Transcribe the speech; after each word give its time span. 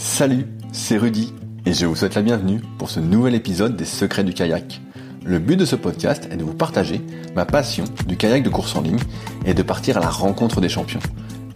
Salut, 0.00 0.46
c'est 0.70 0.96
Rudy 0.96 1.34
et 1.66 1.72
je 1.72 1.84
vous 1.84 1.96
souhaite 1.96 2.14
la 2.14 2.22
bienvenue 2.22 2.60
pour 2.78 2.88
ce 2.88 3.00
nouvel 3.00 3.34
épisode 3.34 3.74
des 3.74 3.84
Secrets 3.84 4.22
du 4.22 4.32
kayak. 4.32 4.80
Le 5.24 5.40
but 5.40 5.56
de 5.56 5.64
ce 5.64 5.74
podcast 5.74 6.28
est 6.30 6.36
de 6.36 6.44
vous 6.44 6.54
partager 6.54 7.00
ma 7.34 7.44
passion 7.44 7.82
du 8.06 8.16
kayak 8.16 8.44
de 8.44 8.48
course 8.48 8.76
en 8.76 8.80
ligne 8.80 9.00
et 9.44 9.54
de 9.54 9.62
partir 9.64 9.96
à 9.96 10.00
la 10.00 10.08
rencontre 10.08 10.60
des 10.60 10.68
champions. 10.68 11.00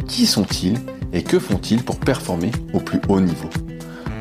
Qui 0.09 0.27
sont-ils 0.27 0.77
et 1.13 1.23
que 1.23 1.39
font-ils 1.39 1.85
pour 1.85 2.01
performer 2.01 2.51
au 2.75 2.81
plus 2.81 3.01
haut 3.09 3.21
niveau? 3.21 3.49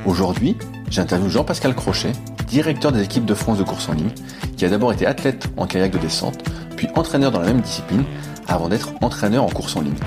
Aujourd'hui, 0.06 0.56
j'interviewe 0.92 1.30
Jean-Pascal 1.30 1.74
Crochet, 1.74 2.12
directeur 2.48 2.92
des 2.92 3.02
équipes 3.02 3.26
de 3.26 3.34
France 3.34 3.58
de 3.58 3.64
course 3.64 3.90
en 3.90 3.94
ligne, 3.94 4.12
qui 4.56 4.66
a 4.66 4.70
d'abord 4.70 4.94
été 4.94 5.08
athlète 5.08 5.48
en 5.58 5.66
kayak 5.66 5.94
de 5.94 5.98
descente, 5.98 6.44
puis 6.78 6.88
entraîneur 6.96 7.32
dans 7.32 7.40
la 7.40 7.48
même 7.48 7.62
discipline, 7.62 8.04
avant 8.48 8.70
d'être 8.70 8.94
entraîneur 9.02 9.44
en 9.44 9.50
course 9.50 9.76
en 9.76 9.82
ligne. 9.82 9.98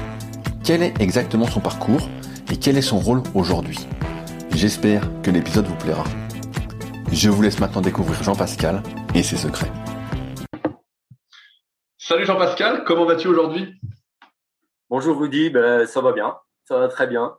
Quel 0.62 0.84
est 0.84 0.94
exactement 1.00 1.48
son 1.48 1.58
parcours 1.58 2.08
et 2.55 2.57
quel 2.57 2.77
est 2.77 2.82
son 2.82 3.00
rôle 3.00 3.21
aujourd'hui? 3.34 3.80
J'espère 4.52 5.03
que 5.23 5.32
l'épisode 5.32 5.67
vous 5.67 5.76
plaira. 5.76 6.04
Je 7.11 7.29
vous 7.29 7.43
laisse 7.43 7.58
maintenant 7.58 7.81
découvrir 7.81 8.22
Jean-Pascal 8.22 8.81
et 9.12 9.25
ses 9.25 9.36
secrets. 9.36 9.72
Salut 11.98 12.25
Jean-Pascal, 12.25 12.85
comment 12.85 13.07
vas-tu 13.07 13.26
aujourd'hui? 13.26 13.75
Bonjour 14.89 15.18
Rudy, 15.18 15.50
ben, 15.50 15.85
ça 15.86 16.00
va 16.00 16.12
bien, 16.12 16.36
ça 16.64 16.79
va 16.79 16.86
très 16.86 17.09
bien. 17.09 17.36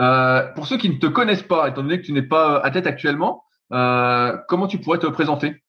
Euh, 0.00 0.52
pour 0.54 0.66
ceux 0.66 0.78
qui 0.78 0.90
ne 0.90 0.98
te 0.98 1.06
connaissent 1.06 1.44
pas, 1.44 1.68
étant 1.68 1.82
donné 1.82 2.00
que 2.00 2.06
tu 2.06 2.12
n'es 2.12 2.26
pas 2.26 2.58
à 2.58 2.72
tête 2.72 2.88
actuellement, 2.88 3.44
euh, 3.72 4.36
comment 4.48 4.66
tu 4.66 4.78
pourrais 4.78 4.98
te 4.98 5.06
présenter? 5.06 5.62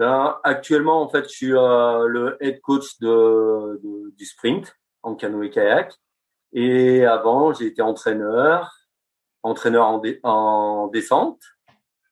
Ben, 0.00 0.40
Actuellement, 0.42 1.02
en 1.02 1.08
fait, 1.08 1.22
je 1.24 1.34
suis 1.36 1.52
euh, 1.52 2.08
le 2.08 2.36
head 2.40 2.60
coach 2.62 2.98
de, 2.98 3.80
de, 3.80 4.10
du 4.16 4.24
sprint 4.24 4.74
en 5.04 5.14
canoë 5.14 5.50
kayak. 5.50 5.94
Et 6.52 7.04
avant, 7.04 7.52
j'ai 7.52 7.66
été 7.66 7.82
entraîneur, 7.82 8.72
entraîneur 9.42 9.86
en, 9.86 10.02
en, 10.22 10.86
descente 10.88 11.42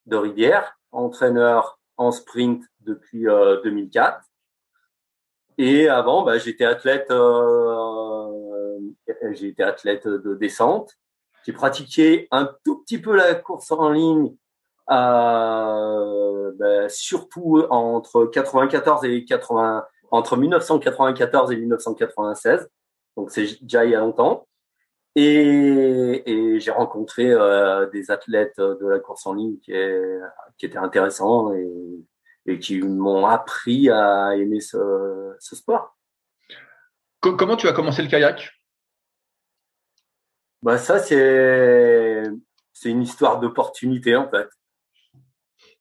de 0.07 0.17
rivière, 0.17 0.79
entraîneur 0.91 1.79
en 1.97 2.11
sprint 2.13 2.65
depuis 2.81 3.25
2004. 3.25 4.21
Et 5.59 5.89
avant, 5.89 6.23
bah, 6.25 6.39
j'étais 6.39 6.65
athlète, 6.65 7.11
euh, 7.11 8.79
j'ai 9.33 9.49
été 9.49 9.63
athlète 9.63 10.09
de 10.09 10.35
descente. 10.35 10.93
J'ai 11.45 11.53
pratiqué 11.53 12.29
un 12.31 12.51
tout 12.65 12.83
petit 12.83 13.01
peu 13.01 13.15
la 13.15 13.35
course 13.35 13.71
en 13.73 13.91
ligne, 13.91 14.35
euh, 14.91 16.53
bah, 16.59 16.89
surtout 16.89 17.65
entre 17.71 18.27
94 18.27 19.05
et 19.05 19.25
80, 19.25 19.85
entre 20.11 20.37
1994 20.37 21.53
et 21.53 21.57
1996. 21.57 22.69
Donc 23.17 23.31
c'est 23.31 23.63
déjà 23.63 23.85
il 23.85 23.91
y 23.91 23.95
a 23.95 24.01
longtemps. 24.01 24.49
Et, 25.15 26.23
et 26.25 26.59
j'ai 26.59 26.71
rencontré 26.71 27.31
euh, 27.31 27.87
des 27.91 28.11
athlètes 28.11 28.59
de 28.59 28.87
la 28.89 28.99
course 28.99 29.27
en 29.27 29.35
ligne 29.35 29.59
qui, 29.59 29.73
est, 29.73 30.19
qui 30.57 30.65
étaient 30.65 30.79
intéressants 30.79 31.53
et, 31.53 31.71
et 32.47 32.59
qui 32.59 32.81
m'ont 32.81 33.27
appris 33.27 33.91
à 33.91 34.35
aimer 34.37 34.61
ce, 34.61 35.35
ce 35.39 35.55
sport. 35.55 35.97
Comment 37.21 37.57
tu 37.57 37.69
as 37.69 37.75
commencé 37.75 38.03
le 38.03 38.09
kayak? 38.09 38.51
Bah 40.63 40.79
ça 40.79 40.99
c'est 40.99 42.23
c'est 42.73 42.89
une 42.89 43.03
histoire 43.03 43.39
d'opportunité 43.39 44.17
en 44.17 44.31
fait. 44.31 44.49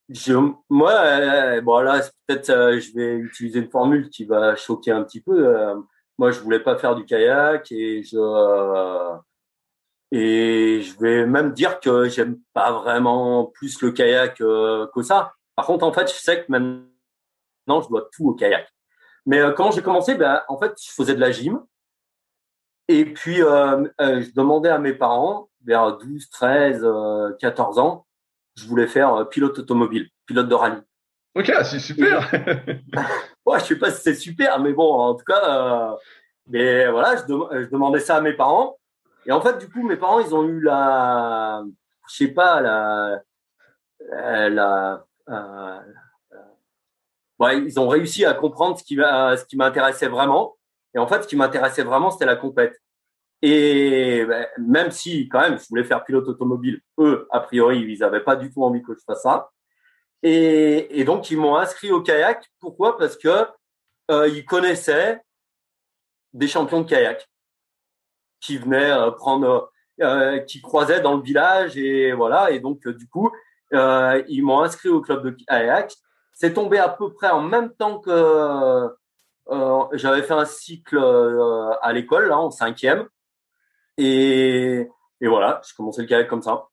Je, 0.09 0.33
moi, 0.69 0.91
euh, 0.91 1.61
bon 1.61 1.79
là 1.79 2.01
peut-être 2.27 2.49
euh, 2.49 2.79
je 2.79 2.93
vais 2.93 3.15
utiliser 3.15 3.59
une 3.59 3.71
formule 3.71 4.09
qui 4.09 4.25
va 4.25 4.55
choquer 4.57 4.91
un 4.91 5.03
petit 5.03 5.21
peu. 5.21 5.47
Euh, 5.47 5.75
moi, 6.17 6.31
je 6.31 6.39
voulais 6.39 6.59
pas 6.59 6.77
faire 6.77 6.95
du 6.95 7.05
kayak 7.05 7.71
et 7.71 8.03
je 8.03 8.17
euh, 8.17 9.17
et 10.11 10.81
je 10.81 10.99
vais 10.99 11.25
même 11.25 11.53
dire 11.53 11.79
que 11.79 12.09
j'aime 12.09 12.39
pas 12.53 12.71
vraiment 12.71 13.45
plus 13.45 13.81
le 13.81 13.91
kayak 13.91 14.41
euh, 14.41 14.87
que 14.93 15.01
ça. 15.03 15.33
Par 15.55 15.65
contre, 15.65 15.85
en 15.85 15.93
fait, 15.93 16.11
je 16.11 16.19
sais 16.19 16.43
que 16.43 16.51
maintenant, 16.51 17.81
je 17.81 17.87
dois 17.87 18.09
tout 18.11 18.27
au 18.27 18.33
kayak. 18.33 18.67
Mais 19.25 19.39
euh, 19.39 19.53
quand 19.53 19.71
j'ai 19.71 19.81
commencé, 19.81 20.15
ben, 20.15 20.41
en 20.49 20.57
fait, 20.57 20.73
je 20.83 20.91
faisais 20.91 21.15
de 21.15 21.19
la 21.19 21.31
gym. 21.31 21.63
Et 22.89 23.05
puis, 23.05 23.41
euh, 23.41 23.85
je 23.99 24.33
demandais 24.33 24.69
à 24.69 24.79
mes 24.79 24.93
parents, 24.93 25.49
vers 25.63 25.97
12, 25.97 26.29
13, 26.29 26.85
14 27.39 27.79
ans, 27.79 28.05
je 28.55 28.65
voulais 28.67 28.87
faire 28.87 29.29
pilote 29.29 29.59
automobile, 29.59 30.09
pilote 30.25 30.49
de 30.49 30.55
rallye. 30.55 30.81
Ok, 31.33 31.51
c'est 31.63 31.79
super. 31.79 32.29
ouais, 33.45 33.59
je 33.59 33.65
sais 33.65 33.77
pas 33.77 33.91
si 33.91 34.01
c'est 34.01 34.15
super, 34.15 34.59
mais 34.59 34.73
bon, 34.73 34.91
en 34.93 35.15
tout 35.15 35.23
cas, 35.23 35.95
mais 36.47 36.89
voilà, 36.89 37.15
je, 37.15 37.69
demandais 37.69 38.01
ça 38.01 38.17
à 38.17 38.21
mes 38.21 38.33
parents. 38.33 38.77
Et 39.25 39.31
en 39.31 39.39
fait, 39.39 39.57
du 39.57 39.69
coup, 39.69 39.83
mes 39.83 39.95
parents, 39.95 40.19
ils 40.19 40.35
ont 40.35 40.43
eu 40.43 40.61
la, 40.61 41.63
je 42.09 42.15
sais 42.15 42.27
pas, 42.29 42.59
la, 42.59 43.21
la, 44.49 45.05
euh, 45.29 45.79
ils 47.65 47.79
ont 47.79 47.87
réussi 47.87 48.25
à 48.25 48.33
comprendre 48.33 48.77
ce 48.77 48.83
qui, 48.83 48.95
ce 48.95 49.45
qui 49.45 49.55
m'intéressait 49.57 50.07
vraiment. 50.07 50.57
Et 50.93 50.99
en 50.99 51.07
fait, 51.07 51.23
ce 51.23 51.27
qui 51.27 51.35
m'intéressait 51.35 51.83
vraiment, 51.83 52.11
c'était 52.11 52.25
la 52.25 52.35
compète. 52.35 52.81
Et 53.41 54.25
ben, 54.25 54.47
même 54.59 54.91
si, 54.91 55.27
quand 55.29 55.39
même, 55.39 55.57
je 55.57 55.67
voulais 55.69 55.83
faire 55.83 56.03
pilote 56.03 56.27
automobile, 56.27 56.81
eux, 56.99 57.27
a 57.31 57.39
priori, 57.39 57.79
ils 57.81 57.99
n'avaient 57.99 58.23
pas 58.23 58.35
du 58.35 58.51
tout 58.51 58.63
envie 58.63 58.83
que 58.83 58.93
je 58.93 59.03
fasse 59.05 59.23
ça. 59.23 59.49
Et, 60.23 61.03
donc, 61.03 61.31
ils 61.31 61.37
m'ont 61.37 61.55
inscrit 61.55 61.91
au 61.91 62.01
kayak. 62.01 62.49
Pourquoi? 62.59 62.97
Parce 62.97 63.17
que 63.17 63.47
euh, 64.11 64.27
ils 64.27 64.45
connaissaient 64.45 65.19
des 66.33 66.47
champions 66.47 66.81
de 66.81 66.87
kayak 66.87 67.27
qui 68.39 68.57
venaient 68.57 68.91
euh, 68.91 69.11
prendre, 69.11 69.71
euh, 70.01 70.39
qui 70.39 70.61
croisaient 70.61 71.01
dans 71.01 71.15
le 71.15 71.23
village 71.23 71.77
et 71.77 72.11
voilà. 72.13 72.51
Et 72.51 72.59
donc, 72.59 72.87
du 72.87 73.07
coup, 73.07 73.31
euh, 73.73 74.23
ils 74.27 74.43
m'ont 74.43 74.61
inscrit 74.61 74.89
au 74.89 75.01
club 75.01 75.23
de 75.23 75.31
kayak. 75.31 75.93
C'est 76.33 76.53
tombé 76.53 76.77
à 76.77 76.89
peu 76.89 77.13
près 77.13 77.29
en 77.29 77.41
même 77.41 77.73
temps 77.73 77.99
que 77.99 78.89
euh, 79.49 79.85
j'avais 79.93 80.23
fait 80.23 80.33
un 80.33 80.45
cycle 80.45 80.97
euh, 80.97 81.73
à 81.81 81.93
l'école, 81.93 82.27
là, 82.29 82.37
en 82.37 82.51
cinquième. 82.51 83.07
Et, 83.97 84.87
et 85.19 85.27
voilà, 85.27 85.61
j'ai 85.65 85.75
commencé 85.75 86.01
le 86.01 86.07
kayak 86.07 86.27
comme 86.27 86.41
ça. 86.41 86.67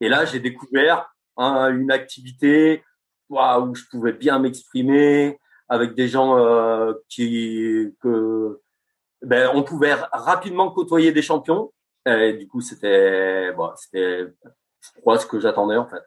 Et 0.00 0.08
là, 0.08 0.24
j'ai 0.24 0.40
découvert 0.40 1.11
une 1.36 1.90
activité 1.90 2.82
wow, 3.28 3.66
où 3.66 3.74
je 3.74 3.84
pouvais 3.90 4.12
bien 4.12 4.38
m'exprimer 4.38 5.38
avec 5.68 5.94
des 5.94 6.08
gens 6.08 6.38
euh, 6.38 6.92
qui 7.08 7.94
que 8.00 8.60
ben, 9.22 9.50
on 9.54 9.62
pouvait 9.62 9.94
rapidement 10.12 10.70
côtoyer 10.70 11.12
des 11.12 11.22
champions. 11.22 11.72
Et 12.04 12.32
du 12.34 12.48
coup, 12.48 12.60
c'était 12.60 13.52
bon, 13.52 13.70
c'était 13.76 14.26
je 14.80 15.00
crois 15.00 15.18
ce 15.18 15.26
que 15.26 15.40
j'attendais 15.40 15.76
en 15.76 15.88
fait. 15.88 16.02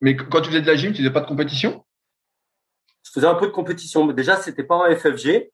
Mais 0.00 0.16
quand 0.16 0.40
tu 0.40 0.48
faisais 0.48 0.62
de 0.62 0.66
la 0.66 0.76
gym, 0.76 0.92
tu 0.92 0.98
faisais 0.98 1.12
pas 1.12 1.20
de 1.20 1.26
compétition? 1.26 1.84
Je 3.04 3.10
faisais 3.10 3.26
un 3.26 3.34
peu 3.34 3.46
de 3.46 3.52
compétition. 3.52 4.04
Mais 4.04 4.14
déjà, 4.14 4.36
c'était 4.36 4.64
pas 4.64 4.76
en 4.76 4.96
FFG 4.96 5.50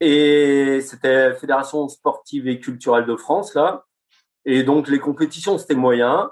et 0.00 0.80
c'était 0.82 1.34
Fédération 1.34 1.88
sportive 1.88 2.48
et 2.48 2.60
culturelle 2.60 3.06
de 3.06 3.16
France 3.16 3.54
là. 3.54 3.84
Et 4.44 4.62
donc 4.62 4.88
les 4.88 5.00
compétitions, 5.00 5.58
c'était 5.58 5.74
moyen. 5.74 6.30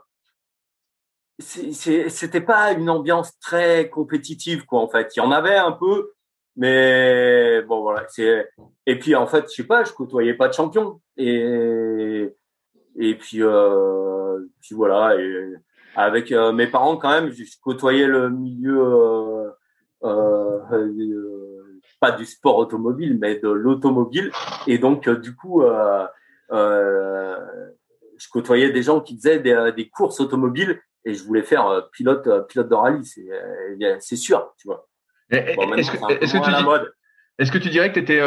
C'était 1.39 2.41
pas 2.41 2.73
une 2.73 2.89
ambiance 2.89 3.39
très 3.41 3.91
compétitive 3.91 4.65
quoi 4.67 4.81
en 4.81 4.89
fait. 4.89 5.15
Il 5.17 5.19
y 5.19 5.23
en 5.23 5.33
avait 5.33 5.57
un 5.57 5.73
peu, 5.73 6.13
mais 6.57 7.63
bon 7.63 7.83
voilà. 7.83 8.07
C'est 8.09 8.49
et 8.87 8.99
puis 8.99 9.15
en 9.17 9.27
fait, 9.27 9.47
je 9.49 9.55
sais 9.55 9.67
pas, 9.67 9.85
je 9.85 9.93
côtoyais 9.93 10.35
pas 10.35 10.49
de 10.49 10.55
champion 10.55 11.01
et 11.17 12.29
et 12.97 13.15
puis 13.17 13.43
euh, 13.43 14.41
puis 14.61 14.75
voilà. 14.75 15.17
Et, 15.21 15.55
avec 15.97 16.33
euh, 16.33 16.53
mes 16.53 16.67
parents 16.67 16.97
quand 16.97 17.11
même, 17.11 17.31
je 17.31 17.45
côtoyais 17.63 18.07
le 18.07 18.29
milieu 18.29 19.53
euh, 20.03 20.59
pas 22.01 22.11
du 22.13 22.27
sport 22.27 22.59
automobile, 22.59 23.17
mais 23.21 23.39
de 23.39 23.49
l'automobile, 23.49 24.31
et 24.67 24.79
donc 24.79 25.09
du 25.09 25.35
coup, 25.35 25.63
je 26.51 28.29
côtoyais 28.31 28.71
des 28.71 28.83
gens 28.83 29.01
qui 29.01 29.17
faisaient 29.17 29.39
des, 29.39 29.73
des, 29.77 29.89
courses 29.89 30.21
automobiles, 30.21 30.81
et 31.05 31.15
je 31.15 31.23
voulais 31.25 31.43
faire 31.43 31.89
pilote 31.93 32.49
pilote 32.49 32.69
de 32.69 32.75
rallye, 32.75 33.05
c'est 33.05 33.27
c'est 34.01 34.17
sûr, 34.17 34.55
tu 34.59 34.69
vois. 34.69 34.89
Bon, 35.31 35.75
est-ce 35.75 35.91
que, 35.91 35.97
est 36.13 36.19
que, 36.19 36.45
tu 36.45 36.51
dis, 36.51 36.65
est 37.39 37.51
que 37.51 37.59
tu 37.59 37.69
dirais 37.71 37.89
que 37.89 37.95
tu 37.95 38.01
étais 38.01 38.21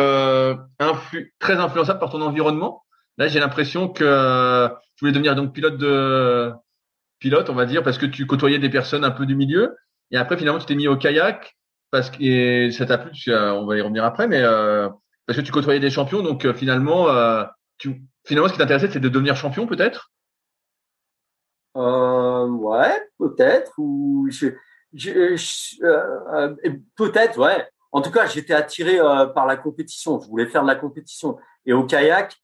influ 0.79 1.33
très 1.39 1.55
influençable 1.55 1.99
par 1.99 2.09
ton 2.09 2.21
environnement? 2.21 2.83
Là, 3.17 3.27
j'ai 3.27 3.39
l'impression 3.39 3.89
que 3.89 4.67
tu 4.95 5.05
voulais 5.05 5.11
devenir 5.11 5.35
donc 5.35 5.53
pilote 5.53 5.77
de 5.77 6.51
pilote, 7.19 7.49
on 7.49 7.55
va 7.55 7.65
dire, 7.65 7.83
parce 7.83 7.97
que 7.97 8.05
tu 8.05 8.25
côtoyais 8.25 8.59
des 8.59 8.69
personnes 8.69 9.03
un 9.03 9.11
peu 9.11 9.25
du 9.25 9.35
milieu. 9.35 9.75
Et 10.11 10.17
après, 10.17 10.37
finalement, 10.37 10.59
tu 10.59 10.65
t'es 10.65 10.75
mis 10.75 10.87
au 10.87 10.95
kayak 10.95 11.55
parce 11.91 12.09
que 12.09 12.69
ça 12.71 12.85
t'a 12.85 12.97
plu. 12.97 13.11
On 13.27 13.65
va 13.65 13.77
y 13.77 13.81
revenir 13.81 14.03
après, 14.03 14.27
mais 14.27 14.41
euh, 14.41 14.89
parce 15.25 15.37
que 15.37 15.43
tu 15.43 15.51
côtoyais 15.51 15.79
des 15.79 15.89
champions. 15.89 16.21
Donc 16.21 16.45
euh, 16.45 16.53
finalement, 16.53 17.09
euh, 17.09 17.43
tu, 17.77 18.03
finalement, 18.25 18.47
ce 18.47 18.53
qui 18.53 18.59
t'intéressait, 18.59 18.89
c'est 18.89 18.99
de 18.99 19.09
devenir 19.09 19.35
champion, 19.35 19.67
peut-être? 19.67 20.11
Euh, 21.77 22.47
ouais, 22.47 23.09
peut-être. 23.17 23.73
Ou 23.77 24.27
je, 24.29 24.47
je, 24.93 25.35
je 25.35 25.83
euh, 25.83 26.55
peut-être, 26.95 27.39
ouais. 27.39 27.67
En 27.91 28.01
tout 28.01 28.11
cas, 28.11 28.25
j'étais 28.25 28.53
attiré 28.53 28.97
par 29.33 29.45
la 29.45 29.55
compétition. 29.55 30.19
Je 30.19 30.27
voulais 30.27 30.47
faire 30.47 30.63
de 30.63 30.67
la 30.67 30.75
compétition. 30.75 31.37
Et 31.65 31.73
au 31.73 31.85
kayak, 31.85 32.35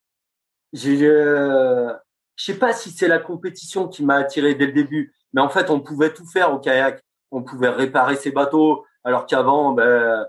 j'ai, 0.72 1.06
euh, 1.06 1.94
je 2.36 2.46
sais 2.46 2.58
pas 2.58 2.74
si 2.74 2.92
c'est 2.92 3.08
la 3.08 3.20
compétition 3.20 3.88
qui 3.88 4.04
m'a 4.04 4.16
attiré 4.16 4.56
dès 4.56 4.66
le 4.68 4.72
début, 4.72 5.14
mais 5.34 5.42
en 5.42 5.50
fait, 5.50 5.70
on 5.70 5.80
pouvait 5.80 6.14
tout 6.14 6.26
faire 6.26 6.54
au 6.54 6.60
kayak. 6.60 7.02
On 7.32 7.44
pouvait 7.44 7.70
réparer 7.70 8.16
ses 8.16 8.32
bateaux, 8.32 8.86
alors 9.04 9.26
qu'avant, 9.26 9.74
ben, 9.74 10.26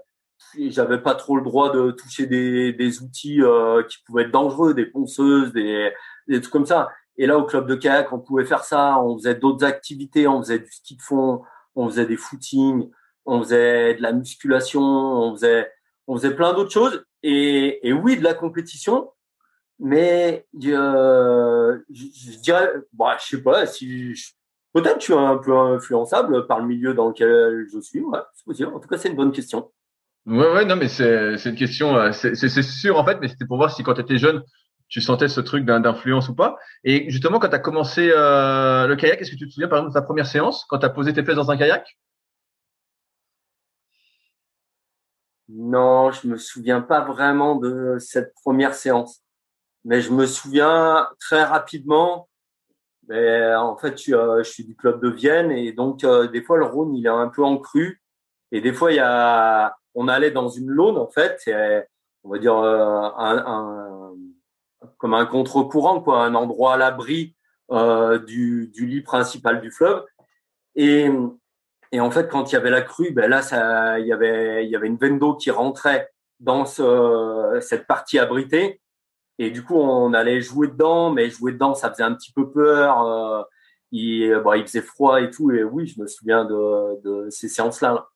j'avais 0.59 0.99
pas 0.99 1.15
trop 1.15 1.37
le 1.37 1.43
droit 1.43 1.73
de 1.73 1.91
toucher 1.91 2.27
des, 2.27 2.73
des 2.73 3.03
outils 3.03 3.43
euh, 3.43 3.83
qui 3.85 3.99
pouvaient 4.07 4.23
être 4.23 4.31
dangereux, 4.31 4.75
des 4.75 4.87
ponceuses, 4.87 5.53
des, 5.53 5.93
des 6.29 6.41
trucs 6.41 6.53
comme 6.53 6.67
ça. 6.67 6.89
Et 7.17 7.27
là, 7.27 7.39
au 7.39 7.45
club 7.45 7.67
de 7.67 7.75
kayak, 7.75 8.13
on 8.13 8.19
pouvait 8.19 8.45
faire 8.45 8.65
ça. 8.65 9.01
On 9.01 9.17
faisait 9.17 9.35
d'autres 9.35 9.65
activités. 9.65 10.27
On 10.27 10.43
faisait 10.43 10.59
du 10.59 10.71
ski 10.71 10.97
de 10.97 11.03
fond, 11.03 11.43
on 11.75 11.89
faisait 11.89 12.07
des 12.07 12.17
footings, 12.17 12.91
on 13.25 13.43
faisait 13.43 13.95
de 13.95 14.03
la 14.03 14.13
musculation, 14.13 14.83
on 14.83 15.35
faisait, 15.35 15.71
on 16.07 16.17
faisait 16.17 16.35
plein 16.35 16.53
d'autres 16.53 16.73
choses. 16.73 17.05
Et, 17.23 17.93
oui, 17.93 18.17
de 18.19 18.25
la 18.25 18.35
compétition. 18.35 19.11
Mais 19.81 20.47
euh, 20.67 21.79
je, 21.91 22.39
dirais, 22.41 22.71
bah, 22.93 23.17
je 23.21 23.37
sais 23.37 23.43
pas 23.43 23.67
si 23.67 24.15
peut-être 24.73 25.01
je 25.01 25.05
suis 25.05 25.15
un 25.15 25.37
peu 25.39 25.57
influençable 25.57 26.47
par 26.47 26.61
le 26.61 26.67
milieu 26.67 26.95
dans 26.95 27.09
lequel 27.09 27.67
je 27.73 27.81
suis. 27.81 28.03
C'est 28.35 28.45
possible. 28.45 28.69
En 28.75 28.79
tout 28.79 28.89
cas, 28.89 28.99
c'est 28.99 29.09
une 29.09 29.17
bonne 29.17 29.33
question. 29.33 29.71
Ouais, 30.27 30.53
ouais, 30.53 30.65
non, 30.65 30.77
mais 30.77 30.89
c'est 30.89 31.37
c'est 31.37 31.51
une 31.51 31.57
question, 31.57 31.97
euh, 31.97 32.13
c'est 32.13 32.63
sûr 32.63 32.99
en 32.99 33.05
fait, 33.05 33.19
mais 33.21 33.29
c'était 33.29 33.45
pour 33.45 33.59
voir 33.59 33.71
si 33.71 33.83
quand 33.83 33.93
tu 33.93 34.01
étais 34.01 34.17
jeune, 34.17 34.43
tu 34.89 35.01
sentais 35.01 35.29
ce 35.29 35.41
truc 35.41 35.65
d'influence 35.65 36.29
ou 36.29 36.35
pas. 36.35 36.57
Et 36.85 37.11
justement, 37.11 37.39
quand 37.39 37.49
tu 37.49 37.55
as 37.55 37.61
commencé 37.61 38.11
euh, 38.15 38.87
le 38.87 38.97
kayak, 38.97 39.21
est-ce 39.21 39.33
que 39.33 39.37
tu 39.37 39.49
te 39.49 39.53
souviens 39.53 39.69
par 39.69 39.79
exemple 39.79 39.95
de 39.95 40.01
ta 40.01 40.05
première 40.05 40.27
séance, 40.27 40.65
quand 40.69 40.79
tu 40.79 40.87
as 40.87 40.91
posé 40.91 41.13
tes 41.13 41.23
pieds 41.23 41.35
dans 41.35 41.51
un 41.51 41.57
kayak? 41.57 41.99
Non, 45.49 46.11
je 46.11 46.27
me 46.29 46.37
souviens 46.37 46.81
pas 46.81 47.03
vraiment 47.03 47.57
de 47.57 47.99
cette 47.99 48.35
première 48.43 48.75
séance, 48.75 49.23
mais 49.85 50.01
je 50.01 50.11
me 50.11 50.27
souviens 50.27 51.09
très 51.21 51.45
rapidement. 51.45 52.29
Mais 53.09 53.55
en 53.55 53.77
fait, 53.77 54.03
je, 54.03 54.15
euh, 54.15 54.43
je 54.43 54.51
suis 54.51 54.65
du 54.65 54.75
club 54.75 55.03
de 55.03 55.11
Vienne 55.11 55.51
et 55.51 55.73
donc 55.73 56.07
des 56.33 56.43
fois 56.43 56.57
le 56.57 56.65
Rhône 56.65 56.95
il 56.95 57.05
est 57.05 57.11
un 57.11 57.29
peu 57.29 57.45
en 57.45 57.59
crue 57.59 58.01
et 58.51 58.63
des 58.63 58.73
fois 58.73 58.93
il 58.93 58.97
y 58.97 59.01
a 59.01 59.77
on 59.95 60.09
allait 60.09 60.31
dans 60.31 60.49
une 60.49 60.71
laune 60.71 60.97
en 60.97 61.09
fait, 61.09 61.39
on 62.25 62.31
va 62.31 62.39
dire 62.39 62.57
euh, 62.57 63.11
un, 63.17 64.15
comme 65.05 65.13
un 65.13 65.27
contre-courant, 65.27 66.01
quoi, 66.01 66.25
un 66.25 66.35
endroit 66.35 66.73
à 66.73 66.77
l'abri 66.79 67.37
euh, 67.71 68.19
du, 68.21 68.73
lit 68.75 69.03
principal 69.03 69.61
du 69.61 69.71
fleuve. 69.71 70.03
Et, 70.77 71.11
en 72.01 72.11
fait, 72.11 72.31
quand 72.31 72.51
il 72.51 72.55
y 72.55 72.57
avait 72.57 72.71
la 72.71 72.81
crue, 72.81 73.11
ben 73.11 73.29
là, 73.29 73.43
ça, 73.43 73.99
il 74.01 74.07
y 74.07 74.15
avait, 74.15 74.65
une 74.65 74.97
veine 74.97 75.19
d'eau 75.19 75.35
qui 75.35 75.51
rentrait 75.51 76.09
dans 76.41 76.65
ce, 76.65 77.59
cette 77.61 77.87
partie 77.87 78.19
abritée. 78.19 78.81
Et 79.39 79.51
du 79.51 79.63
coup, 79.63 79.75
on 79.75 80.15
allait 80.15 80.41
jouer 80.41 80.69
dedans, 80.69 81.11
mais 81.11 81.29
jouer 81.29 81.53
dedans, 81.53 81.75
ça 81.75 81.91
faisait 81.91 82.03
un 82.03 82.15
petit 82.15 82.33
peu 82.33 82.51
peur. 82.51 83.07
Euh, 83.07 83.43
il, 83.93 84.33
faisait 84.63 84.81
froid 84.81 85.21
et 85.21 85.29
tout. 85.29 85.51
Et 85.51 85.65
oui, 85.65 85.87
je 85.87 86.01
me 86.01 86.07
souviens 86.07 86.47
de, 86.47 87.27
ces 87.29 87.49
séances-là. 87.49 88.09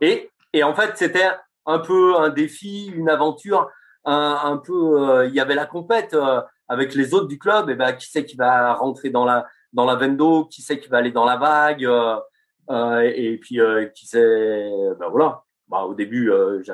Et 0.00 0.30
en 0.62 0.72
fait, 0.72 0.96
c'était 0.96 1.30
un 1.66 1.80
peu 1.80 2.14
un 2.16 2.28
défi, 2.28 2.92
une 2.94 3.08
aventure, 3.08 3.68
un, 4.04 4.38
un 4.44 4.56
peu. 4.56 5.10
Euh, 5.10 5.26
il 5.26 5.34
y 5.34 5.40
avait 5.40 5.54
la 5.54 5.66
compète 5.66 6.14
euh, 6.14 6.40
avec 6.68 6.94
les 6.94 7.14
autres 7.14 7.26
du 7.26 7.38
club. 7.38 7.70
Et 7.70 7.74
ben, 7.74 7.92
qui 7.92 8.10
sait 8.10 8.24
qui 8.24 8.36
va 8.36 8.74
rentrer 8.74 9.10
dans 9.10 9.24
la 9.24 9.46
dans 9.72 9.84
la 9.84 9.96
d'eau, 10.08 10.46
qui 10.46 10.62
sait 10.62 10.80
qui 10.80 10.88
va 10.88 10.98
aller 10.98 11.12
dans 11.12 11.24
la 11.24 11.36
vague, 11.36 11.84
euh, 11.84 13.00
et, 13.00 13.38
puis 13.38 13.60
qui 13.94 14.06
sait. 14.06 14.70
Ben 14.98 15.08
voilà. 15.08 15.42
Bah, 15.68 15.84
au 15.84 15.94
début, 15.94 16.26
je, 16.62 16.72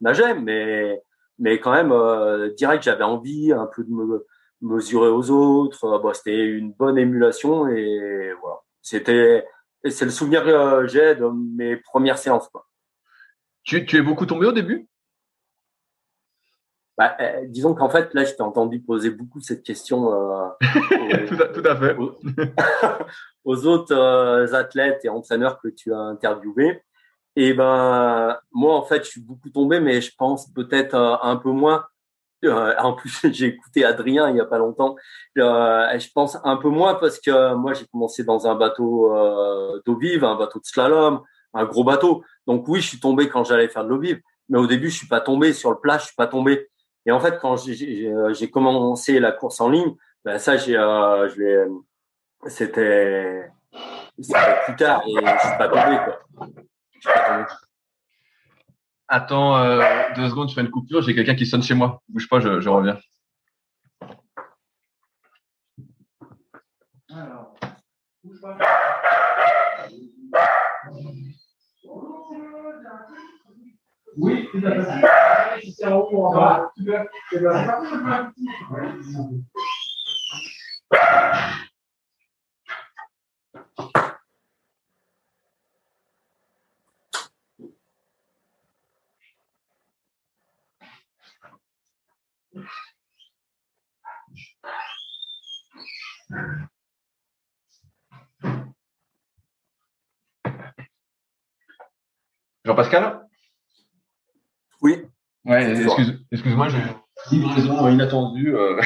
nageais, 0.00 0.34
mais 0.34 1.02
mais 1.38 1.60
quand 1.60 1.72
même 1.72 1.92
direct, 2.56 2.84
j'avais 2.84 3.04
envie 3.04 3.52
un 3.52 3.66
peu 3.66 3.84
de 3.84 3.90
me 3.90 4.26
mesurer 4.62 5.08
aux 5.08 5.30
autres. 5.30 5.98
Bon, 5.98 6.12
c'était 6.14 6.46
une 6.46 6.72
bonne 6.72 6.98
émulation 6.98 7.68
et 7.68 8.32
voilà. 8.40 8.60
C'était 8.80 9.46
c'est 9.90 10.04
le 10.04 10.10
souvenir 10.10 10.44
que 10.44 10.86
j'ai 10.86 11.14
de 11.14 11.28
mes 11.56 11.76
premières 11.76 12.18
séances. 12.18 12.48
Quoi. 12.48 12.66
Tu, 13.64 13.84
tu 13.84 13.96
es 13.96 14.02
beaucoup 14.02 14.26
tombé 14.26 14.46
au 14.46 14.52
début? 14.52 14.88
Bah, 16.98 17.16
euh, 17.20 17.44
disons 17.46 17.74
qu'en 17.74 17.88
fait, 17.88 18.12
là, 18.12 18.24
je 18.24 18.34
t'ai 18.34 18.42
entendu 18.42 18.80
poser 18.80 19.10
beaucoup 19.10 19.40
cette 19.40 19.62
question 19.62 20.12
euh, 20.12 20.48
tout, 21.26 21.62
à, 21.64 21.76
fait. 21.76 21.96
Aux, 23.44 23.66
autres 23.66 23.94
euh, 23.94 24.52
athlètes 24.52 25.04
et 25.04 25.08
entraîneurs 25.08 25.58
que 25.60 25.68
tu 25.68 25.92
as 25.92 25.98
interviewés. 25.98 26.82
Et 27.34 27.54
ben, 27.54 28.36
moi, 28.52 28.74
en 28.76 28.82
fait, 28.82 29.04
je 29.04 29.10
suis 29.10 29.22
beaucoup 29.22 29.48
tombé, 29.48 29.80
mais 29.80 30.02
je 30.02 30.12
pense 30.18 30.52
peut-être 30.52 30.94
un 30.94 31.36
peu 31.36 31.50
moins. 31.50 31.86
en 32.44 32.92
plus, 32.92 33.20
j'ai 33.32 33.46
écouté 33.46 33.86
Adrien 33.86 34.28
il 34.28 34.36
y 34.36 34.40
a 34.40 34.44
pas 34.44 34.58
longtemps. 34.58 34.96
je 35.34 36.12
pense 36.12 36.36
un 36.44 36.56
peu 36.58 36.68
moins 36.68 36.94
parce 36.96 37.18
que 37.18 37.54
moi, 37.54 37.72
j'ai 37.72 37.86
commencé 37.86 38.22
dans 38.22 38.46
un 38.46 38.54
bateau 38.54 39.10
d'eau 39.86 39.96
vive, 39.96 40.24
un 40.24 40.36
bateau 40.36 40.58
de 40.58 40.66
slalom, 40.66 41.22
un 41.54 41.64
gros 41.64 41.84
bateau. 41.84 42.22
Donc 42.46 42.68
oui, 42.68 42.82
je 42.82 42.88
suis 42.88 43.00
tombé 43.00 43.30
quand 43.30 43.44
j'allais 43.44 43.68
faire 43.68 43.84
de 43.84 43.88
l'eau 43.88 43.98
vive, 43.98 44.20
mais 44.50 44.58
au 44.58 44.66
début, 44.66 44.90
je 44.90 44.98
suis 44.98 45.08
pas 45.08 45.22
tombé 45.22 45.54
sur 45.54 45.70
le 45.70 45.78
plat, 45.78 45.96
je 45.96 46.04
suis 46.04 46.16
pas 46.16 46.26
tombé. 46.26 46.68
Et 47.06 47.12
en 47.12 47.20
fait, 47.20 47.38
quand 47.40 47.56
j'ai 47.56 48.50
commencé 48.50 49.18
la 49.18 49.32
course 49.32 49.60
en 49.60 49.68
ligne, 49.68 49.94
ben 50.24 50.38
ça, 50.38 50.56
j'ai, 50.56 50.76
euh, 50.76 51.28
je 51.28 51.40
l'ai, 51.40 51.64
c'était, 52.46 53.50
plus 54.64 54.76
tard 54.76 55.02
et 55.06 55.14
je 55.14 55.46
suis 55.46 55.58
pas 55.58 55.68
tombé 55.68 55.98
quoi. 56.04 56.18
Je 56.92 57.00
suis 57.00 57.12
pas 57.12 57.28
tombé. 57.28 57.44
Attends 59.08 59.56
euh, 59.56 59.82
deux 60.14 60.28
secondes, 60.28 60.48
je 60.48 60.54
fais 60.54 60.60
une 60.60 60.70
coupure. 60.70 61.02
J'ai 61.02 61.14
quelqu'un 61.14 61.34
qui 61.34 61.46
sonne 61.46 61.62
chez 61.62 61.74
moi. 61.74 62.00
Bouge 62.08 62.28
pas, 62.28 62.40
je, 62.40 62.60
je 62.60 62.68
reviens. 62.68 62.98
Alors, 67.10 67.54
bouge 68.22 68.40
pas. 68.40 68.56
Oui, 74.16 74.48
tout 74.50 74.60
à 74.66 74.70
fait. 74.70 75.72
C'est 75.76 75.86
en 75.86 76.00
haut, 76.00 76.26
en 76.26 76.34
bas. 76.34 76.72
Jean-Pascal? 102.64 103.31
Oui. 104.82 105.02
Ouais, 105.44 105.72
excuse, 106.30 106.54
moi 106.54 106.68
j'ai 106.68 106.78
une 107.32 107.42
livraison 107.42 107.88
inattendue 107.88 108.54
euh, 108.54 108.80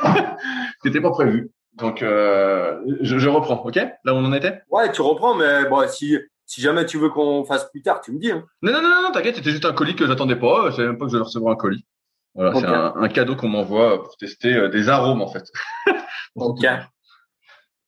qui 0.02 0.86
n'était 0.86 1.00
pas 1.00 1.10
prévue. 1.10 1.50
Donc, 1.74 2.02
euh, 2.02 2.80
je, 3.00 3.28
reprends, 3.28 3.62
ok? 3.64 3.76
Là 3.76 4.14
où 4.14 4.16
on 4.16 4.24
en 4.24 4.32
était? 4.32 4.60
Ouais, 4.70 4.90
tu 4.92 5.02
reprends, 5.02 5.34
mais 5.34 5.68
bon, 5.68 5.86
si, 5.88 6.18
si 6.46 6.60
jamais 6.60 6.84
tu 6.84 6.98
veux 6.98 7.10
qu'on 7.10 7.44
fasse 7.44 7.70
plus 7.70 7.80
tard, 7.80 8.00
tu 8.00 8.12
me 8.12 8.18
dis. 8.18 8.32
Hein. 8.32 8.44
Non, 8.62 8.72
non, 8.72 8.82
non, 8.82 9.02
non 9.02 9.12
t'inquiète, 9.12 9.36
c'était 9.36 9.50
juste 9.50 9.64
un 9.64 9.72
colis 9.72 9.96
que 9.96 10.06
j'attendais 10.06 10.36
pas. 10.36 10.70
Je 10.70 10.76
savais 10.76 10.88
même 10.88 10.98
pas 10.98 11.06
que 11.06 11.12
je 11.12 11.16
vais 11.16 11.22
recevoir 11.22 11.52
un 11.52 11.56
colis. 11.56 11.86
Voilà, 12.34 12.54
c'est 12.54 12.66
un, 12.66 13.08
cadeau 13.08 13.34
qu'on 13.34 13.48
m'envoie 13.48 14.02
pour 14.02 14.16
tester 14.16 14.54
euh, 14.54 14.68
des 14.68 14.88
arômes, 14.88 15.22
en 15.22 15.28
fait. 15.28 15.44
ok. 16.36 16.64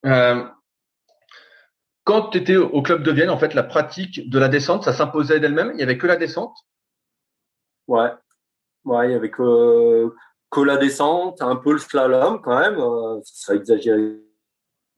Euh, 0.05 0.45
quand 2.05 2.31
tu 2.31 2.39
étais 2.39 2.57
au 2.57 2.83
club 2.83 3.03
de 3.03 3.13
Vienne, 3.13 3.31
en 3.31 3.39
fait, 3.39 3.55
la 3.55 3.63
pratique 3.63 4.29
de 4.29 4.39
la 4.39 4.49
descente, 4.49 4.85
ça 4.85 4.93
s'imposait 4.93 5.39
d'elle-même? 5.39 5.73
Il 5.75 5.81
y 5.81 5.85
avait 5.85 5.99
que 5.99 6.09
la 6.09 6.17
descente? 6.17 6.57
Ouais, 7.89 8.11
ouais, 8.85 9.09
il 9.09 9.13
y 9.13 9.15
avait 9.15 9.31
que, 9.31 10.13
la 10.65 10.77
descente, 10.77 11.43
un 11.43 11.57
peu 11.57 11.73
le 11.73 11.79
slalom 11.79 12.41
quand 12.43 12.59
même. 12.59 12.79
Euh, 12.79 13.21
ce 13.25 13.43
serait 13.43 13.57
exagéré 13.57 14.21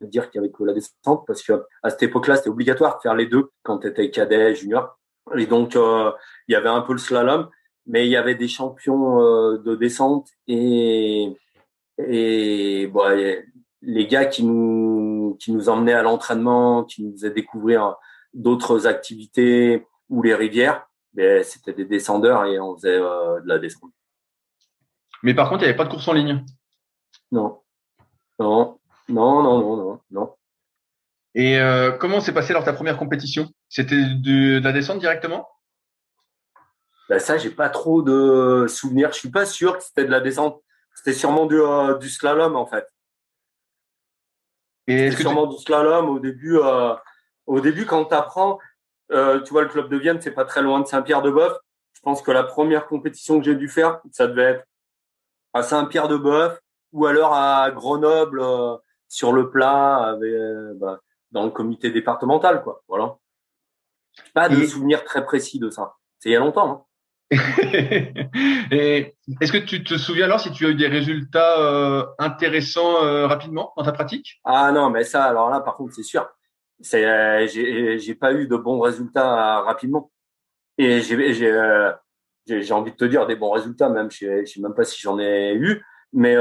de 0.00 0.06
dire 0.06 0.30
qu'il 0.30 0.40
y 0.40 0.44
avait 0.44 0.52
que 0.52 0.64
la 0.64 0.72
descente 0.74 1.24
parce 1.26 1.42
que 1.42 1.64
à 1.82 1.90
cette 1.90 2.02
époque-là, 2.04 2.36
c'était 2.36 2.50
obligatoire 2.50 2.96
de 2.96 3.02
faire 3.02 3.14
les 3.14 3.26
deux 3.26 3.50
quand 3.62 3.78
tu 3.78 3.88
étais 3.88 4.10
cadet, 4.10 4.54
junior. 4.54 4.98
Et 5.36 5.46
donc, 5.46 5.76
euh, 5.76 6.12
il 6.48 6.52
y 6.52 6.56
avait 6.56 6.68
un 6.68 6.82
peu 6.82 6.92
le 6.92 6.98
slalom, 6.98 7.48
mais 7.86 8.06
il 8.06 8.10
y 8.10 8.16
avait 8.16 8.34
des 8.34 8.48
champions 8.48 9.20
euh, 9.20 9.58
de 9.58 9.74
descente 9.76 10.28
et 10.48 11.36
et 11.98 12.88
bon, 12.88 13.04
les 13.82 14.06
gars 14.08 14.26
qui 14.26 14.44
nous 14.44 15.36
qui 15.40 15.52
nous 15.52 15.68
emmenaient 15.68 15.94
à 15.94 16.02
l'entraînement, 16.02 16.84
qui 16.84 17.04
nous 17.04 17.12
faisaient 17.12 17.30
découvrir 17.30 17.96
d'autres 18.34 18.86
activités 18.86 19.86
ou 20.10 20.22
les 20.22 20.34
rivières, 20.34 20.86
ben, 21.14 21.44
c'était 21.44 21.72
des 21.72 21.84
descendeurs 21.84 22.44
et 22.44 22.58
on 22.58 22.74
faisait 22.76 22.98
euh, 23.00 23.40
de 23.40 23.48
la 23.48 23.58
descente. 23.58 23.92
Mais 25.22 25.32
par 25.32 25.48
contre, 25.48 25.62
il 25.62 25.66
n'y 25.66 25.68
avait 25.70 25.76
pas 25.76 25.84
de 25.84 25.90
course 25.90 26.08
en 26.08 26.12
ligne. 26.12 26.44
Non, 27.30 27.62
non, 28.38 28.78
non, 29.08 29.42
non, 29.42 29.60
non, 29.60 29.76
non, 29.76 30.00
non. 30.10 30.34
Et 31.36 31.58
euh, 31.58 31.92
comment 31.92 32.20
s'est 32.20 32.34
passé 32.34 32.50
alors 32.50 32.64
ta 32.64 32.72
première 32.72 32.96
compétition? 32.96 33.48
C'était 33.68 33.96
de, 33.96 34.60
la 34.62 34.72
descente 34.72 34.98
directement? 34.98 35.48
Ben 37.08 37.18
ça, 37.18 37.38
j'ai 37.38 37.50
pas 37.50 37.68
trop 37.68 38.02
de 38.02 38.66
souvenirs. 38.68 39.12
Je 39.12 39.18
suis 39.18 39.30
pas 39.30 39.46
sûr 39.46 39.78
que 39.78 39.84
c'était 39.84 40.04
de 40.04 40.10
la 40.10 40.20
descente 40.20 40.62
C'était 40.94 41.12
sûrement 41.12 41.46
du, 41.46 41.60
du 42.00 42.08
slalom 42.08 42.56
en 42.56 42.66
fait. 42.66 42.86
Et 44.86 45.10
C'était 45.10 45.22
sûrement 45.22 45.46
du 45.46 45.58
slalom 45.58 46.08
au 46.08 46.18
début. 46.18 46.58
au 47.46 47.60
début, 47.60 47.86
quand 47.86 48.04
tu 48.04 48.14
apprends, 48.14 48.58
tu 49.44 49.52
vois, 49.52 49.62
le 49.62 49.68
club 49.68 49.88
de 49.88 49.96
Vienne, 49.96 50.20
c'est 50.20 50.32
pas 50.32 50.44
très 50.44 50.62
loin 50.62 50.80
de 50.80 50.86
Saint-Pierre-de-Boeuf. 50.86 51.56
Je 51.92 52.00
pense 52.00 52.22
que 52.22 52.30
la 52.30 52.44
première 52.44 52.86
compétition 52.86 53.38
que 53.38 53.44
j'ai 53.44 53.54
dû 53.54 53.68
faire, 53.68 54.00
ça 54.12 54.26
devait 54.26 54.42
être 54.42 54.64
à 55.52 55.62
Saint-Pierre-de-Boeuf 55.62 56.58
ou 56.92 57.06
alors 57.06 57.32
à 57.34 57.70
Grenoble 57.70 58.42
sur 59.08 59.32
le 59.32 59.50
plat 59.50 60.16
bah, 60.76 61.00
dans 61.30 61.44
le 61.44 61.50
comité 61.50 61.90
départemental, 61.90 62.62
quoi. 62.62 62.82
Voilà. 62.88 63.16
Pas 64.32 64.48
de 64.48 64.64
souvenir 64.64 65.04
très 65.04 65.24
précis 65.24 65.58
de 65.58 65.70
ça. 65.70 65.94
C'est 66.18 66.30
il 66.30 66.32
y 66.32 66.36
a 66.36 66.40
longtemps. 66.40 66.70
Hein. 66.70 66.84
Et 68.70 69.16
est-ce 69.40 69.52
que 69.52 69.58
tu 69.58 69.82
te 69.82 69.96
souviens 69.96 70.26
alors 70.26 70.40
si 70.40 70.52
tu 70.52 70.66
as 70.66 70.70
eu 70.70 70.74
des 70.74 70.88
résultats 70.88 71.60
euh, 71.60 72.06
intéressants 72.18 73.02
euh, 73.02 73.26
rapidement 73.26 73.72
dans 73.76 73.82
ta 73.82 73.92
pratique? 73.92 74.40
Ah 74.44 74.70
non, 74.72 74.90
mais 74.90 75.04
ça, 75.04 75.24
alors 75.24 75.50
là, 75.50 75.60
par 75.60 75.76
contre, 75.76 75.94
c'est 75.94 76.02
sûr. 76.02 76.28
C'est, 76.80 77.04
euh, 77.04 77.46
j'ai, 77.46 78.14
pas 78.14 78.32
eu 78.32 78.46
de 78.46 78.56
bons 78.56 78.80
résultats 78.80 79.60
rapidement. 79.60 80.10
Et 80.78 81.00
j'ai, 81.00 81.32
j'ai, 81.32 82.72
envie 82.72 82.92
de 82.92 82.96
te 82.96 83.04
dire 83.04 83.26
des 83.26 83.36
bons 83.36 83.50
résultats, 83.50 83.88
même 83.88 84.10
je, 84.10 84.44
sais 84.44 84.60
même 84.60 84.74
pas 84.74 84.84
si 84.84 85.00
j'en 85.00 85.18
ai 85.18 85.54
eu, 85.54 85.82
mais 86.12 86.36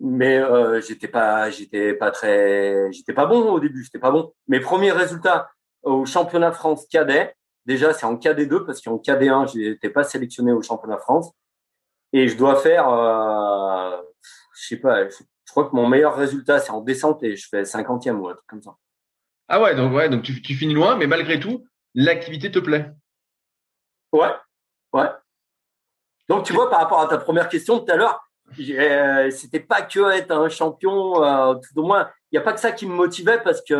mais 0.00 0.42
j'étais 0.80 1.08
pas, 1.08 1.50
j'étais 1.50 1.94
pas 1.94 2.10
très, 2.10 2.92
j'étais 2.92 3.12
pas 3.12 3.26
bon 3.26 3.52
au 3.52 3.60
début, 3.60 3.84
j'étais 3.84 4.00
pas 4.00 4.10
bon. 4.10 4.32
Mes 4.48 4.60
premiers 4.60 4.92
résultats 4.92 5.50
au 5.82 6.04
championnat 6.06 6.52
France 6.52 6.86
cadet, 6.88 7.34
Déjà, 7.66 7.92
c'est 7.92 8.06
en 8.06 8.16
KD2 8.16 8.64
parce 8.66 8.80
qu'en 8.80 8.96
KD1, 8.96 9.52
je 9.52 9.70
n'étais 9.70 9.90
pas 9.90 10.02
sélectionné 10.04 10.52
au 10.52 10.62
championnat 10.62 10.98
France. 10.98 11.30
Et 12.12 12.28
je 12.28 12.36
dois 12.36 12.56
faire, 12.56 12.88
euh, 12.88 13.96
je 14.54 14.66
sais 14.66 14.76
pas, 14.76 15.08
je, 15.52 15.60
crois 15.60 15.68
que 15.68 15.76
mon 15.76 15.88
meilleur 15.88 16.16
résultat, 16.16 16.58
c'est 16.58 16.70
en 16.70 16.80
descente 16.80 17.22
et 17.22 17.36
je 17.36 17.46
fais 17.48 17.62
50e 17.62 18.16
ou 18.16 18.28
un 18.28 18.34
truc 18.34 18.46
comme 18.46 18.62
ça. 18.62 18.74
Ah 19.48 19.60
ouais, 19.60 19.74
donc, 19.74 19.92
ouais, 19.92 20.08
donc 20.08 20.22
tu, 20.22 20.40
tu 20.40 20.54
finis 20.54 20.74
loin, 20.74 20.96
mais 20.96 21.06
malgré 21.06 21.38
tout, 21.38 21.66
l'activité 21.94 22.50
te 22.50 22.58
plaît. 22.58 22.90
Ouais, 24.12 24.30
ouais. 24.92 25.08
Donc 26.28 26.44
tu 26.44 26.52
vois, 26.52 26.70
par 26.70 26.80
rapport 26.80 27.00
à 27.00 27.08
ta 27.08 27.18
première 27.18 27.48
question 27.48 27.80
tout 27.80 27.92
à 27.92 27.96
l'heure, 27.96 28.20
euh, 28.58 29.30
c'était 29.30 29.60
pas 29.60 29.82
que 29.82 30.12
être 30.12 30.30
un 30.30 30.48
champion, 30.48 31.22
euh, 31.22 31.54
tout 31.54 31.80
au 31.80 31.86
moins, 31.86 32.10
il 32.30 32.36
n'y 32.36 32.38
a 32.38 32.42
pas 32.42 32.52
que 32.52 32.60
ça 32.60 32.72
qui 32.72 32.86
me 32.86 32.94
motivait 32.94 33.40
parce 33.42 33.62
que 33.62 33.74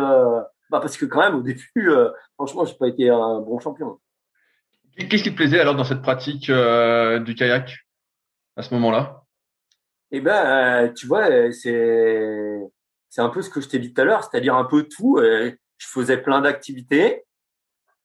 bah, 0.73 0.79
parce 0.79 0.97
que 0.97 1.05
quand 1.05 1.19
même, 1.19 1.35
au 1.35 1.43
début, 1.43 1.63
euh, 1.77 2.09
franchement, 2.33 2.65
j'ai 2.65 2.73
pas 2.73 2.87
été 2.87 3.09
un 3.09 3.39
bon 3.41 3.59
champion. 3.59 3.99
Qu'est-ce 4.97 5.23
qui 5.23 5.31
te 5.31 5.35
plaisait 5.35 5.59
alors 5.59 5.75
dans 5.75 5.83
cette 5.83 6.01
pratique 6.01 6.49
euh, 6.49 7.19
du 7.19 7.35
kayak 7.35 7.77
à 8.55 8.63
ce 8.63 8.73
moment-là? 8.73 9.22
Eh 10.13 10.21
ben, 10.21 10.45
euh, 10.45 10.93
tu 10.93 11.07
vois, 11.07 11.51
c'est 11.51 12.59
c'est 13.09 13.21
un 13.21 13.29
peu 13.29 13.41
ce 13.41 13.49
que 13.49 13.59
je 13.59 13.67
t'ai 13.67 13.79
dit 13.79 13.93
tout 13.93 14.01
à 14.01 14.05
l'heure, 14.05 14.23
c'est-à-dire 14.23 14.55
un 14.55 14.65
peu 14.65 14.83
tout. 14.83 15.19
je 15.19 15.87
faisais 15.87 16.17
plein 16.17 16.41
d'activités. 16.41 17.25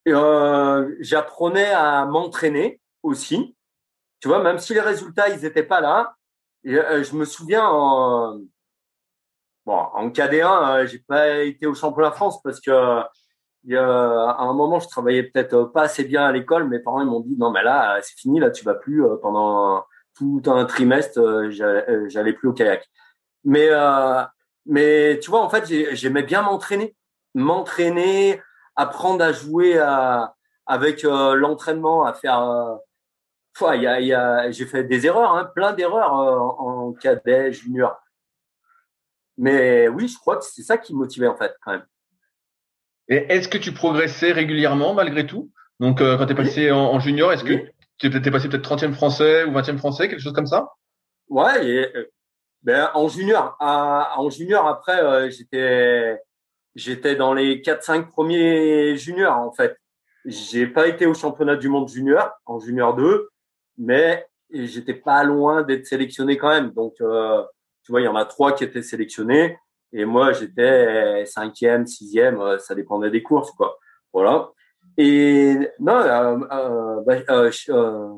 J'apprenais 0.07 1.71
à 1.71 2.05
m'entraîner 2.07 2.81
aussi. 3.03 3.57
Tu 4.21 4.29
vois, 4.29 4.43
même 4.43 4.59
si 4.59 4.75
les 4.75 4.81
résultats 4.81 5.29
ils 5.29 5.45
étaient 5.45 5.63
pas 5.63 5.81
là, 5.81 6.17
je 6.65 7.15
me 7.15 7.25
souviens 7.25 7.67
en, 7.67 8.41
Bon, 9.69 9.75
en 9.75 10.09
KD1, 10.09 10.81
euh, 10.81 10.87
j'ai 10.87 11.01
pas 11.01 11.41
été 11.41 11.67
au 11.67 11.75
championnat 11.75 12.09
de 12.09 12.15
France 12.15 12.41
parce 12.43 12.59
que 12.59 12.71
à 12.71 14.43
un 14.43 14.55
moment, 14.55 14.81
je 14.81 14.89
travaillais 14.89 15.25
peut-être 15.25 15.65
pas 15.65 15.83
assez 15.83 16.05
bien 16.05 16.25
à 16.25 16.33
l'école. 16.33 16.67
Mes 16.69 16.79
parents 16.79 17.03
ils 17.03 17.07
m'ont 17.07 17.21
dit 17.21 17.37
non, 17.37 17.51
mais 17.51 17.63
là, 17.63 17.99
c'est 18.01 18.19
fini, 18.19 18.41
là, 18.41 18.51
tu 18.51 18.65
vas 18.65 18.73
plus 18.73 19.05
euh, 19.05 19.17
pendant 19.21 19.85
tout 20.19 20.43
un 20.47 20.65
trimestre, 20.65 21.21
euh, 21.21 22.09
j'allais 22.09 22.33
plus 22.33 22.49
au 22.49 22.53
kayak. 22.53 22.89
Mais 23.45 23.71
mais 24.67 25.19
tu 25.21 25.31
vois, 25.31 25.43
en 25.43 25.49
fait, 25.49 25.65
j'aimais 25.95 26.23
bien 26.23 26.43
m'entraîner, 26.43 26.95
m'entraîner, 27.35 28.43
apprendre 28.77 29.25
à 29.25 29.33
jouer 29.33 29.79
à, 29.79 30.35
avec 30.67 31.03
l'entraînement, 31.05 32.05
à 32.05 32.13
faire. 32.13 32.79
il 33.75 33.83
y 33.83 33.87
a, 33.87 34.01
y 34.01 34.13
a, 34.13 34.51
j'ai 34.51 34.67
fait 34.67 34.85
des 34.85 35.07
erreurs, 35.07 35.33
hein, 35.33 35.51
plein 35.55 35.73
d'erreurs 35.73 36.13
en, 36.13 36.89
en 36.89 36.93
cadet, 36.93 37.53
junior. 37.53 37.97
Mais 39.39 39.89
oui, 39.89 40.09
je 40.09 40.19
crois 40.19 40.37
que 40.37 40.45
c'est 40.45 40.63
ça 40.63 40.77
qui 40.77 40.93
me 40.93 40.99
motivait 40.99 41.29
en 41.29 41.37
fait 41.37 41.57
quand 41.63 41.73
même. 41.73 41.87
Et 43.09 43.25
est-ce 43.33 43.49
que 43.49 43.57
tu 43.57 43.73
progressais 43.73 44.33
régulièrement 44.33 44.93
malgré 44.95 45.27
tout? 45.27 45.51
Donc 45.81 46.01
euh, 46.01 46.19
quand 46.19 46.27
tu 46.27 46.33
es 46.33 46.37
passé 46.37 46.71
en, 46.71 46.99
junior, 46.99 47.33
est-ce 47.33 47.45
que 47.45 47.71
tu 47.99 48.07
es 48.07 48.31
passé 48.31 48.49
peut-être 48.49 48.77
30e 48.77 48.93
français 48.93 49.45
ou 49.45 49.53
20e 49.53 49.79
français, 49.79 50.09
quelque 50.09 50.21
chose 50.21 50.33
comme 50.33 50.47
ça? 50.47 50.69
Ouais, 51.29 51.91
euh, 51.95 52.07
ben, 52.63 52.91
en 52.95 53.09
junior, 53.09 53.57
en 53.61 54.31
junior 54.31 54.67
après 54.67 55.03
euh, 55.03 55.31
j'étais 55.31 56.19
j'étais 56.75 57.17
dans 57.17 57.35
les 57.35 57.61
4 57.61 57.83
5 57.83 58.09
premiers 58.09 58.97
juniors 58.97 59.37
en 59.37 59.53
fait. 59.53 59.77
J'ai 60.25 60.67
pas 60.67 60.89
été 60.89 61.07
au 61.07 61.15
championnat 61.15 61.57
du 61.57 61.69
monde 61.69 61.89
junior 61.89 62.31
en 62.47 62.59
junior 62.59 62.95
2, 62.95 63.29
mais 63.79 64.27
j'étais 64.51 64.95
pas 64.95 65.23
loin 65.25 65.63
d'être 65.63 65.87
sélectionné 65.87 66.37
quand 66.37 66.51
même. 66.51 66.71
Donc 66.73 66.95
tu 66.97 67.93
vois, 67.93 68.01
il 68.01 68.05
y 68.05 68.09
en 68.09 68.17
a 68.17 68.25
trois 68.25 68.53
qui 68.53 68.65
étaient 68.65 68.83
sélectionnés 68.83 69.59
et 69.93 70.05
moi 70.05 70.33
j'étais 70.33 71.25
cinquième, 71.27 71.87
sixième, 71.87 72.41
euh, 72.41 72.59
ça 72.59 72.75
dépendait 72.75 73.11
des 73.11 73.23
courses, 73.23 73.51
quoi. 73.53 73.79
Voilà. 74.13 74.51
Et 74.99 75.57
non, 75.79 75.95
euh, 75.95 76.39
euh, 76.53 77.01
bah, 77.07 77.15
euh 77.31 77.51
je, 77.51 77.73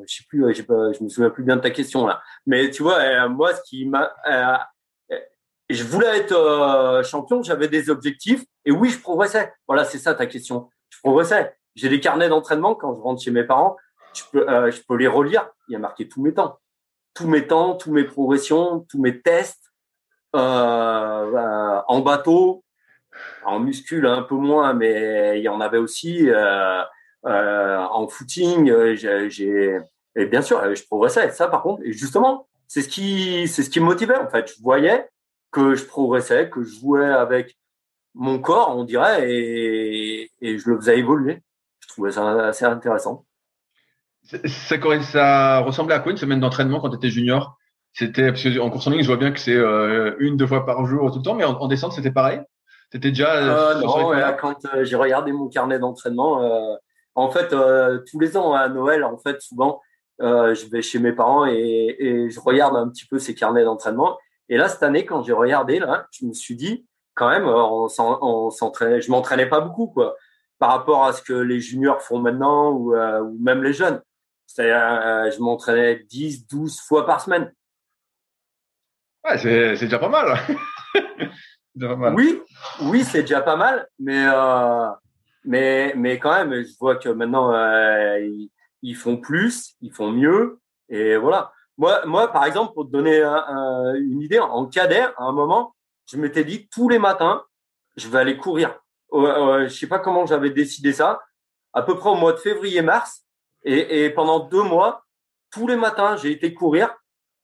je 0.07 0.15
sais 0.15 0.25
plus, 0.29 0.55
je 0.55 1.05
me 1.05 1.09
souviens 1.09 1.31
plus 1.31 1.45
bien 1.45 1.57
de 1.57 1.61
ta 1.61 1.71
question 1.71 2.07
là. 2.07 2.21
Mais 2.47 2.71
tu 2.71 2.83
vois, 2.83 3.29
moi, 3.29 3.55
ce 3.55 3.61
qui 3.63 3.87
m'a, 3.87 4.11
je 5.69 5.85
voulais 5.85 6.19
être 6.19 7.03
champion, 7.05 7.43
j'avais 7.43 7.69
des 7.69 7.91
objectifs 7.91 8.45
et 8.65 8.73
oui, 8.73 8.89
je 8.89 8.99
progressais. 8.99 9.53
Voilà, 9.69 9.85
c'est 9.85 9.99
ça 9.99 10.15
ta 10.15 10.27
question. 10.27 10.69
Je 10.89 10.99
progressais. 11.01 11.55
J'ai 11.77 11.89
des 11.89 12.01
carnets 12.01 12.29
d'entraînement 12.29 12.75
quand 12.75 12.97
je 12.97 13.01
rentre 13.01 13.23
chez 13.23 13.31
mes 13.31 13.45
parents. 13.45 13.77
Je 14.15 14.23
peux, 14.33 14.71
je 14.71 14.81
peux 14.89 14.97
les 14.97 15.07
relire. 15.07 15.49
Il 15.69 15.75
y 15.75 15.77
a 15.77 15.79
marqué 15.79 16.09
tous 16.09 16.21
mes 16.21 16.35
temps 16.35 16.59
tous 17.15 17.27
mes 17.27 17.47
temps, 17.47 17.75
tous 17.75 17.93
mes 17.93 18.05
progressions, 18.05 18.87
tous 18.89 19.01
mes 19.01 19.21
tests 19.21 19.73
euh, 20.37 20.39
euh, 20.39 21.83
en 21.87 22.01
bateau, 22.01 22.65
en 23.45 23.61
muscule 23.61 24.07
un 24.07 24.23
peu 24.23 24.35
moins, 24.35 24.75
mais 24.75 25.39
il 25.39 25.43
y 25.43 25.49
en 25.49 25.61
avait 25.61 25.79
aussi 25.79 26.29
euh, 26.31 26.83
euh 27.27 27.77
en 27.79 28.09
footing. 28.09 28.95
J'ai 28.95 29.79
et 30.17 30.27
bien 30.27 30.43
sûr, 30.43 30.75
je 30.75 30.85
progressais. 30.85 31.31
Ça, 31.31 31.49
par 31.49 31.63
contre, 31.63 31.83
et 31.85 31.93
justement, 31.93 32.49
c'est 32.67 32.83
ce 32.83 32.89
qui 32.89 33.49
c'est 33.49 33.63
ce 33.63 33.71
qui 33.71 33.81
me 33.81 33.87
motivait 33.87 34.17
en 34.17 34.29
fait. 34.29 34.53
Je 34.57 34.63
voyais 34.63 35.09
que 35.51 35.75
je 35.75 35.85
progressais, 35.85 36.51
que 36.51 36.63
je 36.63 36.79
jouais 36.81 37.05
avec 37.05 37.57
mon 38.15 38.39
corps, 38.39 38.77
on 38.77 38.85
dirait, 38.85 39.31
et, 39.31 40.31
je 40.43 40.71
le 40.71 40.77
faisais 40.77 40.99
évoluer. 40.99 41.43
Je 41.81 41.89
trouvais 41.89 42.13
ça 42.13 42.47
assez 42.47 42.65
intéressant. 42.65 43.25
Ça, 44.23 45.61
ressemblait 45.61 45.95
à 45.95 46.01
quoi 46.01 46.13
une 46.13 46.19
semaine 46.19 46.41
d'entraînement 46.41 46.81
quand 46.81 46.91
tu 46.91 46.97
étais 46.97 47.11
junior? 47.11 47.57
C'était 47.93 48.31
en 48.61 48.71
course 48.71 48.87
en 48.87 48.91
ligne, 48.91 49.03
je 49.03 49.09
vois 49.09 49.17
bien 49.17 49.33
que 49.33 49.41
c'est 49.41 49.57
euh, 49.57 50.15
une 50.21 50.37
deux 50.37 50.47
fois 50.47 50.65
par 50.65 50.87
jour 50.87 51.11
tout 51.11 51.19
le 51.19 51.25
temps, 51.25 51.35
mais 51.35 51.45
en, 51.45 51.67
descente, 51.67 51.93
c'était 51.93 52.13
pareil? 52.13 52.41
C'était 52.93 53.11
déjà. 53.11 53.35
Euh, 53.37 53.75
euh 53.77 53.81
non, 53.81 54.37
quand 54.39 54.65
euh, 54.67 54.85
j'ai 54.85 54.97
regardé 54.97 55.33
mon 55.33 55.49
carnet 55.49 55.79
d'entraînement, 55.79 56.79
en 57.15 57.31
fait, 57.31 57.55
tous 58.11 58.21
les 58.21 58.37
ans 58.37 58.53
à 58.55 58.69
Noël, 58.69 59.05
en 59.05 59.19
fait, 59.19 59.41
souvent, 59.41 59.81
je 60.19 60.71
vais 60.71 60.83
chez 60.83 60.99
mes 60.99 61.13
parents 61.13 61.47
et, 61.47 61.97
et, 61.99 62.31
je 62.31 62.41
regarde 62.41 62.77
un 62.77 62.89
petit 62.89 63.07
peu 63.07 63.19
ces 63.19 63.35
carnets 63.35 63.65
d'entraînement. 63.65 64.19
Et 64.49 64.57
là, 64.57 64.69
cette 64.69 64.83
année, 64.83 65.05
quand 65.05 65.23
j'ai 65.23 65.33
regardé, 65.33 65.79
là, 65.79 66.07
je 66.11 66.27
me 66.27 66.33
suis 66.33 66.57
dit, 66.57 66.87
quand 67.15 67.29
même, 67.29 67.47
on 67.47 67.89
s'entraînait. 67.89 69.01
Je 69.01 69.11
m'entraînais 69.11 69.47
pas 69.47 69.61
beaucoup, 69.61 69.87
quoi, 69.89 70.17
par 70.59 70.71
rapport 70.71 71.05
à 71.05 71.13
ce 71.13 71.23
que 71.23 71.33
les 71.33 71.61
juniors 71.61 72.03
font 72.03 72.19
maintenant 72.19 72.71
ou, 72.71 72.95
ou 72.95 73.37
même 73.41 73.63
les 73.63 73.73
jeunes. 73.73 74.01
Euh, 74.59 75.31
je 75.31 75.41
m'entraînais 75.41 76.05
10, 76.09 76.47
12 76.49 76.81
fois 76.81 77.07
par 77.07 77.21
semaine. 77.21 77.53
Ouais, 79.25 79.39
c'est, 79.39 79.77
déjà 79.79 79.99
pas 79.99 80.09
mal. 80.09 80.39
Oui, 82.15 82.43
oui, 82.83 83.05
c'est 83.05 83.23
déjà 83.23 83.41
pas 83.41 83.57
mal, 83.57 83.89
mais, 83.99 84.27
euh, 84.27 84.89
mais, 85.45 85.93
mais 85.97 86.19
quand 86.19 86.33
même, 86.33 86.63
je 86.63 86.77
vois 86.79 86.97
que 86.97 87.09
maintenant, 87.09 87.53
euh, 87.53 88.19
ils, 88.83 88.95
font 88.95 89.17
plus, 89.17 89.75
ils 89.81 89.93
font 89.93 90.11
mieux, 90.11 90.61
et 90.89 91.17
voilà. 91.17 91.53
Moi, 91.79 92.05
moi 92.07 92.33
par 92.33 92.45
exemple, 92.45 92.75
pour 92.75 92.87
te 92.87 92.93
donner 92.93 93.23
une 93.23 94.21
idée, 94.21 94.39
en 94.39 94.67
cadet, 94.67 95.07
à 95.17 95.23
un 95.23 95.33
moment, 95.33 95.75
je 96.11 96.17
m'étais 96.17 96.45
dit 96.45 96.69
tous 96.69 96.89
les 96.89 96.99
matins, 96.99 97.45
je 97.97 98.09
vais 98.09 98.19
aller 98.19 98.37
courir. 98.37 98.79
je 99.13 99.69
sais 99.69 99.87
pas 99.87 100.01
comment 100.01 100.27
j'avais 100.27 100.51
décidé 100.51 100.93
ça. 100.93 101.21
À 101.73 101.83
peu 101.83 101.97
près 101.97 102.11
au 102.11 102.17
mois 102.17 102.33
de 102.33 102.39
février-mars, 102.39 103.25
et, 103.63 104.05
et, 104.05 104.11
pendant 104.11 104.41
deux 104.41 104.63
mois, 104.63 105.05
tous 105.51 105.67
les 105.67 105.77
matins, 105.77 106.17
j'ai 106.17 106.33
été 106.33 106.53
courir 106.55 106.95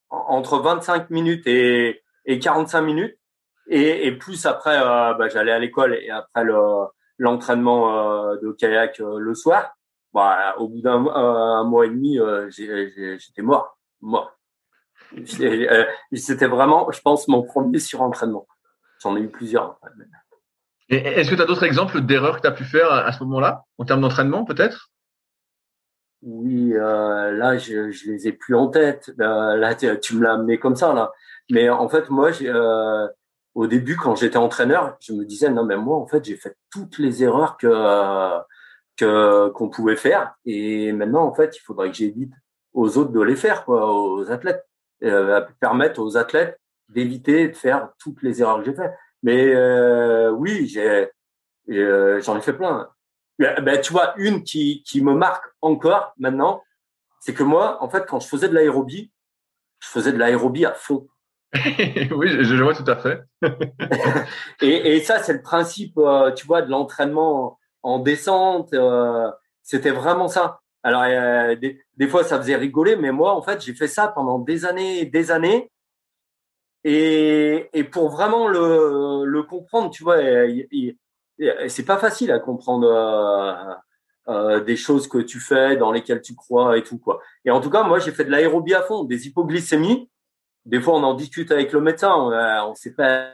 entre 0.09 0.59
25 0.59 1.11
minutes 1.11 1.47
et, 1.47 2.02
et 2.25 2.38
45 2.38 2.80
minutes. 2.80 3.18
Et, 3.69 4.07
et 4.07 4.13
plus 4.13 4.47
après, 4.47 4.79
euh, 4.79 5.15
bah, 5.15 5.29
j'allais 5.29 5.53
à 5.53 5.59
l'école 5.59 5.95
et 5.95 6.11
après 6.11 6.45
l'entraînement 7.19 8.31
euh, 8.31 8.37
de 8.43 8.53
kayak 8.53 9.01
euh, 9.01 9.19
le 9.19 9.35
soir. 9.35 9.77
Bah, 10.13 10.55
au 10.59 10.69
bout 10.69 10.81
d'un 10.81 10.99
mois 11.65 11.85
et 11.85 11.91
demi, 11.91 12.19
j'étais 12.49 13.43
mort, 13.43 13.79
mort. 14.01 14.33
C'était 15.27 16.47
vraiment, 16.47 16.91
je 16.91 17.01
pense, 17.03 17.29
mon 17.29 17.43
premier 17.43 17.79
surentraînement. 17.79 18.47
J'en 19.03 19.17
ai 19.17 19.21
eu 19.21 19.29
plusieurs. 19.29 19.79
Est-ce 20.89 21.29
que 21.29 21.35
tu 21.35 21.43
as 21.43 21.47
d'autres 21.47 21.65
exemples 21.65 22.01
d'erreurs 22.01 22.37
que 22.37 22.43
tu 22.43 22.47
as 22.47 22.53
pu 22.53 22.65
faire 22.65 22.91
à 22.91 23.13
ce 23.13 23.23
moment-là, 23.25 23.65
en 23.77 23.85
termes 23.85 24.01
d'entraînement 24.01 24.45
peut-être? 24.45 24.91
Oui, 26.23 26.73
euh, 26.75 27.33
là, 27.33 27.59
je, 27.59 27.91
je 27.91 28.11
les 28.11 28.27
ai 28.27 28.33
plus 28.33 28.55
en 28.55 28.69
tête. 28.69 29.13
Euh, 29.21 29.57
là, 29.57 29.75
tu 29.75 30.17
me 30.17 30.23
l'as 30.23 30.33
amené 30.33 30.59
comme 30.59 30.75
ça, 30.75 30.95
là. 30.95 31.13
Mais 31.51 31.69
en 31.69 31.89
fait, 31.89 32.09
moi, 32.09 32.31
euh, 32.43 33.09
au 33.57 33.67
début, 33.67 33.97
quand 33.97 34.15
j'étais 34.17 34.37
entraîneur, 34.37 34.97
je 35.01 35.15
me 35.15 35.25
disais, 35.25 35.49
non, 35.49 35.65
mais 35.65 35.79
moi, 35.79 35.97
en 35.97 36.07
fait, 36.07 36.23
j'ai 36.23 36.37
fait 36.37 36.55
toutes 36.71 36.99
les 36.99 37.25
erreurs 37.25 37.57
que 37.57 38.39
que 38.97 39.49
qu'on 39.49 39.69
pouvait 39.71 39.97
faire. 39.97 40.35
Et 40.45 40.93
maintenant, 40.93 41.25
en 41.25 41.35
fait, 41.35 41.57
il 41.57 41.61
faudrait 41.61 41.91
que 41.91 41.97
j'évite 41.97 42.33
aux 42.75 42.99
autres 42.99 43.13
de 43.13 43.21
les 43.23 43.35
faire, 43.37 43.65
quoi, 43.65 43.93
aux 43.93 44.31
athlètes. 44.31 44.65
Euh, 45.03 45.43
permettre 45.61 46.01
aux 46.01 46.17
athlètes 46.17 46.59
d'éviter 46.89 47.49
de 47.49 47.57
faire 47.57 47.91
toutes 47.99 48.23
les 48.23 48.41
erreurs 48.41 48.59
que 48.59 48.65
j'ai 48.67 48.75
faites. 48.75 48.95
Mais 49.23 49.55
euh, 49.55 50.31
oui, 50.31 50.67
j'ai, 50.67 51.11
euh, 51.71 52.21
j'en 52.21 52.37
ai 52.37 52.43
fait 52.43 52.55
plein. 52.55 52.91
Ben, 53.39 53.81
tu 53.81 53.93
vois, 53.93 54.15
une 54.19 54.45
qui, 54.45 54.83
qui 54.85 55.03
me 55.03 55.15
marque 55.15 55.45
encore 55.63 56.13
maintenant, 56.19 56.63
c'est 57.21 57.35
que 57.35 57.43
moi, 57.43 57.83
en 57.83 57.89
fait, 57.89 58.07
quand 58.07 58.21
je 58.21 58.29
faisais 58.29 58.49
de 58.49 58.55
l'aérobie, 58.55 59.13
je 59.81 59.89
faisais 59.89 60.13
de 60.13 60.19
l'aérobie 60.19 60.65
à 60.65 60.73
fond. 60.73 61.09
oui, 62.12 62.29
je, 62.29 62.43
je, 62.43 62.62
vois 62.62 62.75
tout 62.75 62.91
à 62.91 62.97
fait. 62.97 63.23
et, 64.61 65.00
ça, 65.00 65.21
c'est 65.21 65.33
le 65.33 65.43
principe, 65.43 65.97
euh, 65.99 66.33
tu 66.33 66.47
vois, 66.47 66.62
de 66.62 66.71
l'entraînement 66.71 67.59
en 67.83 67.99
descente. 67.99 68.73
Euh, 68.75 69.31
c'était 69.62 69.91
vraiment 69.91 70.29
ça. 70.29 70.61
Alors, 70.83 71.03
euh, 71.03 71.55
des, 71.57 72.09
fois, 72.09 72.25
ça 72.25 72.38
faisait 72.38 72.57
rigoler, 72.57 72.97
mais 72.97 73.12
moi, 73.12 73.35
en 73.35 73.43
fait, 73.43 73.65
j'ai 73.65 73.75
fait 73.75 73.88
ça 73.88 74.09
pendant 74.09 74.38
des 74.38 74.65
années 74.65 75.00
et 75.00 75.07
des 75.07 75.31
années. 75.31 75.71
Et, 76.85 77.69
pour 77.91 78.11
vraiment 78.11 78.47
le, 78.49 79.25
le 79.25 79.43
comprendre, 79.43 79.91
tu 79.91 80.05
vois, 80.05 80.19
c'est 81.69 81.85
pas 81.85 81.99
facile 81.99 82.31
à 82.31 82.38
comprendre 82.38 83.83
des 84.65 84.76
choses 84.76 85.09
que 85.09 85.19
tu 85.19 85.41
fais, 85.41 85.76
dans 85.76 85.91
lesquelles 85.91 86.23
tu 86.23 86.37
crois 86.37 86.79
et 86.79 86.85
tout 86.85 86.99
quoi. 86.99 87.21
Et 87.45 87.50
en 87.50 87.61
tout 87.61 87.71
cas, 87.71 87.83
moi, 87.83 87.99
j'ai 87.99 88.12
fait 88.12 88.25
de 88.25 88.31
l'aérobie 88.31 88.75
à 88.75 88.83
fond, 88.83 89.03
des 89.03 89.26
hypoglycémies. 89.26 90.09
Des 90.67 90.81
fois, 90.81 90.95
on 90.95 91.03
en 91.05 91.15
discute 91.15 91.53
avec 91.53 91.73
le 91.73 91.81
médecin, 91.81 92.13
on, 92.13 92.71
ne 92.71 92.75
sait 92.75 92.93
pas 92.93 93.31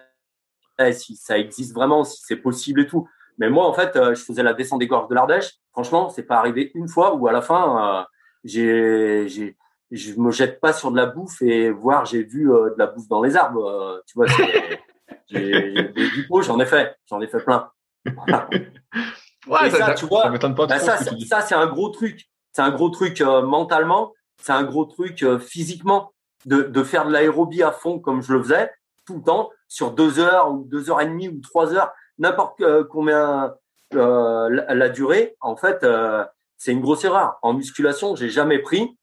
si 0.92 1.16
ça 1.16 1.38
existe 1.38 1.74
vraiment, 1.74 2.04
si 2.04 2.20
c'est 2.24 2.36
possible 2.36 2.82
et 2.82 2.86
tout. 2.86 3.08
Mais 3.38 3.48
moi, 3.48 3.66
en 3.66 3.72
fait, 3.72 3.96
euh, 3.96 4.14
je 4.14 4.22
faisais 4.22 4.42
la 4.42 4.52
descente 4.52 4.80
des 4.80 4.86
gorges 4.86 5.08
de 5.08 5.14
l'Ardèche. 5.14 5.54
Franchement, 5.72 6.10
c'est 6.10 6.24
pas 6.24 6.36
arrivé 6.36 6.70
une 6.74 6.88
fois 6.88 7.14
où 7.14 7.26
à 7.26 7.32
la 7.32 7.40
fin, 7.40 8.00
euh, 8.00 8.04
j'ai, 8.44 9.26
j'ai, 9.28 9.56
je 9.90 10.14
me 10.20 10.30
jette 10.30 10.60
pas 10.60 10.74
sur 10.74 10.90
de 10.90 10.96
la 10.96 11.06
bouffe 11.06 11.40
et 11.40 11.70
voir 11.70 12.04
j'ai 12.04 12.22
vu 12.22 12.52
euh, 12.52 12.70
de 12.70 12.78
la 12.78 12.86
bouffe 12.86 13.08
dans 13.08 13.22
les 13.22 13.34
arbres. 13.34 13.64
Euh, 13.64 14.00
tu 14.06 14.12
vois, 14.14 14.26
j'ai, 15.30 15.72
des 15.72 16.10
diplômes, 16.10 16.42
j'en 16.42 16.60
ai 16.60 16.66
fait, 16.66 16.94
j'en 17.08 17.22
ai 17.22 17.26
fait 17.26 17.42
plein. 17.42 17.70
ouais, 18.06 19.70
ça, 19.70 19.86
ça, 19.86 19.94
tu 19.94 20.04
vois, 20.04 20.24
ça 20.38 20.50
pas 20.50 20.78
ça, 20.78 20.98
ça 20.98 21.40
c'est 21.40 21.54
un 21.54 21.66
gros 21.66 21.88
truc. 21.88 22.28
C'est 22.52 22.62
un 22.62 22.70
gros 22.70 22.90
truc 22.90 23.22
mentalement, 23.22 24.12
c'est 24.36 24.52
un 24.52 24.64
gros 24.64 24.84
truc 24.84 25.24
physiquement 25.38 26.12
de, 26.46 26.62
de 26.62 26.82
faire 26.82 27.06
de 27.06 27.12
l'aérobie 27.12 27.62
à 27.62 27.72
fond 27.72 27.98
comme 27.98 28.22
je 28.22 28.32
le 28.32 28.42
faisais 28.42 28.70
tout 29.06 29.16
le 29.16 29.22
temps 29.22 29.50
sur 29.68 29.92
deux 29.92 30.20
heures 30.20 30.52
ou 30.52 30.64
deux 30.64 30.90
heures 30.90 31.00
et 31.00 31.06
demie 31.06 31.28
ou 31.28 31.40
trois 31.40 31.74
heures 31.74 31.92
n'importe 32.18 32.60
euh, 32.60 32.84
combien 32.84 33.54
euh, 33.94 34.48
la, 34.48 34.88
durée, 34.88 35.36
en 35.40 35.56
fait, 35.56 35.84
euh, 35.84 36.24
c'est 36.56 36.72
une 36.72 36.80
grosse 36.80 37.04
erreur. 37.04 37.38
En 37.42 37.52
musculation, 37.52 38.16
j'ai 38.16 38.30
jamais 38.30 38.58
pris. 38.58 38.96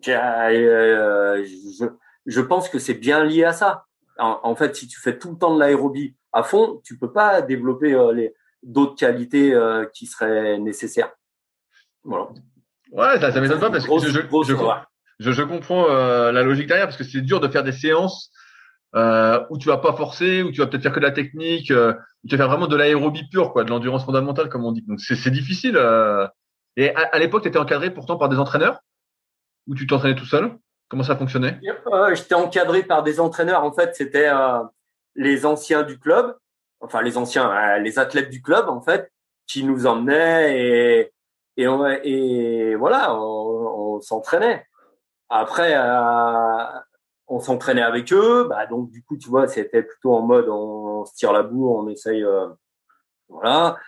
Je, 0.00 1.86
je 2.26 2.40
pense 2.40 2.68
que 2.68 2.80
c'est 2.80 2.94
bien 2.94 3.22
lié 3.22 3.44
à 3.44 3.52
ça. 3.52 3.84
En, 4.18 4.54
fait, 4.56 4.74
si 4.76 4.88
tu 4.88 5.00
fais 5.00 5.18
tout 5.18 5.30
le 5.30 5.38
temps 5.38 5.54
de 5.54 5.60
l'aérobie 5.60 6.16
à 6.32 6.42
fond, 6.42 6.80
tu 6.84 6.98
peux 6.98 7.12
pas 7.12 7.42
développer 7.42 7.96
les 8.12 8.34
d'autres 8.62 8.94
qualités 8.94 9.56
qui 9.92 10.06
seraient 10.06 10.58
nécessaires. 10.58 11.12
Voilà. 12.04 12.28
Ouais, 12.92 13.20
ça, 13.20 13.32
ça 13.32 13.40
m'étonne 13.40 13.58
pas 13.58 13.70
parce 13.70 13.86
que 13.86 13.98
je, 13.98 14.08
je, 14.08 14.20
je, 14.20 14.54
comprends 15.42 15.86
la 15.86 16.42
logique 16.42 16.66
derrière 16.66 16.86
parce 16.86 16.96
que 16.96 17.04
c'est 17.04 17.20
dur 17.20 17.40
de 17.40 17.48
faire 17.48 17.62
des 17.62 17.72
séances 17.72 18.32
euh, 18.94 19.40
où 19.50 19.58
tu 19.58 19.68
vas 19.68 19.78
pas 19.78 19.94
forcer, 19.94 20.42
où 20.42 20.52
tu 20.52 20.60
vas 20.60 20.66
peut-être 20.66 20.82
faire 20.82 20.92
que 20.92 21.00
de 21.00 21.04
la 21.04 21.12
technique, 21.12 21.70
euh, 21.70 21.94
où 22.24 22.28
tu 22.28 22.36
vas 22.36 22.42
faire 22.42 22.48
vraiment 22.48 22.66
de 22.66 22.76
l'aérobie 22.76 23.26
pure, 23.28 23.52
quoi, 23.52 23.64
de 23.64 23.70
l'endurance 23.70 24.04
fondamentale, 24.04 24.48
comme 24.48 24.64
on 24.64 24.72
dit. 24.72 24.82
Donc 24.82 25.00
c'est 25.00 25.30
difficile. 25.30 25.76
Euh... 25.76 26.26
Et 26.76 26.94
à, 26.94 27.18
l'époque, 27.18 27.42
tu 27.42 27.48
étais 27.48 27.58
encadré 27.58 27.92
pourtant 27.92 28.16
par 28.16 28.28
des 28.28 28.38
entraîneurs? 28.38 28.80
Ou 29.66 29.74
tu 29.74 29.86
t'entraînais 29.86 30.14
tout 30.14 30.24
seul? 30.24 30.56
Comment 30.88 31.02
ça 31.02 31.16
fonctionnait? 31.16 31.58
Euh, 31.92 32.14
J'étais 32.14 32.34
encadré 32.34 32.82
par 32.82 33.02
des 33.02 33.20
entraîneurs. 33.20 33.62
En 33.64 33.72
fait, 33.72 33.94
c'était 33.94 34.28
euh, 34.28 34.62
les 35.14 35.44
anciens 35.44 35.82
du 35.82 35.98
club, 35.98 36.34
enfin 36.80 37.02
les 37.02 37.18
anciens, 37.18 37.50
euh, 37.50 37.78
les 37.78 37.98
athlètes 37.98 38.30
du 38.30 38.40
club, 38.40 38.68
en 38.68 38.80
fait, 38.80 39.12
qui 39.46 39.64
nous 39.64 39.86
emmenaient 39.86 41.10
et 41.58 42.74
voilà, 42.76 43.14
on 43.14 44.00
s'entraînait. 44.00 44.66
Après, 45.34 45.74
on 47.26 47.40
s'entraînait 47.40 47.82
avec 47.82 48.12
eux, 48.12 48.46
bah 48.48 48.66
donc 48.66 48.90
du 48.90 49.02
coup 49.02 49.16
tu 49.16 49.30
vois 49.30 49.48
c'était 49.48 49.82
plutôt 49.82 50.14
en 50.14 50.20
mode 50.20 50.48
on, 50.50 51.06
se 51.06 51.14
tire 51.14 51.32
la 51.32 51.42
boue, 51.42 51.66
on 51.74 51.88
essaye, 51.88 52.22
euh, 52.22 52.48
voilà. 53.28 53.78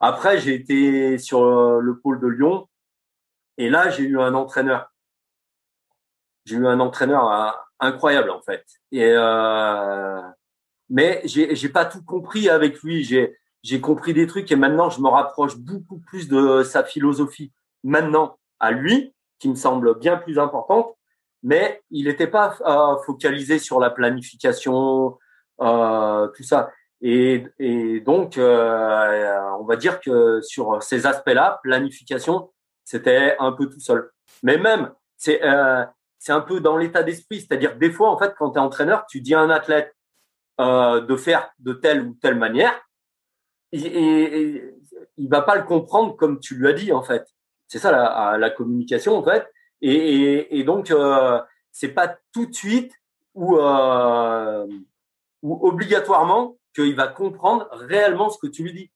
Après 0.00 0.38
j'ai 0.38 0.54
été 0.54 1.16
sur 1.18 1.44
euh, 1.44 1.80
le 1.80 1.98
pôle 2.00 2.18
de 2.20 2.26
Lyon. 2.26 2.68
Et 3.56 3.70
là 3.70 3.90
j'ai 3.90 4.02
eu 4.02 4.20
un 4.20 4.34
entraîneur, 4.34 4.90
j'ai 6.44 6.56
eu 6.56 6.66
un 6.66 6.80
entraîneur 6.80 7.30
euh, 7.30 7.50
incroyable 7.78 8.30
en 8.30 8.42
fait. 8.42 8.64
Et 8.90 9.14
mais 10.88 11.20
j'ai 11.24 11.54
j'ai 11.54 11.68
pas 11.68 11.84
tout 11.84 12.02
compris 12.04 12.48
avec 12.48 12.82
lui, 12.82 13.04
j'ai 13.04 13.80
compris 13.80 14.14
des 14.14 14.26
trucs 14.26 14.50
et 14.50 14.56
maintenant 14.56 14.90
je 14.90 15.00
me 15.00 15.08
rapproche 15.08 15.56
beaucoup 15.56 16.00
plus 16.00 16.28
de 16.28 16.64
sa 16.64 16.82
philosophie. 16.82 17.52
Maintenant 17.84 18.38
à 18.58 18.72
lui 18.72 19.14
qui 19.38 19.48
me 19.48 19.54
semble 19.54 19.98
bien 19.98 20.16
plus 20.16 20.38
importante 20.38 20.94
mais 21.42 21.82
il 21.90 22.06
n'était 22.06 22.26
pas 22.26 22.56
euh, 22.66 22.96
focalisé 23.04 23.58
sur 23.58 23.80
la 23.80 23.90
planification, 23.90 25.18
euh, 25.60 26.28
tout 26.28 26.42
ça. 26.42 26.70
Et, 27.00 27.46
et 27.58 28.00
donc, 28.00 28.38
euh, 28.38 29.40
on 29.60 29.64
va 29.64 29.76
dire 29.76 30.00
que 30.00 30.40
sur 30.42 30.82
ces 30.82 31.06
aspects-là, 31.06 31.60
planification, 31.62 32.50
c'était 32.84 33.36
un 33.38 33.52
peu 33.52 33.68
tout 33.68 33.80
seul. 33.80 34.10
Mais 34.42 34.58
même, 34.58 34.92
c'est 35.16 35.42
euh, 35.44 35.84
c'est 36.18 36.32
un 36.32 36.40
peu 36.40 36.60
dans 36.60 36.76
l'état 36.76 37.04
d'esprit, 37.04 37.40
c'est-à-dire 37.40 37.76
des 37.76 37.92
fois, 37.92 38.10
en 38.10 38.18
fait, 38.18 38.34
quand 38.36 38.50
tu 38.50 38.58
es 38.58 38.60
entraîneur, 38.60 39.06
tu 39.06 39.20
dis 39.20 39.34
à 39.34 39.40
un 39.40 39.50
athlète 39.50 39.94
euh, 40.60 41.00
de 41.00 41.16
faire 41.16 41.50
de 41.60 41.72
telle 41.72 42.02
ou 42.02 42.14
telle 42.20 42.34
manière, 42.34 42.74
et, 43.70 43.78
et, 43.78 44.74
il 45.16 45.28
va 45.28 45.42
pas 45.42 45.56
le 45.56 45.62
comprendre 45.62 46.16
comme 46.16 46.40
tu 46.40 46.56
lui 46.56 46.68
as 46.68 46.72
dit, 46.72 46.92
en 46.92 47.02
fait. 47.02 47.24
C'est 47.68 47.78
ça 47.78 47.92
la, 47.92 48.36
la 48.38 48.50
communication, 48.50 49.16
en 49.16 49.22
fait. 49.22 49.46
Et, 49.80 49.94
et, 49.94 50.58
et 50.58 50.64
donc, 50.64 50.90
euh, 50.90 51.40
c'est 51.70 51.88
pas 51.92 52.16
tout 52.32 52.46
de 52.46 52.54
suite 52.54 52.92
ou, 53.34 53.56
euh, 53.58 54.66
obligatoirement 55.42 56.56
qu'il 56.74 56.96
va 56.96 57.06
comprendre 57.08 57.68
réellement 57.72 58.30
ce 58.30 58.38
que 58.38 58.46
tu 58.48 58.62
lui 58.64 58.72
dis. 58.72 58.90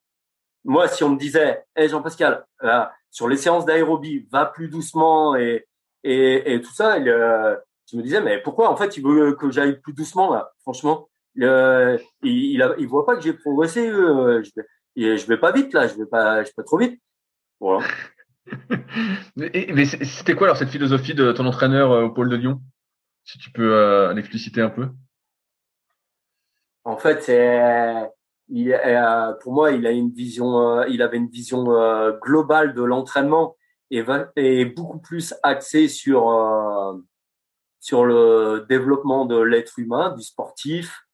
Moi, 0.65 0.87
si 0.87 1.03
on 1.03 1.09
me 1.09 1.17
disait, 1.17 1.63
hey 1.75 1.87
Jean-Pascal, 1.89 2.45
euh, 2.63 2.83
sur 3.11 3.27
les 3.27 3.37
séances 3.37 3.65
d'aérobie, 3.65 4.27
va 4.31 4.45
plus 4.45 4.69
doucement 4.69 5.35
et, 5.35 5.65
et, 6.03 6.53
et 6.53 6.61
tout 6.61 6.73
ça, 6.73 6.97
il, 6.97 7.07
euh, 7.09 7.55
je 7.91 7.97
me 7.97 8.01
disais, 8.01 8.21
mais 8.21 8.41
pourquoi? 8.41 8.69
En 8.69 8.75
fait 8.75 8.97
il 8.97 9.03
veut 9.03 9.33
que 9.35 9.51
j'aille 9.51 9.79
plus 9.79 9.93
doucement 9.93 10.33
là 10.33 10.51
Franchement, 10.61 11.09
il, 11.35 11.99
il, 12.23 12.75
il 12.77 12.87
voit 12.87 13.05
pas 13.05 13.15
que 13.15 13.21
j'ai 13.21 13.33
progressé. 13.33 13.87
Euh, 13.89 14.41
je, 14.43 14.51
vais, 14.55 15.17
je 15.17 15.27
vais 15.27 15.37
pas 15.37 15.51
vite 15.51 15.73
là, 15.73 15.87
je 15.87 15.95
vais 15.95 16.05
pas, 16.05 16.43
je 16.43 16.49
vais 16.49 16.53
pas 16.55 16.63
trop 16.63 16.77
vite. 16.77 16.99
Voilà. 17.59 17.85
Mais, 19.35 19.85
c'était 19.85 20.35
quoi 20.35 20.47
alors 20.47 20.57
cette 20.57 20.69
philosophie 20.69 21.13
de 21.13 21.31
ton 21.31 21.45
entraîneur 21.45 21.91
euh, 21.91 22.03
au 22.03 22.09
pôle 22.09 22.29
de 22.29 22.35
Lyon? 22.35 22.61
Si 23.23 23.37
tu 23.37 23.51
peux 23.51 23.73
euh, 23.73 24.13
l'expliciter 24.13 24.61
un 24.61 24.69
peu. 24.69 24.89
En 26.83 26.97
fait, 26.97 27.29
euh, 27.29 29.33
pour 29.41 29.53
moi, 29.53 29.71
il 29.71 29.87
a 29.87 29.91
vision, 30.13 30.83
il 30.83 31.01
avait 31.01 31.17
une 31.17 31.29
vision 31.29 31.63
globale 32.21 32.73
de 32.73 32.83
l'entraînement 32.83 33.55
et, 33.89 34.65
beaucoup 34.65 34.99
plus 34.99 35.33
axé 35.43 35.87
sur 35.87 37.01
sur 37.79 38.05
le 38.05 38.65
développement 38.67 39.25
de 39.25 39.39
l'être 39.39 39.79
humain, 39.79 40.11
du 40.11 40.23
sportif, 40.23 41.05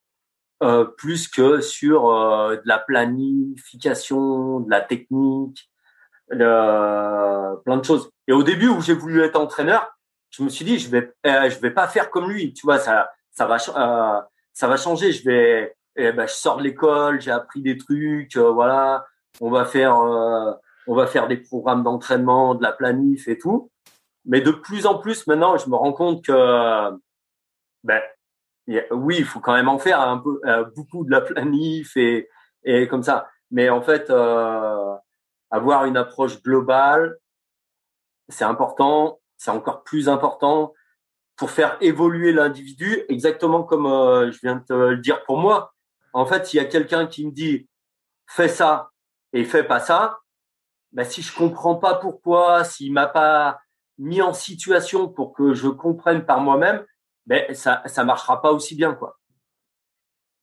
plus 0.96 1.28
que 1.28 1.60
sur 1.60 2.08
de 2.08 2.62
la 2.64 2.78
planification, 2.80 4.60
de 4.60 4.70
la 4.70 4.80
technique, 4.80 5.69
euh, 6.32 7.56
plein 7.64 7.76
de 7.76 7.84
choses. 7.84 8.10
Et 8.28 8.32
au 8.32 8.42
début 8.42 8.68
où 8.68 8.80
j'ai 8.80 8.94
voulu 8.94 9.22
être 9.22 9.36
entraîneur, 9.36 9.90
je 10.30 10.42
me 10.42 10.48
suis 10.48 10.64
dit 10.64 10.78
je 10.78 10.90
vais 10.90 11.12
euh, 11.26 11.50
je 11.50 11.58
vais 11.60 11.70
pas 11.72 11.88
faire 11.88 12.10
comme 12.10 12.30
lui, 12.30 12.52
tu 12.52 12.66
vois 12.66 12.78
ça 12.78 13.10
ça 13.32 13.46
va 13.46 13.56
euh, 13.56 14.20
ça 14.52 14.68
va 14.68 14.76
changer. 14.76 15.12
Je 15.12 15.24
vais 15.24 15.76
eh 15.96 16.12
ben, 16.12 16.26
je 16.26 16.32
sors 16.32 16.58
de 16.58 16.62
l'école, 16.62 17.20
j'ai 17.20 17.32
appris 17.32 17.62
des 17.62 17.76
trucs, 17.76 18.36
euh, 18.36 18.50
voilà. 18.50 19.06
On 19.40 19.50
va 19.50 19.64
faire 19.64 19.96
on 20.86 20.94
va 20.94 21.06
faire 21.06 21.28
des 21.28 21.36
programmes 21.36 21.82
d'entraînement, 21.82 22.54
de 22.54 22.62
la 22.62 22.72
planif 22.72 23.28
et 23.28 23.38
tout. 23.38 23.70
Mais 24.24 24.40
de 24.40 24.50
plus 24.50 24.86
en 24.86 24.98
plus 24.98 25.26
maintenant, 25.26 25.56
je 25.56 25.68
me 25.68 25.76
rends 25.76 25.92
compte 25.92 26.24
que 26.24 26.90
ben, 27.84 28.02
oui, 28.90 29.16
il 29.18 29.24
faut 29.24 29.40
quand 29.40 29.54
même 29.54 29.68
en 29.68 29.78
faire 29.78 30.00
un 30.00 30.18
peu, 30.18 30.40
euh, 30.44 30.64
beaucoup 30.76 31.04
de 31.04 31.10
la 31.10 31.20
planif 31.20 31.96
et, 31.96 32.28
et 32.64 32.88
comme 32.88 33.02
ça. 33.02 33.28
Mais 33.50 33.68
en 33.70 33.82
fait, 33.82 34.10
euh, 34.10 34.94
avoir 35.50 35.84
une 35.84 35.96
approche 35.96 36.42
globale, 36.42 37.18
c'est 38.28 38.44
important. 38.44 39.20
C'est 39.36 39.50
encore 39.50 39.82
plus 39.82 40.08
important 40.08 40.74
pour 41.36 41.50
faire 41.50 41.78
évoluer 41.80 42.32
l'individu, 42.32 43.02
exactement 43.08 43.62
comme 43.62 43.86
euh, 43.86 44.30
je 44.30 44.38
viens 44.42 44.56
de 44.56 44.64
te 44.64 44.72
le 44.72 44.98
dire 44.98 45.24
pour 45.24 45.38
moi. 45.38 45.72
En 46.12 46.26
fait, 46.26 46.46
s'il 46.46 46.60
y 46.60 46.64
a 46.64 46.66
quelqu'un 46.66 47.06
qui 47.06 47.26
me 47.26 47.32
dit 47.32 47.68
fais 48.26 48.48
ça 48.48 48.90
et 49.32 49.44
fais 49.44 49.64
pas 49.64 49.80
ça, 49.80 50.18
ben, 50.92 51.04
si 51.04 51.22
je 51.22 51.34
comprends 51.34 51.76
pas 51.76 51.94
pourquoi, 51.94 52.64
s'il 52.64 52.92
m'a 52.92 53.06
pas 53.06 53.60
mis 53.96 54.20
en 54.20 54.32
situation 54.32 55.08
pour 55.08 55.32
que 55.32 55.54
je 55.54 55.68
comprenne 55.68 56.26
par 56.26 56.40
moi-même, 56.40 56.84
ben 57.26 57.54
ça 57.54 57.82
ça 57.86 58.04
marchera 58.04 58.42
pas 58.42 58.52
aussi 58.52 58.74
bien 58.74 58.94
quoi. 58.94 59.18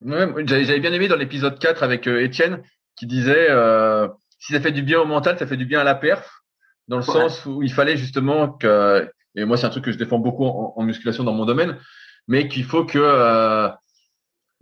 J'avais 0.02 0.80
bien 0.80 0.94
aimé 0.94 1.08
dans 1.08 1.16
l'épisode 1.16 1.60
4 1.60 1.84
avec 1.84 2.08
euh, 2.08 2.24
Étienne 2.24 2.64
qui 2.96 3.08
disait 3.08 3.50
euh, 3.50 4.08
si 4.40 4.54
ça 4.54 4.60
fait 4.60 4.72
du 4.72 4.84
bien 4.84 5.00
au 5.00 5.06
mental, 5.06 5.38
ça 5.38 5.48
fait 5.48 5.58
du 5.58 5.66
bien 5.66 5.80
à 5.80 5.84
la 5.84 5.96
perf, 5.96 6.44
dans 6.88 6.98
le 6.98 7.04
sens 7.04 7.46
où 7.46 7.64
il 7.64 7.72
fallait 7.72 7.98
justement 7.98 8.50
que 8.50 9.10
et 9.36 9.46
moi 9.46 9.58
c'est 9.58 9.66
un 9.66 9.70
truc 9.70 9.86
que 9.86 9.92
je 9.92 9.98
défends 9.98 10.20
beaucoup 10.20 10.46
en, 10.46 10.82
musculation 10.84 11.24
dans 11.24 11.34
mon 11.34 11.46
domaine, 11.46 11.78
mais 12.28 12.48
qu'il 12.48 12.64
faut 12.64 12.86
que 12.86 13.00
euh, 13.00 13.70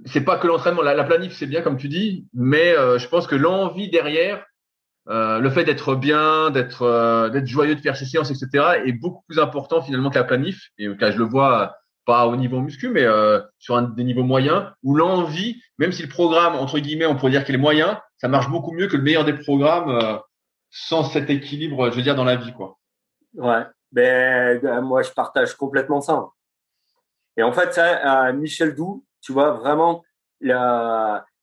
c'est 0.05 0.21
pas 0.21 0.37
que 0.37 0.47
l'entraînement, 0.47 0.81
la, 0.81 0.93
la, 0.93 1.03
planif 1.03 1.33
c'est 1.33 1.45
bien 1.45 1.61
comme 1.61 1.77
tu 1.77 1.87
dis, 1.87 2.27
mais 2.33 2.75
euh, 2.75 2.97
je 2.97 3.07
pense 3.07 3.27
que 3.27 3.35
l'envie 3.35 3.89
derrière 3.89 4.43
euh, 5.07 5.39
le 5.39 5.49
fait 5.51 5.63
d'être 5.63 5.95
bien, 5.95 6.49
d'être 6.49 6.81
euh, 6.81 7.29
d'être 7.29 7.45
joyeux 7.45 7.75
de 7.75 7.81
faire 7.81 7.95
ses 7.95 8.05
séances, 8.05 8.31
etc., 8.31 8.81
est 8.85 8.93
beaucoup 8.93 9.23
plus 9.27 9.39
important 9.39 9.81
finalement 9.81 10.09
que 10.09 10.17
la 10.17 10.23
planif. 10.23 10.69
Et 10.79 10.87
quand 10.99 11.11
je 11.11 11.17
le 11.17 11.25
vois 11.25 11.75
pas 12.05 12.27
au 12.27 12.35
niveau 12.35 12.59
muscu, 12.59 12.89
mais 12.89 13.03
euh, 13.03 13.39
sur 13.59 13.75
un, 13.75 13.83
des 13.83 14.03
niveaux 14.03 14.23
moyens, 14.23 14.71
où 14.83 14.95
l'envie, 14.95 15.61
même 15.77 15.91
si 15.91 16.01
le 16.01 16.09
programme 16.09 16.55
entre 16.55 16.79
guillemets, 16.79 17.05
on 17.05 17.15
pourrait 17.15 17.31
dire 17.31 17.45
qu'il 17.45 17.55
est 17.55 17.59
moyen, 17.59 17.99
ça 18.17 18.27
marche 18.27 18.49
beaucoup 18.49 18.71
mieux 18.71 18.87
que 18.87 18.97
le 18.97 19.03
meilleur 19.03 19.25
des 19.25 19.33
programmes 19.33 20.19
sans 20.69 21.03
cet 21.03 21.29
équilibre, 21.29 21.89
je 21.89 21.95
veux 21.95 22.01
dire, 22.01 22.15
dans 22.15 22.23
la 22.23 22.35
vie, 22.35 22.53
quoi. 22.53 22.77
Ouais, 23.33 23.63
ben 23.91 24.81
moi 24.81 25.03
je 25.03 25.11
partage 25.11 25.55
complètement 25.55 26.01
ça. 26.01 26.29
Et 27.37 27.43
en 27.43 27.51
fait, 27.51 27.73
ça, 27.73 28.31
Michel 28.33 28.75
Doux, 28.75 29.05
tu 29.21 29.33
vois 29.33 29.51
vraiment, 29.51 30.03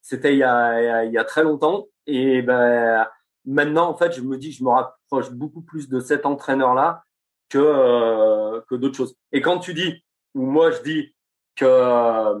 c'était 0.01 0.33
il, 0.33 0.39
y 0.39 0.43
a, 0.43 1.23
très 1.25 1.43
longtemps, 1.43 1.87
et 2.07 2.41
ben 2.41 3.07
Maintenant, 3.45 3.89
en 3.89 3.97
fait, 3.97 4.13
je 4.13 4.21
me 4.21 4.37
dis, 4.37 4.51
je 4.51 4.63
me 4.63 4.69
rapproche 4.69 5.31
beaucoup 5.31 5.61
plus 5.61 5.89
de 5.89 5.99
cet 5.99 6.25
entraîneur-là 6.25 7.03
que 7.49 7.57
euh, 7.57 8.61
que 8.69 8.75
d'autres 8.75 8.95
choses. 8.95 9.15
Et 9.31 9.41
quand 9.41 9.59
tu 9.59 9.73
dis, 9.73 10.03
ou 10.33 10.45
moi 10.45 10.71
je 10.71 10.81
dis 10.81 11.15
que 11.55 11.65
euh, 11.65 12.39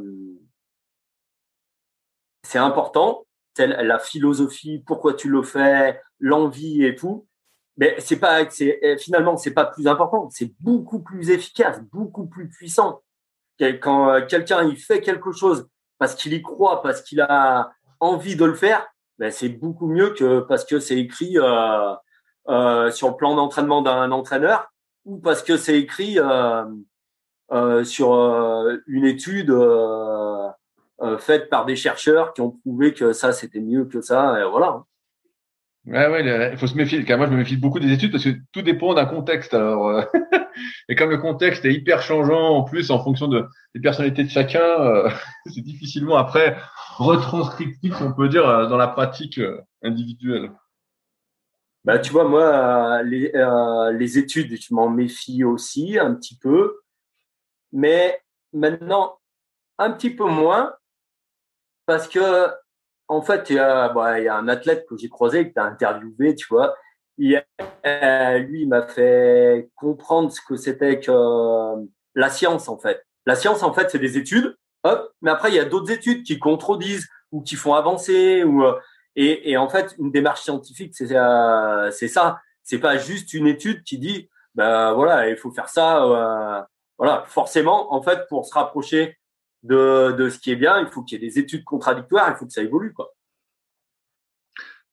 c'est 2.43 2.57
important, 2.57 3.25
la 3.57 3.99
philosophie, 3.99 4.83
pourquoi 4.85 5.13
tu 5.13 5.29
le 5.29 5.43
fais, 5.43 6.01
l'envie 6.19 6.83
et 6.85 6.95
tout, 6.95 7.27
mais 7.77 7.95
c'est 7.99 8.17
pas, 8.17 8.49
c'est 8.49 8.79
finalement 8.99 9.37
c'est 9.37 9.53
pas 9.53 9.65
plus 9.65 9.87
important, 9.87 10.29
c'est 10.29 10.53
beaucoup 10.59 10.99
plus 10.99 11.29
efficace, 11.31 11.81
beaucoup 11.91 12.27
plus 12.27 12.47
puissant. 12.49 13.01
Quand 13.59 14.09
euh, 14.09 14.21
quelqu'un 14.25 14.63
il 14.63 14.77
fait 14.77 15.01
quelque 15.01 15.31
chose 15.31 15.67
parce 15.97 16.15
qu'il 16.15 16.33
y 16.33 16.41
croit, 16.41 16.81
parce 16.81 17.01
qu'il 17.01 17.21
a 17.21 17.71
envie 17.99 18.35
de 18.35 18.45
le 18.45 18.55
faire, 18.55 18.85
ben, 19.19 19.31
c'est 19.31 19.49
beaucoup 19.49 19.87
mieux 19.87 20.09
que 20.09 20.41
parce 20.41 20.65
que 20.65 20.79
c'est 20.79 20.97
écrit 20.97 21.37
euh, 21.37 21.93
euh, 22.49 22.91
sur 22.91 23.09
le 23.09 23.15
plan 23.15 23.35
d'entraînement 23.35 23.81
d'un 23.81 24.11
entraîneur 24.11 24.71
ou 25.05 25.19
parce 25.19 25.43
que 25.43 25.57
c'est 25.57 25.79
écrit 25.79 26.17
sur 27.83 28.13
une 28.87 29.05
étude 29.05 29.51
euh, 31.01 31.17
faite 31.17 31.49
par 31.49 31.65
des 31.65 31.75
chercheurs 31.75 32.33
qui 32.33 32.41
ont 32.41 32.51
prouvé 32.51 32.93
que 32.93 33.13
ça 33.13 33.31
c'était 33.33 33.59
mieux 33.59 33.85
que 33.85 34.01
ça. 34.01 34.39
Et 34.39 34.49
voilà. 34.49 34.83
Ouais, 35.85 36.07
ouais, 36.07 36.51
il 36.53 36.57
faut 36.57 36.67
se 36.67 36.75
méfier. 36.75 37.03
Car 37.03 37.17
moi, 37.17 37.27
je 37.27 37.31
me 37.31 37.37
méfie 37.37 37.57
beaucoup 37.57 37.79
des 37.79 37.91
études 37.91 38.11
parce 38.11 38.23
que 38.23 38.29
tout 38.53 38.61
dépend 38.61 38.93
d'un 38.93 39.05
contexte. 39.05 39.53
Alors, 39.53 40.01
et 40.89 40.95
comme 40.95 41.09
le 41.09 41.17
contexte 41.17 41.65
est 41.65 41.73
hyper 41.73 42.01
changeant 42.01 42.55
en 42.55 42.63
plus 42.63 42.89
en 42.89 43.03
fonction 43.03 43.27
de 43.27 43.45
des 43.75 43.81
personnalités 43.81 44.23
de 44.23 44.29
chacun, 44.29 44.63
c'est 45.45 45.61
difficilement 45.61 46.15
après 46.15 46.55
retranscriptif, 46.97 48.01
on 48.01 48.13
peut 48.13 48.29
dire, 48.29 48.47
euh, 48.47 48.67
dans 48.67 48.77
la 48.77 48.87
pratique 48.87 49.39
euh, 49.39 49.61
individuelle 49.83 50.51
bah, 51.85 51.99
tu 51.99 52.13
vois, 52.13 52.23
moi, 52.23 52.43
euh, 52.43 53.03
les, 53.03 53.33
les 53.97 54.17
études, 54.17 54.55
je 54.57 54.73
m'en 54.73 54.89
méfie 54.89 55.43
aussi 55.43 55.99
un 55.99 56.15
petit 56.15 56.37
peu, 56.37 56.79
mais 57.73 58.21
maintenant, 58.53 59.19
un 59.77 59.91
petit 59.91 60.09
peu 60.09 60.23
moins, 60.23 60.73
parce 61.85 62.07
que, 62.07 62.47
en 63.07 63.21
fait, 63.21 63.49
il 63.49 63.57
y 63.57 63.59
a, 63.59 63.89
bah, 63.89 64.19
il 64.19 64.25
y 64.25 64.27
a 64.27 64.35
un 64.37 64.47
athlète 64.47 64.85
que 64.87 64.97
j'ai 64.97 65.09
croisé, 65.09 65.49
que 65.49 65.53
tu 65.53 65.59
as 65.59 65.65
interviewé, 65.65 66.35
tu 66.35 66.47
vois, 66.49 66.75
il, 67.17 67.43
lui, 68.47 68.61
il 68.61 68.67
m'a 68.67 68.87
fait 68.87 69.69
comprendre 69.75 70.31
ce 70.31 70.41
que 70.41 70.55
c'était 70.55 70.99
que 70.99 71.11
la 72.15 72.29
science, 72.29 72.69
en 72.69 72.77
fait. 72.77 73.05
La 73.25 73.35
science, 73.35 73.63
en 73.63 73.73
fait, 73.73 73.89
c'est 73.89 73.99
des 73.99 74.17
études 74.17 74.55
Hop, 74.83 75.13
mais 75.21 75.31
après 75.31 75.49
il 75.49 75.55
y 75.55 75.59
a 75.59 75.65
d'autres 75.65 75.91
études 75.91 76.23
qui 76.23 76.39
contredisent 76.39 77.07
ou 77.31 77.41
qui 77.41 77.55
font 77.55 77.73
avancer 77.73 78.43
ou 78.43 78.65
euh, 78.65 78.77
et, 79.15 79.51
et 79.51 79.57
en 79.57 79.69
fait 79.69 79.95
une 79.97 80.11
démarche 80.11 80.41
scientifique 80.41 80.93
c'est 80.93 81.15
euh, 81.15 81.89
c'est 81.91 82.09
ça, 82.09 82.41
c'est 82.63 82.79
pas 82.79 82.97
juste 82.97 83.33
une 83.33 83.47
étude 83.47 83.83
qui 83.83 83.97
dit 83.97 84.29
ben 84.55 84.91
voilà 84.93 85.29
il 85.29 85.37
faut 85.37 85.51
faire 85.51 85.69
ça 85.69 86.03
euh, 86.03 86.61
voilà. 86.97 87.23
Forcément 87.27 87.93
en 87.93 88.01
fait 88.01 88.27
pour 88.27 88.45
se 88.45 88.53
rapprocher 88.53 89.17
de 89.63 90.11
de 90.11 90.29
ce 90.29 90.39
qui 90.39 90.51
est 90.51 90.55
bien 90.55 90.79
il 90.79 90.87
faut 90.87 91.03
qu'il 91.03 91.21
y 91.21 91.25
ait 91.25 91.27
des 91.27 91.39
études 91.39 91.63
contradictoires 91.63 92.29
il 92.29 92.35
faut 92.35 92.45
que 92.45 92.53
ça 92.53 92.61
évolue 92.61 92.93
quoi. 92.93 93.13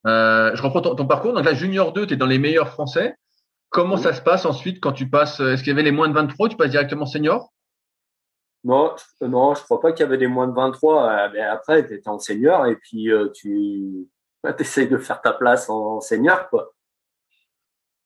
Euh, 0.06 0.52
je 0.54 0.62
reprends 0.62 0.80
ton, 0.80 0.94
ton, 0.94 1.06
parcours 1.06 1.35
donc 1.35 1.44
la 1.44 1.54
junior 1.54 1.92
2 1.92 2.06
tu 2.06 2.14
es 2.14 2.16
dans 2.16 2.26
les 2.26 2.38
meilleurs 2.38 2.70
français. 2.70 3.16
Comment 3.70 3.96
ça 3.96 4.12
se 4.12 4.20
passe 4.20 4.46
ensuite 4.46 4.80
quand 4.80 4.92
tu 4.92 5.09
passes 5.09 5.38
Est-ce 5.38 5.62
qu'il 5.62 5.68
y 5.68 5.72
avait 5.72 5.85
les 5.85 5.92
moins 5.92 6.09
de 6.09 6.14
23 6.14 6.48
Tu 6.48 6.56
passes 6.56 6.70
directement 6.70 7.06
senior? 7.06 7.52
Non, 8.64 8.94
non, 9.22 9.54
je 9.54 9.62
crois 9.62 9.80
pas 9.80 9.92
qu'il 9.92 10.04
y 10.04 10.06
avait 10.06 10.18
des 10.18 10.26
moins 10.26 10.46
de 10.46 10.52
23. 10.52 11.11
Euh, 11.11 11.28
mais 11.33 11.40
après, 11.40 11.87
tu 11.87 11.94
étais 11.94 12.09
en 12.09 12.18
senior 12.18 12.66
et 12.66 12.76
puis 12.76 13.11
euh, 13.11 13.30
tu 13.33 14.09
bah, 14.42 14.54
essayes 14.59 14.88
de 14.88 14.98
faire 14.98 15.22
ta 15.22 15.33
place 15.33 15.70
en, 15.70 16.00
senior, 16.00 16.48
quoi. 16.50 16.72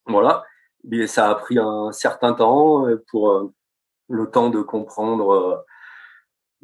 Voilà. 0.05 0.43
Et 0.91 1.07
ça 1.07 1.29
a 1.29 1.35
pris 1.35 1.57
un 1.57 1.91
certain 1.91 2.33
temps 2.33 2.87
euh, 2.87 3.03
pour 3.09 3.51
le 4.07 4.29
temps 4.29 4.49
de 4.49 4.61
comprendre 4.61 5.65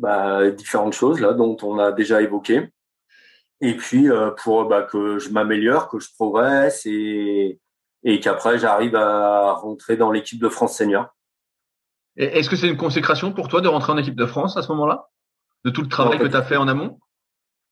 bah, 0.01 0.49
différentes 0.51 0.93
choses 0.93 1.21
là 1.21 1.33
dont 1.33 1.55
on 1.61 1.79
a 1.79 1.91
déjà 1.91 2.21
évoqué. 2.21 2.69
Et 3.61 3.77
puis 3.77 4.09
pour 4.43 4.65
bah, 4.65 4.83
que 4.83 5.19
je 5.19 5.29
m'améliore, 5.29 5.87
que 5.87 5.99
je 5.99 6.09
progresse 6.13 6.85
et, 6.85 7.59
et 8.03 8.19
qu'après 8.19 8.57
j'arrive 8.57 8.95
à 8.95 9.53
rentrer 9.53 9.95
dans 9.97 10.11
l'équipe 10.11 10.41
de 10.41 10.49
France 10.49 10.75
senior. 10.75 11.05
Est-ce 12.17 12.49
que 12.49 12.55
c'est 12.55 12.67
une 12.67 12.77
consécration 12.77 13.31
pour 13.31 13.47
toi 13.47 13.61
de 13.61 13.67
rentrer 13.69 13.93
en 13.93 13.97
équipe 13.97 14.17
de 14.17 14.25
France 14.25 14.57
à 14.57 14.63
ce 14.63 14.71
moment-là? 14.73 15.07
De 15.63 15.69
tout 15.69 15.81
le 15.81 15.87
travail 15.87 16.17
que 16.17 16.27
tu 16.27 16.35
as 16.35 16.41
fait 16.41 16.57
en 16.57 16.67
amont? 16.67 16.99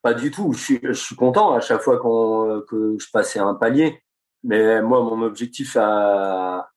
Pas 0.01 0.13
du 0.13 0.31
tout. 0.31 0.53
Je 0.53 0.59
suis, 0.63 0.79
je 0.81 0.93
suis 0.93 1.15
content 1.15 1.53
à 1.53 1.59
chaque 1.59 1.81
fois 1.81 1.99
que 1.99 2.95
je 2.97 3.07
passais 3.11 3.39
un 3.39 3.55
palier. 3.55 4.01
Mais 4.43 4.81
moi, 4.81 5.01
mon 5.03 5.21
objectif 5.23 5.75
à, 5.75 6.69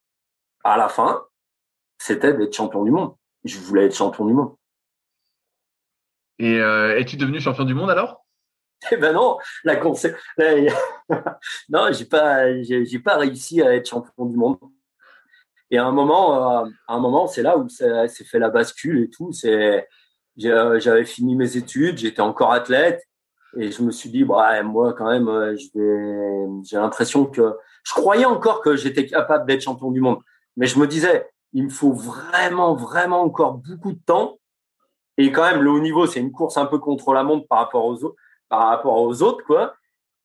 à 0.64 0.76
la 0.76 0.88
fin, 0.88 1.22
c'était 1.98 2.34
d'être 2.34 2.56
champion 2.56 2.82
du 2.82 2.90
monde. 2.90 3.14
Je 3.44 3.60
voulais 3.60 3.84
être 3.84 3.94
champion 3.94 4.24
du 4.26 4.32
monde. 4.32 4.56
Et 6.42 6.58
euh, 6.58 6.98
es-tu 6.98 7.16
devenu 7.16 7.40
champion 7.40 7.62
du 7.62 7.72
monde 7.72 7.88
alors? 7.88 8.26
Eh 8.90 8.96
ben 8.96 9.12
non, 9.12 9.38
la 9.62 9.76
non, 11.68 11.92
j'ai 11.92 12.04
pas, 12.04 12.60
j'ai 12.62 12.98
pas 12.98 13.16
réussi 13.16 13.62
à 13.62 13.72
être 13.76 13.88
champion 13.88 14.26
du 14.26 14.36
monde. 14.36 14.58
Et 15.70 15.78
à 15.78 15.84
un 15.84 15.92
moment, 15.92 16.64
euh, 16.64 16.68
un 16.88 16.98
moment, 16.98 17.28
c'est 17.28 17.42
là 17.42 17.56
où 17.56 17.68
s'est 17.68 18.24
fait 18.24 18.40
la 18.40 18.50
bascule 18.50 19.04
et 19.04 19.08
tout. 19.08 19.30
C'est, 19.30 19.86
euh, 20.44 20.80
j'avais 20.80 21.04
fini 21.04 21.36
mes 21.36 21.56
études, 21.56 21.98
j'étais 21.98 22.22
encore 22.22 22.52
athlète, 22.52 23.04
et 23.56 23.70
je 23.70 23.80
me 23.82 23.92
suis 23.92 24.10
dit, 24.10 24.24
bah, 24.24 24.60
moi, 24.64 24.94
quand 24.94 25.08
même, 25.12 25.56
j'ai 26.64 26.76
l'impression 26.76 27.26
que, 27.26 27.54
je 27.84 27.92
croyais 27.92 28.24
encore 28.24 28.62
que 28.62 28.74
j'étais 28.74 29.06
capable 29.06 29.46
d'être 29.46 29.62
champion 29.62 29.92
du 29.92 30.00
monde, 30.00 30.18
mais 30.56 30.66
je 30.66 30.76
me 30.80 30.88
disais, 30.88 31.30
il 31.52 31.62
me 31.66 31.70
faut 31.70 31.92
vraiment, 31.92 32.74
vraiment 32.74 33.22
encore 33.22 33.58
beaucoup 33.58 33.92
de 33.92 34.00
temps. 34.04 34.40
Et 35.18 35.30
quand 35.32 35.42
même, 35.42 35.62
le 35.62 35.70
haut 35.70 35.80
niveau, 35.80 36.06
c'est 36.06 36.20
une 36.20 36.32
course 36.32 36.56
un 36.56 36.66
peu 36.66 36.78
contre 36.78 37.12
la 37.12 37.22
montre 37.22 37.46
par 37.46 37.58
rapport 37.58 37.84
aux 37.84 38.04
autres, 38.04 38.16
par 38.48 38.68
rapport 38.68 39.00
aux 39.00 39.22
autres, 39.22 39.44
quoi. 39.44 39.74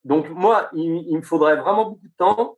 Donc 0.03 0.29
moi, 0.29 0.69
il, 0.73 1.17
me 1.17 1.21
faudrait 1.21 1.57
vraiment 1.57 1.89
beaucoup 1.89 2.07
de 2.07 2.13
temps. 2.17 2.57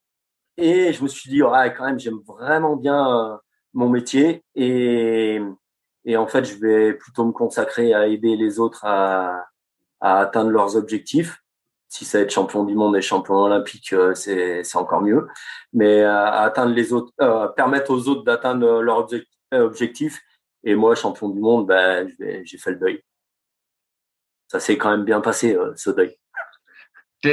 Et 0.58 0.94
je 0.94 1.02
me 1.04 1.08
suis 1.08 1.30
dit, 1.30 1.42
ouais, 1.42 1.74
quand 1.76 1.86
même, 1.86 2.00
j'aime 2.00 2.20
vraiment 2.28 2.76
bien 2.76 3.34
euh, 3.34 3.38
mon 3.74 3.90
métier. 3.90 4.44
Et, 4.56 5.40
en 6.16 6.28
fait, 6.28 6.46
je 6.46 6.56
vais 6.60 6.94
plutôt 6.94 7.26
me 7.26 7.32
consacrer 7.32 7.94
à 7.94 8.08
aider 8.08 8.36
les 8.36 8.60
autres 8.60 8.86
à, 8.86 9.48
atteindre 10.02 10.52
leurs 10.52 10.76
objectifs. 10.76 11.44
Si 11.88 12.06
ça 12.06 12.20
être 12.20 12.32
champion 12.32 12.64
du 12.66 12.76
monde 12.76 12.96
et 12.96 13.02
champion 13.02 13.36
olympique, 13.36 13.94
euh, 13.94 14.14
c'est, 14.14 14.64
encore 14.76 15.02
mieux. 15.02 15.28
Mais 15.74 16.02
euh, 16.04 16.12
à 16.12 16.42
atteindre 16.42 16.74
les 16.74 16.94
autres, 16.94 17.12
permettre 17.56 17.92
aux 17.92 18.08
autres 18.10 18.24
d'atteindre 18.24 18.82
leurs 18.82 19.08
objectifs 19.52 20.22
Et 20.64 20.76
moi, 20.76 20.96
champion 20.96 21.30
du 21.30 21.40
monde, 21.40 21.68
ben, 21.68 22.10
j'ai 22.20 22.58
fait 22.58 22.72
le 22.72 22.78
deuil. 22.78 23.04
Ça 24.48 24.60
s'est 24.60 24.78
quand 24.78 24.92
même 24.92 25.06
bien 25.06 25.22
passé, 25.22 25.56
euh, 25.56 25.74
ce 25.76 25.90
deuil. 25.90 26.18
Tu 27.22 27.32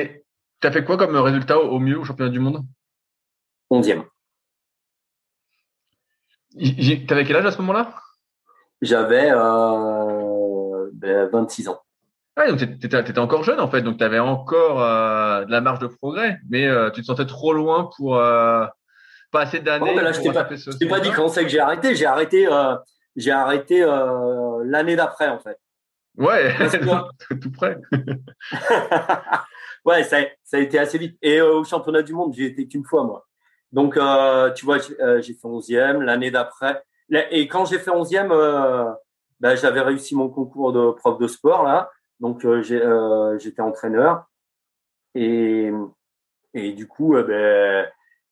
as 0.63 0.73
fait 0.73 0.85
quoi 0.85 0.97
comme 0.97 1.17
résultat 1.17 1.59
au 1.59 1.79
mieux 1.79 1.99
au 1.99 2.05
championnat 2.05 2.31
du 2.31 2.41
monde? 2.41 2.65
Onzième. 3.71 4.05
T'avais 7.09 7.25
quel 7.25 7.37
âge 7.37 7.47
à 7.47 7.53
ce 7.53 7.59
moment-là? 7.59 7.95
J'avais 8.83 9.31
euh, 9.31 10.91
ben, 10.93 11.29
26 11.33 11.69
ans. 11.69 11.81
Ah, 12.37 12.51
donc 12.51 12.59
tu 12.59 12.87
étais, 12.87 13.19
encore 13.19 13.45
jeune 13.45 13.61
en 13.61 13.71
fait, 13.71 13.81
donc 13.81 13.97
tu 13.97 14.05
avais 14.05 14.19
encore 14.19 14.83
euh, 14.83 15.47
de 15.47 15.51
la 15.51 15.63
marge 15.63 15.79
de 15.79 15.87
progrès, 15.87 16.39
mais 16.51 16.67
euh, 16.67 16.91
tu 16.91 17.01
te 17.01 17.07
sentais 17.07 17.25
trop 17.25 17.55
loin 17.55 17.89
pour 17.97 18.19
euh, 18.19 18.67
pas 19.33 19.41
assez 19.41 19.61
d'années. 19.61 19.95
Oh, 19.97 20.13
je 20.13 20.21
t'ai 20.21 20.33
pas, 20.33 20.45
pas 20.45 21.01
dit 21.01 21.11
quand 21.17 21.29
c'est 21.29 21.45
que 21.45 21.49
j'ai 21.49 21.61
arrêté. 21.61 21.95
J'ai 21.95 22.05
arrêté, 22.05 22.47
j'ai 23.17 23.33
arrêté 23.33 23.81
l'année 24.65 24.97
d'après 24.97 25.29
en 25.29 25.39
fait. 25.39 25.59
Ouais, 26.17 26.55
tout 27.43 27.53
près. 27.53 27.77
ouais, 29.85 30.05
ça, 30.05 30.19
ça, 30.45 30.57
a 30.57 30.61
été 30.61 30.79
assez 30.79 30.99
vite. 30.99 31.19
Et 31.21 31.41
au 31.41 31.65
championnat 31.65 32.03
du 32.03 32.15
monde, 32.15 32.33
j'ai 32.35 32.47
été 32.47 32.67
qu'une 32.67 32.85
fois 32.85 33.05
moi. 33.05 33.27
Donc, 33.73 33.99
tu 34.55 34.65
vois, 34.65 34.79
j'ai 34.79 35.35
fait 35.35 35.49
11e 35.49 36.01
l'année 36.01 36.31
d'après. 36.31 36.83
Et 37.31 37.49
quand 37.49 37.67
j'ai 37.67 37.79
fait 37.79 37.91
11e, 37.91 38.97
ben, 39.41 39.55
j'avais 39.55 39.81
réussi 39.81 40.15
mon 40.15 40.29
concours 40.29 40.73
de 40.73 40.93
prof 40.93 41.19
de 41.19 41.27
sport 41.27 41.65
là. 41.65 41.91
Donc 42.21 42.45
euh, 42.45 42.63
euh, 42.71 43.39
j'étais 43.39 43.61
entraîneur 43.61 44.27
et, 45.15 45.71
et 46.55 46.73
du 46.73 46.87
coup, 46.87 47.17
euh, 47.17 47.23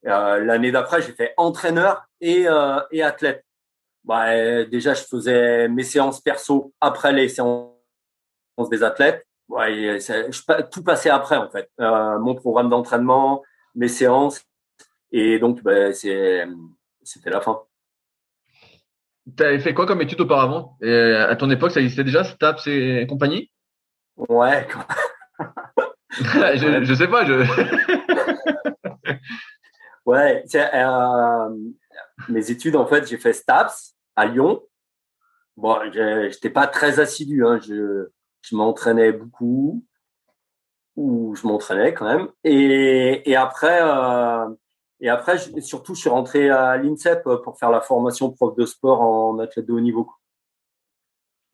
ben, 0.03 0.38
l'année 0.44 0.73
d'après, 0.73 1.03
j'ai 1.03 1.12
fait 1.12 1.35
entraîneur 1.37 2.07
et, 2.20 2.47
et 2.90 3.03
athlète. 3.03 3.43
Bah, 4.05 4.64
déjà, 4.64 4.95
je 4.95 5.03
faisais 5.05 5.69
mes 5.69 5.83
séances 5.83 6.21
perso 6.21 6.75
après 6.81 7.12
les 7.12 7.29
séances 7.29 7.71
des 8.71 8.83
athlètes. 8.83 9.27
Ouais, 9.49 9.99
je, 10.01 10.71
tout 10.71 10.83
passait 10.83 11.11
après 11.11 11.37
en 11.37 11.51
fait. 11.51 11.71
Euh, 11.81 12.19
mon 12.19 12.35
programme 12.35 12.71
d'entraînement, 12.71 13.43
mes 13.75 13.88
séances, 13.88 14.43
et 15.12 15.38
donc 15.38 15.61
c'est 15.93 16.47
c'était 17.03 17.31
la 17.31 17.40
fin. 17.40 17.61
Tu 19.37 19.43
avais 19.43 19.59
fait 19.59 19.75
quoi 19.75 19.87
comme 19.87 20.01
études 20.03 20.21
auparavant? 20.21 20.77
Et 20.83 21.14
À 21.14 21.37
ton 21.37 21.51
époque, 21.51 21.73
ça 21.73 21.81
existait 21.81 22.05
déjà, 22.05 22.25
STAPS 22.25 22.67
et 22.67 23.07
compagnie? 23.07 23.51
Ouais. 24.17 24.67
je, 26.11 26.85
je 26.85 26.95
sais 26.95 27.09
pas. 27.09 27.25
Je... 27.25 27.35
ouais. 30.07 30.45
Euh, 30.55 31.57
mes 32.29 32.51
études, 32.51 32.77
en 32.77 32.87
fait, 32.87 33.09
j'ai 33.09 33.19
fait 33.19 33.33
STAPS 33.33 33.93
à 34.16 34.27
Lyon. 34.27 34.62
Bon, 35.57 35.79
j'étais 35.92 36.50
pas 36.50 36.66
très 36.66 37.00
assidu. 37.00 37.46
Hein. 37.46 37.61
Je, 37.61 38.09
je 38.42 38.57
m'entraînais 38.57 39.12
beaucoup. 39.12 39.85
Ou 40.96 41.35
je 41.35 41.44
m'entraînais 41.46 41.92
quand 41.92 42.07
même. 42.07 42.29
Et, 42.44 43.29
et 43.29 43.35
après, 43.35 43.81
euh, 43.83 44.48
et 45.00 45.09
après, 45.09 45.38
surtout, 45.61 45.94
je 45.96 46.00
suis 46.00 46.09
rentré 46.09 46.50
à 46.50 46.77
l'INSEP 46.77 47.24
pour 47.42 47.59
faire 47.59 47.70
la 47.70 47.81
formation 47.81 48.31
prof 48.31 48.55
de 48.57 48.64
sport 48.64 49.00
en 49.00 49.38
athlète 49.40 49.66
de 49.66 49.72
haut 49.72 49.81
niveau. 49.81 50.09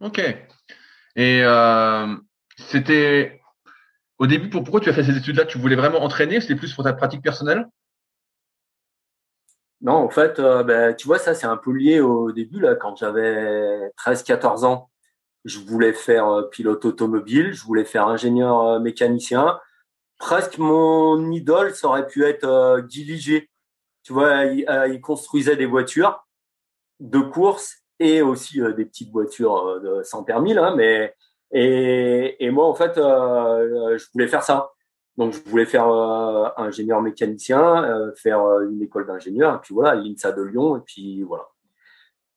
Ok. 0.01 0.18
Et 1.16 1.42
euh, 1.42 2.16
c'était 2.59 3.40
au 4.18 4.27
début, 4.27 4.51
pour, 4.51 4.62
pourquoi 4.62 4.81
tu 4.81 4.90
as 4.90 4.92
fait 4.92 5.05
ces 5.05 5.16
études-là? 5.16 5.46
Tu 5.46 5.57
voulais 5.57 5.75
vraiment 5.75 6.03
entraîner 6.03 6.42
C'était 6.42 6.55
plus 6.55 6.75
pour 6.75 6.85
ta 6.85 6.92
pratique 6.92 7.23
personnelle? 7.23 7.66
Non, 9.83 9.95
en 9.95 10.11
fait, 10.11 10.38
euh, 10.38 10.62
ben, 10.62 10.95
tu 10.95 11.07
vois, 11.07 11.19
ça, 11.19 11.35
c'est 11.35 11.47
un 11.47 11.57
peu 11.57 11.73
lié 11.73 12.01
au 12.01 12.33
début, 12.33 12.61
là, 12.61 12.75
quand 12.75 12.97
j'avais 12.97 13.90
13-14 13.97 14.64
ans. 14.64 14.90
Je 15.47 15.59
voulais 15.61 15.95
faire 15.95 16.29
euh, 16.29 16.43
pilote 16.51 16.85
automobile, 16.85 17.53
je 17.55 17.64
voulais 17.64 17.87
faire 17.87 18.07
ingénieur 18.09 18.61
euh, 18.61 18.79
mécanicien. 18.79 19.59
Presque 20.19 20.59
mon 20.59 21.31
idole, 21.33 21.75
ça 21.75 21.88
aurait 21.88 22.07
pu 22.07 22.25
être 22.25 22.81
Guy 22.88 23.49
Tu 24.03 24.12
vois, 24.12 24.45
il, 24.45 25.01
construisait 25.01 25.57
des 25.57 25.66
voitures 25.66 26.27
de 27.01 27.21
course 27.21 27.79
et 27.99 28.23
aussi 28.23 28.61
des 28.77 28.85
petites 28.85 29.11
voitures 29.11 29.81
de 29.81 30.03
sans 30.03 30.25
permis, 30.25 30.55
là, 30.55 30.75
mais 30.77 31.14
et, 31.53 32.45
et 32.45 32.51
moi, 32.51 32.66
en 32.66 32.75
fait, 32.75 32.93
je 32.97 34.05
voulais 34.12 34.29
faire 34.29 34.43
ça. 34.43 34.73
Donc, 35.16 35.33
je 35.33 35.40
voulais 35.51 35.66
faire 35.66 35.88
euh, 35.88 36.49
ingénieur 36.57 37.03
mécanicien, 37.03 37.85
euh, 37.85 38.12
faire 38.14 38.40
une 38.61 38.81
école 38.83 39.07
d'ingénieur, 39.07 39.57
et 39.57 39.59
puis 39.61 39.75
voilà, 39.75 39.94
l'INSA 39.94 40.33
de 40.33 40.42
Lyon, 40.42 40.77
et 40.77 40.81
puis 40.81 41.23
voilà. 41.23 41.49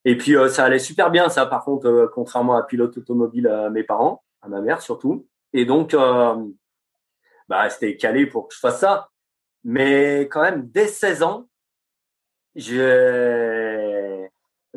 Et 0.06 0.18
puis, 0.18 0.36
ça 0.50 0.66
allait 0.66 0.80
super 0.80 1.12
bien, 1.12 1.30
ça, 1.30 1.46
par 1.46 1.64
contre, 1.64 2.12
contrairement 2.14 2.56
à 2.56 2.64
pilote 2.64 2.98
automobile 2.98 3.48
à 3.48 3.70
mes 3.70 3.84
parents, 3.84 4.24
à 4.42 4.50
ma 4.50 4.60
mère 4.60 4.82
surtout. 4.82 5.28
Et 5.54 5.64
donc, 5.64 5.96
bah, 7.48 7.70
c'était 7.70 7.96
calé 7.96 8.26
pour 8.26 8.50
que 8.50 8.54
je 8.54 8.60
fasse 8.60 8.80
ça. 8.82 9.10
Mais 9.64 10.22
quand 10.30 10.42
même, 10.42 10.68
dès 10.70 10.88
16 10.88 11.24
ans, 11.24 11.48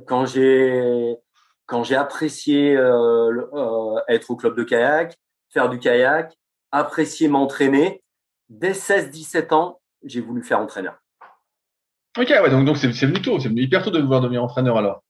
quand 0.06 0.26
j'ai, 0.26 1.16
quand 1.66 1.82
j'ai 1.84 1.96
apprécié 1.96 2.76
euh, 2.76 3.48
euh, 3.52 4.00
être 4.08 4.30
au 4.30 4.36
club 4.36 4.56
de 4.56 4.62
kayak, 4.62 5.16
faire 5.50 5.68
du 5.68 5.78
kayak, 5.78 6.32
apprécier 6.76 7.28
m'entraîner, 7.28 8.02
dès 8.48 8.72
16-17 8.72 9.54
ans, 9.54 9.80
j'ai 10.02 10.20
voulu 10.20 10.42
faire 10.42 10.60
entraîneur. 10.60 10.98
Ok, 12.18 12.28
ouais, 12.28 12.50
donc 12.50 12.64
donc 12.64 12.76
c'est 12.78 12.88
venu 12.88 13.20
tôt, 13.20 13.38
c'est 13.38 13.48
venu 13.48 13.62
hyper 13.62 13.82
tôt 13.82 13.90
de 13.90 14.00
vouloir 14.00 14.20
devenir 14.20 14.42
entraîneur 14.42 14.78
alors. 14.78 15.02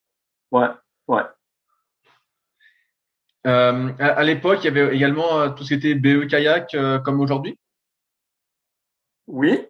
Ouais, 0.50 0.68
ouais. 1.08 1.22
Euh, 3.46 3.92
à, 4.00 4.24
l'époque, 4.24 4.58
il 4.62 4.64
y 4.64 4.68
avait 4.68 4.96
également 4.96 5.50
tout 5.52 5.62
ce 5.62 5.68
qui 5.68 5.74
était 5.74 5.94
BE 5.94 6.26
kayak 6.26 6.76
comme 7.04 7.20
aujourd'hui? 7.20 7.56
Oui. 9.28 9.68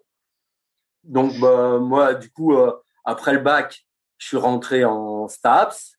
Donc 1.04 1.38
bah, 1.38 1.78
moi, 1.78 2.14
du 2.14 2.30
coup, 2.30 2.56
après 3.04 3.34
le 3.34 3.40
bac, 3.40 3.86
je 4.18 4.28
suis 4.28 4.36
rentré 4.36 4.84
en 4.84 5.28
STAPS. 5.28 5.95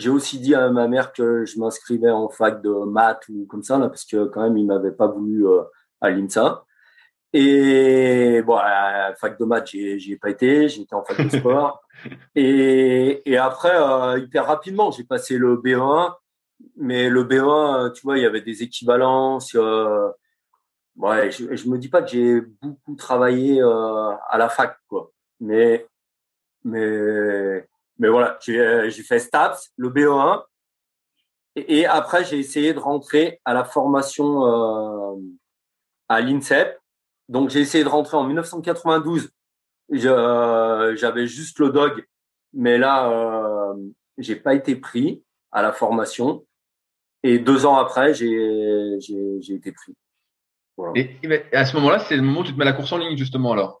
J'ai 0.00 0.10
aussi 0.10 0.38
dit 0.40 0.54
à 0.54 0.70
ma 0.70 0.88
mère 0.88 1.12
que 1.12 1.44
je 1.44 1.58
m'inscrivais 1.58 2.10
en 2.10 2.28
fac 2.28 2.62
de 2.62 2.70
maths 2.70 3.28
ou 3.28 3.46
comme 3.46 3.62
ça, 3.62 3.78
là, 3.78 3.88
parce 3.88 4.04
que 4.04 4.24
quand 4.26 4.42
même, 4.42 4.56
il 4.56 4.66
m'avait 4.66 4.92
pas 4.92 5.08
voulu 5.08 5.46
euh, 5.46 5.62
à 6.00 6.10
l'INSA. 6.10 6.64
Et 7.32 8.42
bon, 8.44 8.56
à 8.56 9.14
fac 9.14 9.38
de 9.38 9.44
maths, 9.44 9.68
j'y 9.68 10.12
ai 10.12 10.16
pas 10.16 10.30
été, 10.30 10.68
j'étais 10.68 10.94
en 10.94 11.04
fac 11.04 11.20
de 11.20 11.28
sport. 11.28 11.82
et, 12.34 13.22
et 13.30 13.36
après, 13.36 13.74
euh, 13.74 14.18
hyper 14.18 14.46
rapidement, 14.46 14.90
j'ai 14.90 15.04
passé 15.04 15.38
le 15.38 15.56
B1, 15.56 16.14
mais 16.76 17.08
le 17.08 17.24
B1, 17.24 17.92
tu 17.92 18.02
vois, 18.02 18.18
il 18.18 18.22
y 18.22 18.26
avait 18.26 18.40
des 18.40 18.62
équivalences. 18.62 19.54
Euh, 19.54 20.08
ouais, 20.96 21.30
je, 21.30 21.54
je 21.54 21.68
me 21.68 21.78
dis 21.78 21.88
pas 21.88 22.02
que 22.02 22.08
j'ai 22.08 22.40
beaucoup 22.62 22.96
travaillé 22.96 23.62
euh, 23.62 24.12
à 24.28 24.38
la 24.38 24.48
fac, 24.48 24.76
quoi. 24.88 25.12
Mais, 25.40 25.86
mais 26.64 27.68
mais 28.00 28.08
voilà, 28.08 28.38
euh, 28.48 28.88
j'ai 28.88 29.02
fait 29.02 29.18
STAPS, 29.18 29.72
le 29.76 29.90
BO1. 29.90 30.42
Et, 31.54 31.84
après, 31.84 32.24
j'ai 32.24 32.38
essayé 32.38 32.72
de 32.72 32.78
rentrer 32.78 33.40
à 33.44 33.52
la 33.52 33.62
formation 33.62 34.46
euh, 34.46 35.20
à 36.08 36.22
l'INSEP. 36.22 36.78
Donc, 37.28 37.50
j'ai 37.50 37.60
essayé 37.60 37.84
de 37.84 37.88
rentrer 37.88 38.16
en 38.16 38.24
1992. 38.24 39.30
Euh, 39.92 40.96
j'avais 40.96 41.26
juste 41.26 41.58
le 41.58 41.70
dog, 41.70 42.06
mais 42.54 42.78
là, 42.78 43.10
euh, 43.10 43.74
j'ai 44.16 44.36
pas 44.36 44.54
été 44.54 44.76
pris 44.76 45.22
à 45.52 45.60
la 45.60 45.72
formation. 45.72 46.46
Et 47.22 47.38
deux 47.38 47.66
ans 47.66 47.76
après, 47.76 48.14
j'ai 48.14 48.96
été 49.50 49.72
pris. 49.72 49.94
Et, 50.94 51.16
et, 51.22 51.54
à 51.54 51.66
ce 51.66 51.76
moment-là, 51.76 51.98
c'est 51.98 52.16
le 52.16 52.22
moment 52.22 52.40
où 52.40 52.44
tu 52.44 52.54
te 52.54 52.58
mets 52.58 52.64
la 52.64 52.72
course 52.72 52.92
en 52.92 52.98
ligne, 52.98 53.18
justement, 53.18 53.52
alors? 53.52 53.79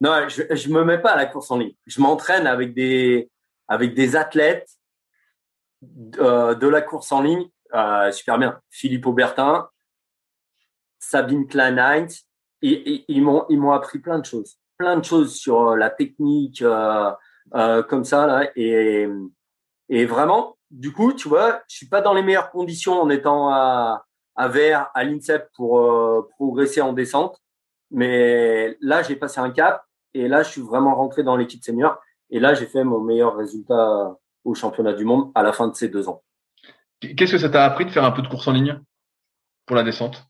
Non, 0.00 0.28
je, 0.28 0.42
je 0.54 0.68
me 0.68 0.84
mets 0.84 0.98
pas 0.98 1.12
à 1.12 1.16
la 1.16 1.26
course 1.26 1.50
en 1.50 1.58
ligne. 1.58 1.74
Je 1.86 2.00
m'entraîne 2.00 2.46
avec 2.46 2.74
des 2.74 3.30
avec 3.68 3.94
des 3.94 4.14
athlètes 4.16 4.70
euh, 6.18 6.54
de 6.54 6.66
la 6.68 6.82
course 6.82 7.12
en 7.12 7.22
ligne. 7.22 7.48
Euh, 7.74 8.12
super 8.12 8.38
bien. 8.38 8.60
Philippe 8.70 9.06
Aubertin, 9.06 9.68
Sabine 10.98 11.46
Kleinheit. 11.46 12.08
Et, 12.62 13.04
ils 13.08 13.22
m'ont 13.22 13.44
ils 13.48 13.58
m'ont 13.58 13.72
appris 13.72 13.98
plein 13.98 14.18
de 14.18 14.24
choses, 14.24 14.58
plein 14.78 14.96
de 14.96 15.04
choses 15.04 15.36
sur 15.36 15.70
euh, 15.70 15.76
la 15.76 15.90
technique 15.90 16.62
euh, 16.62 17.10
euh, 17.54 17.82
comme 17.82 18.04
ça 18.04 18.26
là. 18.26 18.50
Et 18.56 19.06
et 19.88 20.04
vraiment, 20.04 20.56
du 20.70 20.92
coup, 20.92 21.12
tu 21.12 21.28
vois, 21.28 21.62
je 21.68 21.76
suis 21.76 21.88
pas 21.88 22.00
dans 22.00 22.12
les 22.12 22.22
meilleures 22.22 22.50
conditions 22.50 23.00
en 23.00 23.10
étant 23.10 23.50
à 23.50 24.04
à 24.36 24.48
Vert, 24.48 24.90
à 24.94 25.02
l'INSEP 25.04 25.48
pour 25.54 25.80
euh, 25.80 26.28
progresser 26.36 26.82
en 26.82 26.92
descente. 26.92 27.40
Mais 27.90 28.76
là, 28.80 29.02
j'ai 29.02 29.16
passé 29.16 29.40
un 29.40 29.50
cap 29.50 29.84
et 30.14 30.28
là, 30.28 30.42
je 30.42 30.50
suis 30.50 30.60
vraiment 30.60 30.94
rentré 30.94 31.22
dans 31.22 31.36
l'équipe 31.36 31.62
senior. 31.62 31.98
Et 32.30 32.40
là, 32.40 32.54
j'ai 32.54 32.66
fait 32.66 32.84
mon 32.84 33.00
meilleur 33.00 33.36
résultat 33.36 34.16
au 34.44 34.54
championnat 34.54 34.92
du 34.92 35.04
monde 35.04 35.30
à 35.34 35.42
la 35.42 35.52
fin 35.52 35.68
de 35.68 35.74
ces 35.74 35.88
deux 35.88 36.08
ans. 36.08 36.22
Qu'est-ce 37.00 37.32
que 37.32 37.38
ça 37.38 37.50
t'a 37.50 37.64
appris 37.64 37.84
de 37.84 37.90
faire 37.90 38.04
un 38.04 38.12
peu 38.12 38.22
de 38.22 38.28
course 38.28 38.48
en 38.48 38.52
ligne 38.52 38.80
pour 39.66 39.76
la 39.76 39.82
descente? 39.82 40.26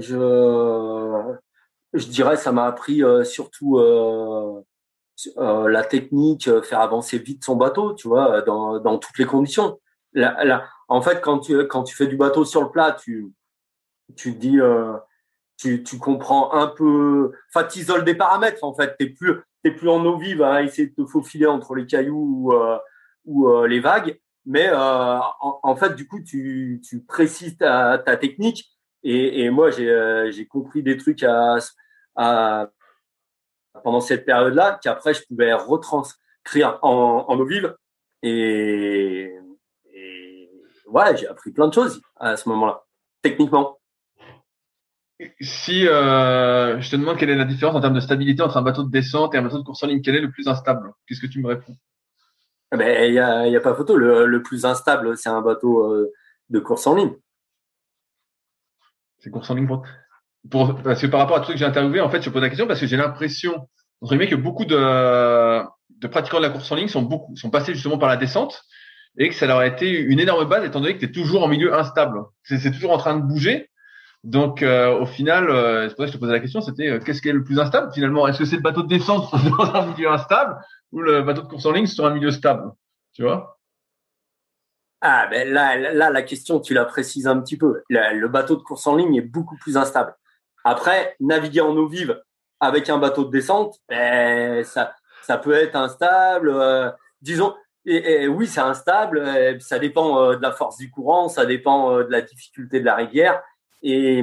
Je, 0.00 1.36
je 1.92 2.06
dirais 2.06 2.36
ça 2.36 2.52
m'a 2.52 2.66
appris 2.66 3.04
euh, 3.04 3.22
surtout, 3.22 3.78
euh, 3.78 4.60
la 5.36 5.84
technique, 5.84 6.50
faire 6.62 6.80
avancer 6.80 7.18
vite 7.18 7.44
son 7.44 7.56
bateau, 7.56 7.94
tu 7.94 8.08
vois, 8.08 8.42
dans, 8.42 8.80
dans 8.80 8.98
toutes 8.98 9.18
les 9.18 9.26
conditions. 9.26 9.78
En 10.92 11.02
fait, 11.02 11.20
quand 11.20 11.40
tu, 11.40 11.66
quand 11.68 11.84
tu 11.84 11.94
fais 11.94 12.06
du 12.06 12.16
bateau 12.16 12.44
sur 12.44 12.62
le 12.62 12.70
plat, 12.70 12.92
tu, 12.92 13.32
tu 14.16 14.32
dis, 14.32 14.58
tu, 15.56 15.82
tu 15.82 15.98
comprends 15.98 16.52
un 16.52 16.66
peu, 16.66 17.32
enfin, 17.48 17.66
tu 17.66 17.80
isoles 17.80 18.04
des 18.04 18.14
paramètres, 18.14 18.64
en 18.64 18.74
fait. 18.74 18.96
Tu 18.98 19.06
n'es 19.06 19.10
plus, 19.10 19.42
plus 19.62 19.88
en 19.88 20.04
eau 20.04 20.18
vive 20.18 20.42
à 20.42 20.62
essayer 20.62 20.88
de 20.88 20.94
te 20.94 21.06
faufiler 21.06 21.46
entre 21.46 21.74
les 21.74 21.86
cailloux 21.86 22.52
ou, 22.52 22.52
ou 23.24 23.64
les 23.64 23.80
vagues. 23.80 24.18
Mais 24.44 24.70
en, 24.74 25.22
en, 25.40 25.76
fait, 25.76 25.94
du 25.94 26.06
coup, 26.06 26.20
tu, 26.20 26.80
tu 26.84 27.02
précises 27.02 27.56
ta, 27.56 27.98
technique 27.98 28.72
et, 29.02 29.44
et 29.44 29.50
moi, 29.50 29.70
j'ai 29.70 29.90
euh, 29.90 30.30
compris 30.50 30.82
des 30.82 30.96
trucs 30.96 31.22
à 31.22 31.58
pendant 33.82 34.00
cette 34.00 34.24
période-là 34.24 34.78
qu'après, 34.82 35.14
je 35.14 35.22
pouvais 35.26 35.52
retranscrire 35.52 36.78
en, 36.82 37.24
en 37.28 37.38
eau 37.38 37.44
vive. 37.44 37.74
Et, 38.22 39.34
ouais, 40.92 41.16
j'ai 41.16 41.26
appris 41.26 41.50
plein 41.50 41.68
de 41.68 41.74
choses 41.74 42.00
à 42.16 42.36
ce 42.36 42.48
moment-là, 42.50 42.84
techniquement. 43.22 43.78
Si 45.40 45.86
euh, 45.86 46.80
je 46.80 46.90
te 46.90 46.96
demande 46.96 47.16
quelle 47.16 47.30
est 47.30 47.36
la 47.36 47.44
différence 47.44 47.76
en 47.76 47.80
termes 47.80 47.94
de 47.94 48.00
stabilité 48.00 48.42
entre 48.42 48.56
un 48.56 48.62
bateau 48.62 48.82
de 48.82 48.90
descente 48.90 49.34
et 49.34 49.38
un 49.38 49.42
bateau 49.42 49.58
de 49.58 49.64
course 49.64 49.82
en 49.82 49.86
ligne, 49.86 50.02
quel 50.02 50.16
est 50.16 50.20
le 50.20 50.30
plus 50.30 50.48
instable? 50.48 50.92
Qu'est-ce 51.06 51.20
que 51.20 51.26
tu 51.26 51.40
me 51.40 51.48
réponds? 51.48 51.76
Il 52.72 52.78
n'y 52.78 53.18
a, 53.18 53.46
y 53.46 53.56
a, 53.56 53.60
pas 53.60 53.74
photo. 53.74 53.96
Le, 53.96 54.26
le 54.26 54.42
plus 54.42 54.64
instable, 54.64 55.16
c'est 55.16 55.28
un 55.28 55.42
bateau 55.42 55.92
euh, 55.92 56.12
de 56.48 56.58
course 56.58 56.86
en 56.86 56.94
ligne. 56.94 57.14
C'est 59.18 59.30
course 59.30 59.50
en 59.50 59.54
ligne 59.54 59.68
pour, 60.50 60.82
parce 60.82 61.00
que 61.00 61.06
par 61.06 61.20
rapport 61.20 61.36
à 61.36 61.40
tout 61.40 61.48
ce 61.48 61.52
que 61.52 61.58
j'ai 61.58 61.64
interviewé, 61.64 62.00
en 62.00 62.10
fait, 62.10 62.22
je 62.22 62.30
pose 62.30 62.42
la 62.42 62.48
question 62.48 62.66
parce 62.66 62.80
que 62.80 62.86
j'ai 62.86 62.96
l'impression, 62.96 63.68
entre 64.00 64.12
guillemets, 64.12 64.28
que 64.28 64.34
beaucoup 64.34 64.64
de, 64.64 65.62
de 65.98 66.06
pratiquants 66.08 66.38
de 66.38 66.42
la 66.42 66.50
course 66.50 66.70
en 66.72 66.76
ligne 66.76 66.88
sont 66.88 67.02
beaucoup, 67.02 67.36
sont 67.36 67.50
passés 67.50 67.74
justement 67.74 67.98
par 67.98 68.08
la 68.08 68.16
descente 68.16 68.64
et 69.18 69.28
que 69.28 69.34
ça 69.34 69.46
leur 69.46 69.58
a 69.58 69.66
été 69.66 69.90
une 69.90 70.20
énorme 70.20 70.48
base 70.48 70.64
étant 70.64 70.80
donné 70.80 70.94
que 70.94 71.00
tu 71.00 71.06
es 71.06 71.12
toujours 71.12 71.42
en 71.42 71.48
milieu 71.48 71.74
instable. 71.74 72.20
C'est 72.44 72.70
toujours 72.70 72.92
en 72.92 72.98
train 72.98 73.16
de 73.16 73.22
bouger. 73.22 73.70
Donc, 74.24 74.62
euh, 74.62 74.98
au 74.98 75.06
final, 75.06 75.50
euh, 75.50 75.88
c'est 75.88 75.96
pour 75.96 76.04
ça 76.04 76.06
que 76.06 76.12
je 76.12 76.16
te 76.16 76.20
posais 76.20 76.32
la 76.32 76.40
question, 76.40 76.60
c'était 76.60 76.88
euh, 76.88 77.00
qu'est-ce 77.00 77.20
qui 77.20 77.28
est 77.28 77.32
le 77.32 77.42
plus 77.42 77.58
instable 77.58 77.92
finalement? 77.92 78.28
Est-ce 78.28 78.38
que 78.38 78.44
c'est 78.44 78.56
le 78.56 78.62
bateau 78.62 78.82
de 78.82 78.88
descente 78.88 79.28
dans 79.58 79.74
un 79.74 79.86
milieu 79.86 80.10
instable 80.10 80.56
ou 80.92 81.00
le 81.00 81.22
bateau 81.22 81.42
de 81.42 81.48
course 81.48 81.66
en 81.66 81.72
ligne 81.72 81.86
sur 81.86 82.06
un 82.06 82.14
milieu 82.14 82.30
stable? 82.30 82.70
Tu 83.12 83.22
vois? 83.22 83.58
Ah, 85.00 85.26
ben 85.28 85.52
là, 85.52 85.76
là, 85.76 86.10
la 86.10 86.22
question, 86.22 86.60
tu 86.60 86.74
la 86.74 86.84
précises 86.84 87.26
un 87.26 87.40
petit 87.40 87.56
peu. 87.58 87.82
Le, 87.90 88.28
bateau 88.28 88.54
de 88.54 88.62
course 88.62 88.86
en 88.86 88.94
ligne 88.94 89.16
est 89.16 89.20
beaucoup 89.20 89.56
plus 89.56 89.76
instable. 89.76 90.14
Après, 90.62 91.16
naviguer 91.18 91.60
en 91.60 91.76
eau 91.76 91.88
vive 91.88 92.22
avec 92.60 92.88
un 92.88 92.98
bateau 92.98 93.24
de 93.24 93.30
descente, 93.32 93.74
ben, 93.88 94.62
ça, 94.62 94.94
ça 95.22 95.38
peut 95.38 95.54
être 95.54 95.74
instable. 95.74 96.50
Euh, 96.50 96.92
disons, 97.20 97.56
et, 97.86 98.28
oui, 98.28 98.46
c'est 98.46 98.60
instable. 98.60 99.18
Euh, 99.18 99.58
ça 99.60 99.78
dépend 99.78 100.22
euh, 100.22 100.36
de 100.36 100.42
la 100.42 100.52
force 100.52 100.76
du 100.78 100.90
courant, 100.90 101.28
ça 101.28 101.46
dépend 101.46 101.98
de 101.98 102.10
la 102.10 102.22
difficulté 102.22 102.80
de 102.80 102.84
la 102.84 102.94
rivière. 102.94 103.42
Et, 103.82 104.22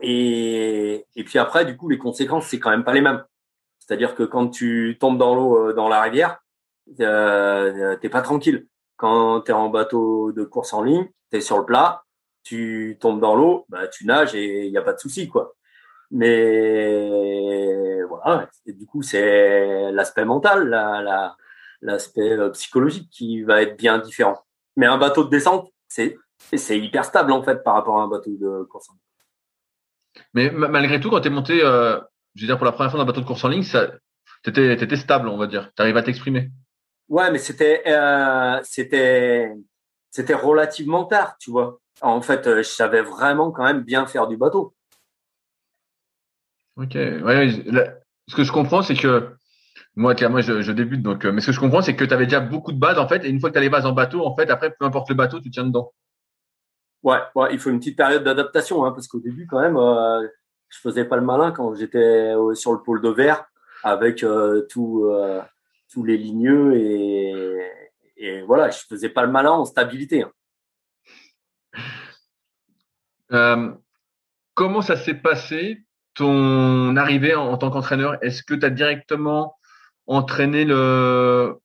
puis 0.00 1.38
après, 1.38 1.64
du 1.64 1.76
coup, 1.76 1.88
les 1.88 1.98
conséquences, 1.98 2.46
c'est 2.46 2.58
quand 2.58 2.70
même 2.70 2.84
pas 2.84 2.94
les 2.94 3.02
mêmes. 3.02 3.24
C'est-à-dire 3.78 4.14
que 4.14 4.22
quand 4.22 4.48
tu 4.48 4.96
tombes 5.00 5.18
dans 5.18 5.34
l'eau, 5.34 5.72
dans 5.72 5.88
la 5.88 6.00
rivière, 6.02 6.42
euh, 7.00 7.96
t'es 7.96 8.08
pas 8.08 8.22
tranquille 8.22 8.66
quand 8.96 9.42
tu 9.42 9.50
es 9.50 9.54
en 9.54 9.68
bateau 9.68 10.32
de 10.32 10.44
course 10.44 10.72
en 10.72 10.82
ligne, 10.82 11.08
tu 11.30 11.38
es 11.38 11.40
sur 11.40 11.58
le 11.58 11.64
plat, 11.64 12.04
tu 12.44 12.98
tombes 13.00 13.20
dans 13.20 13.34
l'eau, 13.34 13.66
bah, 13.68 13.88
tu 13.88 14.06
nages 14.06 14.34
et 14.34 14.66
il 14.66 14.70
n'y 14.70 14.78
a 14.78 14.82
pas 14.82 14.92
de 14.92 15.00
souci. 15.00 15.28
quoi. 15.28 15.54
Mais 16.12 18.02
voilà, 18.04 18.48
du 18.66 18.86
coup, 18.86 19.02
c'est 19.02 19.90
l'aspect 19.92 20.24
mental, 20.24 20.68
l'aspect 20.68 21.04
la, 21.04 21.36
euh, 21.84 22.50
psychologique 22.50 23.08
qui 23.10 23.42
va 23.42 23.62
être 23.62 23.76
bien 23.76 23.98
différent. 23.98 24.42
Mais 24.76 24.86
un 24.86 24.98
bateau 24.98 25.24
de 25.24 25.30
descente, 25.30 25.70
c'est 25.88 26.16
hyper 26.70 27.04
stable 27.04 27.32
en 27.32 27.42
fait 27.42 27.62
par 27.62 27.74
rapport 27.74 28.00
à 28.00 28.02
un 28.02 28.08
bateau 28.08 28.30
de 28.30 28.64
course 28.64 28.88
en 28.90 28.94
ligne. 28.94 30.24
Mais 30.34 30.50
malgré 30.50 31.00
tout, 31.00 31.10
quand 31.10 31.20
tu 31.20 31.28
es 31.28 31.30
monté, 31.30 31.62
euh, 31.62 31.98
je 32.34 32.42
veux 32.42 32.46
dire, 32.46 32.56
pour 32.56 32.66
la 32.66 32.72
première 32.72 32.90
fois 32.90 32.98
dans 32.98 33.04
un 33.04 33.06
bateau 33.06 33.20
de 33.20 33.26
course 33.26 33.44
en 33.44 33.48
ligne, 33.48 33.64
tu 33.64 34.50
étais, 34.50 34.74
étais, 34.74 34.96
stable, 34.96 35.28
on 35.28 35.36
va 35.36 35.46
dire. 35.46 35.70
Tu 35.76 35.82
arrives 35.82 35.96
à 35.96 36.02
t'exprimer. 36.02 36.50
Ouais, 37.08 37.30
mais 37.30 37.38
c'était 37.38 37.82
euh, 37.86 38.60
c'était 38.62 39.52
c'était 40.10 40.34
relativement 40.34 41.04
tard, 41.04 41.36
tu 41.38 41.50
vois. 41.50 41.80
En 42.00 42.20
fait, 42.22 42.44
je 42.44 42.62
savais 42.62 43.02
vraiment 43.02 43.50
quand 43.50 43.64
même 43.64 43.82
bien 43.82 44.06
faire 44.06 44.26
du 44.26 44.36
bateau. 44.36 44.74
Ok. 46.76 46.94
Ouais, 46.94 47.50
ce 48.28 48.34
que 48.34 48.44
je 48.44 48.52
comprends, 48.52 48.82
c'est 48.82 48.94
que 48.94 49.34
moi, 49.96 50.14
moi, 50.28 50.40
je, 50.40 50.62
je, 50.62 50.72
débute, 50.72 51.02
donc. 51.02 51.24
Euh, 51.24 51.32
mais 51.32 51.40
ce 51.40 51.46
que 51.46 51.52
je 51.52 51.60
comprends, 51.60 51.82
c'est 51.82 51.96
que 51.96 52.04
tu 52.04 52.14
avais 52.14 52.24
déjà 52.24 52.40
beaucoup 52.40 52.72
de 52.72 52.78
bases 52.78 52.98
en 52.98 53.08
fait, 53.08 53.24
et 53.24 53.28
une 53.28 53.40
fois 53.40 53.50
que 53.50 53.54
tu 53.54 53.58
as 53.58 53.62
les 53.62 53.70
bases 53.70 53.86
en 53.86 53.92
bateau, 53.92 54.24
en 54.24 54.34
fait, 54.34 54.50
après, 54.50 54.74
peu 54.78 54.84
importe 54.84 55.08
le 55.08 55.14
bateau, 55.14 55.40
tu 55.40 55.50
tiens 55.50 55.64
dedans. 55.64 55.92
Ouais, 57.02 57.18
ouais, 57.34 57.48
il 57.52 57.58
faut 57.58 57.70
une 57.70 57.78
petite 57.78 57.96
période 57.96 58.24
d'adaptation, 58.24 58.84
hein, 58.84 58.92
parce 58.92 59.08
qu'au 59.08 59.20
début, 59.20 59.46
quand 59.46 59.60
même, 59.60 59.76
euh, 59.76 60.26
je 60.68 60.78
faisais 60.78 61.04
pas 61.04 61.16
le 61.16 61.22
malin 61.22 61.50
quand 61.50 61.74
j'étais 61.74 62.32
sur 62.54 62.72
le 62.72 62.82
pôle 62.82 63.02
de 63.02 63.10
verre 63.10 63.44
avec 63.84 64.24
tout 64.70 65.10
tous 65.92 66.04
les 66.04 66.16
ligneux 66.16 66.74
et, 66.74 67.60
et, 68.16 68.42
voilà, 68.42 68.70
je 68.70 68.78
faisais 68.88 69.10
pas 69.10 69.26
le 69.26 69.30
malin 69.30 69.50
en 69.50 69.64
stabilité. 69.64 70.22
Hein. 70.22 70.32
Euh, 73.32 73.72
comment 74.54 74.82
ça 74.82 74.96
s'est 74.96 75.14
passé 75.14 75.84
ton 76.14 76.96
arrivée 76.96 77.34
en, 77.34 77.56
tant 77.56 77.70
qu'entraîneur? 77.70 78.22
Est-ce 78.22 78.42
que 78.42 78.54
tu 78.54 78.64
as 78.64 78.70
directement 78.70 79.56
entraîné 80.06 80.64
le 80.64 81.56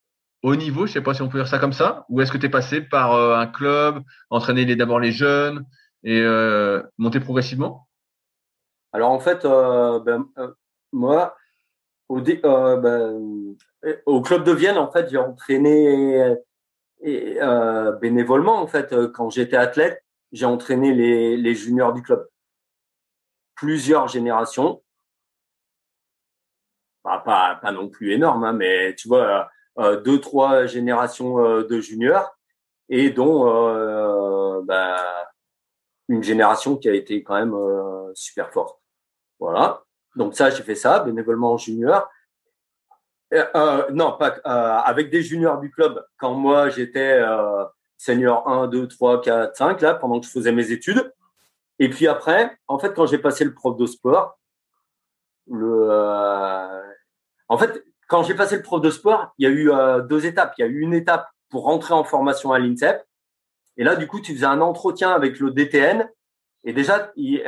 haut 0.43 0.55
niveau, 0.55 0.85
je 0.85 0.93
sais 0.93 1.01
pas 1.01 1.13
si 1.13 1.21
on 1.21 1.29
peut 1.29 1.39
dire 1.39 1.47
ça 1.47 1.59
comme 1.59 1.73
ça, 1.73 2.05
ou 2.09 2.21
est-ce 2.21 2.31
que 2.31 2.37
tu 2.37 2.45
es 2.45 2.49
passé 2.49 2.81
par 2.81 3.13
euh, 3.13 3.35
un 3.35 3.47
club, 3.47 4.01
entraîner 4.29 4.75
d'abord 4.75 4.99
les 4.99 5.11
jeunes 5.11 5.65
et 6.03 6.21
euh, 6.21 6.81
monter 6.97 7.19
progressivement? 7.19 7.87
Alors 8.93 9.11
en 9.11 9.19
fait, 9.19 9.43
ben, 9.43 10.25
moi, 10.93 11.35
au, 12.07 12.21
ben, 12.21 13.55
au 14.05 14.21
club 14.21 14.43
de 14.43 14.51
Vienne, 14.51 14.77
en 14.77 14.91
fait, 14.91 15.09
j'ai 15.09 15.17
entraîné 15.17 16.35
euh, 17.05 17.91
bénévolement, 17.93 18.59
en 18.59 18.67
fait, 18.67 18.91
euh, 18.91 19.07
quand 19.07 19.29
j'étais 19.29 19.57
athlète, 19.57 20.03
j'ai 20.31 20.45
entraîné 20.45 20.93
les, 20.93 21.55
juniors 21.55 21.93
du 21.93 22.01
club. 22.01 22.27
Plusieurs 23.55 24.07
générations. 24.07 24.81
Pas, 27.23 27.59
non 27.71 27.89
plus 27.89 28.11
énorme, 28.13 28.43
hein, 28.43 28.53
mais 28.53 28.95
tu 28.95 29.07
vois, 29.07 29.49
euh, 29.79 29.99
deux, 30.01 30.19
trois 30.19 30.65
générations 30.65 31.39
euh, 31.39 31.63
de 31.63 31.79
juniors 31.79 32.35
et 32.89 33.09
dont 33.09 33.47
euh, 33.49 34.61
bah, 34.63 34.97
une 36.09 36.23
génération 36.23 36.77
qui 36.77 36.89
a 36.89 36.93
été 36.93 37.23
quand 37.23 37.35
même 37.35 37.55
super 38.13 38.51
forte. 38.51 38.79
Voilà. 39.39 39.83
Donc 40.15 40.35
ça, 40.35 40.49
j'ai 40.49 40.63
fait 40.63 40.75
ça 40.75 40.99
bénévolement 40.99 41.53
en 41.53 41.57
junior. 41.57 42.09
Euh, 43.33 43.45
euh, 43.55 43.89
non, 43.91 44.17
pas 44.17 44.37
euh, 44.45 44.79
avec 44.85 45.09
des 45.09 45.21
juniors 45.21 45.59
du 45.59 45.69
club. 45.71 46.03
Quand 46.17 46.33
moi 46.33 46.69
j'étais 46.69 47.19
euh, 47.19 47.65
senior 47.97 48.47
1, 48.47 48.67
2, 48.67 48.87
3, 48.87 49.21
4, 49.21 49.55
5, 49.55 49.81
là, 49.81 49.95
pendant 49.95 50.19
que 50.19 50.25
je 50.25 50.31
faisais 50.31 50.51
mes 50.51 50.71
études. 50.71 51.13
Et 51.79 51.89
puis 51.89 52.07
après, 52.07 52.57
en 52.67 52.79
fait, 52.79 52.93
quand 52.93 53.05
j'ai 53.05 53.17
passé 53.17 53.43
le 53.43 53.53
prof 53.53 53.77
de 53.77 53.85
sport, 53.85 54.39
le, 55.49 55.87
euh, 55.91 56.86
en 57.49 57.57
fait, 57.57 57.83
quand 58.07 58.23
j'ai 58.23 58.35
passé 58.35 58.55
le 58.55 58.61
prof 58.61 58.81
de 58.81 58.89
sport, 58.89 59.33
il 59.37 59.43
y 59.43 59.47
a 59.47 59.51
eu 59.51 59.71
deux 60.07 60.25
étapes. 60.25 60.53
Il 60.57 60.61
y 60.61 60.63
a 60.63 60.67
eu 60.67 60.79
une 60.79 60.93
étape 60.93 61.27
pour 61.49 61.63
rentrer 61.63 61.93
en 61.93 62.03
formation 62.03 62.51
à 62.51 62.59
l'INSEP. 62.59 63.03
Et 63.77 63.83
là, 63.83 63.95
du 63.95 64.07
coup, 64.07 64.19
tu 64.21 64.33
faisais 64.33 64.45
un 64.45 64.61
entretien 64.61 65.11
avec 65.11 65.39
le 65.39 65.51
DTN. 65.51 66.09
Et 66.63 66.73
déjà, 66.73 67.11
il, 67.15 67.43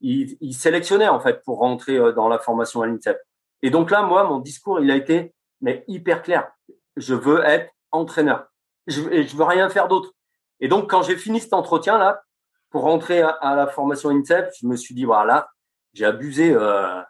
il, 0.00 0.36
il 0.40 0.54
sélectionnait 0.54 1.08
en 1.08 1.20
fait 1.20 1.42
pour 1.44 1.58
rentrer 1.58 1.98
dans 2.14 2.28
la 2.28 2.38
formation 2.38 2.82
à 2.82 2.86
l'INSEP. 2.86 3.20
Et 3.62 3.70
donc 3.70 3.90
là, 3.90 4.02
moi, 4.02 4.24
mon 4.24 4.38
discours, 4.38 4.80
il 4.80 4.90
a 4.90 4.96
été 4.96 5.34
mais 5.60 5.84
hyper 5.88 6.22
clair. 6.22 6.50
Je 6.96 7.14
veux 7.14 7.44
être 7.44 7.70
entraîneur. 7.92 8.46
Je, 8.86 9.02
et 9.10 9.26
je 9.26 9.36
veux 9.36 9.44
rien 9.44 9.68
faire 9.68 9.88
d'autre. 9.88 10.12
Et 10.60 10.68
donc, 10.68 10.90
quand 10.90 11.02
j'ai 11.02 11.16
fini 11.16 11.40
cet 11.40 11.52
entretien-là, 11.52 12.22
pour 12.70 12.82
rentrer 12.82 13.20
à, 13.20 13.56
la 13.56 13.66
formation 13.66 14.10
INSEP, 14.10 14.50
je 14.60 14.66
me 14.66 14.76
suis 14.76 14.94
dit, 14.94 15.04
voilà, 15.04 15.50
j'ai 15.92 16.04
abusé. 16.04 16.52
Euh, 16.52 17.00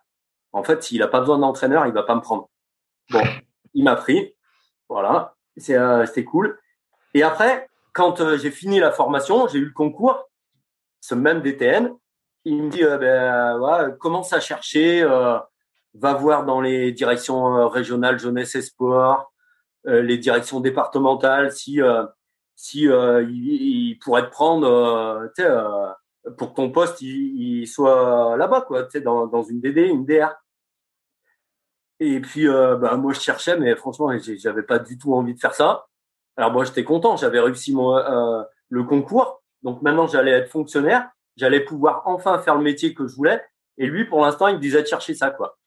en 0.52 0.62
fait, 0.62 0.82
s'il 0.82 1.02
a 1.02 1.08
pas 1.08 1.20
besoin 1.20 1.38
d'entraîneur, 1.38 1.86
il 1.86 1.92
va 1.92 2.02
pas 2.02 2.14
me 2.14 2.20
prendre. 2.20 2.48
Bon, 3.10 3.22
il 3.74 3.84
m'a 3.84 3.96
pris. 3.96 4.34
Voilà, 4.88 5.34
c'est 5.56 5.76
euh, 5.76 6.04
c'était 6.06 6.24
cool. 6.24 6.58
Et 7.14 7.22
après, 7.22 7.68
quand 7.92 8.20
euh, 8.20 8.36
j'ai 8.36 8.50
fini 8.50 8.80
la 8.80 8.92
formation, 8.92 9.48
j'ai 9.48 9.58
eu 9.58 9.66
le 9.66 9.72
concours, 9.72 10.28
ce 11.00 11.14
même 11.14 11.42
DTN, 11.42 11.94
il 12.44 12.62
me 12.64 12.70
dit, 12.70 12.84
euh, 12.84 12.98
ben, 12.98 13.58
voilà, 13.58 13.90
commence 13.92 14.32
à 14.32 14.40
chercher 14.40 15.04
va 15.94 16.14
voir 16.14 16.44
dans 16.44 16.60
les 16.60 16.92
directions 16.92 17.56
euh, 17.56 17.66
régionales 17.66 18.18
jeunesse 18.18 18.54
et 18.54 18.62
sport, 18.62 19.32
euh, 19.86 20.02
les 20.02 20.18
directions 20.18 20.60
départementales, 20.60 21.52
si 21.52 21.80
euh, 21.80 22.04
si 22.56 22.82
il, 22.82 23.98
pourrait 24.04 24.26
te 24.26 24.30
prendre, 24.30 25.30
pour 26.36 26.50
que 26.50 26.56
ton 26.56 26.70
poste 26.70 27.00
il, 27.00 27.66
soit 27.66 28.36
là-bas, 28.36 28.62
quoi, 28.62 28.84
tu 28.84 28.92
sais, 28.92 29.00
dans, 29.00 29.42
une 29.42 29.60
DD, 29.60 29.82
une 29.82 30.04
DR. 30.04 30.34
Et 31.98 32.20
puis, 32.20 32.48
euh, 32.48 32.76
bah, 32.76 32.96
moi, 32.96 33.12
je 33.12 33.20
cherchais, 33.20 33.58
mais 33.58 33.76
franchement, 33.76 34.10
j'avais 34.38 34.62
pas 34.62 34.78
du 34.78 34.96
tout 34.98 35.14
envie 35.14 35.34
de 35.34 35.40
faire 35.40 35.54
ça. 35.54 35.86
Alors 36.36 36.52
moi, 36.52 36.64
j'étais 36.64 36.84
content, 36.84 37.16
j'avais 37.16 37.40
réussi 37.40 37.74
euh, 37.76 38.42
le 38.70 38.84
concours. 38.84 39.42
Donc 39.62 39.82
maintenant, 39.82 40.06
j'allais 40.06 40.30
être 40.30 40.48
fonctionnaire. 40.50 41.10
J'allais 41.36 41.60
pouvoir 41.60 42.02
enfin 42.06 42.38
faire 42.38 42.56
le 42.56 42.62
métier 42.62 42.94
que 42.94 43.06
je 43.06 43.14
voulais. 43.14 43.42
Et 43.76 43.86
lui, 43.86 44.06
pour 44.06 44.22
l'instant, 44.22 44.48
il 44.48 44.56
me 44.56 44.60
disait 44.60 44.82
de 44.82 44.86
chercher 44.86 45.14
ça, 45.14 45.30
quoi. 45.30 45.58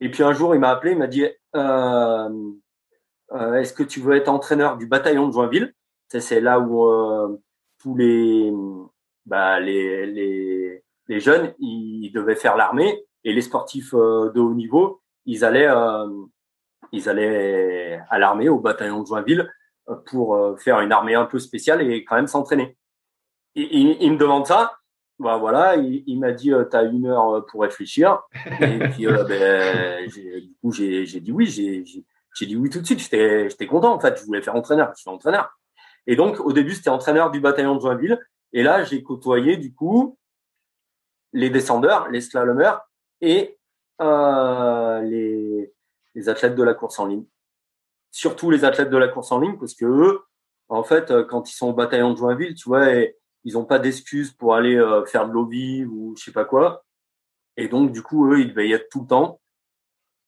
Et 0.00 0.10
puis 0.10 0.22
un 0.22 0.32
jour, 0.32 0.54
il 0.54 0.60
m'a 0.60 0.70
appelé, 0.70 0.92
il 0.92 0.98
m'a 0.98 1.06
dit 1.06 1.26
euh, 1.56 2.28
Est-ce 3.32 3.72
que 3.72 3.82
tu 3.82 4.00
veux 4.00 4.16
être 4.16 4.28
entraîneur 4.28 4.76
du 4.76 4.86
bataillon 4.86 5.26
de 5.28 5.32
Joinville? 5.32 5.74
C'est 6.08 6.40
là 6.40 6.60
où 6.60 7.40
tous 7.78 7.96
les, 7.96 8.52
bah, 9.26 9.60
les, 9.60 10.06
les, 10.06 10.84
les, 11.08 11.20
jeunes, 11.20 11.54
ils 11.58 12.10
devaient 12.12 12.36
faire 12.36 12.56
l'armée 12.56 13.04
et 13.24 13.32
les 13.32 13.42
sportifs 13.42 13.92
de 13.92 14.40
haut 14.40 14.54
niveau, 14.54 15.00
ils 15.26 15.44
allaient, 15.44 15.70
ils 16.90 17.08
allaient 17.08 18.00
à 18.10 18.18
l'armée, 18.18 18.48
au 18.48 18.58
bataillon 18.58 19.02
de 19.02 19.06
Joinville, 19.06 19.52
pour 20.06 20.58
faire 20.60 20.80
une 20.80 20.92
armée 20.92 21.14
un 21.14 21.26
peu 21.26 21.38
spéciale 21.38 21.82
et 21.82 22.04
quand 22.04 22.16
même 22.16 22.26
s'entraîner. 22.26 22.76
Il, 23.54 23.96
il, 24.00 24.12
me 24.12 24.18
demande 24.18 24.46
ça 24.46 24.72
bah 25.22 25.36
voilà, 25.36 25.76
il, 25.76 26.18
m'a 26.18 26.32
dit 26.32 26.52
euh, 26.52 26.64
tu 26.68 26.76
as 26.76 26.82
une 26.82 27.06
heure 27.06 27.36
euh, 27.36 27.40
pour 27.42 27.62
réfléchir. 27.62 28.22
Et 28.60 28.78
puis 28.90 29.06
euh, 29.06 29.24
ben, 29.24 30.08
du 30.08 30.54
coup 30.60 30.72
j'ai 30.72 31.04
dit 31.20 31.32
oui, 31.32 31.46
j'ai 31.46 32.46
dit 32.46 32.56
oui 32.56 32.70
tout 32.70 32.80
de 32.80 32.86
suite. 32.86 33.00
J'étais 33.00 33.66
content 33.66 33.94
en 33.94 34.00
fait, 34.00 34.18
je 34.18 34.24
voulais 34.24 34.42
faire 34.42 34.56
entraîneur, 34.56 34.92
je 34.96 35.02
suis 35.02 35.10
entraîneur. 35.10 35.56
Et 36.06 36.16
donc 36.16 36.40
au 36.40 36.52
début 36.52 36.74
c'était 36.74 36.90
entraîneur 36.90 37.30
du 37.30 37.40
bataillon 37.40 37.76
de 37.76 37.80
Joinville. 37.80 38.18
Et 38.52 38.62
là 38.62 38.84
j'ai 38.84 39.02
côtoyé 39.02 39.56
du 39.56 39.74
coup 39.74 40.18
les 41.32 41.50
descendeurs, 41.50 42.08
les 42.08 42.20
slalomeurs 42.20 42.82
et 43.20 43.58
les, 44.00 45.72
les 46.14 46.28
athlètes 46.28 46.54
de 46.54 46.62
la 46.62 46.74
course 46.74 46.98
en 46.98 47.06
ligne. 47.06 47.24
Surtout 48.10 48.50
les 48.50 48.64
athlètes 48.64 48.90
de 48.90 48.96
la 48.96 49.08
course 49.08 49.32
en 49.32 49.40
ligne 49.40 49.56
parce 49.58 49.74
que 49.74 49.86
eux, 49.86 50.20
en 50.68 50.84
fait, 50.84 51.12
quand 51.28 51.50
ils 51.50 51.54
sont 51.54 51.68
au 51.68 51.72
bataillon 51.72 52.12
de 52.12 52.18
Joinville, 52.18 52.54
tu 52.54 52.68
vois, 52.68 52.88
ils 53.44 53.54
n'ont 53.54 53.64
pas 53.64 53.78
d'excuses 53.78 54.32
pour 54.32 54.54
aller 54.54 54.76
euh, 54.76 55.04
faire 55.04 55.28
de 55.28 55.32
lobby 55.32 55.84
ou 55.84 56.14
je 56.16 56.24
sais 56.24 56.32
pas 56.32 56.44
quoi. 56.44 56.84
Et 57.56 57.68
donc, 57.68 57.92
du 57.92 58.02
coup, 58.02 58.32
eux, 58.32 58.40
ils 58.40 58.48
devaient 58.48 58.68
y 58.68 58.72
être 58.72 58.88
tout 58.90 59.02
le 59.02 59.06
temps. 59.06 59.40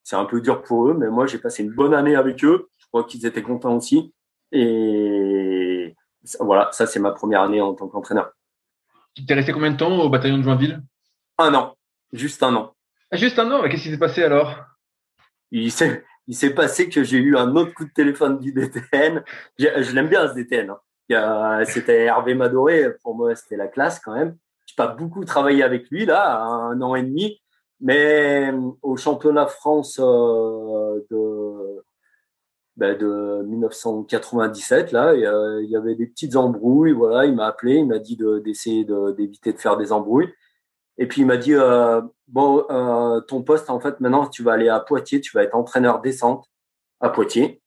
C'est 0.02 0.16
un 0.16 0.26
peu 0.26 0.40
dur 0.40 0.62
pour 0.62 0.88
eux, 0.88 0.94
mais 0.94 1.08
moi, 1.08 1.26
j'ai 1.26 1.38
passé 1.38 1.62
une 1.62 1.72
bonne 1.72 1.94
année 1.94 2.16
avec 2.16 2.44
eux. 2.44 2.68
Je 2.78 2.86
crois 2.88 3.04
qu'ils 3.04 3.24
étaient 3.24 3.42
contents 3.42 3.76
aussi. 3.76 4.12
Et 4.52 5.23
voilà, 6.40 6.70
ça, 6.72 6.86
c'est 6.86 7.00
ma 7.00 7.12
première 7.12 7.42
année 7.42 7.60
en 7.60 7.74
tant 7.74 7.88
qu'entraîneur. 7.88 8.32
Tu 9.14 9.24
t'es 9.24 9.34
resté 9.34 9.52
combien 9.52 9.70
de 9.70 9.76
temps 9.76 9.96
au 10.00 10.08
bataillon 10.08 10.38
de 10.38 10.42
Joinville? 10.42 10.82
Un 11.38 11.54
an. 11.54 11.76
Juste 12.12 12.42
un 12.42 12.54
an. 12.54 12.74
Ah, 13.10 13.16
juste 13.16 13.38
un 13.38 13.50
an? 13.50 13.62
Qu'est-ce 13.62 13.82
qui 13.84 13.90
s'est 13.90 13.98
passé 13.98 14.22
alors? 14.22 14.56
Il 15.50 15.70
s'est, 15.70 16.04
il 16.26 16.34
s'est 16.34 16.54
passé 16.54 16.88
que 16.88 17.04
j'ai 17.04 17.18
eu 17.18 17.36
un 17.36 17.54
autre 17.54 17.74
coup 17.74 17.84
de 17.84 17.92
téléphone 17.92 18.38
du 18.38 18.52
DTN. 18.52 19.22
Je 19.58 19.94
l'aime 19.94 20.08
bien, 20.08 20.28
ce 20.28 20.34
DTN. 20.34 20.70
Hein. 20.70 20.78
C'était 21.66 22.04
Hervé 22.04 22.34
Madoré, 22.34 22.86
pour 23.02 23.14
moi 23.14 23.34
c'était 23.34 23.56
la 23.56 23.68
classe 23.68 24.00
quand 24.00 24.14
même. 24.14 24.36
J'ai 24.66 24.74
pas 24.76 24.86
beaucoup 24.86 25.24
travaillé 25.24 25.62
avec 25.62 25.90
lui 25.90 26.06
là, 26.06 26.42
un 26.42 26.80
an 26.80 26.94
et 26.94 27.02
demi, 27.02 27.40
mais 27.80 28.52
au 28.82 28.96
championnat 28.96 29.46
France 29.46 29.98
euh, 30.00 31.00
de 31.10 31.43
ben 32.76 32.98
de 32.98 33.42
1997 33.46 34.92
là, 34.92 35.14
il 35.14 35.70
y 35.70 35.76
avait 35.76 35.94
des 35.94 36.06
petites 36.06 36.36
embrouilles. 36.36 36.92
Voilà, 36.92 37.24
il 37.24 37.34
m'a 37.34 37.46
appelé, 37.46 37.76
il 37.76 37.86
m'a 37.86 37.98
dit 37.98 38.18
d'essayer 38.44 38.84
d'éviter 39.16 39.52
de, 39.52 39.58
faire 39.58 39.76
des 39.76 39.92
embrouilles. 39.92 40.32
Et 40.98 41.06
puis 41.06 41.22
il 41.22 41.26
m'a 41.26 41.36
dit 41.36 41.54
euh, 41.54 42.00
bon, 42.28 42.64
euh, 42.70 43.20
ton 43.20 43.42
poste 43.42 43.70
en 43.70 43.80
fait 43.80 44.00
maintenant 44.00 44.28
tu 44.28 44.42
vas 44.42 44.52
aller 44.52 44.68
à 44.68 44.80
Poitiers, 44.80 45.20
tu 45.20 45.36
vas 45.36 45.42
être 45.42 45.54
entraîneur 45.54 46.00
descente 46.00 46.46
à 47.00 47.10
Poitiers. 47.10 47.62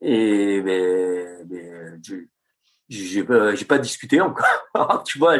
Et 0.00 0.60
ben, 0.62 1.44
ben 1.46 2.02
j'ai 2.88 3.64
pas, 3.64 3.78
discuté 3.78 4.20
encore. 4.20 4.46
tu 5.04 5.18
vois, 5.18 5.34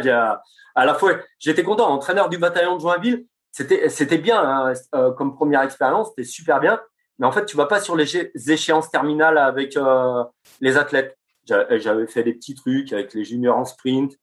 à 0.75 0.85
la 0.85 0.95
fois, 0.95 1.13
j'étais 1.39 1.63
content. 1.63 1.89
Entraîneur 1.91 2.29
du 2.29 2.39
bataillon 2.39 2.77
de 2.77 2.81
Joinville, 2.81 3.27
c'était, 3.51 3.89
c'était 3.89 4.19
bien 4.19 4.41
hein, 4.41 4.73
euh, 4.95 5.13
comme 5.13 5.35
première 5.35 5.63
expérience, 5.63 6.11
c'était 6.11 6.29
super 6.29 6.61
bien. 6.61 6.81
Mais 7.19 7.27
en 7.27 7.33
fait, 7.33 7.47
tu 7.47 7.57
vas 7.57 7.67
pas 7.67 7.81
sur 7.81 7.97
les 7.97 8.17
échéances 8.51 8.91
terminales 8.91 9.39
avec 9.39 9.77
euh, 9.77 10.25
les 10.61 10.77
athlètes. 10.77 11.17
J'avais 11.45 12.07
fait 12.07 12.23
des 12.23 12.35
petits 12.35 12.55
trucs 12.55 12.93
avec 12.93 13.15
les 13.15 13.25
juniors 13.25 13.57
en 13.57 13.65
sprint, 13.65 14.17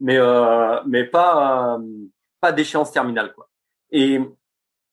mais 0.00 0.16
euh, 0.16 0.80
mais 0.86 1.04
pas 1.04 1.78
pas 2.40 2.50
d'échéance 2.50 2.90
terminale 2.90 3.32
quoi. 3.34 3.48
Et 3.92 4.18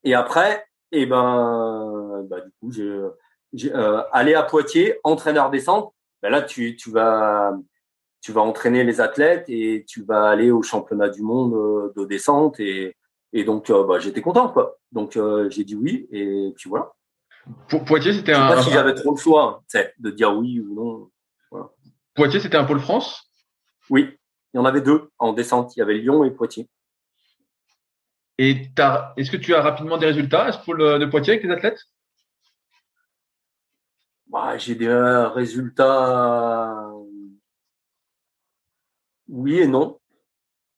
et 0.04 0.14
après, 0.14 0.64
et 0.92 1.02
eh 1.02 1.06
ben, 1.06 2.26
bah, 2.30 2.40
du 2.40 2.50
coup, 2.60 2.70
j'ai, 2.70 3.00
j'ai 3.52 3.72
allé 4.12 4.34
à 4.34 4.44
Poitiers, 4.44 4.98
entraîneur 5.02 5.50
descente. 5.50 5.92
Ben 6.22 6.30
là, 6.30 6.42
tu 6.42 6.76
tu 6.76 6.90
vas 6.90 7.52
tu 8.20 8.32
vas 8.32 8.42
entraîner 8.42 8.84
les 8.84 9.00
athlètes 9.00 9.46
et 9.48 9.84
tu 9.88 10.02
vas 10.02 10.28
aller 10.28 10.50
au 10.50 10.62
championnat 10.62 11.08
du 11.08 11.22
monde 11.22 11.54
euh, 11.54 11.92
de 11.96 12.04
descente 12.04 12.60
et, 12.60 12.96
et 13.32 13.44
donc 13.44 13.70
euh, 13.70 13.84
bah, 13.84 13.98
j'étais 13.98 14.20
content 14.20 14.48
quoi. 14.48 14.78
Donc 14.92 15.16
euh, 15.16 15.48
j'ai 15.50 15.64
dit 15.64 15.74
oui 15.74 16.06
et 16.10 16.52
puis 16.56 16.68
voilà. 16.68 16.92
Pour 17.68 17.84
Poitiers 17.84 18.12
c'était 18.12 18.32
un. 18.32 18.48
Je 18.48 18.50
sais 18.50 18.56
pas 18.56 18.62
si 18.62 18.70
j'avais 18.70 18.94
trop 18.94 19.12
le 19.12 19.20
choix 19.20 19.62
hein, 19.74 19.84
de 19.98 20.10
dire 20.10 20.34
oui 20.36 20.60
ou 20.60 20.74
non. 20.74 21.10
Voilà. 21.50 21.70
Poitiers 22.14 22.40
c'était 22.40 22.56
un 22.56 22.64
pôle 22.64 22.80
France? 22.80 23.30
Oui, 23.88 24.18
il 24.52 24.58
y 24.58 24.60
en 24.60 24.64
avait 24.64 24.80
deux 24.80 25.10
en 25.18 25.32
descente. 25.32 25.74
Il 25.76 25.80
y 25.80 25.82
avait 25.82 25.94
Lyon 25.94 26.24
et 26.24 26.30
Poitiers. 26.30 26.68
Et 28.38 28.70
est-ce 29.16 29.30
que 29.30 29.36
tu 29.36 29.54
as 29.54 29.60
rapidement 29.60 29.98
des 29.98 30.06
résultats 30.06 30.44
à 30.44 30.52
ce 30.52 30.64
pôle 30.64 30.98
de 30.98 31.06
Poitiers 31.06 31.34
avec 31.34 31.44
les 31.44 31.50
athlètes? 31.50 31.80
Bah, 34.28 34.56
J'ai 34.56 34.74
des 34.76 34.88
résultats 35.34 36.90
oui 39.30 39.60
et 39.60 39.66
non. 39.66 40.00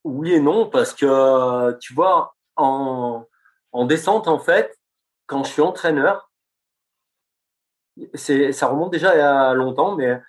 Oui 0.03 0.33
et 0.33 0.39
non, 0.39 0.69
parce 0.69 0.93
que 0.93 1.77
tu 1.79 1.93
vois, 1.93 2.35
en, 2.55 3.25
en 3.71 3.85
descente, 3.85 4.27
en 4.27 4.39
fait, 4.39 4.77
quand 5.25 5.43
je 5.43 5.51
suis 5.51 5.61
entraîneur, 5.61 6.29
ça 8.15 8.67
remonte 8.67 8.91
déjà 8.91 9.49
a 9.49 9.53
longtemps, 9.53 9.95
mais 9.95 10.19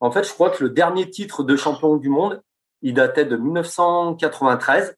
en 0.00 0.10
fait, 0.10 0.24
je 0.24 0.32
crois 0.32 0.50
que 0.50 0.62
le 0.62 0.70
dernier 0.70 1.08
titre 1.10 1.42
de 1.42 1.56
champion 1.56 1.96
du 1.96 2.08
monde, 2.08 2.42
il 2.82 2.94
datait 2.94 3.24
de 3.24 3.36
1993. 3.36 4.96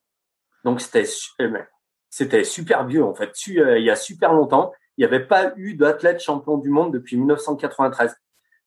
Donc, 0.63 0.81
c'était, 0.81 1.05
eh 1.39 1.47
ben, 1.47 1.65
c'était 2.09 2.43
super 2.43 2.85
vieux, 2.85 3.03
en 3.03 3.13
fait. 3.13 3.31
Il 3.47 3.83
y 3.83 3.89
a 3.89 3.95
super 3.95 4.33
longtemps. 4.33 4.73
Il 4.97 5.01
n'y 5.01 5.05
avait 5.05 5.25
pas 5.25 5.53
eu 5.55 5.75
d'athlète 5.75 6.19
champion 6.19 6.57
du 6.57 6.69
monde 6.69 6.91
depuis 6.91 7.15
1993. 7.17 8.15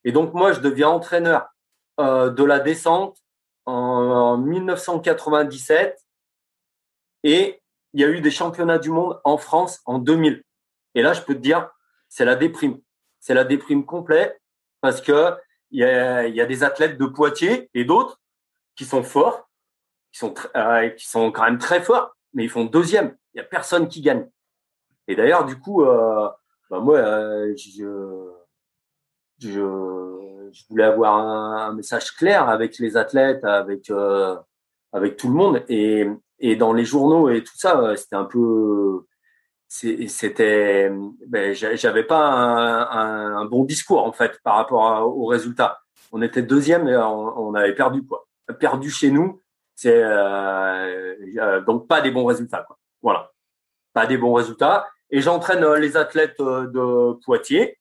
Et 0.04 0.12
donc, 0.12 0.32
moi, 0.32 0.52
je 0.52 0.60
deviens 0.60 0.88
entraîneur 0.88 1.48
euh, 2.00 2.30
de 2.30 2.44
la 2.44 2.60
descente 2.60 3.18
en 3.66 4.38
1997 4.38 5.98
et 7.22 7.60
il 7.92 8.00
y 8.00 8.04
a 8.04 8.08
eu 8.08 8.20
des 8.20 8.30
championnats 8.30 8.78
du 8.78 8.90
monde 8.90 9.20
en 9.24 9.36
France 9.36 9.80
en 9.84 9.98
2000. 9.98 10.42
Et 10.94 11.02
là, 11.02 11.12
je 11.12 11.20
peux 11.20 11.34
te 11.34 11.40
dire, 11.40 11.68
c'est 12.08 12.24
la 12.24 12.36
déprime. 12.36 12.78
C'est 13.20 13.34
la 13.34 13.44
déprime 13.44 13.84
complète 13.84 14.40
parce 14.80 15.00
que 15.00 15.34
il 15.70 15.80
y 15.80 15.84
a, 15.84 16.46
des 16.46 16.64
athlètes 16.64 16.98
de 16.98 17.06
Poitiers 17.06 17.70
et 17.74 17.84
d'autres 17.84 18.20
qui 18.74 18.84
sont 18.84 19.02
forts, 19.02 19.48
qui 20.12 20.18
sont, 20.18 20.34
euh, 20.56 20.90
quand 21.30 21.44
même 21.44 21.58
très 21.58 21.80
forts, 21.80 22.16
mais 22.34 22.44
ils 22.44 22.50
font 22.50 22.64
deuxième. 22.64 23.16
Il 23.34 23.38
y 23.38 23.40
a 23.40 23.44
personne 23.44 23.86
qui 23.88 24.00
gagne. 24.00 24.28
Et 25.06 25.14
d'ailleurs, 25.14 25.44
du 25.44 25.58
coup, 25.58 25.84
euh, 25.84 26.28
bah 26.70 26.80
moi, 26.80 26.96
euh, 26.98 27.54
je, 29.38 29.60
voulais 30.68 30.84
avoir 30.84 31.16
un, 31.16 31.72
message 31.74 32.12
clair 32.16 32.48
avec 32.48 32.78
les 32.78 32.96
athlètes, 32.96 33.44
avec 33.44 33.82
tout 33.82 33.92
le 35.28 35.34
monde 35.34 35.64
et 35.68 36.56
dans 36.56 36.72
les 36.72 36.84
journaux 36.84 37.28
et 37.28 37.44
tout 37.44 37.56
ça, 37.56 37.96
c'était 37.96 38.16
un 38.16 38.24
peu 38.24 39.06
c'était 39.70 40.90
ben, 41.28 41.54
j'avais 41.54 42.02
pas 42.02 42.26
un, 42.90 43.44
bon 43.44 43.64
discours 43.64 44.04
en 44.04 44.12
fait 44.12 44.40
par 44.42 44.56
rapport 44.56 45.06
aux 45.16 45.26
résultats. 45.26 45.80
On 46.12 46.22
était 46.22 46.42
deuxième 46.42 46.88
et 46.88 46.96
on, 46.96 47.54
avait 47.54 47.74
perdu 47.74 48.04
quoi. 48.04 48.26
Perdu 48.58 48.90
chez 48.90 49.12
nous, 49.12 49.40
c'est 49.76 50.02
euh, 50.02 51.60
donc 51.60 51.86
pas 51.86 52.00
des 52.00 52.10
bons 52.10 52.24
résultats 52.24 52.64
quoi. 52.66 52.78
Voilà, 53.00 53.30
pas 53.92 54.06
des 54.06 54.18
bons 54.18 54.34
résultats. 54.34 54.88
Et 55.10 55.20
j'entraîne 55.20 55.64
les 55.74 55.96
athlètes 55.96 56.40
de 56.40 57.12
Poitiers 57.24 57.78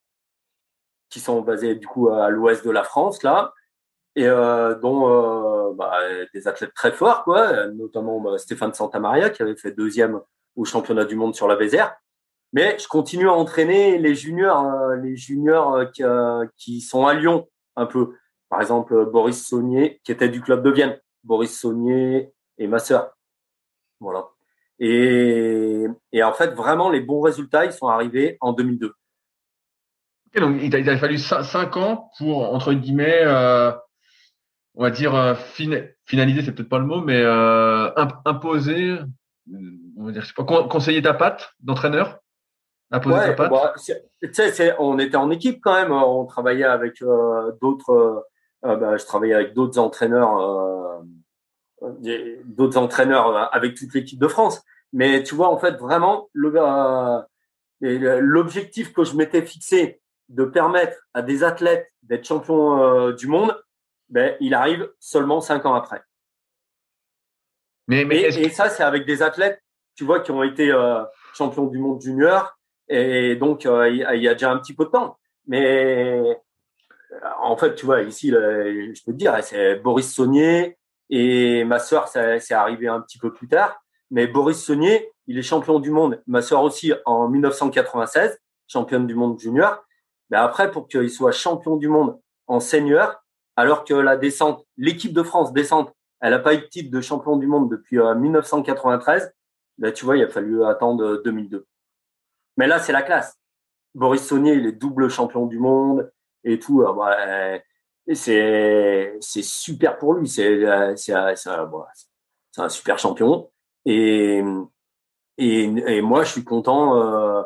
qui 1.10 1.20
sont 1.20 1.42
basés 1.42 1.74
du 1.74 1.88
coup 1.88 2.10
à 2.10 2.30
l'ouest 2.30 2.64
de 2.64 2.72
la 2.72 2.84
France 2.84 3.24
là, 3.24 3.54
et 4.16 4.28
euh, 4.28 4.76
dont 4.76 5.10
euh, 5.10 5.74
bah, 5.74 5.98
des 6.36 6.48
athlètes 6.48 6.76
très 6.76 6.92
forts 6.92 7.24
quoi, 7.24 7.66
notamment 7.68 8.20
bah, 8.22 8.38
Stéphane 8.38 8.76
Santamaria 8.76 9.32
qui 9.32 9.42
avait 9.42 9.56
fait 9.56 9.72
deuxième 9.72 10.22
au 10.60 10.66
championnat 10.66 11.06
du 11.06 11.16
monde 11.16 11.36
sur 11.36 11.48
la 11.48 11.56
Vézère. 11.56 11.96
Mais 12.52 12.78
je 12.80 12.88
continue 12.88 13.30
à 13.30 13.34
entraîner 13.34 13.98
les 13.98 14.16
juniors, 14.16 14.66
euh, 14.66 14.96
les 14.96 15.16
juniors 15.16 15.92
qui, 15.92 16.04
qui, 16.58 16.82
sont 16.82 17.06
à 17.06 17.14
Lyon 17.14 17.48
un 17.76 17.86
peu. 17.86 18.16
Par 18.50 18.62
exemple, 18.62 19.06
Boris 19.06 19.48
Saunier, 19.48 20.02
qui 20.04 20.12
était 20.12 20.30
du 20.30 20.42
club 20.42 20.64
de 20.64 20.72
Vienne. 20.72 21.00
Boris 21.24 21.60
Saunier 21.60 22.34
et 22.58 22.68
ma 22.68 22.80
sœur. 22.80 23.12
Voilà. 24.00 24.30
Et, 24.80 25.88
en 26.24 26.34
fait, 26.34 26.52
vraiment, 26.52 26.90
les 26.90 27.02
bons 27.02 27.22
résultats, 27.22 27.66
ils 27.66 27.74
sont 27.74 27.88
arrivés 27.88 28.38
en 28.40 28.54
2002. 28.54 28.94
donc, 30.38 30.58
il 30.62 30.90
a, 30.90 30.98
fallu 30.98 31.18
cinq 31.18 31.78
ans 31.78 32.10
pour, 32.18 32.54
entre 32.54 32.74
guillemets, 32.74 33.22
euh, 33.24 33.72
on 34.76 34.84
va 34.84 34.92
dire, 34.92 35.16
euh, 35.16 35.36
finaliser, 36.06 36.44
c'est 36.44 36.54
peut-être 36.54 36.70
pas 36.70 36.80
le 36.80 36.86
mot, 36.86 37.02
mais 37.02 37.22
euh, 37.22 37.92
imposer, 38.26 38.98
on 40.00 40.06
va 40.06 40.12
dire, 40.12 40.22
je 40.22 40.28
sais 40.28 40.34
pas, 40.34 40.44
conseiller 40.44 41.02
ta 41.02 41.14
patte 41.14 41.54
d'entraîneur 41.60 42.20
Imposer 42.92 43.20
ta 43.20 43.34
patte 43.34 43.52
bah, 43.52 43.76
on 44.80 44.98
était 44.98 45.16
en 45.16 45.30
équipe 45.30 45.62
quand 45.62 45.76
même, 45.76 45.92
on 45.92 46.26
travaillait 46.26 46.64
avec 46.64 47.04
euh, 47.04 47.52
d'autres, 47.62 48.26
bah, 48.64 48.98
je 48.98 49.06
travaillais 49.06 49.36
avec 49.36 49.54
d'autres 49.54 49.78
entraîneurs 49.78 51.00
d'autres 52.46 52.78
entraîneurs 52.78 53.54
avec 53.54 53.76
toute 53.76 53.94
l'équipe 53.94 54.20
de 54.20 54.28
France. 54.28 54.62
Mais 54.92 55.24
tu 55.24 55.36
vois, 55.36 55.50
en 55.50 55.58
fait, 55.58 55.76
vraiment, 55.76 56.30
euh, 56.36 57.22
l'objectif 57.82 58.94
que 58.94 59.04
je 59.04 59.16
m'étais 59.16 59.44
fixé 59.44 60.02
de 60.30 60.46
permettre 60.46 60.98
à 61.14 61.22
des 61.22 61.44
athlètes 61.44 61.88
d'être 62.04 62.26
champions 62.26 62.82
euh, 62.82 63.14
du 63.14 63.28
monde, 63.28 63.56
ben, 64.10 64.36
il 64.40 64.54
arrive 64.54 64.90
seulement 65.00 65.42
cinq 65.42 65.66
ans 65.66 65.76
après. 65.76 66.02
Mais, 67.88 68.06
mais 68.06 68.22
et, 68.22 68.50
ça, 68.50 68.70
c'est 68.70 68.84
avec 68.84 69.06
des 69.06 69.24
athlètes, 69.24 69.62
tu 70.00 70.06
vois, 70.06 70.22
qui 70.22 70.32
ont 70.32 70.44
été 70.44 70.72
euh, 70.72 71.04
champions 71.34 71.66
du 71.66 71.78
monde 71.78 72.02
junior. 72.02 72.58
Et 72.88 73.36
donc, 73.36 73.66
il 73.66 73.98
y 73.98 74.28
a 74.30 74.34
déjà 74.34 74.50
un 74.50 74.58
petit 74.58 74.74
peu 74.74 74.86
de 74.86 74.92
temps. 74.92 75.18
Mais 75.46 76.22
en 77.42 77.58
fait, 77.58 77.76
tu 77.76 77.86
vois, 77.86 78.02
ici, 78.04 78.30
je 78.30 79.04
peux 79.06 79.12
te 79.12 79.18
dire, 79.18 79.38
c'est 79.44 79.76
Boris 79.76 80.10
Saunier, 80.10 80.78
et 81.10 81.66
ma 81.66 81.80
sœur, 81.80 82.08
c'est 82.08 82.54
arrivé 82.54 82.88
un 82.88 83.02
petit 83.02 83.18
peu 83.18 83.34
plus 83.34 83.50
tard. 83.50 83.84
Mais 84.10 84.26
Boris 84.26 84.64
Saunier, 84.64 85.12
il 85.28 85.38
est 85.38 85.42
champion 85.42 85.82
du 85.82 85.92
monde. 85.92 86.24
Ma 86.28 86.42
sœur 86.42 86.64
aussi 86.64 86.94
en 87.06 87.28
1996, 87.28 88.40
championne 88.70 89.06
du 89.06 89.16
monde 89.16 89.38
junior. 89.38 89.84
Mais 90.30 90.38
après, 90.38 90.72
pour 90.72 90.88
qu'il 90.88 91.10
soit 91.10 91.34
champion 91.34 91.76
du 91.76 91.90
monde 91.90 92.18
en 92.48 92.62
senior, 92.62 93.22
alors 93.58 93.84
que 93.84 93.94
la 93.94 94.16
descente, 94.16 94.66
l'équipe 94.78 95.12
de 95.12 95.24
France 95.24 95.52
descente, 95.52 95.94
elle 96.22 96.32
n'a 96.32 96.40
pas 96.40 96.54
eu 96.54 96.60
de 96.60 96.68
titre 96.68 96.90
de 96.90 97.02
champion 97.02 97.36
du 97.36 97.48
monde 97.48 97.70
depuis 97.70 97.98
1993. 97.98 99.34
Euh, 99.80 99.82
ben, 99.82 99.94
tu 99.94 100.06
vois, 100.06 100.18
il 100.18 100.24
a 100.24 100.30
fallu 100.30 100.64
attendre 100.66 101.22
2002. 101.24 101.66
Mais 102.58 102.68
là, 102.68 102.80
c'est 102.80 102.92
la 102.92 103.02
classe. 103.02 103.38
Boris 103.96 104.26
Saunier, 104.26 104.54
il 104.54 104.68
est 104.68 104.74
double 104.74 105.10
champion 105.10 105.46
du 105.46 105.60
monde 105.60 106.12
et 106.44 106.60
tout. 106.60 106.84
Euh, 106.84 106.94
bah, 106.94 107.60
c'est 108.14 109.18
c'est 109.22 109.44
super 109.44 109.98
pour 109.98 110.14
lui. 110.14 110.28
C'est 110.28 110.96
c'est 110.96 111.14
un 111.14 112.70
super 112.70 113.00
champion. 113.00 113.50
Et, 113.86 114.44
et, 115.38 115.64
et 115.64 116.02
moi, 116.02 116.24
je 116.24 116.32
suis 116.34 116.44
content 116.44 116.98
euh, 116.98 117.44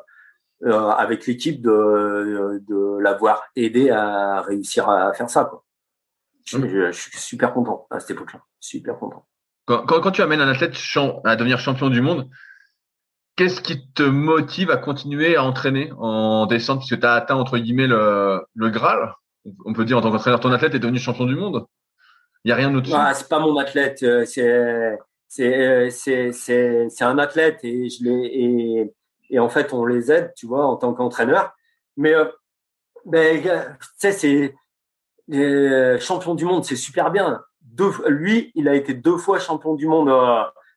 euh, 0.63 0.89
avec 0.89 1.27
l'équipe 1.27 1.61
de, 1.61 2.63
de 2.67 2.97
l'avoir 2.99 3.43
aidé 3.55 3.89
à 3.91 4.41
réussir 4.41 4.89
à 4.89 5.13
faire 5.13 5.29
ça. 5.29 5.45
Quoi. 5.45 5.63
Je, 6.45 6.57
je, 6.57 6.91
suis 6.91 7.17
super 7.19 7.53
content 7.53 7.87
à 7.89 7.99
cette 7.99 8.11
époque-là. 8.11 8.41
Super 8.59 8.97
content. 8.97 9.25
Quand, 9.65 9.85
quand, 9.85 10.01
quand, 10.01 10.11
tu 10.11 10.21
amènes 10.21 10.41
un 10.41 10.49
athlète 10.49 10.75
à 11.23 11.35
devenir 11.35 11.59
champion 11.59 11.89
du 11.89 12.01
monde, 12.01 12.29
qu'est-ce 13.35 13.61
qui 13.61 13.91
te 13.93 14.03
motive 14.03 14.71
à 14.71 14.77
continuer 14.77 15.35
à 15.35 15.43
entraîner 15.43 15.91
en 15.97 16.45
descente 16.45 16.79
puisque 16.79 16.99
tu 16.99 17.05
as 17.05 17.13
atteint 17.13 17.35
entre 17.35 17.57
guillemets 17.57 17.87
le, 17.87 18.41
le 18.55 18.69
Graal 18.69 19.13
on 19.65 19.73
peut 19.73 19.85
dire 19.85 19.97
en 19.97 20.01
tant 20.01 20.11
qu'entraîneur, 20.11 20.39
ton 20.39 20.51
athlète 20.51 20.75
est 20.75 20.79
devenu 20.79 20.99
champion 20.99 21.25
du 21.25 21.35
monde. 21.35 21.65
Il 22.43 22.49
n'y 22.49 22.51
a 22.51 22.55
rien 22.55 22.71
d'autre. 22.71 22.89
Ah, 22.93 23.13
c'est 23.13 23.29
pas 23.29 23.39
mon 23.39 23.57
athlète, 23.57 24.03
euh, 24.03 24.25
c'est 24.25 25.89
c'est 25.91 26.31
c'est 26.31 27.03
un 27.03 27.17
athlète 27.17 27.59
et 27.63 27.89
je 27.89 28.07
et, 28.07 28.93
et 29.29 29.39
en 29.39 29.49
fait 29.49 29.73
on 29.73 29.85
les 29.85 30.11
aide, 30.11 30.33
tu 30.35 30.45
vois, 30.45 30.65
en 30.65 30.75
tant 30.75 30.93
qu'entraîneur. 30.93 31.53
Mais 31.95 32.13
euh, 32.13 32.25
ben, 33.05 33.41
tu 33.41 33.87
sais, 33.97 34.11
c'est 34.11 34.55
euh, 35.31 35.99
champion 35.99 36.35
du 36.35 36.45
monde, 36.45 36.65
c'est 36.65 36.75
super 36.75 37.11
bien. 37.11 37.41
Lui, 38.07 38.51
il 38.55 38.67
a 38.67 38.75
été 38.75 38.93
deux 38.93 39.17
fois 39.17 39.39
champion 39.39 39.75
du 39.75 39.87
monde, 39.87 40.11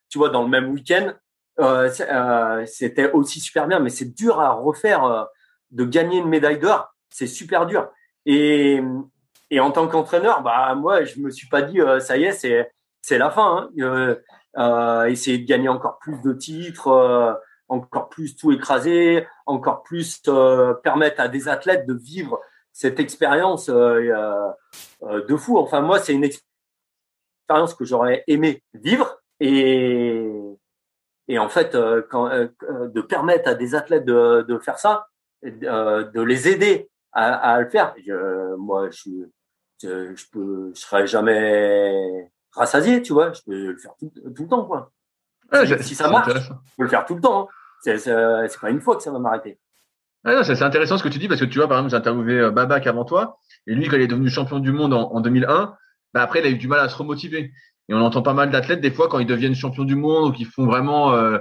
tu 0.09 0.17
vois, 0.17 0.29
dans 0.29 0.43
le 0.43 0.49
même 0.49 0.69
week-end. 0.71 1.13
C'était 2.65 3.11
aussi 3.11 3.39
super 3.39 3.67
bien, 3.67 3.79
mais 3.79 3.89
c'est 3.89 4.15
dur 4.15 4.39
à 4.39 4.51
refaire 4.51 5.27
de 5.71 5.85
gagner 5.85 6.19
une 6.19 6.29
médaille 6.29 6.59
d'or. 6.59 6.93
C'est 7.09 7.27
super 7.27 7.65
dur. 7.65 7.89
Et, 8.25 8.81
en 9.59 9.71
tant 9.71 9.87
qu'entraîneur, 9.87 10.41
bah 10.43 10.75
moi, 10.75 11.03
je 11.05 11.19
me 11.19 11.29
suis 11.29 11.47
pas 11.47 11.61
dit 11.61 11.79
euh, 11.79 11.99
ça 11.99 12.17
y 12.17 12.25
est, 12.25 12.33
c'est 13.01 13.17
la 13.17 13.31
fin. 13.31 13.57
Hein. 13.57 13.69
Euh, 13.79 14.15
euh, 14.57 15.05
essayer 15.05 15.37
de 15.37 15.45
gagner 15.45 15.69
encore 15.69 15.97
plus 15.99 16.19
de 16.21 16.33
titres, 16.33 16.89
euh, 16.89 17.33
encore 17.69 18.09
plus 18.09 18.35
tout 18.35 18.51
écraser, 18.51 19.25
encore 19.45 19.83
plus 19.83 20.21
permettre 20.83 21.21
à 21.21 21.27
des 21.27 21.47
athlètes 21.47 21.85
de 21.85 21.93
vivre 21.93 22.39
cette 22.73 22.99
expérience 22.99 23.69
de 23.69 25.35
fou. 25.37 25.57
Enfin 25.57 25.81
moi, 25.81 25.99
c'est 25.99 26.13
une 26.13 26.23
expérience 27.47 27.73
que 27.73 27.85
j'aurais 27.85 28.23
aimé 28.27 28.61
vivre 28.73 29.19
et 29.39 30.29
et 31.29 31.39
en 31.39 31.49
fait, 31.49 31.77
quand, 32.09 32.29
de 32.29 33.01
permettre 33.01 33.49
à 33.49 33.53
des 33.53 33.75
athlètes 33.75 34.05
de, 34.05 34.45
de 34.47 34.57
faire 34.59 34.79
ça, 34.79 35.07
de 35.43 36.21
les 36.21 36.47
aider 36.47 36.89
à, 37.11 37.33
à 37.33 37.61
le 37.61 37.69
faire. 37.69 37.93
Je, 38.05 38.55
moi, 38.55 38.89
je, 38.91 39.09
je, 39.81 40.15
je 40.15 40.25
peux, 40.31 40.71
je 40.73 40.79
serai 40.79 41.07
jamais 41.07 42.31
rassasié, 42.53 43.01
tu 43.01 43.13
vois. 43.13 43.33
Je 43.33 43.41
peux 43.45 43.71
le 43.71 43.77
faire 43.77 43.93
tout, 43.99 44.09
tout 44.09 44.43
le 44.43 44.47
temps, 44.49 44.65
quoi. 44.65 44.91
si, 45.81 45.95
ça 45.95 46.09
marche, 46.09 46.33
je 46.33 46.49
peux 46.77 46.83
le 46.83 46.89
faire 46.89 47.05
tout 47.05 47.15
le 47.15 47.21
temps. 47.21 47.43
Hein. 47.43 47.47
C'est, 47.81 47.97
c'est 47.97 48.59
pas 48.61 48.69
une 48.69 48.81
fois 48.81 48.95
que 48.95 49.03
ça 49.03 49.11
va 49.11 49.19
m'arrêter. 49.19 49.59
Ah 50.23 50.43
c'est 50.43 50.61
intéressant 50.61 50.97
ce 50.97 51.03
que 51.03 51.09
tu 51.09 51.19
dis 51.19 51.27
parce 51.27 51.39
que 51.39 51.45
tu 51.45 51.59
vois, 51.59 51.67
par 51.67 51.77
exemple, 51.77 51.91
j'ai 51.91 51.97
interviewé 51.97 52.39
euh, 52.39 52.51
Babac 52.51 52.85
avant 52.87 53.05
toi 53.05 53.37
et 53.65 53.75
lui, 53.75 53.87
quand 53.87 53.95
il 53.95 54.01
est 54.01 54.07
devenu 54.07 54.29
champion 54.29 54.59
du 54.59 54.71
monde 54.71 54.93
en, 54.93 55.11
en 55.13 55.21
2001, 55.21 55.77
bah 56.13 56.21
après, 56.21 56.39
il 56.39 56.45
a 56.45 56.49
eu 56.49 56.57
du 56.57 56.67
mal 56.67 56.79
à 56.79 56.89
se 56.89 56.95
remotiver. 56.95 57.51
Et 57.89 57.93
on 57.93 58.01
entend 58.01 58.21
pas 58.21 58.33
mal 58.33 58.49
d'athlètes 58.49 58.81
des 58.81 58.91
fois 58.91 59.07
quand 59.07 59.19
ils 59.19 59.27
deviennent 59.27 59.55
champions 59.55 59.85
du 59.85 59.95
monde 59.95 60.29
ou 60.29 60.31
qu'ils 60.33 60.47
font 60.47 60.65
vraiment 60.65 61.13
euh, 61.13 61.39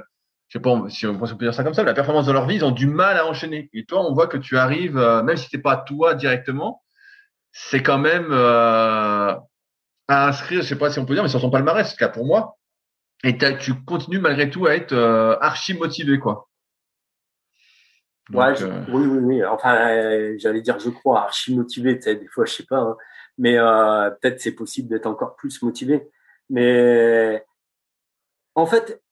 je 0.49 0.59
sais 0.59 0.63
pas 0.63 0.89
si 0.89 1.07
on 1.07 1.19
peut 1.19 1.45
dire 1.45 1.55
ça 1.55 1.65
comme 1.65 1.75
ça, 1.75 1.83
la 1.83 1.95
performance 1.95 2.27
de 2.27 2.33
leur 2.33 2.47
vie, 2.47 2.57
ils 2.57 2.65
ont 2.65 2.71
du 2.71 2.87
mal 2.87 3.17
à 3.17 3.27
enchaîner. 3.27 3.69
Et 3.73 3.85
toi, 3.85 4.09
on 4.09 4.15
voit 4.15 4.29
que 4.29 4.37
tu 4.37 4.57
arrives, 4.57 4.97
euh, 4.97 5.23
même 5.23 5.37
si 5.37 5.49
c'est 5.51 5.59
pas 5.59 5.77
toi 5.77 6.15
directement, 6.15 6.83
c'est 7.51 7.83
quand 7.83 7.99
même 7.99 8.29
euh, 8.31 9.35
à 10.09 10.29
inscrire, 10.29 10.63
je 10.63 10.69
sais 10.69 10.79
pas 10.79 10.91
si 10.91 10.99
on 10.99 11.07
peut 11.07 11.15
dire, 11.15 11.25
mais 11.25 11.29
sur 11.29 11.41
ton 11.41 11.51
palmarès, 11.51 11.89
c'est 11.89 11.97
cas 11.97 12.09
pour 12.09 12.27
moi. 12.27 12.57
Et 13.25 13.37
tu 13.59 13.75
continues 13.85 14.21
malgré 14.21 14.51
tout 14.51 14.67
à 14.67 14.75
être 14.75 14.93
euh, 14.93 15.37
archi 15.41 15.75
motivé, 15.75 16.19
quoi. 16.19 16.49
ouais, 18.33 18.55
oui, 18.89 19.07
oui, 19.07 19.19
oui. 19.19 19.45
Enfin, 19.45 20.37
j'allais 20.39 20.61
dire, 20.61 20.79
je 20.79 20.91
crois, 20.91 21.23
archi 21.23 21.57
motivé. 21.57 21.97
Des 21.97 22.29
fois, 22.29 22.45
je 22.45 22.53
sais 22.53 22.67
pas, 22.67 22.79
hein. 22.79 22.97
Mais 23.39 23.57
peut-être 23.57 24.41
c'est 24.41 24.53
possible 24.53 24.89
d'être 24.89 25.07
encore 25.07 25.37
plus 25.37 25.63
motivé. 25.63 26.09
Mais 26.49 27.45
en 28.55 28.67
fait, 28.67 29.03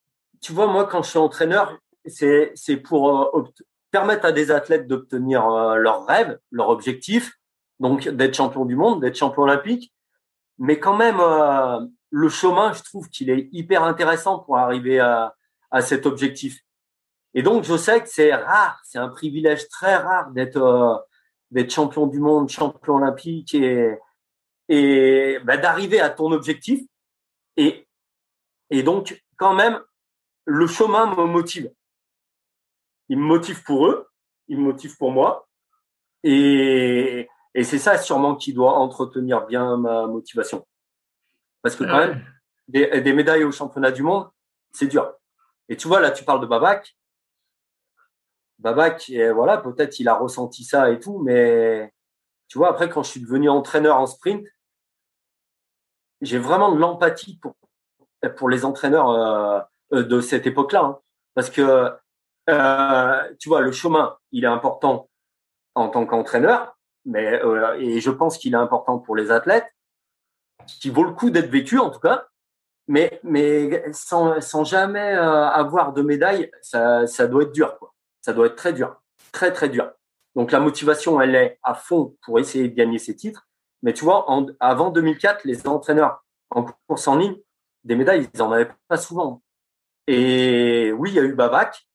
tu 0.41 0.53
vois, 0.53 0.66
moi, 0.66 0.87
quand 0.87 1.03
je 1.03 1.11
suis 1.11 1.18
entraîneur, 1.18 1.79
c'est, 2.07 2.53
c'est 2.55 2.77
pour 2.77 3.37
euh, 3.37 3.45
permettre 3.91 4.27
à 4.27 4.33
des 4.33 4.51
athlètes 4.51 4.87
d'obtenir 4.87 5.47
euh, 5.49 5.77
leurs 5.77 6.07
rêves, 6.07 6.39
leur 6.51 6.68
objectif, 6.68 7.33
donc 7.81 8.09
d'être 8.09 8.35
champion 8.35 8.64
du 8.64 8.77
monde, 8.77 9.01
d'être 9.01 9.16
champion 9.16 9.43
olympique. 9.43 9.93
Mais 10.59 10.79
quand 10.79 10.97
même, 10.97 11.18
euh, 11.20 11.81
le 12.11 12.29
chemin, 12.29 12.72
je 12.72 12.83
trouve 12.83 13.09
qu'il 13.09 13.31
est 13.31 13.49
hyper 13.53 13.85
intéressant 13.85 14.39
pour 14.39 14.59
arriver 14.59 14.99
à, 15.01 15.35
à 15.70 15.81
cet 15.81 16.07
objectif. 16.07 16.61
Et 17.35 17.43
donc, 17.43 17.64
je 17.64 17.77
sais 17.77 18.03
que 18.03 18.09
c'est 18.09 18.35
rare, 18.35 18.81
c'est 18.85 18.99
un 18.99 19.09
privilège 19.09 19.68
très 19.68 19.97
rare 19.97 20.31
d'être 20.31 21.07
d'être 21.51 21.70
champion 21.70 22.07
du 22.09 22.18
monde, 22.18 22.49
champion 22.49 22.97
olympique 22.97 23.55
et 23.55 23.97
et 24.69 25.39
bah, 25.45 25.57
d'arriver 25.57 26.01
à 26.01 26.11
ton 26.11 26.33
objectif. 26.33 26.81
Et 27.57 27.87
et 28.71 28.83
donc, 28.83 29.23
quand 29.37 29.55
même, 29.55 29.81
le 30.47 30.67
chemin 30.67 31.15
me 31.15 31.25
motive. 31.27 31.73
Il 33.09 33.19
me 33.19 33.25
motive 33.25 33.62
pour 33.62 33.87
eux, 33.87 34.09
il 34.49 34.59
me 34.59 34.65
motive 34.65 34.97
pour 34.97 35.12
moi. 35.12 35.47
Et, 36.23 37.29
et 37.55 37.65
c'est 37.65 37.79
ça 37.79 37.99
sûrement 37.99 38.35
qui 38.35 38.53
doit 38.53 38.73
entretenir 38.73 39.47
bien 39.47 39.77
ma 39.77 40.07
motivation. 40.07 40.67
Parce 41.62 41.77
que 41.77 41.85
quand 41.85 41.99
même, 41.99 42.25
des, 42.69 43.01
des, 43.01 43.12
médailles 43.12 43.45
au 43.45 43.53
championnat 43.53 43.91
du 43.91 44.03
monde, 44.03 44.29
c'est 44.73 44.87
dur. 44.87 45.12
Et 45.69 45.77
tu 45.77 45.87
vois, 45.87 46.01
là, 46.01 46.11
tu 46.11 46.25
parles 46.25 46.41
de 46.41 46.47
Babac. 46.47 46.97
Babac, 48.59 49.11
voilà, 49.35 49.59
peut-être 49.59 49.99
il 50.01 50.09
a 50.09 50.15
ressenti 50.15 50.65
ça 50.65 50.91
et 50.91 50.99
tout, 50.99 51.19
mais 51.19 51.93
tu 52.49 52.59
vois, 52.59 52.71
après, 52.71 52.89
quand 52.89 53.03
je 53.03 53.11
suis 53.11 53.21
devenu 53.21 53.49
entraîneur 53.49 53.99
en 53.99 54.07
sprint, 54.07 54.47
j'ai 56.25 56.39
vraiment 56.39 56.72
de 56.72 56.79
l'empathie 56.79 57.39
pour, 57.39 57.55
pour 58.37 58.49
les 58.49 58.64
entraîneurs 58.64 59.11
euh, 59.93 60.03
de 60.03 60.20
cette 60.20 60.47
époque-là. 60.47 60.81
Hein. 60.81 60.99
Parce 61.35 61.51
que, 61.51 61.93
euh, 62.51 63.35
tu 63.39 63.49
vois, 63.49 63.61
le 63.61 63.72
chemin, 63.72 64.16
il 64.33 64.45
est 64.45 64.49
important 64.49 65.09
en 65.75 65.89
tant 65.89 66.07
qu'entraîneur, 66.07 66.77
mais 67.05 67.43
euh, 67.43 67.77
et 67.79 68.01
je 68.01 68.11
pense 68.11 68.39
qu'il 68.39 68.55
est 68.55 68.59
important 68.59 68.99
pour 68.99 69.16
les 69.16 69.31
athlètes, 69.31 69.66
qui 70.66 70.91
vaut 70.91 71.05
le 71.05 71.12
coup 71.12 71.31
d'être 71.31 71.51
vécu 71.51 71.79
en 71.79 71.91
tout 71.91 72.01
cas. 72.01 72.27
mais, 72.87 73.20
mais 73.22 73.93
sans, 73.93 74.41
sans 74.41 74.64
jamais 74.64 75.12
avoir 75.12 75.93
de 75.93 76.03
médaille, 76.03 76.51
ça, 76.62 77.07
ça 77.07 77.27
doit 77.27 77.43
être 77.43 77.53
dur. 77.53 77.79
Quoi. 77.79 77.95
Ça 78.20 78.33
doit 78.33 78.47
être 78.47 78.57
très 78.57 78.72
dur, 78.72 79.03
très 79.33 79.53
très 79.53 79.68
dur. 79.68 79.91
Donc 80.37 80.53
la 80.53 80.61
motivation, 80.61 81.20
elle 81.20 81.35
est 81.35 81.59
à 81.62 81.75
fond 81.75 82.16
pour 82.25 82.39
essayer 82.39 82.68
de 82.68 82.75
gagner 82.75 82.99
ces 82.99 83.16
titres. 83.16 83.47
Mais 83.85 83.93
tu 83.93 84.03
vois, 84.05 84.26
avant 84.61 84.91
2004, 84.91 85.45
les 85.45 85.68
entraîneurs 85.68 86.24
en 86.49 86.64
course 86.89 87.07
en 87.07 87.16
ligne, 87.16 87.37
des 87.85 87.97
médailles, 87.97 88.30
ils 88.32 88.43
en 88.43 88.51
avaient 88.51 88.70
pas 88.89 88.97
souvent. 88.97 89.43
Et 90.07 90.91
oui, 90.93 91.11
il 91.11 91.16
y 91.16 91.18
a 91.18 91.22
eu 91.22 91.35
Babac, 91.35 91.87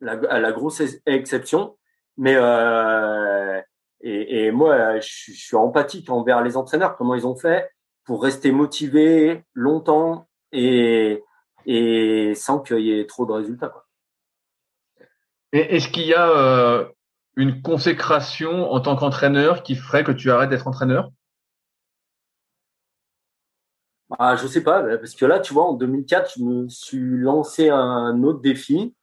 la, 0.00 0.16
la 0.16 0.52
grosse 0.52 0.82
exception, 1.06 1.78
mais 2.16 2.34
euh, 2.34 3.60
et, 4.00 4.46
et, 4.46 4.50
moi, 4.50 4.98
je, 4.98 5.32
suis 5.32 5.56
empathique 5.56 6.10
envers 6.10 6.42
les 6.42 6.56
entraîneurs, 6.56 6.96
comment 6.96 7.14
ils 7.14 7.28
ont 7.28 7.36
fait 7.36 7.70
pour 8.04 8.24
rester 8.24 8.50
motivés 8.50 9.44
longtemps 9.54 10.28
et, 10.50 11.22
et 11.64 12.34
sans 12.34 12.58
qu'il 12.58 12.80
y 12.80 12.98
ait 12.98 13.06
trop 13.06 13.24
de 13.24 13.32
résultats. 13.32 13.68
Quoi. 13.68 13.86
Est-ce 15.52 15.88
qu'il 15.88 16.06
y 16.06 16.14
a 16.14 16.28
euh, 16.28 16.88
une 17.36 17.62
consécration 17.62 18.72
en 18.72 18.80
tant 18.80 18.96
qu'entraîneur 18.96 19.62
qui 19.62 19.76
ferait 19.76 20.02
que 20.02 20.10
tu 20.10 20.32
arrêtes 20.32 20.50
d'être 20.50 20.66
entraîneur? 20.66 21.12
Ah, 24.18 24.36
Je 24.36 24.46
sais 24.46 24.62
pas, 24.62 24.82
parce 24.98 25.14
que 25.14 25.24
là, 25.24 25.40
tu 25.40 25.52
vois, 25.52 25.64
en 25.64 25.74
2004, 25.74 26.32
je 26.36 26.42
me 26.42 26.68
suis 26.68 26.98
lancé 26.98 27.68
un 27.70 28.22
autre 28.22 28.40
défi. 28.40 28.94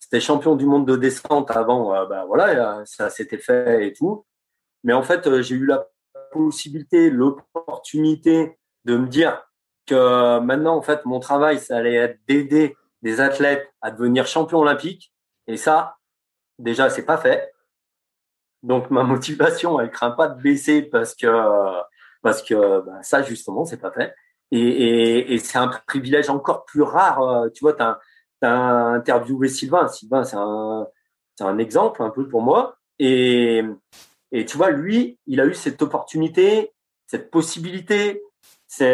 C'était 0.00 0.20
champion 0.20 0.56
du 0.56 0.66
monde 0.66 0.86
de 0.86 0.96
descente 0.96 1.50
avant, 1.50 1.94
euh, 1.94 2.06
bah, 2.06 2.24
voilà, 2.26 2.84
ça 2.84 3.10
s'était 3.10 3.38
fait 3.38 3.86
et 3.86 3.92
tout. 3.92 4.26
Mais 4.82 4.92
en 4.92 5.02
fait, 5.02 5.26
euh, 5.26 5.42
j'ai 5.42 5.54
eu 5.54 5.66
la 5.66 5.86
possibilité, 6.32 7.10
l'opportunité 7.10 8.58
de 8.84 8.96
me 8.96 9.06
dire 9.06 9.42
que 9.86 10.38
maintenant, 10.40 10.76
en 10.76 10.82
fait, 10.82 11.04
mon 11.04 11.20
travail, 11.20 11.58
ça 11.58 11.76
allait 11.76 11.94
être 11.94 12.18
d'aider 12.26 12.76
des 13.02 13.20
athlètes 13.20 13.70
à 13.80 13.90
devenir 13.90 14.26
champion 14.26 14.58
olympique. 14.58 15.12
Et 15.46 15.56
ça, 15.56 15.96
déjà, 16.58 16.90
c'est 16.90 17.04
pas 17.04 17.18
fait. 17.18 17.52
Donc, 18.62 18.90
ma 18.90 19.02
motivation, 19.04 19.78
elle 19.80 19.90
craint 19.90 20.10
pas 20.10 20.28
de 20.28 20.40
baisser 20.40 20.82
parce 20.82 21.14
que, 21.14 21.26
parce 22.24 22.42
que 22.42 22.80
bah, 22.80 23.02
ça, 23.02 23.22
justement, 23.22 23.66
c'est 23.66 23.76
pas 23.76 23.92
fait. 23.92 24.14
Et, 24.50 24.58
et, 24.58 25.34
et 25.34 25.38
c'est 25.38 25.58
un 25.58 25.68
privilège 25.86 26.30
encore 26.30 26.64
plus 26.64 26.80
rare. 26.82 27.22
Euh, 27.22 27.50
tu 27.50 27.60
vois, 27.60 27.74
tu 27.74 27.82
as, 27.82 28.00
interviewé 28.46 29.48
Sylvain. 29.48 29.88
Sylvain, 29.88 30.24
c'est 30.24 30.36
un, 30.36 30.86
un 31.40 31.58
exemple 31.58 32.02
un 32.02 32.10
peu 32.10 32.26
pour 32.26 32.40
moi. 32.40 32.78
Et, 32.98 33.62
et 34.32 34.46
tu 34.46 34.56
vois, 34.56 34.70
lui, 34.70 35.18
il 35.26 35.40
a 35.40 35.46
eu 35.46 35.54
cette 35.54 35.82
opportunité, 35.82 36.72
cette 37.06 37.30
possibilité, 37.30 38.22
c'est, 38.66 38.86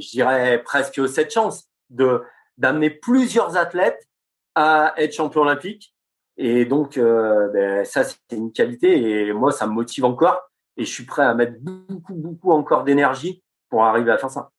je 0.00 0.10
dirais, 0.10 0.62
presque 0.64 1.08
cette 1.08 1.32
chance 1.32 1.68
de 1.90 2.22
d'amener 2.58 2.90
plusieurs 2.90 3.56
athlètes 3.56 4.08
à 4.54 4.94
être 4.96 5.14
champion 5.14 5.42
olympique. 5.42 5.94
Et 6.38 6.64
donc, 6.64 6.96
euh, 6.96 7.48
ben, 7.52 7.84
ça, 7.84 8.02
c'est 8.04 8.18
une 8.32 8.50
qualité. 8.50 9.26
Et 9.28 9.32
moi, 9.32 9.52
ça 9.52 9.66
me 9.66 9.72
motive 9.72 10.06
encore. 10.06 10.45
Et 10.76 10.84
je 10.84 10.92
suis 10.92 11.04
prêt 11.04 11.22
à 11.22 11.34
mettre 11.34 11.54
beaucoup, 11.60 12.14
beaucoup 12.14 12.52
encore 12.52 12.84
d'énergie 12.84 13.42
pour 13.70 13.84
arriver 13.84 14.10
à 14.10 14.18
faire 14.18 14.30
ça. 14.30 14.50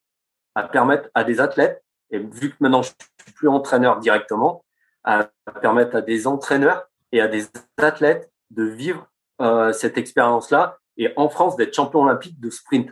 À 0.55 0.63
permettre 0.63 1.09
à 1.13 1.24
des 1.24 1.39
athlètes, 1.39 1.84
et 2.09 2.20
vu 2.20 2.49
que 2.49 2.55
maintenant 2.59 2.82
je 2.82 2.89
suis 2.89 3.34
plus 3.34 3.47
entraîneur 3.47 3.99
directement, 3.99 4.63
à 5.03 5.30
permettre 5.61 5.95
à 5.95 6.01
des 6.01 6.28
entraîneurs 6.28 6.88
et 7.11 7.22
à 7.22 7.28
des 7.28 7.47
athlètes 7.78 8.30
de 8.51 8.63
vivre 8.63 9.07
euh, 9.41 9.72
cette 9.72 9.97
expérience-là. 9.97 10.78
Et 10.97 11.13
en 11.15 11.30
France, 11.30 11.55
d'être 11.55 11.76
champion 11.76 12.01
olympique 12.01 12.39
de 12.39 12.49
sprint. 12.49 12.89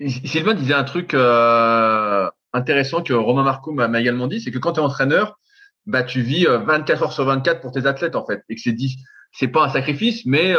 Sylvain 0.00 0.54
disait 0.54 0.74
un 0.74 0.84
truc 0.84 1.12
euh, 1.12 2.28
intéressant 2.54 3.02
que 3.02 3.12
Romain 3.12 3.42
Marco 3.42 3.70
m'a 3.70 4.00
également 4.00 4.26
dit, 4.26 4.40
c'est 4.40 4.50
que 4.50 4.58
quand 4.58 4.72
tu 4.72 4.80
es 4.80 4.82
entraîneur, 4.82 5.38
bah 5.86 6.02
tu 6.02 6.22
vis 6.22 6.46
24 6.46 6.90
euh, 6.90 7.04
heures 7.04 7.12
sur 7.12 7.24
24 7.26 7.60
pour 7.60 7.72
tes 7.72 7.86
athlètes 7.86 8.16
en 8.16 8.24
fait, 8.24 8.42
et 8.48 8.54
que 8.54 8.60
c'est 8.62 8.72
dit, 8.72 8.96
c'est 9.32 9.48
pas 9.48 9.66
un 9.66 9.68
sacrifice, 9.68 10.24
mais 10.24 10.54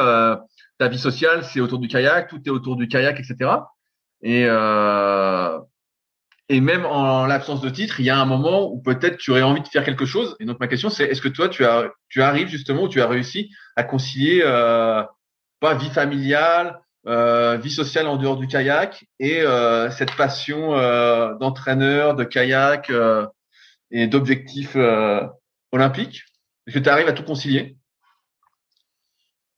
ta 0.82 0.88
vie 0.88 0.98
sociale 0.98 1.44
c'est 1.44 1.60
autour 1.60 1.78
du 1.78 1.88
kayak, 1.88 2.28
tout 2.28 2.42
est 2.44 2.50
autour 2.50 2.76
du 2.76 2.88
kayak, 2.88 3.20
etc. 3.20 3.52
Et 4.24 4.46
euh, 4.48 5.60
et 6.50 6.60
même 6.60 6.88
en 6.88 7.28
l'absence 7.28 7.62
de 7.62 7.70
titre, 7.70 8.00
il 8.00 8.08
y 8.08 8.10
a 8.10 8.20
un 8.20 8.26
moment 8.26 8.72
où 8.72 8.82
peut-être 8.82 9.18
tu 9.18 9.30
aurais 9.30 9.44
envie 9.44 9.62
de 9.62 9.68
faire 9.68 9.84
quelque 9.84 10.06
chose. 10.06 10.36
Et 10.40 10.46
donc 10.46 10.60
ma 10.60 10.68
question 10.68 10.90
c'est, 10.90 11.04
est-ce 11.06 11.22
que 11.22 11.28
toi 11.28 11.50
tu 11.50 11.66
as 11.66 11.92
tu 12.10 12.24
arrives 12.24 12.48
justement 12.48 12.88
tu 12.88 13.00
as 13.00 13.08
réussi 13.08 13.52
à 13.76 13.84
concilier 13.84 14.42
euh, 14.44 15.04
pas 15.60 15.76
vie 15.76 15.92
familiale, 15.92 16.80
euh, 17.06 17.58
vie 17.58 17.70
sociale 17.70 18.08
en 18.08 18.18
dehors 18.18 18.38
du 18.38 18.48
kayak 18.48 19.06
et 19.20 19.42
euh, 19.42 19.92
cette 19.92 20.16
passion 20.16 20.72
d'entraîneur, 21.38 22.16
de 22.16 22.24
kayak 22.24 22.92
et 23.92 24.08
d'objectifs 24.08 24.76
olympiques? 25.72 26.24
Est-ce 26.66 26.76
que 26.76 26.84
tu 26.84 26.90
arrives 26.90 27.08
à 27.08 27.14
tout 27.14 27.24
concilier? 27.24 27.78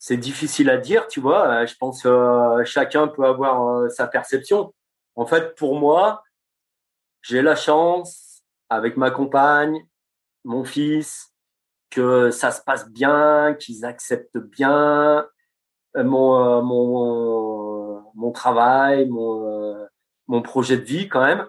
C'est 0.06 0.18
difficile 0.18 0.70
à 0.70 0.76
dire, 0.76 1.08
tu 1.08 1.22
vois. 1.22 1.66
Je 1.66 1.76
pense 1.76 2.04
que 2.04 2.62
chacun 2.66 3.08
peut 3.08 3.24
avoir 3.24 3.90
sa 3.90 4.06
perception. 4.06 4.74
En 5.16 5.26
fait, 5.26 5.56
pour 5.56 5.80
moi, 5.80 6.26
j'ai 7.22 7.42
la 7.42 7.56
chance, 7.56 8.44
avec 8.70 8.98
ma 8.98 9.12
compagne, 9.12 9.88
mon 10.44 10.66
fils, 10.66 11.34
que 11.90 12.32
ça 12.32 12.52
se 12.52 12.62
passe 12.62 12.90
bien, 12.90 13.56
qu'ils 13.58 13.86
acceptent 13.86 14.40
bien, 14.40 15.26
euh, 15.96 16.04
mon, 16.04 16.36
euh, 16.36 16.62
mon, 16.62 18.04
mon 18.14 18.32
travail, 18.34 19.08
mon, 19.08 19.48
euh, 19.48 19.86
mon 20.28 20.42
projet 20.42 20.76
de 20.76 20.84
vie 20.84 21.08
quand 21.08 21.24
même. 21.24 21.48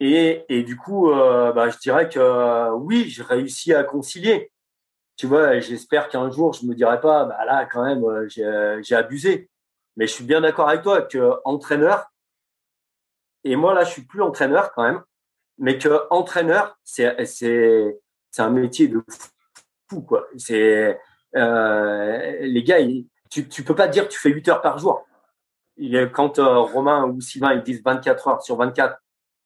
Et, 0.00 0.44
et 0.50 0.64
du 0.64 0.76
coup, 0.76 1.08
bah, 1.08 1.70
je 1.70 1.78
dirais 1.78 2.10
que 2.10 2.70
oui, 2.74 3.08
j'ai 3.08 3.22
réussi 3.22 3.72
à 3.72 3.84
concilier. 3.84 4.52
Tu 5.16 5.26
vois, 5.26 5.58
j'espère 5.60 6.08
qu'un 6.08 6.30
jour, 6.30 6.52
je 6.52 6.66
me 6.66 6.74
dirai 6.74 7.00
pas, 7.00 7.24
bah 7.24 7.44
là, 7.44 7.66
quand 7.66 7.84
même, 7.84 8.28
j'ai 8.28 8.94
abusé. 8.94 9.50
Mais 9.96 10.06
je 10.06 10.12
suis 10.12 10.24
bien 10.24 10.42
d'accord 10.42 10.68
avec 10.68 10.82
toi 10.82 11.02
que 11.02 11.32
entraîneur, 11.44 12.06
et 13.44 13.56
moi 13.56 13.74
là, 13.74 13.84
je 13.84 13.90
suis 13.92 14.02
plus 14.02 14.22
entraîneur 14.22 14.72
quand 14.74 14.82
même, 14.82 15.02
mais 15.58 15.78
que 15.78 16.06
entraîneur, 16.10 16.76
c'est 16.84 17.24
c'est 17.24 17.98
c'est 18.30 18.42
un 18.42 18.50
métier 18.50 18.88
de 18.88 19.02
fou 19.88 20.02
quoi. 20.02 20.26
C'est 20.36 20.98
euh, 21.36 22.36
les 22.40 22.62
gars, 22.62 22.78
tu, 23.30 23.48
tu 23.48 23.62
peux 23.62 23.74
pas 23.74 23.88
dire 23.88 24.08
que 24.08 24.12
tu 24.12 24.18
fais 24.18 24.30
8 24.30 24.48
heures 24.48 24.62
par 24.62 24.78
jour. 24.78 25.06
Quand 26.12 26.38
euh, 26.38 26.58
Romain 26.60 27.04
ou 27.04 27.20
Sylvain 27.20 27.54
ils 27.54 27.62
disent 27.62 27.82
24 27.84 28.28
heures 28.28 28.42
sur 28.42 28.56
24, 28.56 28.98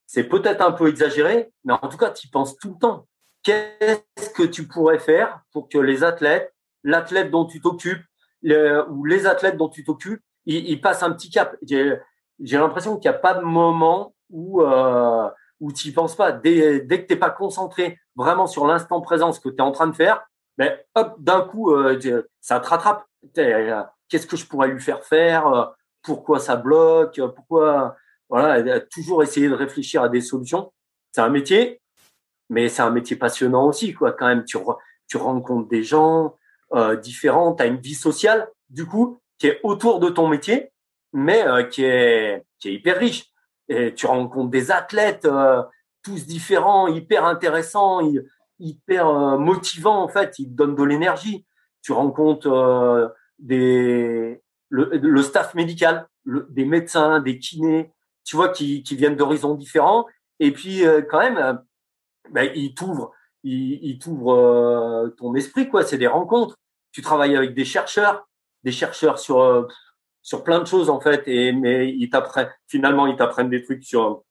c'est 0.07 0.23
peut-être 0.25 0.61
un 0.61 0.71
peu 0.71 0.87
exagéré, 0.89 1.51
mais 1.63 1.73
en 1.73 1.87
tout 1.87 1.97
cas, 1.97 2.09
tu 2.09 2.27
y 2.27 2.29
penses 2.29 2.57
tout 2.57 2.71
le 2.73 2.79
temps. 2.79 3.07
Qu'est-ce 3.43 4.29
que 4.29 4.43
tu 4.43 4.67
pourrais 4.67 4.99
faire 4.99 5.41
pour 5.51 5.67
que 5.69 5.77
les 5.77 6.03
athlètes, 6.03 6.53
l'athlète 6.83 7.31
dont 7.31 7.45
tu 7.45 7.61
t'occupes, 7.61 8.03
ou 8.43 9.05
les 9.05 9.25
athlètes 9.27 9.57
dont 9.57 9.69
tu 9.69 9.83
t'occupes, 9.83 10.21
ils, 10.45 10.81
passent 10.81 11.03
un 11.03 11.11
petit 11.11 11.29
cap? 11.29 11.55
J'ai 11.63 12.57
l'impression 12.57 12.97
qu'il 12.97 13.09
n'y 13.09 13.15
a 13.15 13.19
pas 13.19 13.33
de 13.33 13.41
moment 13.41 14.15
où 14.29 14.61
euh, 14.61 15.29
où 15.61 15.71
tu 15.71 15.87
n'y 15.87 15.93
penses 15.93 16.15
pas. 16.15 16.33
Dès, 16.33 16.81
dès 16.81 17.01
que 17.01 17.07
tu 17.07 17.13
n'es 17.13 17.19
pas 17.19 17.29
concentré 17.29 17.99
vraiment 18.15 18.47
sur 18.47 18.67
l'instant 18.67 18.99
présent, 18.99 19.31
ce 19.31 19.39
que 19.39 19.47
tu 19.47 19.55
es 19.55 19.61
en 19.61 19.71
train 19.71 19.87
de 19.87 19.95
faire, 19.95 20.25
ben, 20.57 20.77
hop, 20.95 21.15
d'un 21.19 21.41
coup, 21.41 21.71
euh, 21.71 22.23
ça 22.41 22.59
te 22.59 22.67
rattrape. 22.67 23.05
Euh, 23.37 23.83
qu'est-ce 24.09 24.27
que 24.27 24.35
je 24.35 24.45
pourrais 24.45 24.67
lui 24.67 24.81
faire 24.81 25.05
faire? 25.05 25.47
Euh, 25.47 25.65
Pourquoi 26.01 26.39
ça 26.39 26.55
bloque? 26.55 27.21
Pourquoi 27.35 27.95
Voilà, 28.29 28.81
toujours 28.81 29.23
essayer 29.23 29.47
de 29.47 29.53
réfléchir 29.53 30.01
à 30.01 30.09
des 30.09 30.21
solutions. 30.21 30.73
C'est 31.11 31.21
un 31.21 31.29
métier, 31.29 31.80
mais 32.51 32.69
c'est 32.69 32.83
un 32.83 32.91
métier 32.91 33.15
passionnant 33.15 33.65
aussi, 33.67 33.93
quoi. 33.93 34.11
Quand 34.11 34.27
même, 34.27 34.45
tu, 34.45 34.57
tu 35.07 35.17
rencontres 35.17 35.67
des 35.67 35.83
gens 35.83 36.35
euh, 36.73 36.95
différents, 36.95 37.55
tu 37.55 37.63
as 37.63 37.65
une 37.65 37.81
vie 37.81 37.95
sociale, 37.95 38.47
du 38.69 38.85
coup, 38.85 39.19
qui 39.39 39.47
est 39.47 39.59
autour 39.63 39.99
de 39.99 40.09
ton 40.09 40.27
métier, 40.27 40.71
mais 41.13 41.43
qui 41.71 41.83
est 41.83 42.45
qui 42.59 42.69
est 42.69 42.73
hyper 42.73 42.97
riche. 42.97 43.25
Et 43.67 43.93
tu 43.95 44.05
rencontres 44.05 44.51
des 44.51 44.69
athlètes 44.69 45.27
tous 46.03 46.25
différents, 46.27 46.87
hyper 46.87 47.25
intéressants, 47.25 48.01
hyper 48.59 49.05
motivants 49.39 50.03
en 50.03 50.07
fait. 50.07 50.37
Ils 50.39 50.49
te 50.49 50.53
donnent 50.53 50.75
de 50.75 50.83
l'énergie 50.83 51.45
tu 51.81 51.91
rencontres 51.91 52.47
euh, 52.47 53.07
des, 53.39 54.41
le, 54.69 55.21
staff 55.21 55.53
médical, 55.55 56.07
des 56.25 56.65
médecins, 56.65 57.19
des 57.19 57.39
kinés, 57.39 57.91
tu 58.23 58.35
vois, 58.35 58.49
qui, 58.49 58.83
qui 58.83 58.95
viennent 58.95 59.15
d'horizons 59.15 59.55
différents. 59.55 60.05
Et 60.39 60.51
puis, 60.51 60.85
euh, 60.85 61.01
quand 61.01 61.19
même, 61.19 61.37
euh, 61.37 61.53
ben, 62.29 62.51
ils 62.55 62.73
t'ouvrent, 62.73 63.11
ils, 63.43 63.79
ils 63.83 63.99
t'ouvrent 63.99 65.13
ton 65.17 65.35
esprit, 65.35 65.69
quoi. 65.69 65.83
C'est 65.83 65.97
des 65.97 66.07
rencontres. 66.07 66.55
Tu 66.91 67.01
travailles 67.01 67.35
avec 67.35 67.53
des 67.53 67.65
chercheurs, 67.65 68.27
des 68.63 68.71
chercheurs 68.71 69.19
sur 69.19 69.67
sur 70.21 70.43
plein 70.43 70.59
de 70.59 70.65
choses 70.65 70.89
en 70.89 70.99
fait. 70.99 71.27
Et 71.27 71.51
mais 71.51 71.89
ils 71.89 72.09
t'apprennent, 72.09 72.51
finalement, 72.67 73.07
ils 73.07 73.15
t'apprennent 73.15 73.49
des 73.49 73.63
trucs 73.63 73.83
sur 73.83 74.23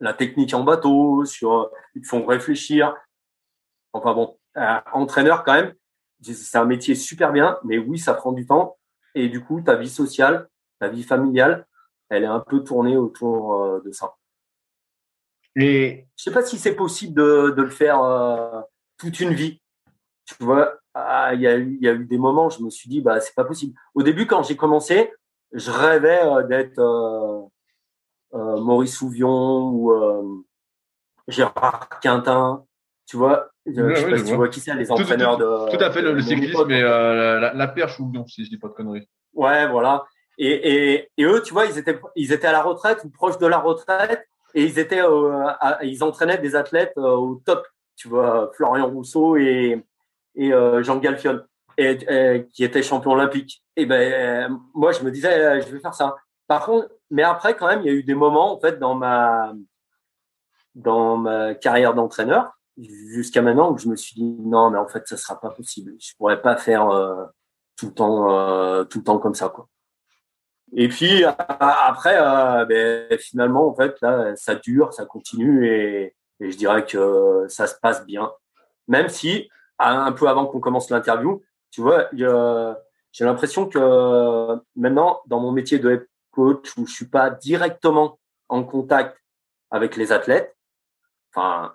la 0.00 0.12
technique 0.14 0.54
en 0.54 0.62
bateau, 0.64 1.24
sur 1.24 1.70
ils 1.94 2.02
te 2.02 2.08
font 2.08 2.24
réfléchir. 2.26 2.94
Enfin 3.92 4.14
bon, 4.14 4.38
entraîneur 4.92 5.44
quand 5.44 5.54
même, 5.54 5.74
c'est 6.22 6.58
un 6.58 6.64
métier 6.64 6.94
super 6.94 7.32
bien, 7.32 7.58
mais 7.64 7.78
oui, 7.78 7.98
ça 7.98 8.14
prend 8.14 8.32
du 8.32 8.46
temps. 8.46 8.76
Et 9.14 9.28
du 9.28 9.42
coup, 9.42 9.62
ta 9.62 9.76
vie 9.76 9.88
sociale, 9.88 10.48
ta 10.78 10.88
vie 10.88 11.02
familiale, 11.02 11.66
elle 12.10 12.24
est 12.24 12.26
un 12.26 12.40
peu 12.40 12.62
tournée 12.62 12.96
autour 12.96 13.80
de 13.82 13.92
ça. 13.92 14.14
Et 15.56 16.06
je 16.16 16.22
sais 16.22 16.30
pas 16.30 16.42
si 16.42 16.58
c'est 16.58 16.74
possible 16.74 17.14
de, 17.14 17.54
de 17.56 17.62
le 17.62 17.70
faire 17.70 18.00
toute 18.98 19.20
une 19.20 19.32
vie. 19.32 19.60
Tu 20.26 20.34
vois, 20.40 20.74
ah, 20.94 21.34
il 21.34 21.40
y, 21.40 21.46
a 21.46 21.56
eu, 21.56 21.78
y 21.80 21.88
a 21.88 21.92
eu 21.92 22.04
des 22.04 22.18
moments 22.18 22.46
où 22.46 22.50
je 22.50 22.62
me 22.62 22.70
suis 22.70 22.88
dit, 22.88 23.00
bah, 23.00 23.20
c'est 23.20 23.34
pas 23.34 23.44
possible. 23.44 23.74
Au 23.94 24.02
début, 24.02 24.26
quand 24.26 24.42
j'ai 24.42 24.56
commencé, 24.56 25.12
je 25.52 25.70
rêvais 25.70 26.22
d'être 26.48 26.80
euh, 28.34 28.60
Maurice 28.60 28.96
Souvion 28.96 29.68
ou 29.70 29.92
euh, 29.92 30.44
Gérard 31.28 31.88
Quintin. 32.00 32.64
Tu 33.06 33.16
vois, 33.16 33.50
je 33.66 33.72
sais 33.72 34.10
pas 34.10 34.18
si 34.18 34.24
tu 34.24 34.34
vois 34.34 34.48
qui 34.48 34.60
c'est, 34.60 34.74
les 34.74 34.90
entraîneurs 34.90 35.38
de. 35.38 35.70
Tout 35.70 35.82
à 35.82 35.90
fait, 35.92 36.02
le, 36.02 36.20
cyclisme 36.20 36.70
et 36.70 36.82
euh, 36.82 37.38
la, 37.38 37.54
la, 37.54 37.68
perche 37.68 37.96
Souvion, 37.96 38.26
si 38.26 38.44
je 38.44 38.50
dis 38.50 38.58
pas 38.58 38.68
de 38.68 38.72
conneries. 38.72 39.08
Ouais, 39.32 39.68
voilà. 39.68 40.04
Et, 40.38 40.48
et, 40.48 41.08
et, 41.16 41.24
eux, 41.24 41.40
tu 41.42 41.52
vois, 41.52 41.66
ils 41.66 41.78
étaient, 41.78 41.98
ils 42.16 42.32
étaient 42.32 42.48
à 42.48 42.52
la 42.52 42.62
retraite 42.62 43.04
ou 43.04 43.10
proches 43.10 43.38
de 43.38 43.46
la 43.46 43.58
retraite 43.58 44.26
et 44.56 44.64
ils 44.64 44.78
étaient, 44.80 45.02
ils 45.82 46.02
entraînaient 46.02 46.38
des 46.38 46.56
athlètes 46.56 46.96
au 46.96 47.40
top. 47.44 47.64
Tu 47.94 48.08
vois, 48.08 48.50
Florian 48.54 48.88
Rousseau 48.88 49.36
et, 49.36 49.84
et 50.34 50.50
Jean 50.82 50.96
Galfion, 50.96 51.42
qui 51.76 52.64
étaient 52.64 52.82
champions 52.82 53.12
olympiques. 53.12 53.62
Et 53.76 53.86
ben, 53.86 54.58
moi, 54.74 54.92
je 54.92 55.04
me 55.04 55.10
disais, 55.10 55.60
je 55.60 55.68
vais 55.68 55.80
faire 55.80 55.94
ça. 55.94 56.16
Par 56.48 56.64
contre, 56.64 56.88
mais 57.10 57.22
après, 57.22 57.54
quand 57.54 57.66
même, 57.66 57.82
il 57.82 57.86
y 57.86 57.90
a 57.90 57.92
eu 57.92 58.02
des 58.02 58.14
moments, 58.14 58.54
en 58.54 58.60
fait, 58.60 58.78
dans 58.78 58.94
ma, 58.94 59.52
dans 60.74 61.16
ma 61.16 61.54
carrière 61.54 61.94
d'entraîneur, 61.94 62.58
jusqu'à 62.78 63.42
maintenant, 63.42 63.72
où 63.72 63.78
je 63.78 63.88
me 63.88 63.96
suis 63.96 64.14
dit, 64.14 64.36
non, 64.40 64.70
mais 64.70 64.78
en 64.78 64.88
fait, 64.88 65.06
ça 65.06 65.16
sera 65.16 65.40
pas 65.40 65.50
possible. 65.50 65.94
Je 66.00 66.14
pourrais 66.16 66.40
pas 66.40 66.56
faire 66.56 66.88
euh, 66.88 67.24
tout 67.76 67.86
le 67.86 67.92
temps, 67.92 68.30
euh, 68.30 68.84
tout 68.84 68.98
le 68.98 69.04
temps 69.04 69.18
comme 69.18 69.34
ça, 69.34 69.48
quoi. 69.48 69.68
Et 70.74 70.88
puis 70.88 71.24
après, 71.24 72.16
euh, 72.20 72.64
ben, 72.64 73.18
finalement, 73.18 73.68
en 73.68 73.74
fait, 73.74 74.00
là, 74.00 74.34
ça 74.36 74.54
dure, 74.56 74.92
ça 74.92 75.04
continue, 75.04 75.68
et, 75.68 76.14
je 76.40 76.56
dirais 76.56 76.84
que 76.84 77.46
ça 77.48 77.66
se 77.66 77.74
passe 77.80 78.04
bien. 78.04 78.30
Même 78.88 79.08
si, 79.08 79.48
un 79.78 80.12
peu 80.12 80.28
avant 80.28 80.46
qu'on 80.46 80.60
commence 80.60 80.90
l'interview, 80.90 81.42
tu 81.70 81.80
vois, 81.80 82.08
j'ai 82.12 83.24
l'impression 83.24 83.66
que 83.66 84.58
maintenant, 84.74 85.22
dans 85.26 85.40
mon 85.40 85.52
métier 85.52 85.78
de 85.78 86.08
coach 86.30 86.76
où 86.76 86.86
je 86.86 86.92
suis 86.92 87.08
pas 87.08 87.30
directement 87.30 88.18
en 88.48 88.62
contact 88.64 89.16
avec 89.70 89.96
les 89.96 90.12
athlètes, 90.12 90.54
enfin 91.32 91.74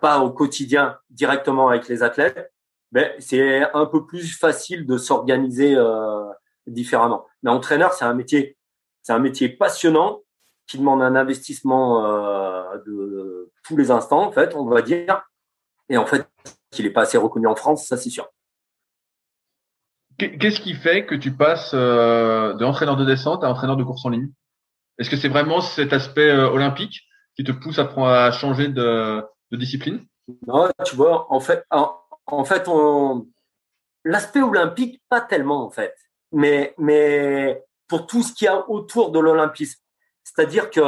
pas 0.00 0.20
au 0.20 0.30
quotidien 0.30 0.98
directement 1.10 1.68
avec 1.68 1.88
les 1.88 2.02
athlètes, 2.02 2.52
ben 2.92 3.12
c'est 3.18 3.62
un 3.72 3.86
peu 3.86 4.04
plus 4.04 4.36
facile 4.36 4.86
de 4.86 4.98
s'organiser 4.98 5.74
euh, 5.76 6.26
différemment. 6.66 7.26
Mais 7.42 7.50
entraîneur, 7.50 7.92
c'est 7.92 8.04
un 8.04 8.14
métier, 8.14 8.56
c'est 9.02 9.12
un 9.12 9.18
métier 9.18 9.48
passionnant 9.48 10.22
qui 10.66 10.78
demande 10.78 11.02
un 11.02 11.16
investissement 11.16 12.06
euh, 12.06 12.78
de 12.86 13.50
tous 13.64 13.76
les 13.76 13.90
instants, 13.90 14.22
en 14.26 14.32
fait, 14.32 14.54
on 14.54 14.66
va 14.66 14.82
dire. 14.82 15.22
Et 15.88 15.96
en 15.96 16.06
fait, 16.06 16.28
qu'il 16.70 16.84
n'est 16.84 16.92
pas 16.92 17.02
assez 17.02 17.18
reconnu 17.18 17.48
en 17.48 17.56
France, 17.56 17.86
ça 17.86 17.96
c'est 17.96 18.10
sûr. 18.10 18.28
Qu'est-ce 20.16 20.60
qui 20.60 20.74
fait 20.74 21.06
que 21.06 21.14
tu 21.14 21.34
passes 21.34 21.72
euh, 21.74 22.54
de 22.54 22.64
entraîneur 22.64 22.96
de 22.96 23.04
descente 23.04 23.42
à 23.42 23.48
entraîneur 23.48 23.76
de 23.76 23.82
course 23.82 24.04
en 24.04 24.10
ligne? 24.10 24.30
Est-ce 24.98 25.08
que 25.08 25.16
c'est 25.16 25.28
vraiment 25.28 25.60
cet 25.60 25.92
aspect 25.92 26.28
euh, 26.28 26.48
olympique 26.50 27.00
qui 27.34 27.42
te 27.42 27.52
pousse 27.52 27.78
à, 27.78 27.90
à 28.26 28.30
changer 28.30 28.68
de, 28.68 29.24
discipline? 29.50 30.04
Non, 30.46 30.68
tu 30.84 30.94
vois, 30.94 31.32
en 31.32 31.40
fait, 31.40 31.64
en, 31.70 32.44
fait, 32.44 32.68
l'aspect 34.04 34.42
olympique, 34.42 35.02
pas 35.08 35.20
tellement 35.20 35.64
en 35.64 35.70
fait, 35.70 35.96
mais 36.32 36.74
mais 36.78 37.62
pour 37.88 38.06
tout 38.06 38.22
ce 38.22 38.32
qu'il 38.32 38.46
y 38.46 38.48
a 38.48 38.68
autour 38.70 39.10
de 39.10 39.18
l'olympisme, 39.18 39.80
c'est-à-dire 40.24 40.70
que 40.70 40.80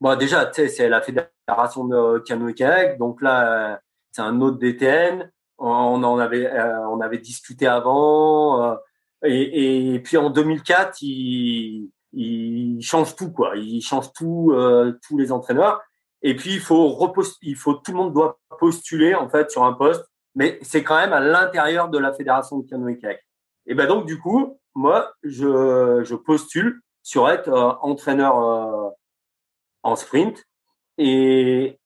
bon, 0.00 0.16
déjà, 0.16 0.46
tu 0.46 0.62
sais, 0.62 0.68
c'est 0.68 0.88
la 0.88 1.02
fédération 1.02 1.84
de 1.84 2.18
canoë 2.20 2.54
kayak, 2.54 2.98
donc 2.98 3.22
là, 3.22 3.80
c'est 4.12 4.22
un 4.22 4.40
autre 4.40 4.58
DTN 4.58 5.30
on 5.60 6.02
en 6.02 6.18
avait 6.18 6.46
euh, 6.46 6.88
on 6.88 7.00
avait 7.00 7.18
discuté 7.18 7.66
avant 7.66 8.64
euh, 8.64 8.76
et, 9.22 10.00
puis 10.02 10.16
en 10.16 10.30
2004 10.30 11.02
il 11.02 11.90
il 12.12 12.82
change 12.82 13.14
tout 13.14 13.30
quoi. 13.30 13.52
Il 13.56 13.82
change 13.82 14.12
tout 14.12 14.50
euh, 14.52 14.98
tous 15.06 15.18
les 15.18 15.30
entraîneurs. 15.30 15.80
Et 16.22 16.34
puis 16.34 16.54
il 16.54 16.60
faut 16.60 16.98
il 17.42 17.56
faut 17.56 17.74
tout 17.74 17.92
le 17.92 17.98
monde 17.98 18.14
doit 18.14 18.40
postuler 18.58 19.14
en 19.14 19.28
fait 19.28 19.50
sur 19.50 19.64
un 19.64 19.74
poste 19.74 20.09
mais 20.34 20.58
c'est 20.62 20.82
quand 20.82 20.96
même 20.96 21.12
à 21.12 21.20
l'intérieur 21.20 21.88
de 21.88 21.98
la 21.98 22.12
fédération 22.12 22.58
de 22.58 22.68
canoë 22.68 22.98
kayak 22.98 23.24
et 23.66 23.74
ben 23.74 23.86
donc 23.86 24.06
du 24.06 24.18
coup 24.18 24.58
moi 24.74 25.12
je 25.22 26.02
je 26.04 26.14
postule 26.14 26.80
sur 27.02 27.28
être 27.30 27.78
entraîneur 27.82 28.94
en 29.82 29.96
sprint 29.96 30.44
et 30.98 31.80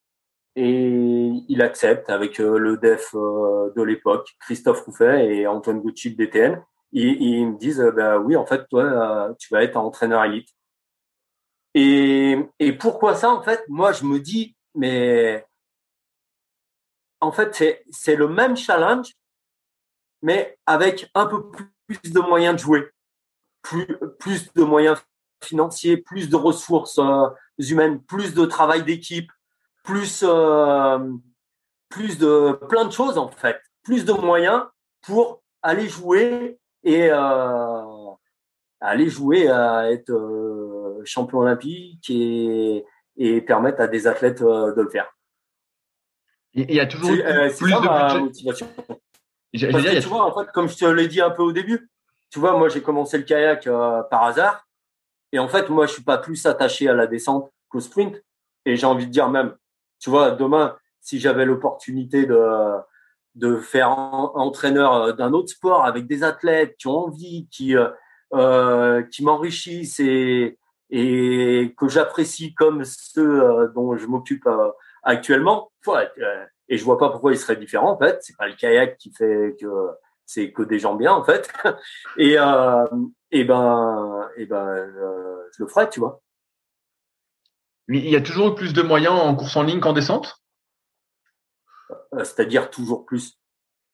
et 0.56 1.42
il 1.48 1.62
accepte 1.62 2.10
avec 2.10 2.38
euh, 2.40 2.58
le 2.58 2.76
def 2.76 3.14
euh, 3.14 3.72
de 3.74 3.82
l'époque, 3.82 4.28
Christophe 4.40 4.82
Rouffet 4.82 5.26
et 5.26 5.46
Antoine 5.46 5.80
Gucci 5.80 6.14
de 6.14 6.24
DTN. 6.24 6.62
Ils, 6.92 7.48
me 7.48 7.58
disent, 7.58 7.84
bah 7.96 8.18
oui, 8.18 8.36
en 8.36 8.46
fait, 8.46 8.68
toi, 8.68 8.84
euh, 8.84 9.34
tu 9.36 9.52
vas 9.52 9.64
être 9.64 9.76
entraîneur 9.76 10.22
élite. 10.24 10.48
Et, 11.74 12.38
et 12.60 12.72
pourquoi 12.72 13.16
ça, 13.16 13.30
en 13.30 13.42
fait? 13.42 13.64
Moi, 13.68 13.90
je 13.90 14.04
me 14.04 14.20
dis, 14.20 14.54
mais 14.76 15.44
en 17.24 17.32
fait, 17.32 17.82
c'est 17.90 18.16
le 18.16 18.28
même 18.28 18.56
challenge, 18.56 19.12
mais 20.22 20.58
avec 20.66 21.10
un 21.14 21.26
peu 21.26 21.50
plus 21.86 22.12
de 22.12 22.20
moyens 22.20 22.54
de 22.54 22.60
jouer, 22.60 22.90
plus, 23.62 24.52
de 24.54 24.62
moyens 24.62 24.98
financiers, 25.42 25.96
plus 25.96 26.28
de 26.28 26.36
ressources 26.36 27.00
humaines, 27.58 28.02
plus 28.02 28.34
de 28.34 28.44
travail 28.44 28.84
d'équipe, 28.84 29.30
plus, 29.84 30.22
euh, 30.26 30.98
plus 31.88 32.18
de 32.18 32.52
plein 32.68 32.84
de 32.84 32.92
choses 32.92 33.16
en 33.16 33.28
fait, 33.28 33.58
plus 33.82 34.04
de 34.04 34.12
moyens 34.12 34.64
pour 35.02 35.42
aller 35.62 35.88
jouer 35.88 36.58
et 36.82 37.08
euh, 37.10 37.82
aller 38.80 39.08
jouer 39.08 39.48
à 39.48 39.90
être 39.90 40.10
euh, 40.10 41.00
champion 41.04 41.38
olympique 41.38 42.10
et 42.10 43.40
permettre 43.46 43.80
à 43.80 43.86
des 43.86 44.06
athlètes 44.06 44.42
de 44.42 44.80
le 44.80 44.90
faire. 44.90 45.14
Il 46.54 46.72
y 46.72 46.80
a 46.80 46.86
toujours 46.86 47.10
plus 47.10 47.72
de 47.72 48.18
motivation. 48.20 48.68
Que, 49.52 50.00
tu 50.00 50.08
vois, 50.08 50.24
en 50.24 50.38
fait, 50.38 50.50
comme 50.52 50.68
je 50.68 50.76
te 50.76 50.84
l'ai 50.84 51.08
dit 51.08 51.20
un 51.20 51.30
peu 51.30 51.42
au 51.42 51.52
début, 51.52 51.88
tu 52.30 52.38
vois, 52.38 52.56
moi 52.58 52.68
j'ai 52.68 52.82
commencé 52.82 53.18
le 53.18 53.24
kayak 53.24 53.64
par 54.10 54.24
hasard. 54.24 54.66
Et 55.32 55.38
en 55.38 55.48
fait, 55.48 55.68
moi, 55.68 55.86
je 55.86 55.92
suis 55.92 56.02
pas 56.02 56.18
plus 56.18 56.46
attaché 56.46 56.88
à 56.88 56.94
la 56.94 57.06
descente 57.06 57.50
qu'au 57.68 57.80
sprint. 57.80 58.22
Et 58.66 58.76
j'ai 58.76 58.86
envie 58.86 59.06
de 59.06 59.10
dire 59.10 59.28
même, 59.28 59.54
tu 59.98 60.10
vois, 60.10 60.30
demain, 60.30 60.76
si 61.00 61.20
j'avais 61.20 61.44
l'opportunité 61.44 62.24
de, 62.24 62.78
de 63.34 63.56
faire 63.56 63.90
entraîneur 63.90 64.94
euh, 64.94 65.12
d'un 65.12 65.32
autre 65.32 65.50
sport 65.50 65.84
avec 65.84 66.06
des 66.06 66.22
athlètes 66.22 66.76
qui 66.78 66.86
ont 66.86 67.06
envie, 67.06 67.48
qui, 67.50 67.76
euh, 67.76 67.88
euh 68.32 69.02
qui 69.02 69.24
m'enrichissent 69.24 70.00
et, 70.00 70.58
et 70.90 71.74
que 71.76 71.88
j'apprécie 71.88 72.54
comme 72.54 72.84
ceux 72.84 73.42
euh, 73.42 73.68
dont 73.74 73.96
je 73.96 74.06
m'occupe 74.06 74.48
actuellement, 75.02 75.72
ouais, 75.86 76.10
et 76.68 76.78
je 76.78 76.84
vois 76.84 76.98
pas 76.98 77.10
pourquoi 77.10 77.32
ils 77.32 77.38
seraient 77.38 77.56
différents 77.56 77.92
en 77.92 77.98
fait. 77.98 78.18
C'est 78.22 78.36
pas 78.36 78.48
le 78.48 78.54
kayak 78.54 78.96
qui 78.98 79.12
fait 79.12 79.56
que 79.60 79.66
c'est 80.26 80.52
que 80.52 80.62
des 80.62 80.78
gens 80.78 80.94
bien 80.94 81.12
en 81.12 81.24
fait. 81.24 81.52
et, 82.16 82.38
euh, 82.38 82.84
et 83.30 83.44
ben, 83.44 84.28
et 84.36 84.46
ben, 84.46 84.74
je 85.56 85.62
le 85.62 85.68
ferai, 85.68 85.88
tu 85.90 86.00
vois. 86.00 86.22
Il 87.88 88.08
y 88.08 88.16
a 88.16 88.20
toujours 88.20 88.54
plus 88.54 88.72
de 88.72 88.82
moyens 88.82 89.14
en 89.14 89.34
course 89.34 89.56
en 89.56 89.62
ligne 89.62 89.80
qu'en 89.80 89.92
descente? 89.92 90.42
Euh, 91.90 92.24
C'est-à-dire 92.24 92.70
toujours 92.70 93.04
plus 93.04 93.38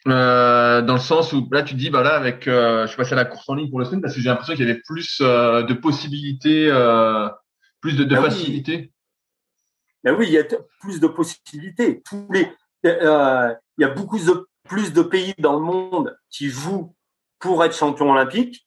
euh, 0.06 0.80
dans 0.80 0.94
le 0.94 1.00
sens 1.00 1.34
où 1.34 1.46
là 1.52 1.62
tu 1.62 1.74
dis 1.74 1.90
bah 1.90 2.02
là 2.02 2.14
avec 2.14 2.48
euh, 2.48 2.84
je 2.84 2.86
suis 2.86 2.96
passé 2.96 3.12
à 3.12 3.16
la 3.16 3.26
course 3.26 3.46
en 3.50 3.54
ligne 3.54 3.68
pour 3.68 3.78
le 3.78 3.84
sprint 3.84 4.00
parce 4.00 4.14
que 4.14 4.20
j'ai 4.22 4.30
l'impression 4.30 4.54
qu'il 4.54 4.66
y 4.66 4.70
avait 4.70 4.80
plus 4.80 5.20
de 5.20 5.72
possibilités 5.74 6.70
plus 7.82 7.96
de, 7.98 8.04
de 8.04 8.16
ah 8.16 8.22
facilité 8.22 8.76
oui. 8.76 8.92
Ben 10.04 10.14
oui 10.16 10.26
il 10.28 10.32
y 10.32 10.38
a 10.38 10.44
plus 10.80 11.00
de 11.00 11.06
possibilités. 11.06 12.02
Tous 12.02 12.26
les 12.30 12.52
il 12.82 13.60
y 13.78 13.84
a 13.84 13.88
beaucoup 13.88 14.18
de 14.18 14.48
plus 14.64 14.92
de 14.92 15.02
pays 15.02 15.34
dans 15.38 15.54
le 15.54 15.60
monde 15.60 16.16
qui 16.30 16.48
jouent 16.48 16.94
pour 17.38 17.62
être 17.64 17.74
champion 17.74 18.10
olympique 18.10 18.66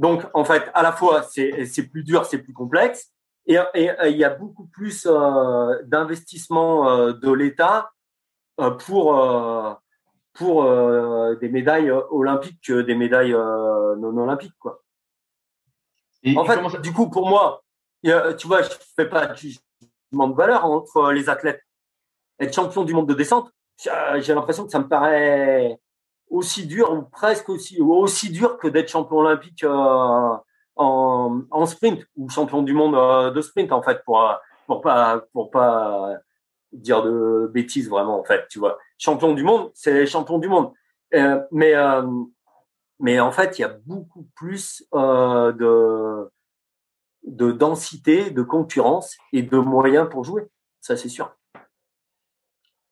donc 0.00 0.24
en 0.32 0.44
fait 0.44 0.70
à 0.72 0.82
la 0.82 0.92
fois 0.92 1.22
c'est 1.22 1.88
plus 1.90 2.02
dur 2.02 2.24
c'est 2.24 2.38
plus 2.38 2.54
complexe. 2.54 3.12
Et, 3.46 3.58
euh, 3.58 3.64
il 3.74 4.16
y 4.16 4.24
a 4.24 4.30
beaucoup 4.30 4.66
plus 4.66 5.06
euh, 5.06 5.82
d'investissement 5.84 6.88
euh, 6.88 7.12
de 7.12 7.30
l'État 7.32 7.90
pour 8.78 9.80
pour 10.34 10.64
des 11.40 11.48
médailles 11.48 11.90
olympiques 11.90 12.60
que 12.62 12.82
des 12.82 12.94
médailles 12.94 13.32
non 13.32 14.16
olympiques 14.18 14.56
quoi. 14.58 14.82
en 16.36 16.44
fait, 16.44 16.80
du 16.82 16.92
coup, 16.92 17.08
pour 17.08 17.26
moi, 17.26 17.62
tu 18.02 18.46
vois, 18.46 18.60
je 18.60 18.68
fais 18.96 19.08
pas 19.08 19.34
de 20.12 20.34
valeur 20.34 20.64
entre 20.64 21.12
les 21.12 21.28
athlètes. 21.28 21.62
Être 22.38 22.54
champion 22.54 22.84
du 22.84 22.94
monde 22.94 23.08
de 23.08 23.14
descente, 23.14 23.50
j'ai 23.78 24.34
l'impression 24.34 24.64
que 24.64 24.70
ça 24.70 24.78
me 24.78 24.88
paraît 24.88 25.78
aussi 26.30 26.66
dur 26.66 26.92
ou 26.92 27.02
presque 27.02 27.48
aussi 27.48 27.80
aussi 27.80 28.30
dur 28.30 28.56
que 28.58 28.68
d'être 28.68 28.88
champion 28.88 29.18
olympique 29.18 29.64
euh, 29.64 30.36
en, 30.76 31.66
sprint 31.66 32.06
ou 32.16 32.28
champion 32.30 32.62
du 32.62 32.72
monde 32.72 32.94
euh, 32.94 33.30
de 33.30 33.40
sprint 33.40 33.72
en 33.72 33.82
fait 33.82 34.02
pour 34.04 34.24
pour 34.66 34.80
pas 34.80 35.24
pour 35.32 35.50
pas 35.50 36.14
dire 36.72 37.02
de 37.02 37.50
bêtises 37.52 37.90
vraiment 37.90 38.20
en 38.20 38.24
fait 38.24 38.46
tu 38.48 38.60
vois 38.60 38.78
champion 38.96 39.34
du 39.34 39.42
monde 39.42 39.70
c'est 39.74 40.06
champion 40.06 40.38
du 40.38 40.48
monde 40.48 40.72
euh, 41.14 41.40
mais 41.50 41.74
mais 43.00 43.18
en 43.18 43.32
fait 43.32 43.58
il 43.58 43.62
y 43.62 43.64
a 43.64 43.76
beaucoup 43.84 44.28
plus 44.36 44.84
de 44.92 46.30
de 47.24 47.52
densité 47.52 48.30
de 48.30 48.42
concurrence 48.42 49.16
et 49.32 49.42
de 49.42 49.58
moyens 49.58 50.08
pour 50.08 50.24
jouer 50.24 50.46
ça 50.80 50.96
c'est 50.96 51.08
sûr 51.08 51.34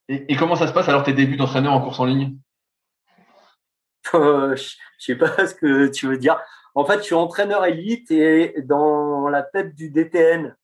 et, 0.08 0.32
et, 0.32 0.36
comment 0.36 0.56
ça 0.56 0.66
se 0.66 0.72
passe 0.72 0.88
alors 0.88 1.02
tes 1.02 1.12
débuts 1.12 1.36
d'entraîneur 1.36 1.72
en 1.72 1.82
course 1.82 2.00
en 2.00 2.06
ligne? 2.06 2.36
Euh, 4.14 4.56
je 4.56 4.74
sais 4.98 5.16
pas 5.16 5.46
ce 5.46 5.54
que 5.54 5.88
tu 5.88 6.06
veux 6.06 6.16
dire. 6.16 6.40
En 6.74 6.86
fait, 6.86 6.98
je 6.98 7.02
suis 7.02 7.14
entraîneur 7.14 7.66
élite 7.66 8.10
et 8.10 8.62
dans 8.62 9.28
la 9.28 9.42
tête 9.42 9.74
du 9.74 9.90
DTN 9.90 10.56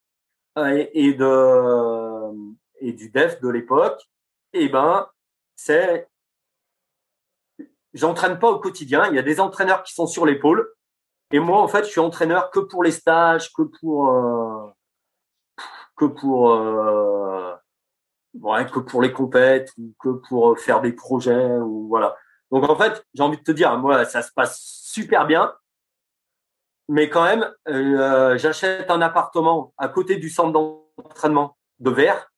euh, 0.57 0.87
et, 0.95 1.13
de 1.13 2.55
et 2.81 2.93
du 2.93 3.11
DEF 3.11 3.41
de 3.41 3.49
l'époque, 3.49 4.01
eh 4.53 4.69
ben, 4.69 5.09
c'est 5.57 6.09
j'entraîne 7.93 8.39
pas 8.39 8.51
au 8.51 8.59
quotidien. 8.59 9.09
Il 9.09 9.17
y 9.17 9.19
a 9.19 9.23
des 9.23 9.41
entraîneurs 9.41 9.83
qui 9.83 9.93
sont 9.93 10.07
sur 10.07 10.25
l'épaule. 10.25 10.73
Et 11.31 11.39
moi, 11.39 11.61
en 11.61 11.69
fait, 11.69 11.85
je 11.85 11.91
suis 11.91 12.01
entraîneur 12.01 12.51
que 12.51 12.61
pour 12.61 12.83
les 12.85 12.91
stages, 12.91 13.53
que 13.53 13.63
pour 13.63 14.11
euh, 14.11 14.71
que 15.97 16.05
pour 16.05 16.53
euh, 16.53 17.55
ouais, 18.41 18.67
que 18.67 18.79
pour 18.81 19.03
les 19.03 19.13
compètes, 19.13 19.73
que 20.01 20.11
pour 20.29 20.59
faire 20.59 20.81
des 20.81 20.93
projets 20.93 21.57
ou 21.59 21.89
voilà. 21.89 22.17
Donc 22.51 22.69
en 22.69 22.77
fait, 22.77 23.05
j'ai 23.15 23.23
envie 23.23 23.39
de 23.39 23.43
te 23.43 23.53
dire, 23.53 23.77
moi, 23.79 24.05
ça 24.05 24.23
se 24.23 24.33
passe 24.33 24.61
super 24.61 25.27
bien, 25.27 25.53
mais 26.89 27.09
quand 27.09 27.25
même, 27.25 27.51
euh, 27.69 28.37
j'achète 28.39 28.91
un 28.91 29.01
appartement 29.01 29.73
à 29.79 29.89
côté 29.89 30.17
du 30.17 30.29
centre 30.29 30.53
d'entraînement 30.53 31.57
de 31.81 31.91
verre. 31.91 32.31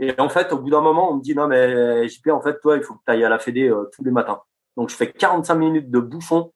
Et 0.00 0.14
en 0.20 0.28
fait, 0.28 0.52
au 0.52 0.58
bout 0.58 0.70
d'un 0.70 0.80
moment, 0.80 1.10
on 1.10 1.16
me 1.16 1.22
dit 1.22 1.34
non 1.34 1.48
mais 1.48 2.08
JP, 2.08 2.28
en 2.28 2.40
fait, 2.40 2.60
toi, 2.60 2.76
il 2.76 2.82
faut 2.82 2.94
que 2.94 3.00
tu 3.06 3.12
ailles 3.12 3.24
à 3.24 3.28
la 3.28 3.38
Fédé 3.38 3.68
euh, 3.68 3.88
tous 3.92 4.04
les 4.04 4.10
matins. 4.10 4.40
Donc 4.76 4.90
je 4.90 4.94
fais 4.94 5.10
45 5.10 5.54
minutes 5.56 5.90
de 5.90 5.98
bouchon 5.98 6.52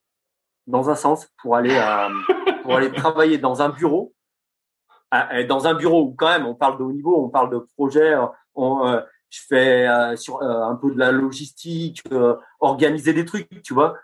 dans 0.66 0.90
un 0.90 0.94
sens 0.94 1.28
pour 1.42 1.56
aller 1.56 1.74
euh, 1.74 2.52
pour 2.62 2.76
aller 2.76 2.92
travailler 2.92 3.38
dans 3.38 3.62
un 3.62 3.68
bureau 3.68 4.12
dans 5.46 5.66
un 5.66 5.74
bureau 5.74 6.04
où 6.04 6.14
quand 6.14 6.28
même 6.28 6.46
on 6.46 6.54
parle 6.54 6.78
de 6.78 6.84
haut 6.84 6.92
niveau, 6.92 7.22
on 7.22 7.28
parle 7.28 7.50
de 7.50 7.58
projet, 7.76 8.14
je 9.32 9.40
fais 9.48 9.88
euh, 9.88 10.14
sur 10.14 10.42
euh, 10.42 10.62
un 10.62 10.76
peu 10.76 10.92
de 10.92 10.98
la 10.98 11.10
logistique, 11.10 12.02
euh, 12.12 12.36
organiser 12.60 13.14
des 13.14 13.24
trucs, 13.24 13.48
tu 13.62 13.72
vois, 13.72 13.96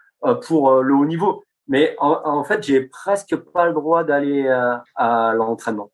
pour 0.47 0.83
le 0.83 0.95
haut 0.95 1.05
niveau. 1.05 1.45
Mais 1.69 1.95
en, 1.99 2.43
fait, 2.45 2.63
j'ai 2.63 2.81
presque 2.81 3.37
pas 3.37 3.67
le 3.67 3.75
droit 3.75 4.03
d'aller 4.03 4.49
à 4.97 5.35
l'entraînement. 5.35 5.93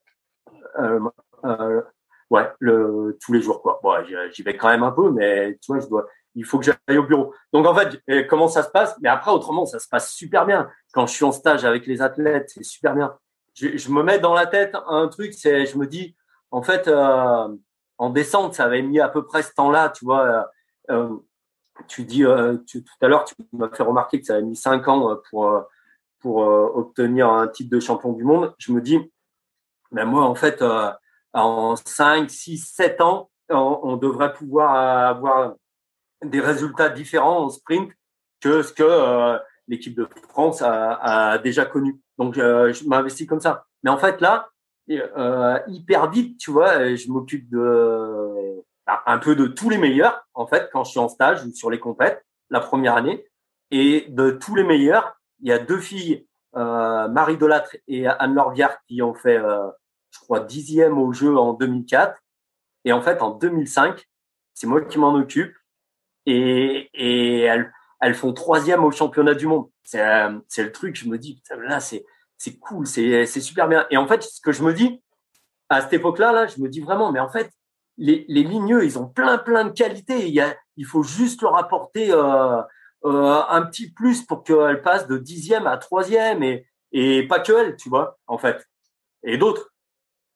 ouais, 2.31 2.49
le, 2.61 3.19
tous 3.21 3.33
les 3.33 3.43
jours, 3.43 3.61
quoi. 3.61 3.81
Bon, 3.83 3.93
j'y 4.31 4.43
vais 4.45 4.57
quand 4.57 4.69
même 4.69 4.85
un 4.85 4.93
peu, 4.93 5.11
mais 5.11 5.59
tu 5.61 5.73
vois, 5.73 5.81
je 5.81 5.89
dois, 5.89 6.07
il 6.35 6.45
faut 6.45 6.59
que 6.59 6.65
j'aille 6.65 6.99
au 6.99 7.05
bureau. 7.05 7.35
Donc 7.53 7.67
en 7.67 7.75
fait, 7.75 8.27
comment 8.29 8.49
ça 8.49 8.63
se 8.63 8.71
passe? 8.71 8.97
Mais 9.01 9.09
après, 9.09 9.31
autrement, 9.31 9.67
ça 9.67 9.79
se 9.79 9.89
passe 9.89 10.13
super 10.13 10.47
bien. 10.47 10.69
Quand 10.93 11.07
je 11.07 11.15
suis 11.15 11.25
en 11.25 11.33
stage 11.33 11.65
avec 11.65 11.87
les 11.87 12.03
athlètes, 12.03 12.51
c'est 12.55 12.65
super 12.65 12.95
bien. 12.95 13.17
Je, 13.55 13.91
me 13.91 14.03
mets 14.03 14.19
dans 14.19 14.35
la 14.35 14.47
tête 14.47 14.77
un 14.89 15.07
truc, 15.07 15.33
c'est, 15.33 15.67
je 15.67 15.79
me 15.79 15.87
dis, 15.87 16.17
en 16.51 16.63
fait, 16.63 16.89
euh, 16.89 17.49
en 17.99 18.11
descente, 18.11 18.55
ça 18.55 18.65
avait 18.65 18.83
mis 18.83 19.01
à 19.01 19.09
peu 19.09 19.25
près 19.25 19.43
ce 19.43 19.53
temps-là, 19.55 19.91
tu 19.91 20.05
vois. 20.05 20.27
Euh, 20.27 20.43
euh, 20.91 21.17
tu 21.89 22.05
dis 22.05 22.25
euh, 22.25 22.57
tout 22.71 22.83
à 23.01 23.09
l'heure, 23.09 23.25
tu 23.25 23.35
m'as 23.53 23.69
fait 23.69 23.83
remarquer 23.83 24.21
que 24.21 24.27
ça 24.27 24.35
avait 24.35 24.43
mis 24.43 24.57
cinq 24.57 24.89
ans 24.89 25.17
pour 25.31 25.65
pour 26.21 26.39
obtenir 26.39 27.29
un 27.29 27.49
titre 27.49 27.71
de 27.71 27.81
champion 27.81 28.13
du 28.13 28.25
monde. 28.25 28.55
Je 28.57 28.73
me 28.73 28.81
dis, 28.81 28.99
mais 29.93 30.07
moi, 30.07 30.25
en 30.25 30.35
fait, 30.35 30.65
en 31.35 31.77
5, 31.77 32.31
6, 32.31 32.73
7 32.75 33.03
ans, 33.03 33.31
on, 33.51 33.97
devrait 33.99 34.33
pouvoir 34.33 34.75
avoir 34.75 35.53
des 36.25 36.41
résultats 36.41 36.89
différents 36.89 37.45
en 37.45 37.49
sprint 37.49 37.91
que 38.41 38.63
ce 38.63 38.73
que 38.73 39.39
l'équipe 39.69 39.97
de 39.97 40.09
France 40.29 40.63
a, 40.63 40.95
a, 41.33 41.39
déjà 41.39 41.65
connu. 41.65 42.01
Donc, 42.19 42.35
je 42.35 42.89
m'investis 42.89 43.27
comme 43.27 43.41
ça. 43.41 43.67
Mais 43.83 43.91
en 43.91 43.99
fait, 43.99 44.21
là, 44.21 44.51
euh, 44.91 45.59
hyper 45.69 46.11
vite, 46.11 46.39
tu 46.39 46.51
vois, 46.51 46.95
je 46.95 47.11
m'occupe 47.11 47.49
de 47.49 48.63
un 49.07 49.19
peu 49.19 49.35
de 49.35 49.47
tous 49.47 49.71
les 49.71 49.79
meilleurs 49.79 50.27
en 50.35 50.47
fait 50.47 50.69
quand 50.71 50.85
je 50.85 50.91
suis 50.91 51.01
en 51.01 51.09
stage 51.09 51.43
ou 51.47 51.53
sur 51.55 51.71
les 51.71 51.81
compètes 51.81 52.23
la 52.51 52.61
première 52.61 52.97
année 52.97 53.25
et 53.71 54.07
de 54.11 54.31
tous 54.31 54.55
les 54.55 54.63
meilleurs, 54.63 55.19
il 55.41 55.49
y 55.49 55.53
a 55.53 55.59
deux 55.59 55.81
filles, 55.81 56.27
euh, 56.55 57.09
Marie 57.09 57.39
Delattre 57.39 57.77
et 57.89 58.07
Anne 58.07 58.35
Lorviard 58.35 58.77
qui 58.87 59.01
ont 59.01 59.15
fait, 59.15 59.39
euh, 59.39 59.71
je 60.11 60.19
crois, 60.21 60.41
dixième 60.41 60.99
au 60.99 61.13
jeu 61.13 61.37
en 61.37 61.55
2004 61.55 62.21
et 62.85 62.93
en 62.93 63.01
fait 63.01 63.23
en 63.23 63.31
2005, 63.31 64.07
c'est 64.53 64.67
moi 64.67 64.83
qui 64.83 64.99
m'en 64.99 65.15
occupe 65.15 65.57
et, 66.27 66.91
et 66.95 67.41
elles, 67.43 67.73
elles 68.01 68.15
font 68.15 68.33
troisième 68.33 68.85
au 68.85 68.91
championnat 68.91 69.35
du 69.35 69.47
monde. 69.47 69.69
C'est 69.83 70.03
c'est 70.49 70.63
le 70.63 70.73
truc, 70.73 70.97
je 70.97 71.09
me 71.09 71.19
dis 71.19 71.43
là 71.69 71.81
c'est 71.81 72.05
c'est 72.39 72.59
cool, 72.59 72.87
c'est 72.87 73.27
super 73.27 73.69
bien. 73.69 73.87
Et 73.91 73.97
en 73.97 74.07
fait, 74.07 74.23
ce 74.23 74.41
que 74.41 74.53
je 74.53 74.63
me 74.63 74.73
dis 74.75 75.03
à 75.69 75.81
cette 75.81 75.95
époque-là, 75.95 76.33
là, 76.33 76.47
je 76.47 76.61
me 76.61 76.69
dis 76.69 76.81
vraiment, 76.81 77.11
mais 77.13 77.21
en 77.21 77.29
fait, 77.29 77.51
les, 77.97 78.25
les 78.29 78.43
ligneux, 78.43 78.85
ils 78.85 78.99
ont 78.99 79.07
plein 79.07 79.39
plein 79.39 79.65
de 79.65 79.71
qualités. 79.71 80.27
Il, 80.27 80.35
y 80.35 80.41
a, 80.41 80.55
il 80.77 80.85
faut 80.85 81.03
juste 81.03 81.43
leur 81.43 81.57
apporter 81.57 82.11
euh, 82.11 82.61
euh, 83.05 83.43
un 83.49 83.63
petit 83.63 83.93
plus 83.93 84.23
pour 84.23 84.45
qu'elles 84.45 84.83
passent 84.83 85.07
de 85.07 85.17
dixième 85.19 85.67
à 85.67 85.77
troisième 85.79 86.43
et, 86.43 86.67
et 86.93 87.27
pas 87.27 87.41
que 87.41 87.53
elles, 87.53 87.77
tu 87.77 87.89
vois, 87.89 88.19
en 88.27 88.39
fait. 88.39 88.67
Et 89.23 89.39
d'autres. 89.39 89.71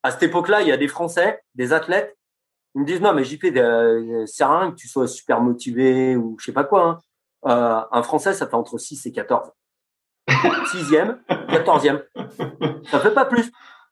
À 0.03 0.11
cette 0.11 0.22
époque-là, 0.22 0.62
il 0.62 0.68
y 0.68 0.72
a 0.72 0.76
des 0.76 0.89
Français, 0.89 1.43
des 1.55 1.72
athlètes, 1.72 2.16
ils 2.79 2.83
me 2.83 2.87
disent 2.87 3.01
non, 3.01 3.12
mais 3.12 3.24
JP, 3.24 3.45
euh, 3.57 4.24
c'est 4.26 4.45
rien 4.45 4.70
que 4.70 4.76
tu 4.76 4.87
sois 4.87 5.09
super 5.09 5.41
motivé 5.41 6.14
ou 6.14 6.37
je 6.39 6.45
sais 6.45 6.53
pas 6.53 6.62
quoi. 6.62 6.85
Hein. 6.85 6.99
Euh, 7.47 7.83
un 7.91 8.03
Français, 8.05 8.35
ça 8.35 8.47
fait 8.47 8.55
entre 8.55 8.79
6 8.79 9.05
et 9.07 9.12
14 9.12 9.51
sixième, 10.70 11.20
quatorzième. 11.26 12.05
Ça 12.89 13.01
fait 13.01 13.12
pas 13.12 13.24
plus. 13.24 13.51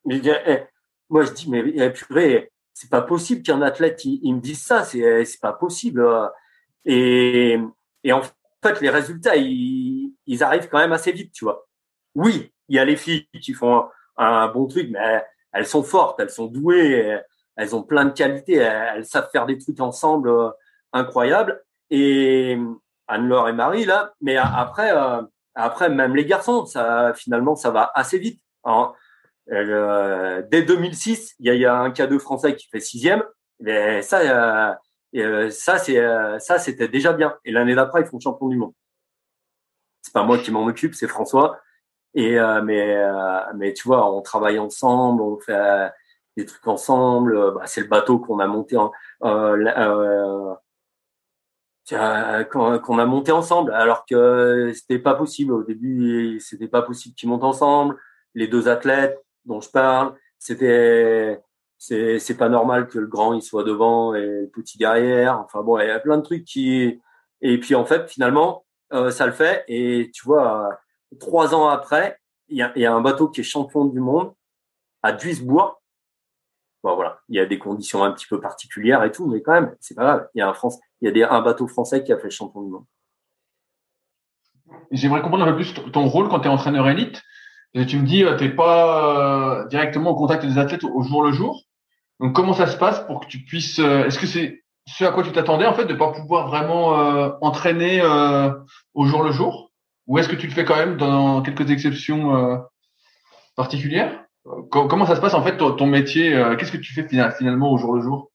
Eh, 0.09 0.63
moi, 1.09 1.25
je 1.25 1.33
dis, 1.33 1.51
mais 1.51 1.65
eh, 1.67 1.91
purée, 1.91 2.53
c'est 2.75 2.89
pas 2.89 3.03
possible 3.03 3.43
qu'un 3.43 3.61
athlète, 3.61 4.05
il, 4.05 4.33
me 4.33 4.41
dise 4.41 4.63
ça, 4.63 4.85
c'est, 4.85 5.01
eh, 5.01 5.25
c'est 5.25 5.41
pas 5.41 5.55
possible. 5.55 6.07
Et, 6.85 7.59
et 8.05 8.13
en 8.13 8.23
fait, 8.23 8.81
les 8.81 8.91
résultats, 8.91 9.35
ils, 9.35 10.15
ils 10.27 10.45
arrivent 10.45 10.69
quand 10.69 10.79
même 10.79 10.93
assez 10.93 11.11
vite, 11.11 11.33
tu 11.33 11.45
vois. 11.45 11.67
Oui, 12.15 12.53
il 12.69 12.77
y 12.77 12.79
a 12.79 12.85
les 12.85 12.97
filles 12.97 13.27
qui 13.43 13.53
font 13.53 13.87
un, 14.17 14.47
bon 14.47 14.69
truc, 14.69 14.91
mais 14.93 15.25
elles 15.53 15.67
sont 15.67 15.83
fortes, 15.83 16.21
elles 16.21 16.31
sont 16.31 16.47
douées, 16.47 17.19
elles 17.57 17.75
ont 17.75 17.83
plein 17.83 18.05
de 18.05 18.13
qualités, 18.13 18.55
elles, 18.55 19.05
savent 19.07 19.29
faire 19.31 19.47
des 19.47 19.59
trucs 19.59 19.81
ensemble 19.81 20.29
euh, 20.29 20.51
incroyables. 20.93 21.63
Et 21.91 22.59
Anne-Laure 23.09 23.49
et 23.49 23.53
Marie, 23.53 23.85
là, 23.85 24.13
mais 24.21 24.37
après, 24.37 24.93
euh, 24.97 25.23
après, 25.55 25.89
même 25.89 26.15
les 26.15 26.27
garçons, 26.27 26.67
ça, 26.67 27.13
finalement, 27.15 27.57
ça 27.57 27.71
va 27.71 27.91
assez 27.95 28.19
vite. 28.19 28.41
Euh, 29.53 30.43
dès 30.51 30.63
2006, 30.63 31.35
il 31.39 31.55
y, 31.55 31.65
a 31.65 31.75
un 31.75 31.91
K2 31.91 32.19
français 32.19 32.57
qui 32.57 32.69
fait 32.69 32.81
sixième. 32.81 33.23
Mais 33.61 34.03
ça, 34.03 34.21
euh, 34.21 34.75
euh, 35.17 35.51
ça, 35.51 35.79
ça, 35.79 36.59
c'était 36.59 36.89
déjà 36.89 37.13
bien. 37.13 37.37
Et 37.45 37.53
l'année 37.53 37.75
d'après, 37.75 38.03
ils 38.03 38.07
font 38.07 38.21
champion 38.21 38.49
du 38.49 38.57
monde. 38.57 38.73
C'est 40.03 40.13
pas 40.13 40.25
moi 40.25 40.39
qui 40.39 40.51
m'en 40.51 40.65
occupe, 40.67 40.95
c'est 40.95 41.09
François. 41.09 41.59
Et 42.15 42.39
mais, 42.65 42.97
mais 43.57 43.75
tu 43.75 43.89
vois, 43.89 44.11
on 44.11 44.23
travaille 44.23 44.59
ensemble, 44.59 45.21
on 45.21 45.39
fait 45.39 45.91
des 46.37 46.47
trucs 46.47 46.67
ensemble. 46.67 47.55
Bah, 47.55 47.63
c'est 47.67 47.81
le 47.81 47.89
bateau 47.89 48.19
qu'on 48.19 48.39
a 48.39 48.47
monté 48.47 48.77
en, 48.77 48.93
qu'on 51.91 52.99
a 52.99 53.07
monté 53.07 53.33
ensemble, 53.33 53.73
alors 53.73 54.05
que 54.07 54.73
c'était 54.75 54.99
pas 54.99 55.15
possible 55.15 55.53
au 55.53 55.63
début. 55.63 56.41
C'était 56.41 56.69
pas 56.69 56.83
possible 56.83 57.15
qu'ils 57.15 57.29
montent 57.29 57.45
ensemble. 57.45 57.97
Les 58.35 58.49
deux 58.49 58.69
athlètes 58.69 59.19
dont 59.45 59.61
je 59.61 59.71
parle, 59.71 60.15
c'était 60.39 61.41
c'est 61.79 62.19
c'est 62.19 62.37
pas 62.37 62.49
normal 62.49 62.89
que 62.89 62.99
le 62.99 63.07
grand 63.07 63.35
il 63.35 63.43
soit 63.43 63.65
devant 63.65 64.15
et 64.15 64.27
le 64.27 64.51
petit 64.53 64.79
derrière. 64.79 65.39
Enfin 65.41 65.63
bon, 65.63 65.79
il 65.79 65.87
y 65.87 65.91
a 65.91 66.01
plein 66.01 66.19
de 66.19 66.23
trucs 66.23 66.45
qui 66.45 67.01
et 67.43 67.61
puis 67.61 67.75
en 67.75 67.85
fait 67.85 68.09
finalement 68.09 68.65
euh, 68.93 69.11
ça 69.11 69.27
le 69.27 69.33
fait 69.33 69.65
et 69.69 70.11
tu 70.15 70.25
vois 70.25 70.79
trois 71.21 71.55
ans 71.55 71.69
après 71.69 72.19
il 72.49 72.57
y 72.57 72.63
a, 72.63 72.73
y 72.79 72.87
a 72.87 72.95
un 72.95 73.01
bateau 73.01 73.29
qui 73.29 73.41
est 73.41 73.45
champion 73.45 73.85
du 73.85 74.01
monde 74.01 74.33
à 75.03 75.13
Duisbourg 75.13 75.83
Voilà, 76.95 77.21
il 77.29 77.37
y 77.37 77.41
a 77.41 77.47
des 77.47 77.59
conditions 77.59 78.05
un 78.05 78.13
petit 78.13 78.27
peu 78.27 78.41
particulières 78.41 79.03
et 79.05 79.13
tout, 79.13 79.27
mais 79.27 79.43
quand 79.43 79.53
même, 79.53 79.75
c'est 79.81 79.95
pas 79.95 80.03
grave. 80.03 80.29
Il 80.35 80.39
y 80.39 81.23
a 81.23 81.33
un 81.33 81.41
bateau 81.43 81.67
français 81.67 82.05
qui 82.05 82.13
a 82.13 82.17
fait 82.17 82.25
le 82.25 82.31
champion 82.31 82.63
du 82.63 82.71
monde. 82.71 82.85
J'aimerais 84.91 85.23
comprendre 85.23 85.45
un 85.45 85.53
peu 85.53 85.57
plus 85.57 85.75
ton 85.93 86.07
rôle 86.07 86.29
quand 86.29 86.41
tu 86.41 86.49
es 86.49 86.51
entraîneur 86.51 86.89
élite. 86.89 87.23
tu 87.75 87.99
me 87.99 88.07
dis, 88.07 88.25
tu 88.39 88.45
n'es 88.45 88.51
pas 88.51 89.61
euh, 89.61 89.67
directement 89.67 90.11
au 90.11 90.17
contact 90.17 90.45
des 90.45 90.59
athlètes 90.59 90.85
au 90.85 91.03
jour 91.03 91.23
le 91.23 91.33
jour. 91.33 91.63
Donc, 92.21 92.35
comment 92.35 92.53
ça 92.53 92.67
se 92.67 92.77
passe 92.77 93.01
pour 93.07 93.21
que 93.21 93.27
tu 93.27 93.41
puisses, 93.41 93.79
euh, 93.79 94.05
est-ce 94.05 94.19
que 94.19 94.27
c'est 94.27 94.65
ce 94.87 95.05
à 95.05 95.13
quoi 95.13 95.23
tu 95.23 95.33
t'attendais 95.33 95.67
en 95.67 95.75
fait 95.75 95.85
de 95.85 95.95
pas 95.95 96.13
pouvoir 96.13 96.49
vraiment 96.49 96.99
euh, 96.99 97.31
entraîner 97.41 98.01
euh, 98.01 98.51
au 98.95 99.07
jour 99.07 99.23
le 99.23 99.33
jour? 99.33 99.73
Ou 100.07 100.19
est-ce 100.19 100.29
que 100.29 100.37
tu 100.37 100.47
le 100.47 100.53
fais 100.53 100.65
quand 100.65 100.77
même 100.77 100.97
dans 100.97 101.43
quelques 101.43 101.71
exceptions 101.71 102.37
euh, 102.37 102.59
particulières? 103.57 104.26
Comment 104.71 105.07
ça 105.07 105.17
se 105.17 105.21
passe 105.21 105.35
en 105.35 105.43
fait 105.43 105.57
ton, 105.57 105.87
métier 105.87 106.31
Qu'est-ce 106.59 106.73
que 106.73 106.77
tu 106.77 106.93
fais 106.93 107.07
finalement 107.37 107.73
au 107.73 107.79
jour 107.79 107.95
le 107.95 108.03
jour? 108.03 108.31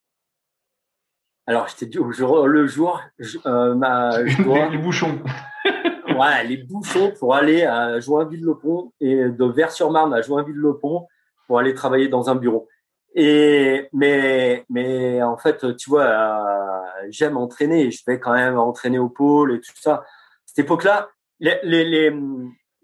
Alors 1.47 1.68
je 1.68 1.76
t'ai 1.76 1.86
dit 1.86 1.99
au 1.99 2.12
jour 2.12 2.47
le 2.47 2.68
jour, 2.68 3.01
je, 3.18 3.38
ma, 3.74 4.22
les, 4.72 4.78
bouchons. 4.78 5.20
ouais, 6.07 6.43
les 6.45 6.57
bouchons 6.57 7.14
pour 7.18 7.36
aller 7.36 7.64
à 7.64 7.99
Joinville-le-Pont 7.99 8.93
et 8.99 9.16
de 9.30 9.45
Vers-sur-Marne 9.45 10.14
à 10.14 10.22
Joinville-le-Pont 10.22 11.07
pour 11.47 11.59
aller 11.59 11.74
travailler 11.74 12.07
dans 12.07 12.30
un 12.30 12.36
bureau. 12.36 12.68
Et 13.16 13.89
mais 13.91 14.66
mais 14.70 15.22
en 15.22 15.38
fait, 15.38 15.76
tu 15.76 15.89
vois, 15.89 16.03
euh, 16.03 17.07
j'aime 17.09 17.36
entraîner. 17.36 17.91
Je 17.91 18.03
vais 18.07 18.20
quand 18.20 18.34
même 18.34 18.57
entraîner 18.57 18.99
au 18.99 19.09
pôle 19.09 19.55
et 19.55 19.59
tout 19.59 19.74
ça. 19.76 20.03
Cette 20.45 20.59
époque-là, 20.59 21.09
les, 21.39 21.59
les, 21.64 21.84
les, 21.84 22.16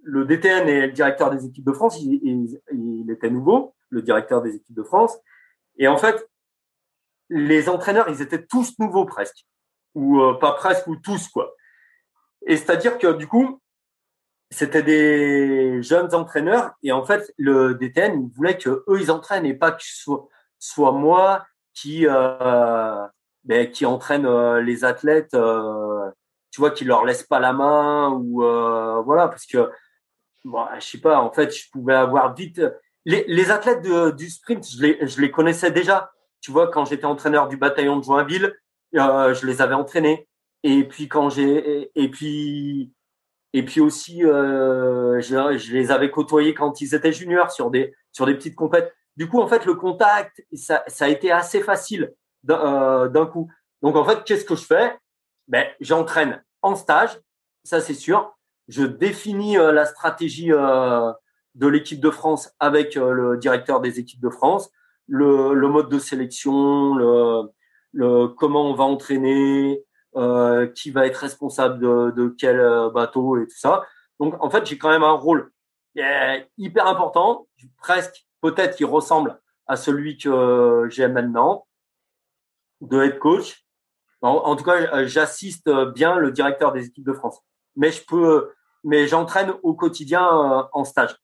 le 0.07 0.23
DTN 0.23 0.69
et 0.69 0.87
le 0.87 0.93
directeur 0.93 1.29
des 1.29 1.45
équipes 1.45 1.65
de 1.65 1.73
France, 1.73 1.99
il, 1.99 2.19
il, 2.23 2.61
il, 2.71 3.11
était 3.11 3.29
nouveau, 3.29 3.75
le 3.89 4.01
directeur 4.01 4.41
des 4.41 4.55
équipes 4.55 4.75
de 4.75 4.83
France. 4.83 5.17
Et 5.77 5.89
en 5.89 5.97
fait, 5.97 6.29
les 7.29 7.67
entraîneurs, 7.67 8.07
ils 8.07 8.21
étaient 8.21 8.45
tous 8.45 8.79
nouveaux 8.79 9.03
presque, 9.03 9.45
ou 9.95 10.21
euh, 10.21 10.35
pas 10.35 10.53
presque, 10.53 10.87
ou 10.87 10.95
tous 10.95 11.27
quoi. 11.27 11.53
Et 12.45 12.55
c'est-à-dire 12.55 12.97
que 12.97 13.11
du 13.13 13.27
coup, 13.27 13.61
c'était 14.49 14.83
des 14.83 15.83
jeunes 15.83 16.15
entraîneurs 16.15 16.71
et 16.81 16.93
en 16.93 17.03
fait 17.03 17.33
le 17.37 17.73
DTN 17.73 18.21
il 18.21 18.33
voulait 18.33 18.57
que 18.57 18.85
eux 18.87 19.01
ils 19.01 19.11
entraînent 19.11 19.45
et 19.45 19.53
pas 19.53 19.73
que 19.73 19.83
ce 19.83 20.09
soit, 20.57 20.93
moi 20.93 21.45
qui 21.73 22.07
euh, 22.07 23.05
ben, 23.43 23.69
qui 23.69 23.85
entraîne 23.85 24.25
euh, 24.25 24.61
les 24.61 24.85
athlètes 24.85 25.35
tu 26.51 26.61
vois 26.61 26.71
qui 26.71 26.85
leur 26.85 27.03
laisse 27.03 27.23
pas 27.23 27.41
la 27.41 27.51
main 27.51 28.11
ou 28.11 28.37
voilà 29.03 29.27
parce 29.27 29.45
que 29.45 29.69
bon, 30.47 30.65
je 30.79 30.85
sais 30.85 30.97
pas 30.99 31.19
en 31.19 31.31
fait 31.31 31.55
je 31.55 31.69
pouvais 31.71 31.93
avoir 31.93 32.33
vite 32.33 32.61
les, 33.05 33.23
les 33.27 33.51
athlètes 33.51 33.81
du 34.15 34.29
sprint 34.29 34.67
je 34.67 34.81
les 34.81 35.07
je 35.07 35.21
les 35.21 35.31
connaissais 35.31 35.71
déjà 35.71 36.11
tu 36.41 36.51
vois 36.51 36.69
quand 36.69 36.85
j'étais 36.85 37.05
entraîneur 37.05 37.47
du 37.47 37.57
bataillon 37.57 37.97
de 37.97 38.03
Joinville 38.03 38.53
je 38.93 39.45
les 39.45 39.61
avais 39.61 39.75
entraînés 39.75 40.27
et 40.63 40.83
puis 40.83 41.07
quand 41.07 41.29
j'ai 41.29 41.91
et 41.95 42.09
puis 42.09 42.93
et 43.53 43.63
puis 43.63 43.81
aussi, 43.81 44.23
euh, 44.23 45.19
je, 45.21 45.73
les 45.73 45.89
avais 45.89 46.11
côtoyés 46.11 46.53
quand 46.53 46.81
ils 46.81 46.93
étaient 46.93 47.11
juniors 47.11 47.51
sur 47.51 47.71
des 47.71 47.95
sur 48.11 48.25
des 48.25 48.35
petites 48.35 48.55
compètes. 48.55 48.93
Du 49.15 49.27
coup, 49.27 49.41
en 49.41 49.47
fait, 49.47 49.65
le 49.65 49.73
contact, 49.73 50.45
ça, 50.53 50.83
ça 50.85 51.05
a 51.05 51.07
été 51.07 51.31
assez 51.31 51.61
facile 51.61 52.13
d'un 52.43 53.09
euh, 53.15 53.25
coup. 53.25 53.51
Donc, 53.81 53.95
en 53.95 54.05
fait, 54.05 54.23
qu'est-ce 54.23 54.45
que 54.45 54.55
je 54.55 54.63
fais? 54.63 54.95
Ben, 55.47 55.65
j'entraîne 55.79 56.43
en 56.61 56.75
stage, 56.75 57.19
ça 57.63 57.81
c'est 57.81 57.93
sûr. 57.93 58.36
Je 58.67 58.83
définis 58.83 59.57
euh, 59.57 59.71
la 59.71 59.85
stratégie 59.85 60.51
euh, 60.51 61.11
de 61.57 61.67
l'équipe 61.67 61.99
de 61.99 62.11
France 62.11 62.53
avec 62.59 62.95
euh, 62.97 63.11
le 63.11 63.37
directeur 63.37 63.81
des 63.81 63.99
équipes 63.99 64.21
de 64.21 64.29
France, 64.29 64.71
le, 65.07 65.53
le 65.53 65.67
mode 65.67 65.89
de 65.89 65.99
sélection, 65.99 66.95
le, 66.95 67.49
le 67.93 68.27
comment 68.27 68.69
on 68.69 68.75
va 68.75 68.83
entraîner, 68.83 69.83
euh, 70.15 70.67
qui 70.67 70.91
va 70.91 71.05
être 71.05 71.17
responsable 71.17 71.79
de, 71.79 72.11
de, 72.11 72.35
quel 72.37 72.59
euh, 72.59 72.89
bateau 72.89 73.37
et 73.37 73.47
tout 73.47 73.57
ça. 73.57 73.85
Donc 74.19 74.35
en 74.39 74.49
fait, 74.49 74.65
j'ai 74.65 74.77
quand 74.77 74.89
même 74.89 75.03
un 75.03 75.11
rôle 75.11 75.51
hyper 76.57 76.85
important, 76.85 77.47
presque 77.77 78.27
peut-être 78.41 78.77
qui 78.77 78.85
ressemble 78.85 79.39
à 79.65 79.75
celui 79.75 80.17
que 80.17 80.87
j'ai 80.91 81.07
maintenant 81.07 81.67
de 82.81 83.01
head 83.01 83.17
coach. 83.17 83.65
En, 84.21 84.55
tout 84.55 84.63
cas, 84.63 85.05
j'assiste 85.05 85.69
bien 85.95 86.17
le 86.17 86.31
directeur 86.31 86.71
des 86.71 86.85
équipes 86.85 87.05
de 87.05 87.13
France. 87.13 87.39
Mais 87.75 87.91
je 87.91 88.03
peux, 88.05 88.51
mais 88.87 89.07
j'entraîne 89.07 89.53
au 89.63 89.73
quotidien 89.73 90.25
en 90.71 90.83
stage. 90.85 91.15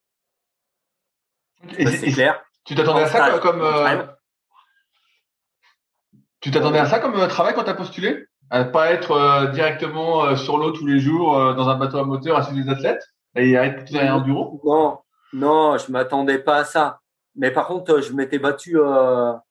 c'est 1.70 2.12
clair. 2.12 2.42
Tu 2.64 2.74
t'attendais 2.74 3.02
à 3.02 3.06
ça 3.06 3.38
comme, 3.38 3.62
tu 6.44 6.50
t'attendais 6.50 6.78
à 6.78 6.84
ça 6.84 6.98
comme 6.98 7.26
travail 7.26 7.54
quand 7.54 7.64
tu 7.64 7.70
as 7.70 7.74
postulé? 7.74 8.26
À 8.50 8.64
pas 8.64 8.90
être 8.90 9.12
euh, 9.12 9.46
directement 9.46 10.26
euh, 10.26 10.36
sur 10.36 10.58
l'eau 10.58 10.72
tous 10.72 10.86
les 10.86 10.98
jours 10.98 11.38
euh, 11.38 11.54
dans 11.54 11.70
un 11.70 11.78
bateau 11.78 11.96
à 11.96 12.04
moteur 12.04 12.36
à 12.36 12.42
suivre 12.42 12.62
des 12.62 12.70
athlètes 12.70 13.02
et 13.34 13.54
être 13.54 13.90
derrière 13.90 14.16
un 14.16 14.20
bureau? 14.20 14.60
Non, 14.62 14.98
non, 15.32 15.78
je 15.78 15.90
m'attendais 15.90 16.38
pas 16.38 16.56
à 16.56 16.64
ça. 16.64 17.00
Mais 17.34 17.50
par 17.50 17.66
contre, 17.66 18.02
je 18.02 18.12
m'étais 18.12 18.38
battu 18.38 18.78
à, 18.78 19.42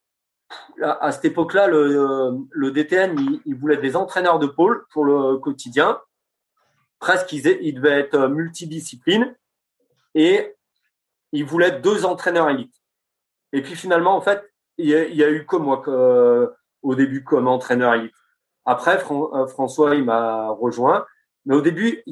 cette 1.11 1.26
époque-là. 1.26 1.66
Le, 1.66 2.38
le 2.51 2.72
DTN, 2.72 3.16
il, 3.45 3.55
voulait 3.55 3.78
des 3.78 3.95
entraîneurs 3.95 4.38
de 4.38 4.45
pôle 4.45 4.86
pour 4.93 5.03
le 5.03 5.38
quotidien. 5.38 5.99
Presque, 7.03 7.33
il, 7.33 7.73
devait 7.73 7.99
être 7.99 8.29
multidiscipline 8.29 9.35
et 10.15 10.55
il 11.33 11.43
voulait 11.43 11.81
deux 11.81 12.05
entraîneurs 12.05 12.49
élites. 12.49 12.81
Et 13.51 13.61
puis 13.61 13.75
finalement, 13.75 14.15
en 14.15 14.21
fait, 14.21 14.41
il 14.77 14.87
y 14.87 15.21
a, 15.21 15.29
eu 15.29 15.45
comme 15.45 15.63
moi 15.63 15.81
que, 15.81 16.53
au 16.81 16.95
début 16.95 17.21
comme 17.25 17.49
entraîneur 17.49 17.95
élite. 17.95 18.15
Après, 18.63 19.03
euh, 19.11 19.47
François, 19.47 19.95
il 19.95 20.05
m'a 20.05 20.47
rejoint. 20.51 21.05
Mais 21.45 21.53
au 21.53 21.59
début, 21.59 22.05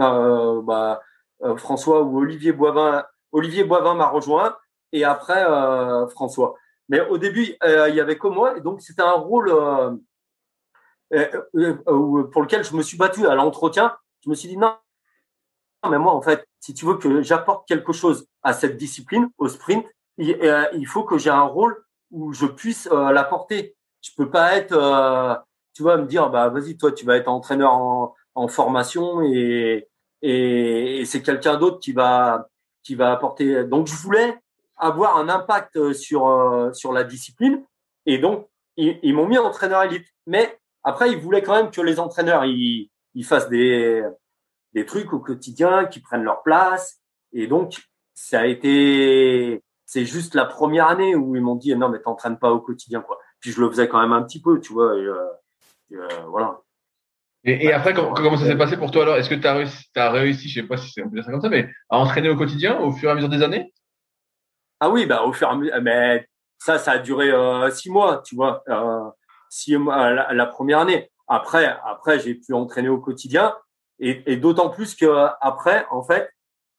euh, 0.00 0.62
bah, 0.62 1.02
euh, 1.42 1.56
François 1.56 2.02
ou 2.02 2.20
Olivier 2.20 2.52
Boivin, 2.52 3.04
Olivier 3.32 3.64
Boivin 3.64 3.94
m'a 3.94 4.06
rejoint 4.06 4.56
et 4.92 5.02
après 5.02 5.44
euh, 5.44 6.06
François. 6.06 6.54
Mais 6.88 7.00
au 7.00 7.18
début, 7.18 7.56
il 7.64 7.94
y 7.96 8.00
avait 8.00 8.16
que 8.16 8.28
moi 8.28 8.56
et 8.56 8.60
donc 8.60 8.80
c'était 8.80 9.02
un 9.02 9.10
rôle 9.10 9.50
pour 11.10 12.42
lequel 12.42 12.62
je 12.62 12.76
me 12.76 12.82
suis 12.82 12.96
battu 12.96 13.26
à 13.26 13.34
l'entretien. 13.34 13.96
Je 14.24 14.30
me 14.30 14.34
suis 14.34 14.48
dit 14.48 14.56
non, 14.56 14.74
mais 15.88 15.98
moi 15.98 16.14
en 16.14 16.22
fait, 16.22 16.46
si 16.60 16.74
tu 16.74 16.86
veux 16.86 16.96
que 16.96 17.22
j'apporte 17.22 17.68
quelque 17.68 17.92
chose 17.92 18.26
à 18.42 18.52
cette 18.52 18.76
discipline, 18.76 19.28
au 19.38 19.48
sprint, 19.48 19.86
il, 20.18 20.38
il 20.72 20.86
faut 20.86 21.04
que 21.04 21.18
j'ai 21.18 21.30
un 21.30 21.42
rôle 21.42 21.84
où 22.10 22.32
je 22.32 22.46
puisse 22.46 22.86
l'apporter. 22.86 23.76
Je 24.00 24.10
peux 24.16 24.30
pas 24.30 24.56
être 24.56 25.44
tu 25.74 25.82
vas 25.82 25.96
me 25.96 26.06
dire, 26.06 26.30
bah 26.30 26.48
vas-y, 26.48 26.76
toi, 26.76 26.92
tu 26.92 27.04
vas 27.04 27.16
être 27.16 27.28
entraîneur 27.28 27.72
en, 27.74 28.14
formation 28.48 29.22
et, 29.22 29.88
c'est 30.22 31.22
quelqu'un 31.22 31.56
d'autre 31.56 31.78
qui 31.80 31.92
va 31.92 32.48
qui 32.82 32.94
va 32.94 33.12
apporter. 33.12 33.64
Donc, 33.64 33.86
je 33.86 33.96
voulais 33.96 34.38
avoir 34.76 35.16
un 35.16 35.28
impact 35.28 35.92
sur 35.92 36.26
euh, 36.28 36.72
sur 36.72 36.92
la 36.92 37.04
discipline 37.04 37.64
et 38.06 38.18
donc 38.18 38.48
ils, 38.76 38.98
ils 39.02 39.14
m'ont 39.14 39.26
mis 39.26 39.38
entraîneur 39.38 39.82
élite. 39.82 40.06
Mais 40.26 40.58
après, 40.82 41.10
ils 41.10 41.18
voulaient 41.18 41.42
quand 41.42 41.54
même 41.54 41.70
que 41.70 41.80
les 41.80 42.00
entraîneurs 42.00 42.44
ils, 42.44 42.90
ils 43.14 43.24
fassent 43.24 43.48
des 43.48 44.02
des 44.74 44.84
trucs 44.84 45.12
au 45.12 45.20
quotidien, 45.20 45.86
qui 45.86 46.00
prennent 46.00 46.24
leur 46.24 46.42
place. 46.42 47.00
Et 47.32 47.46
donc, 47.46 47.80
ça 48.12 48.40
a 48.40 48.46
été, 48.46 49.62
c'est 49.86 50.04
juste 50.04 50.34
la 50.34 50.44
première 50.44 50.88
année 50.88 51.14
où 51.14 51.36
ils 51.36 51.42
m'ont 51.42 51.54
dit 51.54 51.74
non 51.76 51.88
mais 51.88 52.00
t'entraînes 52.00 52.38
pas 52.38 52.50
au 52.50 52.60
quotidien 52.60 53.00
quoi. 53.00 53.18
Puis 53.40 53.52
je 53.52 53.60
le 53.60 53.68
faisais 53.70 53.88
quand 53.88 54.00
même 54.00 54.12
un 54.12 54.22
petit 54.22 54.40
peu, 54.40 54.60
tu 54.60 54.72
vois. 54.72 54.96
Et, 54.96 55.02
euh, 55.02 55.26
euh, 55.92 56.08
voilà. 56.28 56.60
Et, 57.46 57.72
après, 57.72 57.92
comment, 57.92 58.38
ça 58.38 58.46
s'est 58.46 58.56
passé 58.56 58.78
pour 58.78 58.90
toi 58.90 59.02
alors? 59.02 59.16
Est-ce 59.16 59.28
que 59.28 59.34
tu 59.34 59.46
as 59.46 59.52
réussi, 59.52 59.86
as 59.96 60.10
réussi, 60.10 60.48
je 60.48 60.60
sais 60.60 60.66
pas 60.66 60.78
si 60.78 60.90
c'est 60.90 61.02
comme 61.02 61.40
ça, 61.42 61.50
mais 61.50 61.68
à 61.90 61.98
entraîner 61.98 62.30
au 62.30 62.36
quotidien 62.36 62.80
au 62.80 62.90
fur 62.90 63.10
et 63.10 63.12
à 63.12 63.14
mesure 63.14 63.28
des 63.28 63.42
années? 63.42 63.70
Ah 64.80 64.88
oui, 64.88 65.04
bah 65.04 65.22
au 65.24 65.32
fur 65.34 65.48
et 65.48 65.50
à 65.50 65.54
mesure. 65.54 65.82
Mais 65.82 66.26
ça, 66.56 66.78
ça 66.78 66.92
a 66.92 66.98
duré 66.98 67.30
euh, 67.30 67.70
six 67.70 67.90
mois, 67.90 68.22
tu 68.24 68.34
vois, 68.34 68.62
euh, 68.68 69.10
six 69.50 69.76
mois 69.76 70.32
la, 70.32 70.46
première 70.46 70.78
année. 70.78 71.10
Après, 71.26 71.66
après, 71.84 72.20
j'ai 72.20 72.34
pu 72.34 72.52
entraîner 72.52 72.88
au 72.88 72.98
quotidien, 72.98 73.56
et, 73.98 74.32
et 74.32 74.36
d'autant 74.36 74.70
plus 74.70 74.94
que 74.94 75.28
après, 75.40 75.86
en 75.90 76.02
fait, 76.02 76.30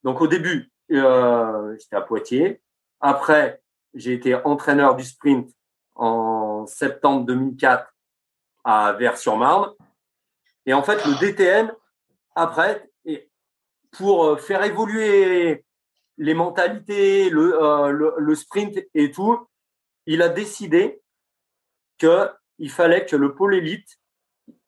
donc 0.03 0.21
au 0.21 0.27
début, 0.27 0.71
euh, 0.91 1.75
j'étais 1.79 1.95
à 1.95 2.01
Poitiers. 2.01 2.61
Après, 2.99 3.61
j'ai 3.93 4.13
été 4.13 4.35
entraîneur 4.35 4.95
du 4.95 5.03
sprint 5.03 5.49
en 5.95 6.67
septembre 6.67 7.25
2004 7.25 7.91
à 8.63 8.93
Vers-sur-Marne. 8.93 9.73
Et 10.65 10.73
en 10.73 10.83
fait, 10.83 11.03
le 11.05 11.19
DTN, 11.19 11.71
après, 12.35 12.89
pour 13.91 14.25
euh, 14.25 14.37
faire 14.37 14.63
évoluer 14.63 15.65
les 16.17 16.33
mentalités, 16.33 17.31
euh, 17.33 17.89
le, 17.89 18.13
le, 18.17 18.35
sprint 18.35 18.77
et 18.93 19.11
tout, 19.11 19.47
il 20.05 20.21
a 20.21 20.29
décidé 20.29 21.01
que 21.97 22.29
il 22.57 22.69
fallait 22.69 23.05
que 23.05 23.15
le 23.15 23.33
pôle 23.35 23.55
élite 23.55 23.99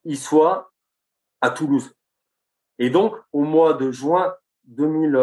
il 0.08 0.18
soit 0.18 0.72
à 1.42 1.50
Toulouse. 1.50 1.94
Et 2.80 2.90
donc, 2.90 3.16
au 3.34 3.44
mois 3.44 3.74
de 3.74 3.92
juin 3.92 4.34
2000, 4.64 5.20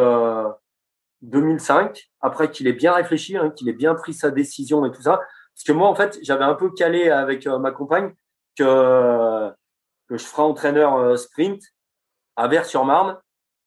2005, 1.22 1.96
euh, 1.96 2.00
après 2.20 2.50
qu'il 2.50 2.68
ait 2.68 2.74
bien 2.74 2.92
réfléchi, 2.92 3.36
hein, 3.36 3.50
qu'il 3.50 3.68
ait 3.68 3.72
bien 3.72 3.94
pris 3.94 4.12
sa 4.12 4.30
décision 4.30 4.84
et 4.84 4.92
tout 4.92 5.02
ça, 5.02 5.16
parce 5.54 5.64
que 5.66 5.72
moi, 5.72 5.88
en 5.88 5.94
fait, 5.94 6.18
j'avais 6.22 6.44
un 6.44 6.54
peu 6.54 6.70
calé 6.70 7.08
avec 7.08 7.46
ma 7.46 7.70
compagne 7.70 8.12
que, 8.58 9.50
que 10.08 10.18
je 10.18 10.24
ferai 10.24 10.42
entraîneur 10.42 10.96
euh, 10.96 11.16
sprint 11.16 11.62
à 12.36 12.46
Vers-sur-Marne 12.46 13.18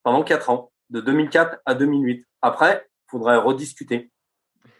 pendant 0.03 0.23
quatre 0.23 0.51
ans, 0.51 0.71
de 0.91 1.01
2004 1.01 1.57
à 1.65 1.73
2008. 1.73 2.25
Après, 2.43 2.87
il 3.07 3.11
faudrait 3.11 3.37
rediscuter. 3.37 4.11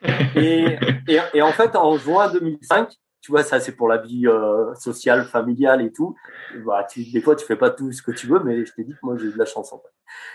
Et, 0.36 0.78
et, 1.08 1.20
et, 1.34 1.42
en 1.42 1.52
fait, 1.52 1.76
en 1.76 1.98
juin 1.98 2.32
2005, 2.32 2.94
tu 3.22 3.32
vois, 3.32 3.44
ça 3.44 3.60
c'est 3.60 3.76
pour 3.76 3.88
la 3.88 3.98
vie 3.98 4.28
euh, 4.28 4.74
sociale, 4.76 5.26
familiale 5.26 5.82
et 5.82 5.92
tout. 5.92 6.16
Bah, 6.66 6.86
des 6.96 7.22
fois, 7.22 7.36
tu 7.36 7.46
fais 7.46 7.56
pas 7.56 7.70
tout 7.70 7.92
ce 7.92 8.02
que 8.02 8.12
tu 8.12 8.28
veux, 8.28 8.40
mais 8.40 8.66
je 8.66 8.74
t'ai 8.74 8.84
dit 8.84 8.94
que 8.94 9.00
moi 9.04 9.18
j'ai 9.18 9.26
eu 9.26 9.34
de 9.34 9.38
la 9.38 9.46
chance 9.46 9.74
en 9.74 9.80
fait. 9.80 9.94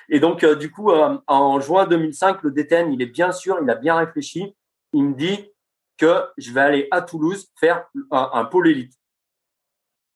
Et 0.09 0.21
donc, 0.21 0.45
euh, 0.45 0.55
du 0.55 0.71
coup, 0.71 0.91
euh, 0.91 1.19
en 1.27 1.61
juin 1.61 1.87
2005, 1.87 2.43
le 2.43 2.51
DTN, 2.51 2.93
il 2.93 3.01
est 3.01 3.07
bien 3.07 3.33
sûr, 3.33 3.59
il 3.63 3.71
a 3.71 3.75
bien 3.75 3.97
réfléchi. 3.97 4.55
Il 4.93 5.05
me 5.05 5.15
dit 5.15 5.51
que 5.97 6.25
je 6.37 6.53
vais 6.53 6.61
aller 6.61 6.89
à 6.91 7.03
Toulouse 7.03 7.49
faire 7.59 7.87
un, 8.11 8.31
un 8.35 8.45
pôle 8.45 8.69
élite 8.69 8.95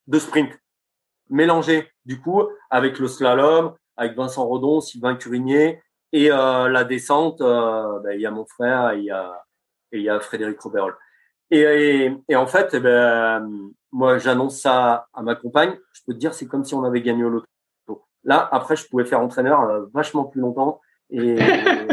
de 0.06 0.18
sprint 0.18 0.52
mélangé 1.28 1.90
du 2.04 2.20
coup 2.20 2.42
avec 2.70 2.98
le 2.98 3.08
slalom, 3.08 3.74
avec 3.96 4.16
Vincent 4.16 4.44
Rodon, 4.44 4.80
Sylvain 4.80 5.16
Curigné 5.16 5.82
et 6.12 6.28
la 6.28 6.84
descente. 6.84 7.40
Ben, 7.40 8.12
il 8.14 8.20
y 8.20 8.26
a 8.26 8.30
mon 8.30 8.46
frère, 8.46 8.94
y 8.94 9.10
et 9.92 9.98
il 9.98 10.02
y 10.02 10.08
a 10.08 10.20
Frédéric 10.20 10.60
Roberol. 10.60 10.96
Et, 11.50 12.10
et, 12.28 12.36
en 12.36 12.46
fait, 12.46 12.70
eh 12.74 12.80
ben, 12.80 13.48
moi, 13.92 14.18
j'annonce 14.18 14.60
ça 14.60 15.06
à 15.14 15.22
ma 15.22 15.34
compagne. 15.34 15.78
Je 15.92 16.02
peux 16.06 16.12
te 16.12 16.18
dire, 16.18 16.34
c'est 16.34 16.46
comme 16.46 16.64
si 16.64 16.74
on 16.74 16.84
avait 16.84 17.02
gagné 17.02 17.24
au 17.24 17.30
loto. 17.30 17.46
Là, 18.24 18.48
après, 18.50 18.74
je 18.74 18.86
pouvais 18.88 19.04
faire 19.04 19.20
entraîneur 19.20 19.60
euh, 19.62 19.86
vachement 19.94 20.24
plus 20.24 20.40
longtemps. 20.40 20.80
Et, 21.10 21.36
euh, 21.40 21.86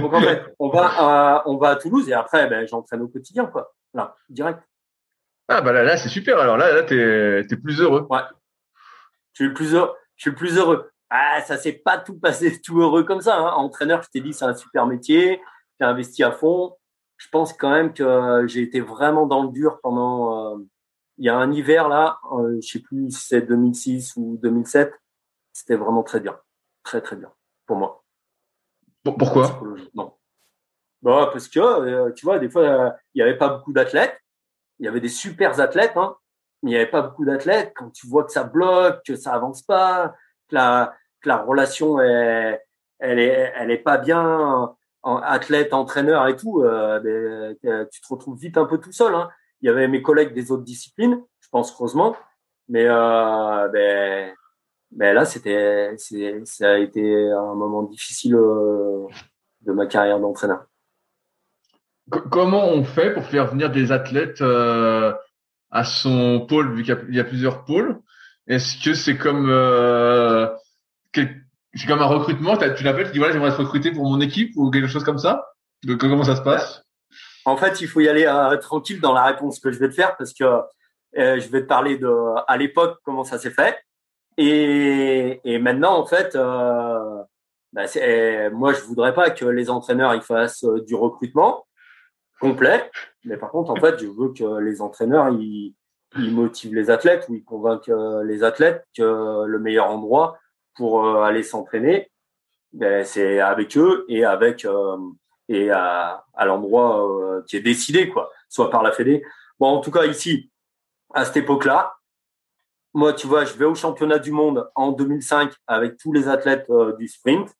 Donc 0.00 0.12
en 0.12 0.20
fait, 0.20 0.42
on 0.58 0.68
va 0.68 0.86
à, 0.86 1.42
on 1.46 1.56
va 1.56 1.70
à 1.70 1.76
Toulouse 1.76 2.08
et 2.08 2.12
après, 2.12 2.48
ben, 2.48 2.66
j'entraîne 2.66 3.02
au 3.02 3.08
quotidien, 3.08 3.46
quoi. 3.46 3.72
Là, 3.94 4.14
direct. 4.28 4.60
Ah 5.48 5.62
bah 5.62 5.72
là, 5.72 5.82
là 5.82 5.96
c'est 5.96 6.10
super. 6.10 6.38
Alors 6.38 6.58
là, 6.58 6.72
là, 6.72 6.82
t'es 6.82 7.40
es 7.40 7.56
plus 7.56 7.80
heureux. 7.80 8.06
Ouais. 8.10 8.20
Je 9.32 9.44
suis 9.44 9.46
le 9.46 9.54
plus 9.54 9.74
heureux. 9.74 9.94
Je 10.16 10.22
suis 10.22 10.30
le 10.30 10.36
plus 10.36 10.58
heureux. 10.58 10.90
Ah, 11.08 11.40
ça 11.40 11.56
s'est 11.56 11.72
pas 11.72 11.96
tout 11.96 12.18
passé 12.18 12.60
tout 12.60 12.80
heureux 12.80 13.04
comme 13.04 13.22
ça. 13.22 13.36
Hein. 13.36 13.52
Entraîneur, 13.52 14.02
je 14.02 14.08
t'ai 14.10 14.20
dit, 14.20 14.34
c'est 14.34 14.44
un 14.44 14.54
super 14.54 14.86
métier. 14.86 15.40
J'ai 15.80 15.86
investi 15.86 16.22
à 16.22 16.32
fond 16.32 16.76
je 17.18 17.28
pense 17.30 17.52
quand 17.52 17.70
même 17.70 17.92
que 17.92 18.46
j'ai 18.46 18.62
été 18.62 18.80
vraiment 18.80 19.26
dans 19.26 19.42
le 19.42 19.50
dur 19.50 19.80
pendant. 19.82 20.54
Euh, 20.54 20.58
il 21.18 21.24
y 21.24 21.28
a 21.28 21.36
un 21.36 21.52
hiver 21.52 21.88
là, 21.88 22.20
euh, 22.32 22.58
je 22.62 22.68
sais 22.68 22.78
plus 22.78 23.10
si 23.10 23.26
c'est 23.26 23.42
2006 23.42 24.14
ou 24.16 24.38
2007. 24.40 24.92
C'était 25.52 25.74
vraiment 25.74 26.04
très 26.04 26.20
bien, 26.20 26.38
très 26.84 27.00
très 27.00 27.16
bien 27.16 27.32
pour 27.66 27.76
moi. 27.76 28.04
Pourquoi? 29.02 29.60
Non. 29.94 30.14
Bah, 31.02 31.30
parce 31.32 31.48
que 31.48 31.58
euh, 31.58 32.12
tu 32.12 32.24
vois, 32.24 32.38
des 32.38 32.48
fois, 32.48 32.96
il 33.14 33.18
n'y 33.18 33.22
avait 33.22 33.36
pas 33.36 33.48
beaucoup 33.48 33.72
d'athlètes. 33.72 34.16
Il 34.78 34.86
y 34.86 34.88
avait 34.88 35.00
des 35.00 35.08
super 35.08 35.58
athlètes, 35.58 35.96
hein, 35.96 36.16
mais 36.62 36.70
il 36.70 36.74
n'y 36.74 36.80
avait 36.80 36.90
pas 36.90 37.02
beaucoup 37.02 37.24
d'athlètes. 37.24 37.72
Quand 37.74 37.90
tu 37.90 38.06
vois 38.06 38.22
que 38.22 38.30
ça 38.30 38.44
bloque, 38.44 39.04
que 39.04 39.16
ça 39.16 39.34
avance 39.34 39.62
pas, 39.62 40.14
que 40.48 40.54
la, 40.54 40.94
que 41.20 41.28
la 41.28 41.38
relation 41.38 42.00
est, 42.00 42.64
elle 43.00 43.18
est, 43.18 43.52
elle 43.56 43.72
est 43.72 43.78
pas 43.78 43.98
bien 43.98 44.76
athlète, 45.02 45.72
entraîneur 45.72 46.26
et 46.26 46.36
tout, 46.36 46.62
euh, 46.62 47.00
ben, 47.00 47.56
euh, 47.64 47.84
tu 47.90 48.00
te 48.00 48.06
retrouves 48.08 48.38
vite 48.38 48.56
un 48.58 48.66
peu 48.66 48.78
tout 48.78 48.92
seul. 48.92 49.14
Hein. 49.14 49.28
Il 49.60 49.66
y 49.66 49.68
avait 49.68 49.88
mes 49.88 50.02
collègues 50.02 50.34
des 50.34 50.50
autres 50.50 50.64
disciplines, 50.64 51.22
je 51.40 51.48
pense 51.50 51.72
heureusement, 51.72 52.16
mais 52.68 52.86
euh, 52.86 53.68
ben, 53.68 54.34
ben 54.90 55.14
là 55.14 55.24
c'était, 55.24 55.94
ça 56.44 56.70
a 56.70 56.78
été 56.78 57.30
un 57.30 57.54
moment 57.54 57.82
difficile 57.82 58.32
de 58.32 59.72
ma 59.72 59.86
carrière 59.86 60.20
d'entraîneur. 60.20 60.64
Comment 62.30 62.66
on 62.68 62.84
fait 62.84 63.12
pour 63.12 63.24
faire 63.24 63.48
venir 63.48 63.70
des 63.70 63.92
athlètes 63.92 64.42
à 64.42 65.84
son 65.84 66.46
pôle, 66.48 66.72
vu 66.72 66.82
qu'il 66.82 67.14
y, 67.14 67.20
a 67.20 67.24
plusieurs 67.24 67.64
pôles? 67.64 68.00
Est-ce 68.46 68.82
que 68.82 68.94
c'est 68.94 69.18
comme 69.18 69.50
c'est 71.78 71.86
comme 71.86 72.00
un 72.00 72.06
recrutement, 72.06 72.56
tu 72.56 72.84
l'appelles, 72.84 73.06
tu 73.06 73.12
dis 73.12 73.18
voilà, 73.18 73.32
j'aimerais 73.32 73.50
être 73.50 73.60
recruté 73.60 73.92
pour 73.92 74.04
mon 74.04 74.20
équipe 74.20 74.52
ou 74.56 74.70
quelque 74.70 74.88
chose 74.88 75.04
comme 75.04 75.18
ça. 75.18 75.52
Comment 75.98 76.24
ça 76.24 76.36
se 76.36 76.42
passe? 76.42 76.82
En 77.44 77.56
fait, 77.56 77.80
il 77.80 77.88
faut 77.88 78.00
y 78.00 78.08
aller 78.08 78.26
euh, 78.26 78.56
tranquille 78.56 79.00
dans 79.00 79.14
la 79.14 79.24
réponse 79.24 79.60
que 79.60 79.70
je 79.70 79.78
vais 79.78 79.88
te 79.88 79.94
faire 79.94 80.16
parce 80.16 80.34
que 80.34 80.44
euh, 80.44 81.40
je 81.40 81.48
vais 81.48 81.62
te 81.62 81.66
parler 81.66 81.96
de 81.96 82.12
à 82.46 82.56
l'époque 82.56 82.98
comment 83.04 83.24
ça 83.24 83.38
s'est 83.38 83.50
fait. 83.50 83.78
Et, 84.36 85.58
maintenant 85.58 85.98
en 85.98 86.06
fait, 86.06 86.36
euh, 86.36 87.22
bah, 87.72 87.84
moi 88.52 88.72
je 88.72 88.82
voudrais 88.82 89.14
pas 89.14 89.30
que 89.30 89.44
les 89.44 89.70
entraîneurs 89.70 90.14
ils 90.14 90.22
fassent 90.22 90.64
du 90.86 90.94
recrutement 90.94 91.66
complet, 92.40 92.90
mais 93.24 93.36
par 93.36 93.50
contre 93.50 93.70
en 93.70 93.76
fait 93.76 93.98
je 93.98 94.06
veux 94.06 94.32
que 94.32 94.60
les 94.60 94.80
entraîneurs 94.80 95.30
ils 95.30 95.74
motivent 96.16 96.74
les 96.74 96.90
athlètes 96.90 97.26
ou 97.28 97.34
ils 97.34 97.44
convainquent 97.44 97.90
les 98.24 98.44
athlètes 98.44 98.84
que 98.96 99.44
le 99.44 99.58
meilleur 99.58 99.90
endroit 99.90 100.38
pour 100.78 101.04
euh, 101.04 101.22
aller 101.22 101.42
s'entraîner, 101.42 102.10
ben, 102.72 103.04
c'est 103.04 103.40
avec 103.40 103.76
eux 103.76 104.06
et 104.08 104.24
avec 104.24 104.64
euh, 104.64 104.96
et 105.48 105.70
à, 105.70 106.24
l'endroit 106.44 107.04
euh, 107.04 107.42
qui 107.48 107.56
est 107.56 107.60
décidé, 107.60 108.08
quoi, 108.08 108.30
soit 108.48 108.70
par 108.70 108.82
la 108.82 108.92
Fédé. 108.92 109.24
Bon, 109.58 109.68
en 109.68 109.80
tout 109.80 109.90
cas 109.90 110.04
ici, 110.04 110.52
à 111.14 111.24
cette 111.24 111.38
époque-là, 111.38 111.96
moi, 112.94 113.12
tu 113.12 113.26
vois, 113.26 113.44
je 113.44 113.54
vais 113.54 113.64
au 113.64 113.74
championnat 113.74 114.18
du 114.18 114.30
monde 114.30 114.70
en 114.74 114.92
2005 114.92 115.52
avec 115.66 115.96
tous 115.96 116.12
les 116.12 116.28
athlètes 116.28 116.70
du 116.98 117.08
sprint. 117.08 117.52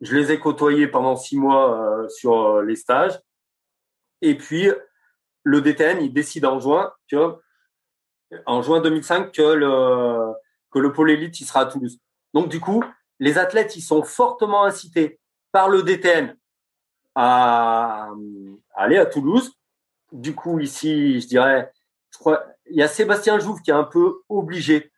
Je 0.00 0.14
les 0.14 0.32
ai 0.32 0.38
côtoyés 0.38 0.88
pendant 0.88 1.16
six 1.16 1.38
mois 1.38 2.06
sur 2.08 2.60
les 2.62 2.76
stages. 2.76 3.18
Et 4.20 4.36
puis, 4.36 4.68
le 5.42 5.60
DTN, 5.60 6.02
il 6.02 6.12
décide 6.12 6.44
en 6.44 6.58
juin, 6.60 6.92
tu 7.06 7.16
en 8.46 8.62
juin 8.62 8.80
2005 8.80 9.32
que 9.32 9.42
le, 9.42 10.34
que 10.76 10.80
le 10.80 10.92
pôle 10.92 11.10
élite, 11.10 11.40
il 11.40 11.46
sera 11.46 11.60
à 11.60 11.66
Toulouse. 11.66 11.98
Donc, 12.34 12.50
du 12.50 12.60
coup, 12.60 12.84
les 13.18 13.38
athlètes, 13.38 13.76
ils 13.76 13.82
sont 13.82 14.02
fortement 14.02 14.64
incités 14.64 15.18
par 15.50 15.70
le 15.70 15.82
DTN 15.82 16.36
à, 17.14 18.10
aller 18.74 18.98
à 18.98 19.06
Toulouse. 19.06 19.52
Du 20.12 20.34
coup, 20.34 20.60
ici, 20.60 21.18
je 21.22 21.28
dirais, 21.28 21.72
je 22.12 22.18
crois, 22.18 22.44
il 22.66 22.76
y 22.76 22.82
a 22.82 22.88
Sébastien 22.88 23.38
Jouve 23.38 23.62
qui 23.62 23.70
est 23.70 23.74
un 23.74 23.84
peu 23.84 24.20
obligé. 24.28 24.92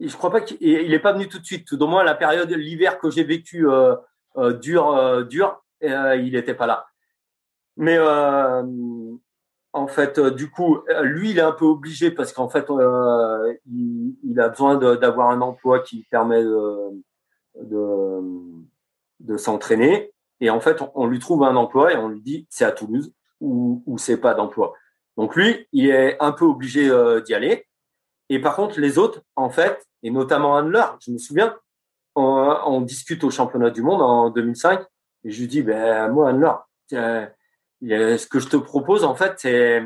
je 0.00 0.14
crois 0.14 0.30
pas 0.30 0.42
qu'il 0.42 0.90
n'est 0.90 0.98
pas 0.98 1.14
venu 1.14 1.28
tout 1.28 1.38
de 1.38 1.46
suite. 1.46 1.66
Tout 1.66 1.82
au 1.82 1.86
moins, 1.86 2.04
la 2.04 2.14
période, 2.14 2.50
l'hiver 2.50 2.98
que 2.98 3.10
j'ai 3.10 3.24
vécu 3.24 3.66
euh, 3.66 3.96
euh, 4.36 4.52
dur, 4.52 4.88
euh, 4.90 5.24
dur, 5.24 5.64
il 5.80 6.32
n'était 6.32 6.54
pas 6.54 6.66
là. 6.66 6.88
Mais 7.78 7.96
en 9.78 9.86
fait, 9.86 10.18
euh, 10.18 10.30
du 10.30 10.50
coup, 10.50 10.78
euh, 10.88 11.02
lui, 11.02 11.30
il 11.30 11.38
est 11.38 11.42
un 11.42 11.52
peu 11.52 11.64
obligé 11.64 12.10
parce 12.10 12.32
qu'en 12.32 12.48
fait, 12.48 12.68
euh, 12.68 13.54
il, 13.66 14.40
a 14.40 14.48
besoin 14.48 14.76
d'avoir 14.76 15.30
un 15.30 15.40
emploi 15.40 15.80
qui 15.80 16.04
permet 16.10 16.42
de, 16.42 16.90
de, 19.20 19.36
s'entraîner. 19.36 20.12
Et 20.40 20.50
en 20.50 20.60
fait, 20.60 20.82
on, 20.94 21.06
lui 21.06 21.20
trouve 21.20 21.44
un 21.44 21.56
emploi 21.56 21.92
et 21.92 21.96
on 21.96 22.08
lui 22.08 22.20
dit 22.20 22.46
c'est 22.50 22.64
à 22.64 22.72
Toulouse 22.72 23.12
ou, 23.40 23.82
ou 23.86 23.98
c'est 23.98 24.16
pas 24.16 24.34
d'emploi. 24.34 24.74
Donc 25.16 25.36
lui, 25.36 25.66
il 25.72 25.88
est 25.88 26.20
un 26.20 26.32
peu 26.32 26.44
obligé 26.44 26.90
d'y 27.24 27.34
aller. 27.34 27.66
Et 28.28 28.40
par 28.40 28.56
contre, 28.56 28.80
les 28.80 28.98
autres, 28.98 29.22
en 29.36 29.50
fait, 29.50 29.86
et 30.02 30.10
notamment 30.10 30.54
Handler, 30.54 30.84
je 31.00 31.12
me 31.12 31.18
souviens, 31.18 31.56
on, 32.14 32.80
discute 32.80 33.22
au 33.24 33.30
championnat 33.30 33.70
du 33.70 33.82
monde 33.82 34.02
en 34.02 34.30
2005 34.30 34.80
et 35.24 35.30
je 35.30 35.40
lui 35.40 35.48
dis, 35.48 35.62
ben 35.62 36.08
moi 36.08 36.30
Handler, 36.30 37.28
ce 37.82 38.26
que 38.26 38.40
je 38.40 38.48
te 38.48 38.56
propose, 38.56 39.04
en 39.04 39.14
fait, 39.14 39.34
c'est, 39.38 39.82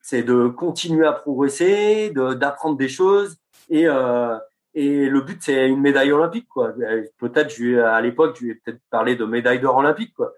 c'est 0.00 0.22
de 0.22 0.48
continuer 0.48 1.06
à 1.06 1.12
progresser, 1.12 2.10
de, 2.10 2.34
d'apprendre 2.34 2.76
des 2.76 2.88
choses 2.88 3.36
et, 3.68 3.86
euh, 3.86 4.36
et 4.74 5.08
le 5.08 5.20
but, 5.20 5.40
c'est 5.40 5.68
une 5.68 5.80
médaille 5.80 6.10
olympique, 6.10 6.48
quoi. 6.48 6.72
Peut-être, 7.18 7.54
je 7.54 7.78
à 7.78 8.00
l'époque, 8.00 8.36
je 8.40 8.46
lui 8.46 8.54
peut-être 8.56 8.80
parlé 8.90 9.14
de 9.14 9.24
médaille 9.24 9.60
d'or 9.60 9.76
olympique, 9.76 10.12
quoi. 10.14 10.32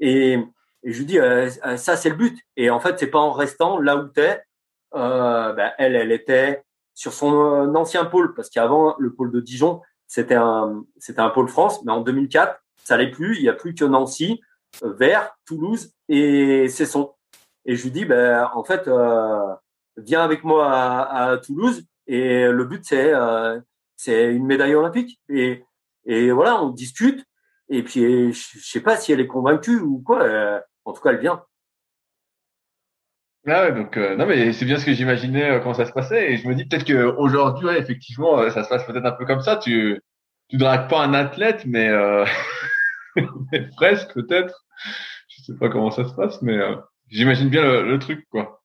Et, 0.00 0.38
et 0.82 0.92
je 0.92 0.98
lui 0.98 1.04
dis, 1.04 1.18
euh, 1.18 1.50
ça, 1.76 1.96
c'est 1.96 2.08
le 2.08 2.16
but. 2.16 2.38
Et 2.56 2.70
en 2.70 2.80
fait, 2.80 2.98
c'est 2.98 3.08
pas 3.08 3.18
en 3.18 3.32
restant 3.32 3.78
là 3.78 3.96
où 3.96 4.08
t'es. 4.08 4.42
Euh, 4.94 5.52
ben, 5.52 5.72
elle, 5.78 5.94
elle 5.94 6.12
était 6.12 6.62
sur 6.94 7.12
son 7.12 7.34
euh, 7.34 7.74
ancien 7.74 8.06
pôle, 8.06 8.34
parce 8.34 8.48
qu'avant, 8.48 8.96
le 8.98 9.12
pôle 9.12 9.30
de 9.30 9.40
Dijon, 9.40 9.82
c'était 10.06 10.34
un, 10.34 10.84
c'était 10.98 11.20
un 11.20 11.30
pôle 11.30 11.48
France, 11.48 11.84
mais 11.84 11.92
en 11.92 12.00
2004, 12.00 12.58
ça 12.84 12.96
l'est 12.96 13.10
plus. 13.10 13.36
Il 13.36 13.42
y 13.42 13.48
a 13.48 13.54
plus 13.54 13.74
que 13.74 13.84
Nancy 13.84 14.40
vers 14.80 15.34
Toulouse 15.46 15.92
et 16.08 16.68
Cesson. 16.68 17.12
Et 17.64 17.76
je 17.76 17.84
lui 17.84 17.90
dis, 17.90 18.04
ben, 18.04 18.50
en 18.54 18.64
fait, 18.64 18.88
euh, 18.88 19.54
viens 19.96 20.22
avec 20.22 20.44
moi 20.44 20.70
à, 20.72 21.38
Toulouse 21.38 21.84
et 22.06 22.46
le 22.48 22.64
but, 22.64 22.84
c'est 22.84 23.12
euh, 23.12 23.60
c'est 23.96 24.32
une 24.32 24.46
médaille 24.46 24.74
olympique. 24.74 25.20
Et, 25.28 25.64
et 26.04 26.30
voilà, 26.32 26.62
on 26.62 26.70
discute. 26.70 27.24
Et 27.68 27.82
puis, 27.82 28.32
je, 28.32 28.58
sais 28.58 28.80
pas 28.80 28.96
si 28.96 29.12
elle 29.12 29.20
est 29.20 29.26
convaincue 29.26 29.78
ou 29.78 30.02
quoi. 30.04 30.22
Euh, 30.22 30.60
en 30.84 30.92
tout 30.92 31.00
cas, 31.00 31.10
elle 31.10 31.20
vient. 31.20 31.44
Ah 33.46 33.64
ouais, 33.64 33.72
donc 33.72 33.96
non 33.96 34.24
mais 34.24 34.52
c'est 34.52 34.64
bien 34.64 34.78
ce 34.78 34.86
que 34.86 34.92
j'imaginais 34.92 35.60
quand 35.64 35.74
ça 35.74 35.84
se 35.84 35.90
passait 35.90 36.30
et 36.30 36.36
je 36.36 36.46
me 36.46 36.54
dis 36.54 36.64
peut-être 36.64 36.86
qu'aujourd'hui 36.86 37.66
ouais, 37.66 37.80
effectivement 37.80 38.48
ça 38.50 38.62
se 38.62 38.68
passe 38.68 38.86
peut-être 38.86 39.04
un 39.04 39.10
peu 39.10 39.26
comme 39.26 39.40
ça 39.40 39.56
tu 39.56 40.00
tu 40.48 40.58
dragues 40.58 40.88
pas 40.88 41.02
un 41.02 41.12
athlète 41.12 41.64
mais 41.66 41.90
presque 43.76 44.14
peut-être. 44.14 44.64
Je 45.28 45.42
sais 45.42 45.58
pas 45.58 45.68
comment 45.68 45.90
ça 45.90 46.08
se 46.08 46.14
passe, 46.14 46.42
mais 46.42 46.56
euh, 46.56 46.76
j'imagine 47.08 47.48
bien 47.48 47.62
le, 47.82 47.98
truc, 47.98 48.26
quoi. 48.30 48.62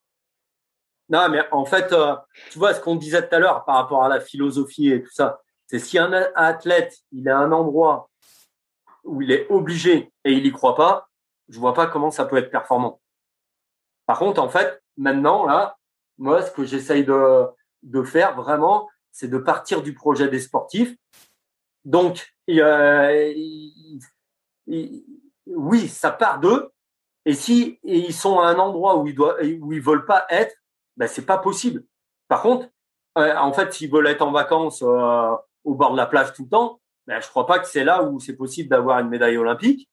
Non, 1.10 1.30
mais 1.30 1.42
en 1.52 1.66
fait, 1.66 1.94
euh, 1.94 2.16
tu 2.52 2.60
vois 2.60 2.74
ce 2.74 2.82
qu'on 2.82 2.96
disait 2.96 3.28
tout 3.28 3.36
à 3.36 3.40
l'heure 3.40 3.64
par 3.66 3.76
rapport 3.76 4.04
à 4.04 4.10
la 4.10 4.20
philosophie 4.20 4.90
et 4.92 5.02
tout 5.02 5.14
ça. 5.14 5.40
C'est 5.68 5.80
si 5.80 5.98
un 5.98 6.12
athlète, 6.36 6.98
il 7.12 7.30
à 7.30 7.38
un 7.38 7.52
endroit 7.52 8.10
où 9.04 9.22
il 9.22 9.32
est 9.32 9.48
obligé 9.50 10.12
et 10.26 10.34
il 10.34 10.46
y 10.46 10.52
croit 10.52 10.76
pas, 10.76 11.08
je 11.50 11.60
vois 11.60 11.74
pas 11.74 11.88
comment 11.88 12.12
ça 12.12 12.26
peut 12.26 12.38
être 12.38 12.52
performant. 12.52 13.02
Par 14.06 14.20
contre, 14.20 14.42
en 14.42 14.50
fait, 14.50 14.82
maintenant, 14.98 15.46
là, 15.46 15.78
moi, 16.18 16.42
ce 16.42 16.52
que 16.52 16.66
j'essaye 16.66 17.06
de, 17.06 17.46
de 17.84 18.04
faire 18.04 18.36
vraiment, 18.36 18.90
c'est 19.12 19.30
de 19.30 19.38
partir 19.38 19.82
du 19.82 19.94
projet 19.94 20.28
des 20.28 20.40
sportifs. 20.40 20.96
Donc, 21.86 22.34
oui, 24.68 25.88
ça 25.88 26.12
part 26.12 26.40
d'eux. 26.40 26.72
Et 27.26 27.34
si 27.34 27.80
ils 27.84 28.14
sont 28.14 28.40
à 28.40 28.48
un 28.48 28.58
endroit 28.58 28.98
où 28.98 29.08
ils 29.08 29.16
doivent, 29.16 29.38
où 29.62 29.74
ils 29.74 29.82
veulent 29.82 30.06
pas 30.06 30.26
être, 30.30 30.56
ben 30.96 31.08
c'est 31.08 31.26
pas 31.26 31.38
possible. 31.38 31.84
Par 32.28 32.42
contre, 32.42 32.70
euh, 33.18 33.36
en 33.36 33.52
fait, 33.54 33.74
s'ils 33.74 33.92
veulent 33.92 34.08
être 34.08 34.22
en 34.22 34.32
vacances 34.32 34.82
euh, 34.82 35.36
au 35.64 35.76
bord 35.76 35.92
de 35.92 35.98
la 35.98 36.06
plage 36.06 36.34
tout 36.34 36.44
le 36.44 36.50
temps, 36.50 36.80
ben 37.06 37.22
je 37.22 37.28
crois 37.28 37.46
pas 37.46 37.60
que 37.60 37.68
c'est 37.68 37.84
là 37.84 38.04
où 38.04 38.20
c'est 38.20 38.36
possible 38.36 38.70
d'avoir 38.70 39.00
une 39.00 39.10
médaille 39.10 39.38
olympique. 39.38 39.90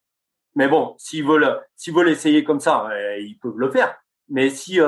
Mais 0.54 0.68
bon, 0.68 0.94
s'ils 0.98 1.26
veulent, 1.26 1.60
s'ils 1.76 1.94
veulent 1.94 2.08
essayer 2.08 2.44
comme 2.44 2.60
ça, 2.60 2.88
euh, 2.90 3.18
ils 3.18 3.38
peuvent 3.38 3.58
le 3.58 3.70
faire. 3.70 3.96
Mais 4.28 4.50
si 4.50 4.78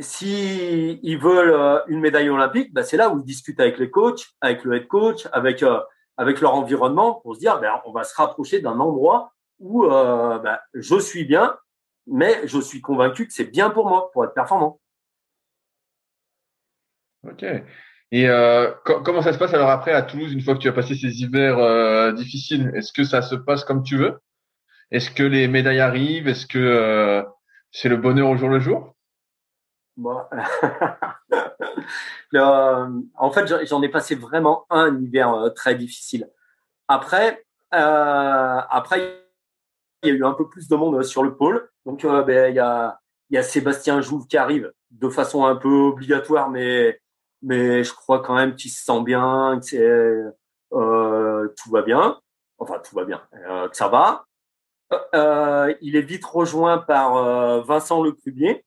si 0.00 1.00
ils 1.02 1.18
veulent 1.18 1.82
une 1.88 2.00
médaille 2.00 2.28
olympique, 2.28 2.72
ben 2.72 2.82
c'est 2.82 2.96
là 2.96 3.10
où 3.10 3.18
ils 3.20 3.24
discutent 3.24 3.60
avec 3.60 3.78
les 3.78 3.90
coachs, 3.90 4.26
avec 4.40 4.64
le 4.64 4.76
head 4.76 4.88
coach, 4.88 5.26
avec 5.32 5.64
avec 6.18 6.42
leur 6.42 6.54
environnement 6.54 7.14
pour 7.22 7.34
se 7.34 7.40
dire, 7.40 7.58
ben, 7.60 7.80
on 7.86 7.92
va 7.92 8.04
se 8.04 8.14
rapprocher 8.14 8.60
d'un 8.60 8.78
endroit 8.78 9.32
où 9.58 9.88
ben, 9.88 10.58
je 10.74 10.98
suis 10.98 11.24
bien, 11.24 11.56
mais 12.06 12.46
je 12.46 12.60
suis 12.60 12.80
convaincu 12.80 13.26
que 13.26 13.32
c'est 13.32 13.50
bien 13.50 13.70
pour 13.70 13.88
moi, 13.88 14.10
pour 14.12 14.24
être 14.24 14.34
performant. 14.34 14.80
Ok. 17.26 17.44
Et 18.10 18.28
euh, 18.28 18.70
comment 18.84 19.20
ça 19.20 19.32
se 19.32 19.38
passe 19.38 19.52
alors 19.52 19.70
après 19.70 19.92
à 19.92 20.02
Toulouse 20.02 20.32
une 20.32 20.40
fois 20.40 20.54
que 20.54 20.60
tu 20.60 20.68
as 20.68 20.72
passé 20.72 20.94
ces 20.94 21.22
hivers 21.22 21.58
euh, 21.58 22.12
difficiles? 22.12 22.72
Est-ce 22.74 22.92
que 22.92 23.04
ça 23.04 23.20
se 23.20 23.34
passe 23.34 23.64
comme 23.64 23.82
tu 23.82 23.96
veux? 23.96 24.18
Est-ce 24.90 25.10
que 25.10 25.22
les 25.22 25.46
médailles 25.48 25.80
arrivent? 25.80 26.28
Est-ce 26.28 26.46
que 26.46 26.58
euh, 26.58 27.22
c'est 27.70 27.90
le 27.90 27.98
bonheur 27.98 28.30
au 28.30 28.36
jour 28.36 28.48
le 28.48 28.60
jour? 28.60 28.96
En 32.34 33.30
fait, 33.30 33.66
j'en 33.66 33.82
ai 33.82 33.88
passé 33.88 34.14
vraiment 34.14 34.66
un 34.70 35.00
hiver 35.00 35.52
très 35.54 35.74
difficile. 35.74 36.28
Après, 36.86 37.44
après, 37.70 39.24
il 40.02 40.08
y 40.08 40.12
a 40.12 40.14
eu 40.14 40.24
un 40.24 40.34
peu 40.34 40.48
plus 40.48 40.68
de 40.68 40.76
monde 40.76 41.02
sur 41.02 41.22
le 41.22 41.36
pôle. 41.36 41.68
Donc, 41.86 42.04
ben, 42.04 42.50
il 42.50 42.56
y 42.56 42.60
a, 42.60 43.00
y 43.30 43.38
a 43.38 43.42
Sébastien 43.42 44.00
Jouve 44.00 44.26
qui 44.26 44.36
arrive 44.36 44.72
de 44.90 45.08
façon 45.08 45.44
un 45.44 45.56
peu 45.56 45.68
obligatoire, 45.68 46.50
mais 46.50 47.00
mais 47.42 47.84
je 47.84 47.94
crois 47.94 48.20
quand 48.20 48.34
même 48.34 48.56
qu'il 48.56 48.70
se 48.70 48.84
sent 48.84 49.02
bien, 49.02 49.60
que 49.60 50.32
euh, 50.72 51.48
tout 51.56 51.70
va 51.70 51.82
bien, 51.82 52.20
enfin 52.58 52.80
tout 52.80 52.94
va 52.94 53.04
bien, 53.04 53.22
euh, 53.48 53.68
que 53.68 53.76
ça 53.76 53.88
va. 53.88 54.24
Euh, 55.14 55.74
il 55.82 55.96
est 55.96 56.02
vite 56.02 56.24
rejoint 56.24 56.78
par 56.78 57.16
euh, 57.16 57.60
Vincent 57.60 58.02
Lecrubier. 58.02 58.64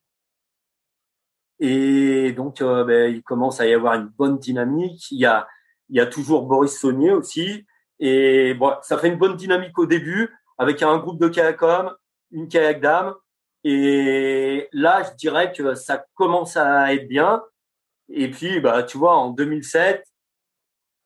Et 1.64 2.32
donc, 2.32 2.60
euh, 2.60 2.82
ben, 2.82 3.14
il 3.14 3.22
commence 3.22 3.60
à 3.60 3.68
y 3.68 3.72
avoir 3.72 3.94
une 3.94 4.08
bonne 4.08 4.36
dynamique. 4.36 5.06
Il 5.12 5.20
y 5.20 5.26
a, 5.26 5.46
il 5.88 5.96
y 5.96 6.00
a 6.00 6.06
toujours 6.06 6.42
Boris 6.42 6.76
Saunier 6.76 7.12
aussi. 7.12 7.64
Et 8.00 8.52
bon, 8.54 8.72
ça 8.82 8.98
fait 8.98 9.06
une 9.06 9.16
bonne 9.16 9.36
dynamique 9.36 9.78
au 9.78 9.86
début 9.86 10.28
avec 10.58 10.82
un 10.82 10.98
groupe 10.98 11.20
de 11.20 11.28
kayakом, 11.28 11.92
une 12.32 12.48
kayak 12.48 12.80
dame. 12.80 13.14
Et 13.62 14.68
là, 14.72 15.04
je 15.04 15.14
dirais 15.16 15.52
que 15.52 15.76
ça 15.76 16.04
commence 16.14 16.56
à 16.56 16.92
être 16.94 17.06
bien. 17.06 17.44
Et 18.08 18.28
puis, 18.28 18.58
bah, 18.58 18.82
tu 18.82 18.98
vois, 18.98 19.14
en 19.14 19.30
2007, 19.30 20.04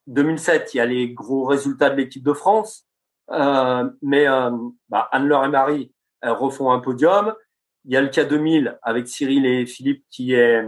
2007, 0.06 0.72
il 0.72 0.76
y 0.78 0.80
a 0.80 0.86
les 0.86 1.12
gros 1.12 1.44
résultats 1.44 1.90
de 1.90 1.96
l'équipe 1.96 2.24
de 2.24 2.32
France. 2.32 2.86
Euh, 3.30 3.90
mais 4.00 4.26
euh, 4.26 4.50
bah, 4.88 5.10
Anne-Laure 5.12 5.44
et 5.44 5.48
Marie 5.48 5.92
elles 6.22 6.30
refont 6.30 6.70
un 6.72 6.78
podium. 6.78 7.34
Il 7.86 7.92
y 7.92 7.96
a 7.96 8.00
le 8.00 8.08
K2000 8.08 8.78
avec 8.82 9.08
Cyril 9.08 9.46
et 9.46 9.64
Philippe 9.64 10.04
qui 10.10 10.34
est 10.34 10.64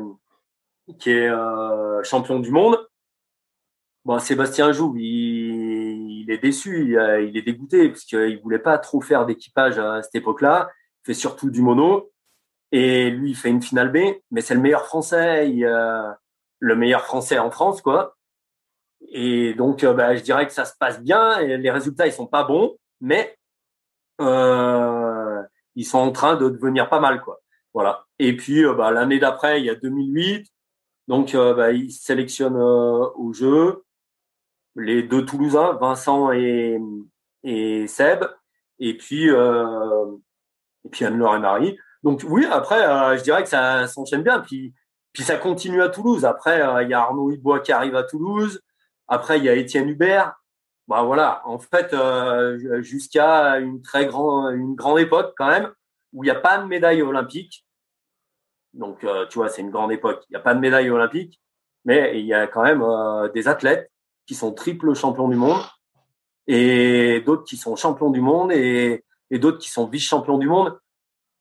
qui 0.98 1.10
est 1.10 1.28
euh, 1.28 2.02
champion 2.02 2.40
du 2.40 2.50
monde. 2.50 2.78
Bon, 4.04 4.18
Sébastien 4.18 4.72
Joux, 4.72 4.94
il, 4.96 6.30
est 6.30 6.38
déçu, 6.38 6.96
il, 6.96 7.36
est 7.36 7.42
dégoûté 7.42 7.88
parce 7.90 8.04
qu'il 8.04 8.40
voulait 8.40 8.58
pas 8.58 8.78
trop 8.78 9.00
faire 9.02 9.26
d'équipage 9.26 9.78
à 9.78 10.02
cette 10.02 10.14
époque-là. 10.14 10.70
Il 11.02 11.06
fait 11.08 11.14
surtout 11.14 11.50
du 11.50 11.60
mono. 11.60 12.10
Et 12.72 13.10
lui, 13.10 13.30
il 13.30 13.36
fait 13.36 13.50
une 13.50 13.62
finale 13.62 13.90
B, 13.90 13.98
mais 14.30 14.40
c'est 14.40 14.54
le 14.54 14.60
meilleur 14.60 14.86
français, 14.86 15.50
euh, 15.62 16.12
le 16.58 16.76
meilleur 16.76 17.04
français 17.04 17.38
en 17.38 17.50
France, 17.50 17.80
quoi. 17.80 18.16
Et 19.10 19.54
donc, 19.54 19.84
euh, 19.84 19.94
bah, 19.94 20.14
je 20.16 20.22
dirais 20.22 20.46
que 20.46 20.52
ça 20.52 20.64
se 20.64 20.74
passe 20.78 21.02
bien. 21.02 21.38
Et 21.40 21.56
les 21.56 21.70
résultats, 21.70 22.06
ils 22.06 22.12
sont 22.12 22.26
pas 22.26 22.44
bons, 22.44 22.76
mais 23.00 23.36
ils 25.78 25.84
sont 25.84 25.98
en 25.98 26.12
train 26.12 26.36
de 26.36 26.48
devenir 26.48 26.88
pas 26.88 27.00
mal, 27.00 27.22
quoi. 27.22 27.40
Voilà. 27.74 28.06
Et 28.18 28.36
puis, 28.36 28.64
euh, 28.64 28.74
bah, 28.74 28.90
l'année 28.90 29.18
d'après, 29.18 29.60
il 29.60 29.66
y 29.66 29.70
a 29.70 29.74
2008. 29.74 30.46
Donc, 31.08 31.34
euh, 31.34 31.54
bah, 31.54 31.72
ils 31.72 31.92
sélectionnent 31.92 32.56
au 32.56 33.32
jeu 33.32 33.84
les 34.76 35.02
deux 35.02 35.24
Toulousains, 35.24 35.72
Vincent 35.80 36.32
et, 36.32 36.78
et 37.44 37.86
Seb. 37.86 38.24
Et 38.78 38.96
puis, 38.96 39.28
et 39.28 40.88
puis 40.90 41.04
Anne-Laure 41.04 41.36
et 41.36 41.40
Marie. 41.40 41.78
Donc 42.02 42.24
oui, 42.26 42.46
après, 42.50 42.82
euh, 42.86 43.16
je 43.16 43.22
dirais 43.22 43.42
que 43.42 43.48
ça 43.48 43.86
s'enchaîne 43.86 44.22
bien. 44.22 44.40
Puis, 44.40 44.74
puis 45.12 45.22
ça 45.22 45.36
continue 45.36 45.82
à 45.82 45.88
Toulouse. 45.88 46.24
Après, 46.24 46.60
euh, 46.60 46.82
il 46.82 46.90
y 46.90 46.94
a 46.94 47.00
Arnaud 47.00 47.30
Hibois 47.30 47.60
qui 47.60 47.72
arrive 47.72 47.96
à 47.96 48.04
Toulouse. 48.04 48.60
Après, 49.08 49.38
il 49.38 49.44
y 49.44 49.48
a 49.48 49.54
Étienne 49.54 49.88
Hubert. 49.88 50.37
Bah 50.88 51.02
voilà, 51.02 51.42
en 51.46 51.58
fait, 51.58 51.92
euh, 51.92 52.82
jusqu'à 52.82 53.58
une 53.58 53.82
très 53.82 54.06
grande, 54.06 54.54
une 54.54 54.74
grande 54.74 54.98
époque 54.98 55.34
quand 55.36 55.48
même, 55.48 55.70
où 56.12 56.24
il 56.24 56.26
n'y 56.26 56.30
a 56.30 56.40
pas 56.40 56.58
de 56.58 56.66
médaille 56.66 57.02
olympique. 57.02 57.66
Donc, 58.72 59.04
tu 59.30 59.38
vois, 59.38 59.48
c'est 59.48 59.62
une 59.62 59.70
grande 59.70 59.92
époque. 59.92 60.24
Il 60.28 60.32
n'y 60.32 60.36
a 60.36 60.42
pas 60.42 60.54
de 60.54 60.60
médaille 60.60 60.90
olympique, 60.90 61.40
mais 61.84 62.18
il 62.20 62.26
y 62.26 62.34
a 62.34 62.46
quand 62.46 62.62
même 62.62 62.84
des 63.34 63.48
athlètes 63.48 63.90
qui 64.26 64.34
sont 64.34 64.52
triple 64.52 64.94
champions 64.94 65.28
du 65.28 65.36
monde 65.36 65.62
et 66.46 67.20
d'autres 67.26 67.44
qui 67.44 67.56
sont 67.56 67.76
champions 67.76 68.10
du 68.10 68.20
monde 68.20 68.52
et, 68.52 69.04
et 69.30 69.38
d'autres 69.38 69.58
qui 69.58 69.70
sont 69.70 69.86
vice-champions 69.86 70.38
du 70.38 70.48
monde. 70.48 70.78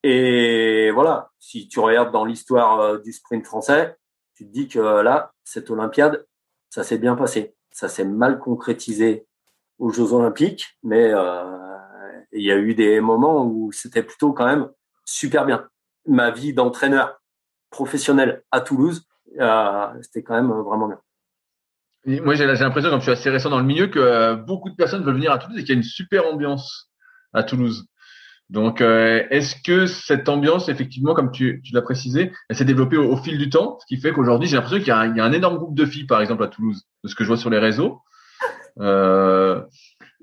Et 0.04 0.92
voilà, 0.92 1.32
si 1.40 1.68
tu 1.68 1.80
regardes 1.80 2.12
dans 2.12 2.26
l'histoire 2.26 2.80
euh, 2.80 2.98
du 3.00 3.12
sprint 3.12 3.46
français, 3.46 3.98
tu 4.36 4.48
te 4.48 4.52
dis 4.52 4.68
que 4.68 4.80
euh, 4.80 5.04
là, 5.04 5.34
cette 5.44 5.70
Olympiade, 5.70 6.26
ça 6.70 6.84
s'est 6.84 6.98
bien 6.98 7.16
passé. 7.16 7.56
Ça 7.72 7.90
s'est 7.90 8.06
mal 8.06 8.40
concrétisé 8.40 9.27
aux 9.80 9.92
Jeux 9.92 10.14
Olympiques, 10.14 10.78
mais 10.84 11.12
euh, 11.14 11.78
il 12.32 12.44
y 12.44 12.52
a 12.52 12.58
eu 12.58 12.74
des 12.74 13.00
moments 13.00 13.46
où 13.46 13.72
c'était 13.72 14.04
plutôt 14.04 14.34
quand 14.34 14.46
même 14.46 14.70
super 15.06 15.46
bien. 15.46 15.68
Ma 16.06 16.32
vie 16.32 16.54
d'entraîneur 16.54 17.20
professionnel 17.70 18.44
à 18.52 18.62
Toulouse, 18.62 19.04
c'était 20.02 20.24
quand 20.24 20.36
même 20.36 20.52
vraiment 20.52 20.88
bien. 20.88 22.22
moi, 22.24 22.34
j'ai 22.34 22.46
l'impression, 22.46 22.90
comme 22.90 23.00
je 23.00 23.06
suis 23.06 23.12
assez 23.12 23.30
récent 23.30 23.50
dans 23.50 23.60
le 23.60 23.66
milieu, 23.66 23.88
que 23.88 24.36
beaucoup 24.36 24.70
de 24.70 24.76
personnes 24.76 25.04
veulent 25.04 25.16
venir 25.16 25.32
à 25.32 25.38
Toulouse 25.38 25.60
et 25.60 25.62
qu'il 25.62 25.70
y 25.70 25.74
a 25.74 25.78
une 25.78 25.84
super 25.84 26.26
ambiance 26.26 26.90
à 27.34 27.44
Toulouse. 27.44 27.88
Donc, 28.50 28.80
euh, 28.80 29.26
est-ce 29.30 29.56
que 29.62 29.88
cette 29.88 30.30
ambiance, 30.30 30.70
effectivement, 30.70 31.14
comme 31.14 31.32
tu, 31.32 31.62
l'as 31.74 31.82
précisé, 31.82 32.32
elle 32.48 32.56
s'est 32.56 32.66
développée 32.66 32.96
au, 32.96 33.18
fil 33.18 33.38
du 33.38 33.50
temps, 33.50 33.78
ce 33.82 33.86
qui 33.88 34.02
fait 34.02 34.14
qu'aujourd'hui, 34.14 34.48
j'ai 34.48 34.56
l'impression 34.56 34.78
qu'il 34.78 34.88
y, 34.88 34.92
a 34.92 35.00
un 35.00 35.32
énorme 35.34 35.58
groupe 35.58 35.76
de 35.76 35.86
filles, 35.86 36.06
par 36.06 36.22
exemple, 36.22 36.44
à 36.44 36.48
Toulouse, 36.48 36.84
de 37.04 37.10
ce 37.10 37.16
que 37.16 37.24
je 37.24 37.28
vois 37.28 37.38
sur 37.38 37.50
les 37.50 37.60
réseaux. 37.60 38.00
Euh, 38.80 39.62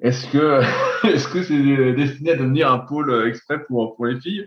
est-ce 0.03 0.27
que 0.31 0.61
est-ce 1.07 1.29
que 1.29 1.43
c'est 1.43 1.93
destiné 1.95 2.33
à 2.33 2.37
devenir 2.37 2.71
un 2.71 2.79
pôle 2.81 3.27
exprès 3.29 3.63
pour 3.65 3.97
pour 3.97 4.07
les 4.07 4.21
filles? 4.21 4.47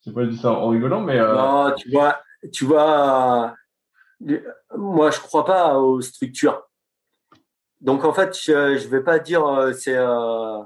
Je 0.00 0.10
sais 0.10 0.14
pas, 0.14 0.24
je 0.24 0.30
dis 0.30 0.38
ça 0.38 0.52
en 0.52 0.68
rigolant, 0.68 1.02
mais 1.02 1.18
euh... 1.18 1.34
non, 1.34 1.74
tu 1.76 1.90
vois, 1.90 2.20
tu 2.52 2.64
vois, 2.64 3.54
moi, 4.76 5.10
je 5.10 5.20
crois 5.20 5.44
pas 5.44 5.78
aux 5.78 6.00
structures. 6.00 6.62
Donc, 7.80 8.04
en 8.04 8.12
fait, 8.12 8.36
je, 8.38 8.76
je 8.76 8.88
vais 8.88 9.02
pas 9.02 9.18
dire 9.18 9.46
euh, 9.46 9.72
c'est 9.72 9.96
euh, 9.96 10.58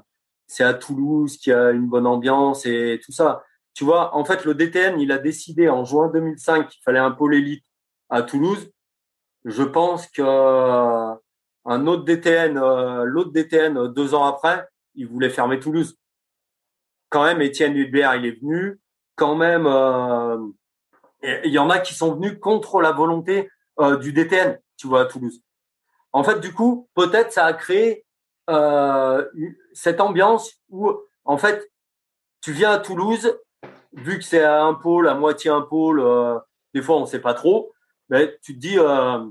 c'est 0.47 0.63
à 0.63 0.73
Toulouse 0.73 1.37
qu'il 1.37 1.51
y 1.51 1.55
a 1.55 1.71
une 1.71 1.87
bonne 1.87 2.07
ambiance 2.07 2.65
et 2.65 2.99
tout 3.03 3.11
ça. 3.11 3.43
Tu 3.73 3.83
vois, 3.83 4.15
en 4.15 4.25
fait, 4.25 4.45
le 4.45 4.53
DTN, 4.53 4.99
il 4.99 5.11
a 5.11 5.17
décidé 5.17 5.69
en 5.69 5.85
juin 5.85 6.09
2005 6.13 6.69
qu'il 6.69 6.81
fallait 6.83 6.99
un 6.99 7.11
pôle 7.11 7.35
élite 7.35 7.65
à 8.09 8.21
Toulouse. 8.21 8.71
Je 9.45 9.63
pense 9.63 10.07
que 10.07 10.21
euh, 10.21 11.15
un 11.65 11.87
autre 11.87 12.03
DTN, 12.05 12.57
euh, 12.57 13.03
l'autre 13.03 13.31
DTN, 13.31 13.77
euh, 13.77 13.87
deux 13.87 14.13
ans 14.13 14.25
après, 14.25 14.67
il 14.93 15.07
voulait 15.07 15.29
fermer 15.29 15.59
Toulouse. 15.59 15.97
Quand 17.09 17.23
même, 17.23 17.41
Étienne 17.41 17.75
Hubert, 17.75 18.15
il 18.15 18.25
est 18.25 18.39
venu. 18.41 18.79
Quand 19.15 19.35
même, 19.35 19.65
il 21.23 21.51
y 21.51 21.59
en 21.59 21.69
a 21.69 21.79
qui 21.79 21.93
sont 21.93 22.15
venus 22.15 22.37
contre 22.41 22.81
la 22.81 22.91
volonté 22.91 23.49
du 24.01 24.11
DTN, 24.11 24.59
tu 24.75 24.87
vois, 24.87 25.01
à 25.01 25.05
Toulouse. 25.05 25.41
En 26.11 26.23
fait, 26.23 26.39
du 26.39 26.53
coup, 26.53 26.89
peut-être 26.95 27.31
ça 27.31 27.45
a 27.45 27.53
créé 27.53 28.05
euh, 28.49 29.25
cette 29.73 29.99
ambiance 29.99 30.53
où, 30.69 30.91
en 31.23 31.37
fait, 31.37 31.69
tu 32.41 32.51
viens 32.51 32.71
à 32.71 32.77
Toulouse, 32.77 33.37
vu 33.93 34.17
que 34.17 34.23
c'est 34.23 34.43
un 34.43 34.73
pôle, 34.75 35.09
à 35.09 35.15
moitié 35.15 35.49
un 35.49 35.61
pôle, 35.61 35.99
euh, 35.99 36.37
des 36.73 36.81
fois 36.81 36.97
on 36.97 37.05
sait 37.05 37.21
pas 37.21 37.33
trop, 37.33 37.73
mais 38.09 38.37
tu 38.43 38.53
te 38.53 38.59
dis, 38.59 38.77
euh, 38.77 39.25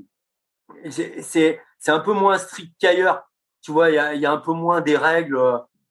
c'est 0.91 1.61
un 1.89 2.01
peu 2.01 2.13
moins 2.13 2.39
strict 2.39 2.75
qu'ailleurs. 2.79 3.25
Tu 3.63 3.73
vois, 3.73 3.91
il 3.91 3.95
y 3.95 3.99
a, 3.99 4.15
y 4.15 4.27
a, 4.27 4.33
un 4.33 4.39
peu 4.39 4.53
moins 4.53 4.81
des 4.81 4.97
règles. 4.97 5.41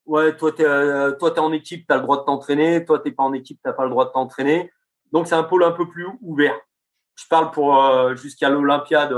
ouais, 0.05 0.35
toi, 0.35 0.51
tu 0.51 0.61
es, 0.61 0.65
euh, 0.65 1.17
en 1.19 1.51
équipe, 1.51 1.87
tu 1.87 1.93
as 1.93 1.97
le 1.97 2.03
droit 2.03 2.17
de 2.19 2.25
t'entraîner. 2.25 2.85
Toi, 2.85 2.99
tu 2.99 3.13
pas 3.13 3.23
en 3.23 3.33
équipe, 3.33 3.59
tu 3.63 3.67
n'as 3.67 3.73
pas 3.73 3.83
le 3.83 3.89
droit 3.89 4.05
de 4.05 4.11
t'entraîner. 4.11 4.71
Donc, 5.11 5.27
c'est 5.27 5.35
un 5.35 5.43
pôle 5.43 5.63
un 5.63 5.71
peu 5.71 5.87
plus 5.87 6.07
ouvert. 6.21 6.59
Je 7.15 7.25
parle 7.27 7.51
pour 7.51 7.83
euh, 7.83 8.15
jusqu'à 8.15 8.49
l'Olympiade 8.49 9.13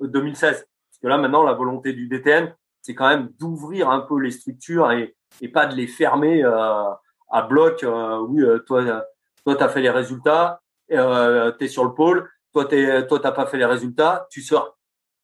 2016. 0.00 0.52
Parce 0.52 0.98
que 1.02 1.08
là, 1.08 1.18
maintenant, 1.18 1.42
la 1.42 1.52
volonté 1.52 1.92
du 1.92 2.08
DTN, 2.08 2.54
c'est 2.82 2.94
quand 2.94 3.08
même 3.08 3.30
d'ouvrir 3.38 3.90
un 3.90 4.00
peu 4.00 4.18
les 4.20 4.30
structures 4.30 4.90
et, 4.92 5.16
et 5.40 5.48
pas 5.48 5.66
de 5.66 5.74
les 5.74 5.86
fermer 5.86 6.42
à 6.44 7.42
bloc. 7.42 7.84
oui, 8.28 8.44
toi, 8.66 9.04
toi, 9.44 9.56
tu 9.56 9.62
as 9.62 9.68
fait 9.68 9.82
les 9.82 9.90
résultats, 9.90 10.60
euh, 10.90 11.52
tu 11.58 11.64
es 11.64 11.68
sur 11.68 11.84
le 11.84 11.92
pôle, 11.92 12.28
toi, 12.52 12.64
tu 12.64 12.86
t'as 13.22 13.32
pas 13.32 13.46
fait 13.46 13.58
les 13.58 13.64
résultats, 13.64 14.26
tu 14.30 14.42
sors. 14.42 14.73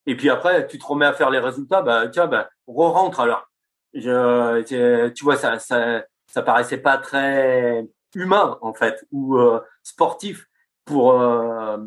Et 0.05 0.15
puis 0.15 0.29
après, 0.29 0.67
tu 0.67 0.79
te 0.79 0.85
remets 0.85 1.05
à 1.05 1.13
faire 1.13 1.29
les 1.29 1.39
résultats, 1.39 1.81
bah, 1.81 2.07
tiens, 2.07 2.27
bah, 2.27 2.49
re-rentre 2.67 3.19
alors. 3.19 3.47
Je, 3.93 5.09
tu 5.09 5.23
vois, 5.23 5.35
ça, 5.35 5.59
ça, 5.59 6.03
ça 6.27 6.41
paraissait 6.41 6.77
pas 6.77 6.97
très 6.97 7.85
humain, 8.15 8.57
en 8.61 8.73
fait, 8.73 9.05
ou 9.11 9.37
euh, 9.37 9.61
sportif 9.83 10.47
pour, 10.85 11.19
euh, 11.19 11.77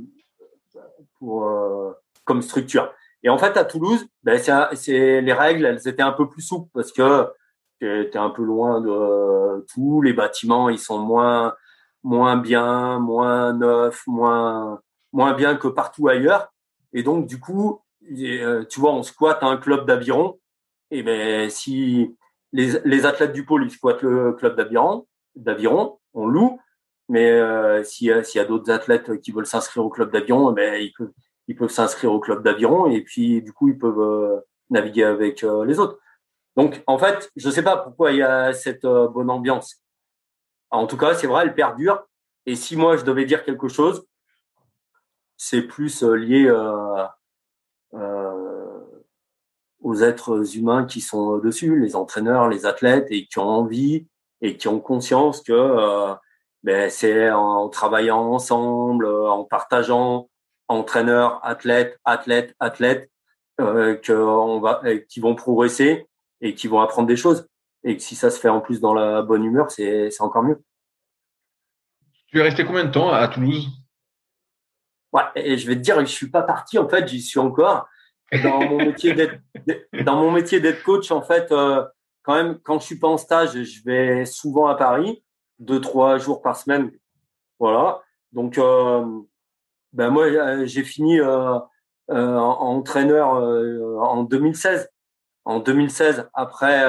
pour, 1.19 1.47
euh, 1.47 1.93
comme 2.25 2.43
structure. 2.43 2.93
Et 3.23 3.29
en 3.31 3.39
fait, 3.39 3.57
à 3.57 3.65
Toulouse, 3.65 4.07
ben, 4.23 4.39
c'est 4.75 5.21
les 5.21 5.33
règles, 5.33 5.65
elles 5.65 5.89
étaient 5.89 6.03
un 6.03 6.13
peu 6.13 6.29
plus 6.29 6.43
souples 6.43 6.71
parce 6.75 6.93
que 6.93 7.33
tu 7.81 7.87
es 7.87 8.17
un 8.17 8.31
peu 8.31 8.43
loin 8.43 8.81
de 8.81 9.65
tout, 9.73 10.03
les 10.03 10.13
bâtiments, 10.13 10.69
ils 10.69 10.79
sont 10.79 10.99
moins, 10.99 11.55
moins 12.03 12.37
bien, 12.37 12.99
moins 12.99 13.55
neuf, 13.55 14.03
moins, 14.07 14.81
moins 15.13 15.33
bien 15.33 15.57
que 15.57 15.69
partout 15.69 16.09
ailleurs. 16.09 16.53
Et 16.93 17.03
donc, 17.03 17.27
du 17.27 17.41
coup, 17.41 17.83
euh, 18.13 18.65
tu 18.65 18.81
vois, 18.81 18.93
on 18.93 19.03
squatte 19.03 19.43
un 19.43 19.57
club 19.57 19.87
d'aviron. 19.87 20.39
Et 20.91 21.03
ben, 21.03 21.51
si 21.51 22.17
les, 22.53 22.81
les 22.85 23.07
athlètes 23.07 23.33
du 23.33 23.45
pôle, 23.45 23.65
ils 23.65 23.71
squattent 23.71 24.03
le 24.03 24.33
club 24.33 24.57
d'aviron, 25.37 25.99
on 26.15 26.27
loue. 26.27 26.61
Mais 27.09 27.31
euh, 27.31 27.83
s'il 27.85 28.09
y 28.09 28.39
a, 28.39 28.45
d'autres 28.45 28.71
athlètes 28.71 29.21
qui 29.21 29.33
veulent 29.33 29.47
s'inscrire 29.47 29.85
au 29.85 29.91
club 29.91 30.11
d'aviron, 30.11 30.51
eh 30.53 30.55
ben, 30.55 30.83
ils 30.83 30.93
peuvent, 30.93 31.13
ils 31.49 31.57
peuvent 31.57 31.71
s'inscrire 31.71 32.13
au 32.13 32.21
club 32.21 32.43
d'aviron 32.43 32.91
et 32.91 33.03
puis 33.03 33.43
du 33.43 33.53
coup, 33.53 33.69
ils 33.69 33.79
peuvent 33.79 34.01
euh, 34.01 34.41
naviguer 34.71 35.05
avec 35.05 35.43
les 35.43 35.79
autres. 35.79 35.99
Donc, 36.57 36.83
en 36.87 36.99
fait, 36.99 37.31
je 37.37 37.51
sais 37.51 37.63
pas 37.63 37.77
pourquoi 37.77 38.13
il 38.13 38.19
y 38.19 38.23
a 38.23 38.53
cette 38.53 38.87
bonne 38.87 39.29
ambiance. 39.29 39.83
En 40.71 40.87
tout 40.87 40.97
cas, 40.97 41.15
c'est 41.15 41.27
vrai, 41.27 41.43
elle 41.45 41.55
perdure. 41.55 42.07
Et 42.47 42.55
si 42.57 42.77
moi, 42.77 42.97
je 42.97 43.05
devais 43.05 43.25
dire 43.25 43.45
quelque 43.45 43.69
chose, 43.69 44.07
c'est 45.37 45.63
plus 45.63 46.03
lié 46.03 46.47
euh, 46.47 47.05
aux 49.81 50.03
êtres 50.03 50.57
humains 50.57 50.85
qui 50.87 51.01
sont 51.01 51.39
dessus, 51.39 51.81
les 51.81 51.97
entraîneurs, 51.97 52.49
les 52.49 52.67
athlètes, 52.67 53.07
et 53.11 53.27
qui 53.27 53.39
ont 53.39 53.49
envie 53.49 54.07
et 54.41 54.57
qui 54.57 54.69
ont 54.69 54.81
conscience 54.81 55.43
que 55.43 56.15
ben, 56.63 56.91
c'est 56.91 57.31
en 57.31 57.69
travaillant 57.69 58.33
ensemble, 58.33 59.07
en 59.07 59.45
partageant 59.45 60.29
entraîneurs, 60.69 61.41
athlètes, 61.45 61.99
athlètes, 62.05 62.55
athlètes, 62.59 63.11
euh, 63.61 63.99
va, 64.61 64.83
qui 65.09 65.21
vont 65.21 65.35
progresser 65.35 66.07
et 66.41 66.55
qui 66.55 66.67
vont 66.67 66.81
apprendre 66.81 67.07
des 67.07 67.17
choses. 67.17 67.47
Et 67.85 67.97
que 67.97 68.03
si 68.03 68.17
ça 68.17 68.31
se 68.31 68.41
fait 68.41 68.49
en 68.49 68.61
plus 68.61 68.81
dans 68.81 68.95
la 68.95 69.23
bonne 69.23 69.45
humeur, 69.45 69.71
c'est 69.71 70.09
encore 70.21 70.43
mieux. 70.43 70.63
Tu 72.29 72.39
es 72.39 72.43
resté 72.43 72.65
combien 72.65 72.85
de 72.85 72.91
temps 72.91 73.11
à 73.11 73.29
Toulouse? 73.29 73.69
Ouais, 75.15 75.23
et 75.37 75.57
je 75.57 75.67
vais 75.67 75.77
te 75.77 75.81
dire, 75.81 76.01
je 76.01 76.07
suis 76.07 76.29
pas 76.29 76.43
parti. 76.43 76.79
En 76.79 76.89
fait, 76.89 77.07
j'y 77.09 77.23
suis 77.23 77.39
encore. 77.41 77.89
Dans 78.43 78.61
mon 78.67 78.79
métier 78.79 79.15
d'être, 80.61 80.83
coach, 80.83 81.11
en 81.13 81.23
fait, 81.23 81.53
euh, 81.53 81.85
quand 82.25 82.35
même, 82.35 82.59
quand 82.59 82.81
je 82.81 82.85
suis 82.85 82.99
pas 82.99 83.07
en 83.09 83.17
stage, 83.17 83.63
je 83.63 83.85
vais 83.85 84.27
souvent 84.27 84.67
à 84.67 84.75
Paris, 84.75 85.23
deux 85.61 85.81
trois 85.81 86.19
jours 86.19 86.43
par 86.43 86.57
semaine. 86.57 86.91
Voilà. 87.61 88.03
Donc, 88.33 88.59
euh, 88.59 89.05
ben 89.93 90.11
moi, 90.11 90.25
euh, 90.25 90.67
j'ai 90.67 90.83
fini 90.83 91.21
euh, 91.21 91.59
entraîneur 92.09 93.29
en 93.29 94.25
2016. 94.25 94.91
En 95.45 95.61
2016, 95.61 96.29
après 96.33 96.83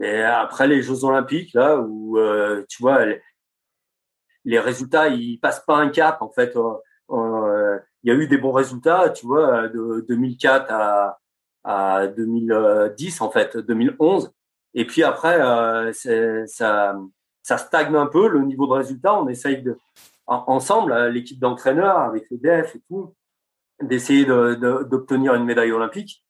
et 0.00 0.22
après 0.22 0.66
les 0.66 0.82
Jeux 0.82 1.04
Olympiques, 1.04 1.54
là 1.54 1.78
où 1.78 2.18
tu 2.68 2.82
vois 2.82 3.06
les, 4.44 4.58
résultats, 4.58 5.08
ils 5.08 5.38
passent 5.38 5.64
pas 5.64 5.76
un 5.76 5.88
cap 5.88 6.22
en 6.22 6.30
fait. 6.30 6.56
Euh, 6.56 6.74
euh, 7.10 7.78
il 8.02 8.12
y 8.12 8.14
a 8.14 8.18
eu 8.18 8.28
des 8.28 8.38
bons 8.38 8.52
résultats, 8.52 9.10
tu 9.10 9.26
vois, 9.26 9.68
de 9.68 10.04
2004 10.08 10.70
à, 10.70 11.18
à 11.64 12.06
2010 12.06 13.20
en 13.20 13.30
fait, 13.30 13.56
2011. 13.56 14.32
Et 14.74 14.86
puis 14.86 15.02
après, 15.02 15.38
ça, 15.92 16.94
ça 17.42 17.58
stagne 17.58 17.96
un 17.96 18.06
peu 18.06 18.28
le 18.28 18.40
niveau 18.42 18.66
de 18.66 18.72
résultat. 18.72 19.14
On 19.14 19.26
essaye 19.28 19.62
de, 19.62 19.76
ensemble, 20.28 21.08
l'équipe 21.08 21.40
d'entraîneurs 21.40 21.98
avec 21.98 22.26
les 22.30 22.38
DEF 22.38 22.76
et 22.76 22.82
tout, 22.88 23.14
d'essayer 23.80 24.24
d'obtenir 24.24 25.34
une 25.34 25.44
médaille 25.44 25.72
olympique. 25.72 26.24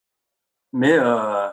Mais 0.72 0.96
euh, 0.98 1.48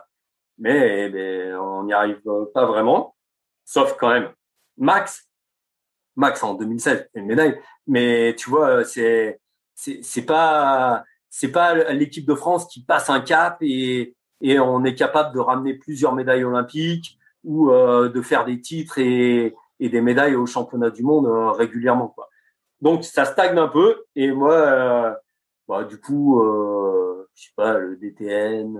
mais, 0.58 1.10
mais 1.10 1.54
on 1.54 1.84
n'y 1.84 1.92
arrive 1.92 2.22
pas 2.54 2.66
vraiment. 2.66 3.16
Sauf 3.64 3.96
quand 3.98 4.10
même 4.10 4.32
Max, 4.78 5.25
Max 6.16 6.42
en 6.42 6.54
2016, 6.54 7.08
une 7.14 7.26
médaille. 7.26 7.60
Mais 7.86 8.34
tu 8.36 8.50
vois, 8.50 8.84
c'est 8.84 9.40
c'est 9.74 10.26
pas 10.26 11.04
c'est 11.30 11.52
pas 11.52 11.92
l'équipe 11.92 12.26
de 12.26 12.34
France 12.34 12.66
qui 12.66 12.82
passe 12.82 13.10
un 13.10 13.20
cap 13.20 13.58
et 13.60 14.14
et 14.42 14.58
on 14.60 14.84
est 14.84 14.94
capable 14.94 15.34
de 15.34 15.40
ramener 15.40 15.74
plusieurs 15.74 16.14
médailles 16.14 16.44
olympiques 16.44 17.18
ou 17.44 17.70
euh, 17.70 18.08
de 18.08 18.22
faire 18.22 18.44
des 18.44 18.60
titres 18.60 18.98
et, 18.98 19.54
et 19.80 19.88
des 19.88 20.00
médailles 20.00 20.34
au 20.34 20.46
championnat 20.46 20.90
du 20.90 21.02
monde 21.02 21.26
euh, 21.26 21.52
régulièrement 21.52 22.08
quoi. 22.08 22.28
Donc 22.80 23.04
ça 23.04 23.24
stagne 23.24 23.58
un 23.58 23.68
peu 23.68 24.04
et 24.14 24.30
moi 24.32 24.54
euh, 24.54 25.14
bah, 25.68 25.84
du 25.84 25.98
coup 25.98 26.42
euh, 26.42 27.28
je 27.34 27.44
sais 27.44 27.52
pas 27.56 27.78
le 27.78 27.96
DTN 27.96 28.78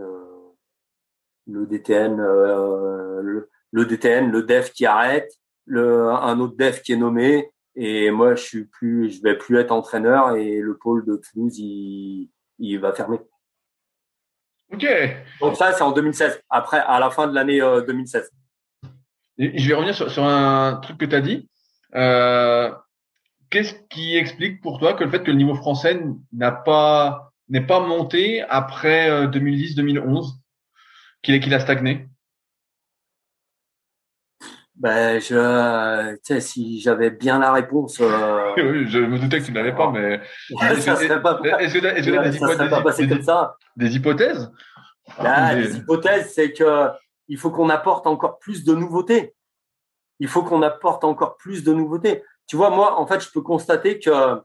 le 1.46 1.66
DTN, 1.66 2.20
euh, 2.20 3.46
le, 3.72 3.84
DTN, 3.84 4.30
le 4.30 4.42
dev 4.42 4.70
qui 4.70 4.86
arrête, 4.86 5.32
le, 5.66 6.10
un 6.10 6.40
autre 6.40 6.56
dev 6.56 6.80
qui 6.80 6.92
est 6.92 6.96
nommé, 6.96 7.50
et 7.74 8.10
moi 8.10 8.34
je 8.34 8.42
suis 8.42 8.64
plus, 8.64 9.10
je 9.10 9.22
vais 9.22 9.36
plus 9.36 9.58
être 9.58 9.72
entraîneur 9.72 10.34
et 10.36 10.60
le 10.60 10.76
pôle 10.76 11.04
de 11.04 11.16
Toulouse 11.16 11.58
il, 11.58 12.30
il 12.58 12.78
va 12.78 12.92
fermer. 12.92 13.18
Ok. 14.72 14.86
Donc 15.40 15.56
ça 15.56 15.72
c'est 15.72 15.82
en 15.82 15.92
2016. 15.92 16.42
Après, 16.48 16.78
à 16.78 16.98
la 16.98 17.10
fin 17.10 17.26
de 17.26 17.34
l'année 17.34 17.60
2016. 17.60 18.30
Euh, 18.84 19.50
je 19.54 19.68
vais 19.68 19.74
revenir 19.74 19.94
sur, 19.94 20.10
sur 20.10 20.24
un 20.24 20.76
truc 20.76 20.98
que 20.98 21.04
tu 21.04 21.14
as 21.14 21.20
dit. 21.20 21.48
Euh, 21.94 22.72
Qu'est-ce 23.50 23.74
qui 23.90 24.16
explique 24.16 24.60
pour 24.60 24.78
toi 24.78 24.94
que 24.94 25.04
le 25.04 25.10
fait 25.10 25.22
que 25.22 25.30
le 25.30 25.36
niveau 25.36 25.54
français 25.54 26.00
n'a 26.32 26.50
pas 26.50 27.32
n'est 27.48 27.64
pas 27.64 27.78
monté 27.78 28.42
après 28.42 29.28
2010-2011 29.28 30.32
euh, 31.30 31.38
qu'il 31.38 31.54
a 31.54 31.60
stagné? 31.60 32.08
Ben, 34.78 35.18
je, 35.20 36.14
tu 36.16 36.20
sais, 36.22 36.40
si 36.40 36.80
j'avais 36.80 37.10
bien 37.10 37.38
la 37.38 37.52
réponse. 37.52 37.98
Euh, 38.00 38.52
oui, 38.58 38.86
je 38.88 38.98
me 38.98 39.18
doutais 39.18 39.40
que 39.40 39.46
tu 39.46 39.52
n'avais 39.52 39.74
pas, 39.74 39.90
mais. 39.90 40.20
ça 40.80 40.96
serait 40.96 41.22
pas. 41.22 41.40
Est-ce 41.58 41.74
que 41.74 41.78
tu 41.78 41.86
as 41.86 42.28
des, 42.28 42.36
hypothèses, 42.36 43.08
comme 43.08 43.22
ça. 43.22 43.56
Des 43.74 43.96
hypothèses 43.96 44.52
ah, 45.18 45.54
Les 45.54 45.76
hypothèses, 45.76 46.32
c'est 46.34 46.52
que 46.52 46.88
il 47.28 47.38
faut 47.38 47.50
qu'on 47.50 47.70
apporte 47.70 48.06
encore 48.06 48.38
plus 48.38 48.64
de 48.64 48.74
nouveautés. 48.74 49.34
Il 50.20 50.28
faut 50.28 50.42
qu'on 50.42 50.62
apporte 50.62 51.04
encore 51.04 51.36
plus 51.36 51.64
de 51.64 51.72
nouveautés. 51.72 52.22
Tu 52.46 52.56
vois, 52.56 52.70
moi, 52.70 53.00
en 53.00 53.06
fait, 53.06 53.20
je 53.20 53.30
peux 53.30 53.42
constater 53.42 53.98
que, 53.98 54.40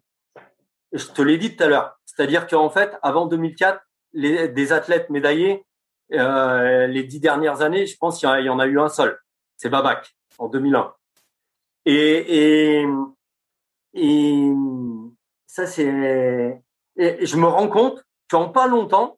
je 0.93 1.05
te 1.07 1.21
l'ai 1.21 1.37
dit 1.37 1.55
tout 1.55 1.63
à 1.63 1.67
l'heure, 1.67 1.99
c'est-à-dire 2.05 2.47
qu'en 2.47 2.69
fait, 2.69 2.97
avant 3.01 3.25
2004, 3.25 3.79
les, 4.13 4.47
des 4.47 4.73
athlètes 4.73 5.09
médaillés, 5.09 5.65
euh, 6.13 6.87
les 6.87 7.03
dix 7.03 7.19
dernières 7.19 7.61
années, 7.61 7.85
je 7.85 7.97
pense 7.97 8.19
qu'il 8.19 8.29
y, 8.29 8.49
en 8.49 8.59
a 8.59 8.65
eu 8.65 8.79
un 8.79 8.89
seul. 8.89 9.17
C'est 9.57 9.69
Babac 9.69 10.13
en 10.37 10.47
2001. 10.47 10.93
Et, 11.85 12.85
ça, 15.47 15.67
c'est. 15.67 16.63
Je 16.97 17.37
me 17.37 17.47
rends 17.47 17.67
compte 17.67 18.03
qu'en 18.29 18.49
pas 18.49 18.67
longtemps, 18.67 19.17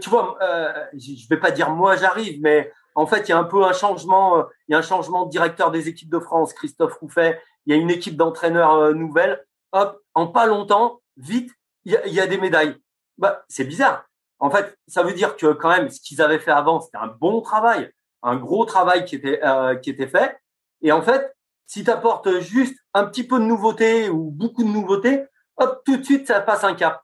tu 0.00 0.10
vois, 0.10 0.38
euh, 0.42 0.84
je 0.94 1.28
vais 1.28 1.38
pas 1.38 1.50
dire 1.50 1.70
moi 1.70 1.96
j'arrive, 1.96 2.40
mais 2.42 2.72
en 2.94 3.06
fait, 3.06 3.28
il 3.28 3.30
y 3.30 3.32
a 3.32 3.38
un 3.38 3.44
peu 3.44 3.64
un 3.64 3.72
changement. 3.72 4.44
Il 4.66 4.72
y 4.72 4.74
a 4.74 4.78
un 4.78 4.82
changement 4.82 5.24
de 5.26 5.30
directeur 5.30 5.70
des 5.70 5.88
équipes 5.88 6.10
de 6.10 6.18
France, 6.18 6.52
Christophe 6.52 6.94
Rouffet. 6.94 7.40
Il 7.66 7.74
y 7.74 7.78
a 7.78 7.80
une 7.80 7.90
équipe 7.90 8.16
d'entraîneurs 8.16 8.74
euh, 8.74 8.92
nouvelle. 8.92 9.44
Hop, 9.72 10.00
en 10.14 10.26
pas 10.26 10.46
longtemps, 10.46 11.00
vite, 11.16 11.52
il 11.84 11.92
y 11.92 11.96
a, 11.96 12.06
il 12.06 12.12
y 12.12 12.20
a 12.20 12.26
des 12.26 12.38
médailles. 12.38 12.76
Bah, 13.18 13.44
c'est 13.48 13.64
bizarre. 13.64 14.04
En 14.40 14.50
fait, 14.50 14.76
ça 14.86 15.02
veut 15.02 15.12
dire 15.12 15.36
que 15.36 15.52
quand 15.52 15.68
même, 15.68 15.90
ce 15.90 16.00
qu'ils 16.00 16.22
avaient 16.22 16.38
fait 16.38 16.50
avant, 16.50 16.80
c'était 16.80 16.98
un 16.98 17.08
bon 17.08 17.40
travail, 17.40 17.92
un 18.22 18.36
gros 18.36 18.64
travail 18.64 19.04
qui 19.04 19.16
était 19.16 19.40
euh, 19.44 19.76
qui 19.76 19.90
était 19.90 20.06
fait. 20.06 20.38
Et 20.82 20.92
en 20.92 21.02
fait, 21.02 21.34
si 21.66 21.84
tu 21.84 21.90
apportes 21.90 22.40
juste 22.40 22.78
un 22.94 23.04
petit 23.04 23.24
peu 23.24 23.38
de 23.38 23.44
nouveauté 23.44 24.08
ou 24.08 24.30
beaucoup 24.30 24.62
de 24.62 24.68
nouveauté, 24.68 25.24
hop, 25.56 25.82
tout 25.84 25.96
de 25.96 26.02
suite, 26.02 26.26
ça 26.26 26.40
passe 26.40 26.64
un 26.64 26.74
cap. 26.74 27.02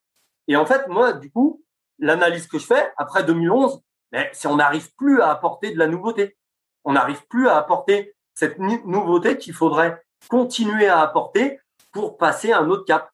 Et 0.48 0.56
en 0.56 0.66
fait, 0.66 0.88
moi, 0.88 1.12
du 1.12 1.30
coup, 1.30 1.62
l'analyse 1.98 2.46
que 2.46 2.58
je 2.58 2.66
fais 2.66 2.92
après 2.96 3.24
2011, 3.24 3.80
mais 4.12 4.30
si 4.32 4.46
on 4.46 4.56
n'arrive 4.56 4.94
plus 4.94 5.20
à 5.20 5.30
apporter 5.30 5.72
de 5.72 5.78
la 5.78 5.86
nouveauté. 5.86 6.36
On 6.84 6.92
n'arrive 6.92 7.26
plus 7.28 7.48
à 7.48 7.56
apporter 7.56 8.14
cette 8.34 8.58
nouveauté 8.58 9.38
qu'il 9.38 9.54
faudrait 9.54 10.02
continuer 10.28 10.86
à 10.86 11.00
apporter 11.00 11.58
pour 11.92 12.16
passer 12.16 12.52
un 12.52 12.68
autre 12.68 12.84
cap. 12.84 13.10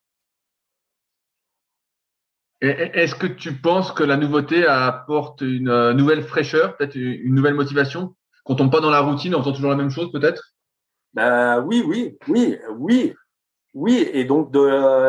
Est-ce 2.61 3.15
que 3.15 3.27
tu 3.27 3.55
penses 3.55 3.91
que 3.93 4.05
la 4.05 4.19
nouveauté 4.19 4.67
apporte 4.67 5.41
une 5.41 5.71
euh, 5.71 5.95
nouvelle 5.95 6.23
fraîcheur, 6.23 6.77
peut-être 6.77 6.95
une 6.95 7.35
nouvelle 7.35 7.55
motivation? 7.55 8.15
Qu'on 8.45 8.55
tombe 8.55 8.71
pas 8.71 8.81
dans 8.81 8.91
la 8.91 9.01
routine 9.01 9.35
en 9.35 9.41
faisant 9.41 9.53
toujours 9.53 9.71
la 9.71 9.77
même 9.77 9.91
chose, 9.91 10.13
peut-être? 10.13 10.53
Ben, 11.15 11.63
Oui, 11.63 11.83
oui, 11.87 12.19
oui, 12.29 12.59
oui. 12.77 13.15
Oui, 13.73 14.07
et 14.13 14.25
donc 14.25 14.51
de 14.51 14.61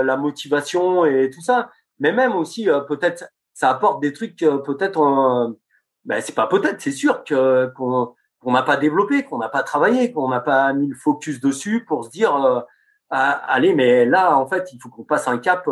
la 0.02 0.18
motivation 0.18 1.04
et 1.06 1.30
tout 1.30 1.42
ça. 1.42 1.72
Mais 2.00 2.14
même 2.14 2.34
aussi, 2.36 2.70
euh, 2.70 2.82
peut-être, 2.82 3.26
ça 3.54 3.70
apporte 3.70 4.02
des 4.02 4.14
trucs, 4.14 4.42
euh, 4.44 4.60
peut-être, 4.60 5.58
ben, 6.06 6.22
c'est 6.22 6.36
pas 6.36 6.48
peut-être, 6.48 6.80
c'est 6.80 6.92
sûr 6.92 7.24
qu'on 7.26 8.16
n'a 8.46 8.64
pas 8.64 8.78
développé, 8.78 9.24
qu'on 9.24 9.40
n'a 9.40 9.50
pas 9.50 9.64
travaillé, 9.64 10.14
qu'on 10.14 10.30
n'a 10.30 10.40
pas 10.40 10.72
mis 10.74 10.88
le 10.88 10.96
focus 10.96 11.42
dessus 11.42 11.84
pour 11.86 12.06
se 12.06 12.12
dire, 12.12 12.66
ah, 13.10 13.32
allez, 13.48 13.76
mais 13.76 14.06
là, 14.06 14.38
en 14.38 14.48
fait, 14.48 14.72
il 14.72 14.80
faut 14.82 14.90
qu'on 14.90 15.04
passe 15.04 15.28
un 15.28 15.38
cap 15.38 15.68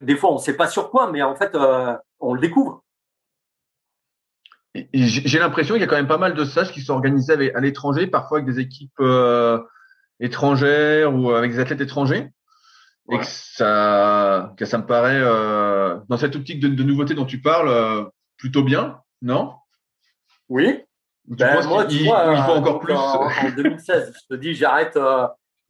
des 0.00 0.16
fois, 0.16 0.30
on 0.30 0.34
ne 0.34 0.40
sait 0.40 0.56
pas 0.56 0.68
sur 0.68 0.90
quoi, 0.90 1.10
mais 1.10 1.22
en 1.22 1.34
fait, 1.34 1.54
euh, 1.54 1.94
on 2.20 2.34
le 2.34 2.40
découvre. 2.40 2.82
J'ai 4.92 5.38
l'impression 5.38 5.74
qu'il 5.74 5.80
y 5.80 5.84
a 5.84 5.86
quand 5.86 5.96
même 5.96 6.06
pas 6.06 6.18
mal 6.18 6.34
de 6.34 6.44
stages 6.44 6.70
qui 6.70 6.82
sont 6.82 6.92
organisés 6.92 7.54
à 7.54 7.60
l'étranger, 7.60 8.06
parfois 8.06 8.38
avec 8.38 8.52
des 8.52 8.60
équipes 8.60 9.00
euh, 9.00 9.58
étrangères 10.20 11.14
ou 11.14 11.30
avec 11.30 11.52
des 11.52 11.58
athlètes 11.58 11.80
étrangers. 11.80 12.30
Et 13.10 13.18
que 13.18 13.24
ça, 13.24 14.52
que 14.58 14.64
ça 14.64 14.78
me 14.78 14.84
paraît, 14.84 15.20
euh, 15.20 15.96
dans 16.08 16.16
cette 16.16 16.34
optique 16.34 16.60
de, 16.60 16.82
nouveauté 16.82 17.14
dont 17.14 17.24
tu 17.24 17.40
parles, 17.40 18.10
plutôt 18.36 18.64
bien, 18.64 19.00
non? 19.22 19.54
Oui. 20.48 20.82
Ben, 21.24 21.66
moi, 21.66 21.86
tu 21.86 22.04
vois, 22.04 22.34
il 22.36 22.42
faut 22.42 22.52
encore 22.52 22.80
plus. 22.80 22.92
En, 22.92 23.50
2016, 23.56 24.12
je 24.14 24.34
te 24.34 24.38
dis, 24.38 24.54
j'arrête, 24.54 24.98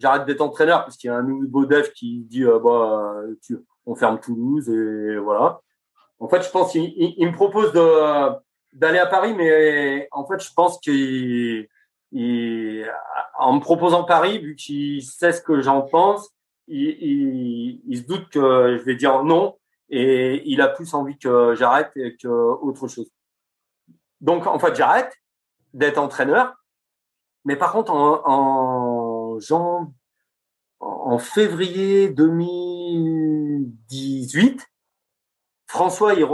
j'arrête 0.01 0.25
d'être 0.25 0.41
entraîneur 0.41 0.85
parce 0.85 0.97
qu'il 0.97 1.09
y 1.09 1.13
a 1.13 1.17
un 1.17 1.23
nouveau 1.23 1.67
dev 1.67 1.91
qui 1.95 2.25
dit, 2.25 2.43
bah, 2.43 3.21
tu, 3.45 3.59
on 3.87 3.95
ferme 3.95 4.21
Toulouse 4.21 4.69
et 4.69 5.17
voilà. 5.17 5.61
En 6.19 6.29
fait, 6.29 6.43
je 6.43 6.51
pense 6.51 6.73
qu'il 6.73 6.93
il, 6.97 7.27
me 7.27 7.33
propose 7.33 7.73
d'aller 8.73 8.99
à 8.99 9.07
Paris, 9.07 9.35
mais 9.35 10.09
en 10.13 10.27
fait, 10.27 10.43
je 10.43 10.53
pense 10.53 10.79
qu'il 10.81 11.69
en 13.39 13.53
me 13.55 13.61
proposant 13.61 14.05
Paris, 14.05 14.39
vu 14.39 14.57
qu'il 14.57 15.03
sait 15.03 15.33
ce 15.33 15.41
que 15.41 15.61
j'en 15.61 15.83
pense, 15.83 16.31
il, 16.69 17.81
il, 17.87 17.99
se 17.99 18.03
doute 18.03 18.29
que 18.31 18.77
je 18.79 18.83
vais 18.83 18.97
dire 18.97 19.23
non 19.23 19.57
et 19.89 20.43
il 20.47 20.61
a 20.61 20.69
plus 20.69 20.95
envie 20.95 21.17
que 21.19 21.55
j'arrête 21.55 21.93
que 21.95 22.29
autre 22.29 22.89
chose. 22.89 23.11
Donc, 24.21 24.47
en 24.47 24.59
fait, 24.59 24.75
j'arrête 24.75 25.15
d'être 25.75 25.99
entraîneur, 25.99 26.55
mais 27.45 27.57
par 27.57 27.73
contre, 27.73 27.93
en, 27.93 28.23
en, 28.25 29.39
en 30.81 31.19
février 31.19 32.11
2018, 32.11 34.67
François, 35.67 36.15
il, 36.15 36.27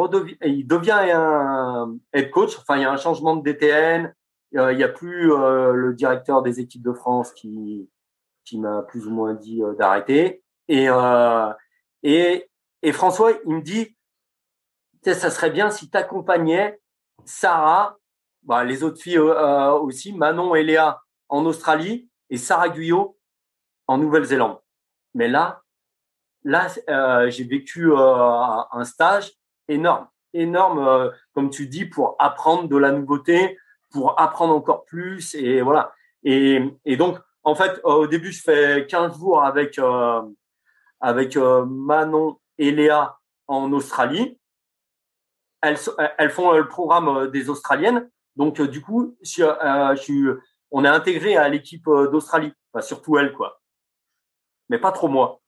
il 0.44 0.66
devient 0.66 1.10
un 1.12 1.96
head 2.12 2.30
coach. 2.30 2.58
Enfin, 2.58 2.76
il 2.76 2.82
y 2.82 2.84
a 2.84 2.92
un 2.92 2.96
changement 2.96 3.36
de 3.36 3.42
DTN. 3.42 4.14
Euh, 4.56 4.72
il 4.72 4.76
n'y 4.76 4.84
a 4.84 4.88
plus 4.88 5.32
euh, 5.32 5.72
le 5.72 5.94
directeur 5.94 6.42
des 6.42 6.60
équipes 6.60 6.82
de 6.82 6.92
France 6.92 7.32
qui, 7.32 7.88
qui 8.44 8.58
m'a 8.58 8.82
plus 8.82 9.06
ou 9.06 9.10
moins 9.10 9.34
dit 9.34 9.62
euh, 9.62 9.74
d'arrêter. 9.74 10.42
Et, 10.68 10.86
et, 12.02 12.50
et 12.82 12.92
François, 12.92 13.32
il 13.46 13.56
me 13.56 13.60
dit, 13.60 13.96
ça 15.02 15.30
serait 15.30 15.50
bien 15.50 15.70
si 15.70 15.90
tu 15.90 15.98
accompagnais 15.98 16.80
Sarah, 17.24 17.98
bah, 18.42 18.64
les 18.64 18.82
autres 18.82 19.00
filles 19.00 19.18
aussi, 19.18 20.12
Manon 20.12 20.54
et 20.54 20.62
Léa 20.62 21.00
en 21.28 21.44
Australie 21.44 22.08
et 22.30 22.36
Sarah 22.36 22.68
Guyot 22.68 23.18
en 23.92 23.98
Nouvelle-Zélande. 23.98 24.58
Mais 25.14 25.28
là, 25.28 25.62
là, 26.44 26.68
euh, 26.88 27.30
j'ai 27.30 27.44
vécu 27.44 27.92
euh, 27.92 27.96
un 28.72 28.84
stage 28.84 29.32
énorme, 29.68 30.08
énorme, 30.32 30.78
euh, 30.78 31.10
comme 31.34 31.50
tu 31.50 31.66
dis, 31.66 31.84
pour 31.84 32.16
apprendre 32.18 32.68
de 32.68 32.76
la 32.76 32.90
nouveauté, 32.90 33.58
pour 33.90 34.18
apprendre 34.18 34.54
encore 34.54 34.84
plus, 34.86 35.34
et 35.34 35.60
voilà. 35.60 35.92
Et, 36.24 36.62
et 36.86 36.96
donc, 36.96 37.18
en 37.44 37.54
fait, 37.54 37.80
au 37.84 38.06
début, 38.06 38.32
je 38.32 38.42
fais 38.42 38.86
15 38.86 39.18
jours 39.18 39.42
avec 39.44 39.78
avec 41.00 41.36
Manon 41.36 42.38
et 42.58 42.70
Léa 42.70 43.18
en 43.48 43.72
Australie. 43.72 44.38
Elles, 45.60 45.76
elles 46.18 46.30
font 46.30 46.52
le 46.52 46.68
programme 46.68 47.28
des 47.32 47.50
Australiennes. 47.50 48.08
Donc, 48.36 48.62
du 48.62 48.80
coup, 48.80 49.16
je, 49.22 49.42
je 49.42 50.38
on 50.70 50.84
est 50.84 50.88
intégré 50.88 51.36
à 51.36 51.48
l'équipe 51.48 51.84
d'Australie. 51.84 52.52
Surtout 52.80 53.18
elle, 53.18 53.32
quoi 53.32 53.61
mais 54.72 54.78
pas 54.78 54.90
trop 54.90 55.08
moi. 55.08 55.38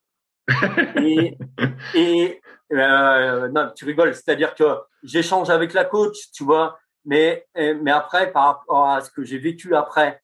et, 0.96 1.38
et 1.94 2.42
euh, 2.72 3.48
non, 3.48 3.70
tu 3.74 3.86
rigoles, 3.86 4.14
c'est-à-dire 4.14 4.54
que 4.54 4.64
j'échange 5.02 5.48
avec 5.48 5.72
la 5.72 5.86
coach, 5.86 6.30
tu 6.34 6.44
vois, 6.44 6.78
mais 7.06 7.46
mais 7.56 7.90
après 7.90 8.30
par 8.32 8.44
rapport 8.44 8.90
à 8.90 9.00
ce 9.00 9.10
que 9.10 9.24
j'ai 9.24 9.38
vécu 9.38 9.74
après 9.74 10.22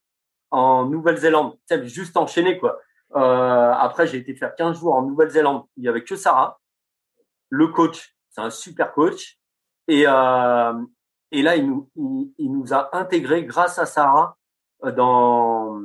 en 0.51 0.85
Nouvelle-Zélande, 0.85 1.57
juste 1.85 2.15
enchaîné 2.15 2.59
quoi. 2.59 2.79
Euh, 3.15 3.71
après, 3.73 4.05
j'ai 4.05 4.19
été 4.19 4.35
faire 4.35 4.55
15 4.55 4.79
jours 4.79 4.93
en 4.93 5.01
Nouvelle-Zélande. 5.01 5.65
Il 5.77 5.83
y 5.83 5.89
avait 5.89 6.03
que 6.03 6.15
Sarah, 6.15 6.59
le 7.49 7.67
coach, 7.67 8.15
c'est 8.29 8.41
un 8.41 8.51
super 8.51 8.93
coach, 8.93 9.39
et 9.87 10.03
euh, 10.07 10.73
et 11.31 11.41
là 11.41 11.55
il 11.55 11.67
nous 11.67 11.89
il, 11.95 12.33
il 12.37 12.51
nous 12.51 12.71
a 12.71 12.95
intégrés 12.95 13.45
grâce 13.45 13.79
à 13.79 13.87
Sarah 13.87 14.37
dans 14.95 15.81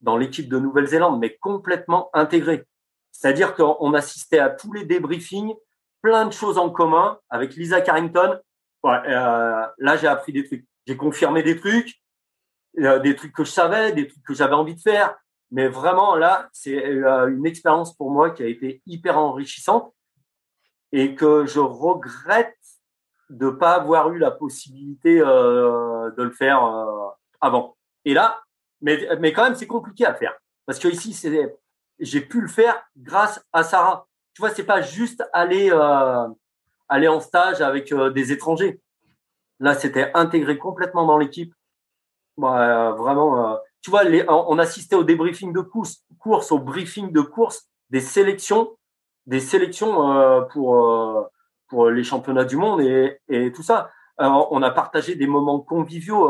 dans 0.00 0.16
l'équipe 0.16 0.48
de 0.48 0.58
Nouvelle-Zélande, 0.58 1.18
mais 1.20 1.36
complètement 1.36 2.10
intégré. 2.14 2.66
C'est-à-dire 3.12 3.54
qu'on 3.54 3.94
assistait 3.94 4.38
à 4.38 4.50
tous 4.50 4.72
les 4.72 4.84
débriefings, 4.84 5.54
plein 6.02 6.26
de 6.26 6.32
choses 6.32 6.58
en 6.58 6.70
commun 6.70 7.18
avec 7.28 7.54
Lisa 7.54 7.80
Carrington. 7.80 8.38
Ouais, 8.82 8.98
euh, 9.06 9.66
là, 9.78 9.96
j'ai 9.96 10.06
appris 10.06 10.32
des 10.32 10.44
trucs. 10.44 10.66
J'ai 10.86 10.96
confirmé 10.96 11.42
des 11.42 11.56
trucs, 11.56 11.96
euh, 12.78 12.98
des 12.98 13.14
trucs 13.14 13.34
que 13.34 13.44
je 13.44 13.50
savais, 13.50 13.92
des 13.92 14.08
trucs 14.08 14.22
que 14.24 14.34
j'avais 14.34 14.54
envie 14.54 14.74
de 14.74 14.80
faire. 14.80 15.14
Mais 15.50 15.68
vraiment, 15.68 16.14
là, 16.14 16.48
c'est 16.52 16.82
euh, 16.84 17.28
une 17.28 17.44
expérience 17.44 17.94
pour 17.94 18.10
moi 18.10 18.30
qui 18.30 18.42
a 18.42 18.46
été 18.46 18.80
hyper 18.86 19.18
enrichissante 19.18 19.92
et 20.92 21.14
que 21.14 21.44
je 21.46 21.60
regrette 21.60 22.56
de 23.28 23.50
pas 23.50 23.74
avoir 23.74 24.10
eu 24.12 24.18
la 24.18 24.30
possibilité 24.30 25.18
de 25.20 26.22
le 26.22 26.30
faire 26.32 26.62
avant. 27.40 27.76
Et 28.04 28.12
là, 28.12 28.40
mais, 28.82 29.08
mais 29.20 29.32
quand 29.32 29.44
même, 29.44 29.54
c'est 29.54 29.66
compliqué 29.66 30.06
à 30.06 30.14
faire. 30.14 30.34
Parce 30.66 30.78
que 30.78 30.88
ici, 30.88 31.12
c'est, 31.12 31.56
j'ai 31.98 32.20
pu 32.20 32.40
le 32.40 32.48
faire 32.48 32.82
grâce 32.96 33.44
à 33.52 33.62
Sarah. 33.62 34.06
Tu 34.34 34.42
vois, 34.42 34.50
c'est 34.50 34.64
pas 34.64 34.80
juste 34.80 35.24
aller, 35.32 35.70
euh, 35.70 36.28
aller 36.88 37.08
en 37.08 37.20
stage 37.20 37.60
avec 37.60 37.92
euh, 37.92 38.10
des 38.10 38.32
étrangers. 38.32 38.80
Là, 39.58 39.74
c'était 39.74 40.10
intégré 40.14 40.58
complètement 40.58 41.06
dans 41.06 41.18
l'équipe. 41.18 41.54
Bah, 42.36 42.92
vraiment, 42.92 43.52
euh, 43.52 43.56
tu 43.82 43.90
vois, 43.90 44.04
les, 44.04 44.24
on 44.28 44.58
assistait 44.58 44.96
au 44.96 45.04
débriefing 45.04 45.52
de 45.52 45.60
course, 45.60 46.04
course, 46.18 46.52
au 46.52 46.58
briefing 46.58 47.12
de 47.12 47.20
course, 47.20 47.68
des 47.90 48.00
sélections, 48.00 48.76
des 49.26 49.40
sélections 49.40 50.10
euh, 50.10 50.42
pour 50.42 51.28
pour 51.68 51.88
les 51.88 52.02
championnats 52.02 52.44
du 52.44 52.56
monde 52.56 52.80
et, 52.80 53.20
et 53.28 53.52
tout 53.52 53.62
ça. 53.62 53.92
on 54.18 54.60
a 54.60 54.70
partagé 54.72 55.14
des 55.14 55.28
moments 55.28 55.60
conviviaux 55.60 56.28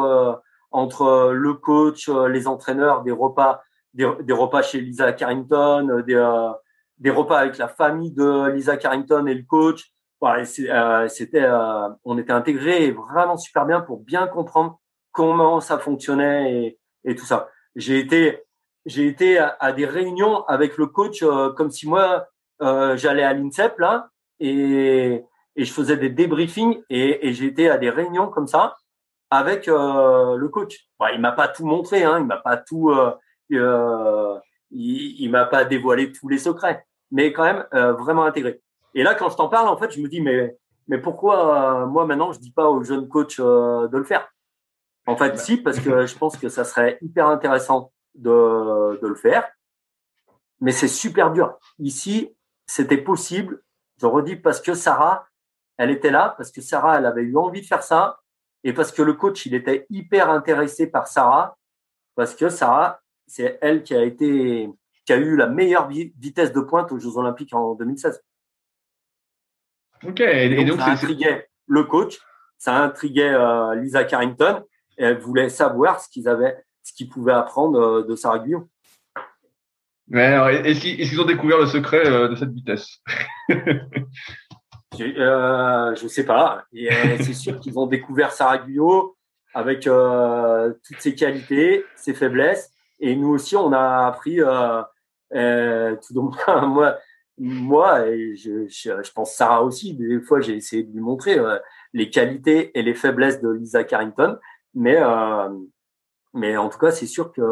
entre 0.70 1.02
euh, 1.02 1.32
le 1.32 1.55
coach, 1.55 2.09
euh, 2.09 2.28
les 2.28 2.47
entraîneurs, 2.47 3.02
des 3.02 3.10
repas, 3.10 3.62
des, 3.94 4.05
repas 4.05 4.62
chez 4.62 4.80
Lisa 4.80 5.12
Carrington, 5.12 5.88
euh, 5.90 6.02
des, 6.02 6.51
des 6.98 7.10
repas 7.10 7.38
avec 7.38 7.59
la 7.59 7.68
famille 7.68 8.12
de 8.12 8.48
Lisa 8.51 8.76
Carrington 8.76 9.26
et 9.26 9.34
le 9.34 9.44
coach. 9.44 9.92
Voilà, 10.20 10.44
c'était, 10.44 11.48
on 12.05 12.18
était 12.18 12.32
intégrés 12.32 12.90
vraiment 12.90 13.38
super 13.38 13.64
bien 13.64 13.80
pour 13.80 14.01
bien 14.01 14.26
comprendre 14.26 14.78
comment 15.12 15.60
ça 15.60 15.78
fonctionnait 15.78 16.52
et, 16.52 16.78
et 17.05 17.14
tout 17.14 17.24
ça. 17.24 17.48
J'ai 17.74 17.98
été, 17.98 18.42
j'ai 18.84 19.06
été 19.06 19.38
à, 19.38 19.72
des 19.72 19.86
réunions 19.86 20.44
avec 20.44 20.76
le 20.76 20.88
coach 20.88 21.24
comme 21.56 21.70
si 21.70 21.88
moi 21.88 22.26
euh, 22.60 22.98
j'allais 22.98 23.22
à 23.22 23.32
l'INSEP 23.32 23.78
là 23.78 24.10
et, 24.38 25.24
et 25.56 25.64
je 25.64 25.72
faisais 25.72 25.97
des 25.97 26.10
débriefings 26.10 26.82
et, 26.90 27.26
et 27.26 27.32
j'ai 27.32 27.47
été 27.47 27.70
à 27.70 27.78
des 27.78 27.88
réunions 27.88 28.28
comme 28.28 28.47
ça 28.47 28.76
avec 29.31 29.69
euh, 29.69 30.36
le 30.36 30.48
coach. 30.48 30.89
Bon, 30.98 31.07
il 31.15 31.20
m'a 31.20 31.32
pas 31.32 31.48
tout 31.48 31.65
montré, 31.65 32.02
hein, 32.05 32.19
il 32.20 32.27
m'a 32.27 32.36
pas 32.36 32.57
tout, 32.57 32.90
euh, 32.90 33.12
euh, 33.52 34.39
il, 34.70 35.23
il 35.23 35.31
m'a 35.31 35.44
pas 35.44 35.65
dévoilé 35.65 36.12
tous 36.12 36.28
les 36.28 36.39
secrets, 36.39 36.85
mais 37.11 37.32
quand 37.32 37.44
même 37.44 37.66
euh, 37.74 37.93
vraiment 37.93 38.24
intégré. 38.24 38.61
Et 38.94 39.02
là, 39.02 39.15
quand 39.15 39.31
je 39.31 39.36
t'en 39.36 39.48
parle, 39.48 39.69
en 39.69 39.77
fait, 39.77 39.93
je 39.93 40.01
me 40.01 40.09
dis 40.09 40.20
mais 40.20 40.57
mais 40.89 40.98
pourquoi 40.98 41.86
moi 41.86 42.05
maintenant 42.05 42.32
je 42.32 42.40
dis 42.40 42.51
pas 42.51 42.69
aux 42.69 42.82
jeunes 42.82 43.09
coachs 43.09 43.40
de 43.40 43.97
le 43.97 44.05
faire? 44.05 44.28
En 45.07 45.16
fait, 45.16 45.39
si 45.39 45.57
parce 45.57 45.78
que 45.78 46.07
je 46.07 46.19
pense 46.19 46.36
que 46.36 46.48
ça 46.48 46.65
serait 46.65 46.98
hyper 47.01 47.28
intéressant 47.28 47.93
de 48.16 48.98
de 49.01 49.07
le 49.07 49.15
faire, 49.15 49.48
mais 50.61 50.73
c'est 50.73 50.89
super 50.89 51.31
dur. 51.31 51.57
Ici, 51.78 52.36
c'était 52.66 52.98
possible. 52.98 53.62
Je 54.01 54.07
redis 54.07 54.36
parce 54.36 54.61
que 54.61 54.74
Sarah, 54.74 55.27
elle 55.77 55.90
était 55.90 56.11
là 56.11 56.35
parce 56.36 56.51
que 56.51 56.61
Sarah, 56.61 56.98
elle 56.98 57.07
avait 57.07 57.23
eu 57.23 57.36
envie 57.36 57.61
de 57.61 57.66
faire 57.66 57.85
ça 57.85 58.19
et 58.65 58.73
parce 58.73 58.93
que 58.93 59.03
le 59.03 59.15
coach, 59.15 59.47
il 59.47 59.55
était 59.55 59.87
hyper 59.91 60.31
intéressé 60.31 60.87
par 60.87 61.07
Sarah 61.07 61.57
parce 62.15 62.35
que 62.35 62.49
Sarah, 62.49 63.01
c'est 63.27 63.59
elle 63.62 63.82
qui 63.82 63.95
a 63.95 64.03
été, 64.05 64.69
qui 65.07 65.12
a 65.12 65.16
eu 65.16 65.37
la 65.37 65.47
meilleure 65.47 65.89
vitesse 65.89 66.53
de 66.53 66.61
pointe 66.61 66.93
aux 66.93 66.99
Jeux 66.99 67.16
Olympiques 67.16 67.55
en 67.55 67.74
2016. 67.74 68.23
Ok. 70.05 70.20
Et, 70.20 70.65
donc, 70.65 70.81
ça 70.81 70.91
intriguait 70.91 71.49
le 71.66 71.85
coach, 71.85 72.19
ça 72.59 72.82
intriguait 72.82 73.32
euh, 73.32 73.74
Lisa 73.77 74.05
Carrington 74.05 74.65
et 74.99 75.05
elle 75.05 75.19
voulait 75.19 75.49
savoir 75.49 76.01
ce 76.01 76.09
qu'ils 76.09 76.28
avaient, 76.28 76.62
ce 76.82 76.93
qu'ils 76.93 77.09
pouvaient 77.09 77.32
apprendre 77.32 77.78
euh, 77.78 78.07
de 78.07 78.16
Sarah 78.16 78.41
Guillaume. 78.41 78.66
Mais 80.09 80.35
est-ce 80.65 80.81
qu'ils 80.81 81.20
ont 81.20 81.24
découvert 81.24 81.59
le 81.59 81.66
secret 81.66 82.05
euh, 82.05 82.28
de 82.28 82.35
cette 82.35 82.51
vitesse? 82.51 83.01
euh, 84.99 85.95
Je 85.95 86.09
sais 86.09 86.25
pas. 86.25 86.65
Euh, 86.75 87.17
c'est 87.21 87.35
sûr 87.35 87.59
qu'ils 87.61 87.79
ont 87.79 87.87
découvert 87.87 88.33
Sarah 88.33 88.59
Guyot 88.59 89.17
avec 89.55 89.87
euh, 89.87 90.73
toutes 90.87 91.01
ses 91.01 91.15
qualités, 91.15 91.85
ses 91.97 92.15
faiblesses. 92.15 92.73
Et 92.99 93.17
nous 93.17 93.29
aussi, 93.29 93.57
on 93.57 93.73
a 93.73 94.07
appris 94.07 94.41
euh, 94.41 94.83
euh 95.35 95.97
tout 96.07 96.33
moi, 96.67 96.99
moi, 97.39 98.07
et 98.07 98.37
je, 98.37 98.67
je, 98.69 99.03
je, 99.03 99.12
pense 99.12 99.35
Sarah 99.35 99.62
aussi. 99.62 99.95
Des 99.95 100.21
fois, 100.21 100.41
j'ai 100.41 100.57
essayé 100.57 100.83
de 100.83 100.93
lui 100.93 101.01
montrer 101.01 101.39
les 101.95 102.11
qualités 102.11 102.77
et 102.79 102.83
les 102.83 102.95
faiblesses 102.95 103.41
de 103.41 103.51
Lisa 103.51 103.85
Carrington. 103.85 104.39
Mais, 104.75 104.99
mais 106.35 106.57
en 106.57 106.69
tout 106.69 106.79
cas, 106.79 106.91
c'est 106.91 107.07
sûr 107.07 107.33
que 107.33 107.43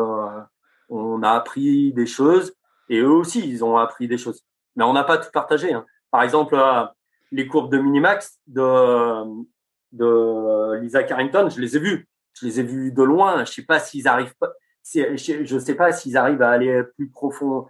on 0.91 1.23
a 1.23 1.31
appris 1.31 1.93
des 1.93 2.07
choses 2.07 2.55
et 2.89 3.01
eux 3.01 3.11
aussi, 3.11 3.49
ils 3.49 3.65
ont 3.65 3.77
appris 3.77 4.09
des 4.09 4.19
choses. 4.19 4.45
Mais 4.77 4.85
on 4.85 4.93
n'a 4.93 5.05
pas 5.05 5.19
tout 5.19 5.31
partagé. 5.33 5.73
Hein. 5.73 5.85
Par 6.11 6.23
exemple, 6.23 6.55
euh, 6.55 6.85
les 7.31 7.47
courbes 7.47 7.71
de 7.71 7.79
minimax 7.79 8.39
de, 8.47 9.45
de 9.93 10.81
Lisa 10.81 11.03
Carrington, 11.03 11.49
je 11.51 11.61
les 11.61 11.77
ai 11.77 11.81
vues. 11.81 12.09
Je 12.35 12.47
les 12.47 12.61
ai 12.61 12.63
vues 12.63 12.93
de 12.93 13.03
loin. 13.03 13.45
Je 13.45 13.53
sais 13.53 13.65
pas 13.65 13.79
s'ils 13.81 14.09
arrivent 14.09 14.35
sais 14.83 15.75
pas 15.75 15.93
s'ils 15.93 16.17
arrivent 16.17 16.43
à 16.43 16.51
aller 16.51 16.83
plus 16.97 17.11
profond, 17.11 17.67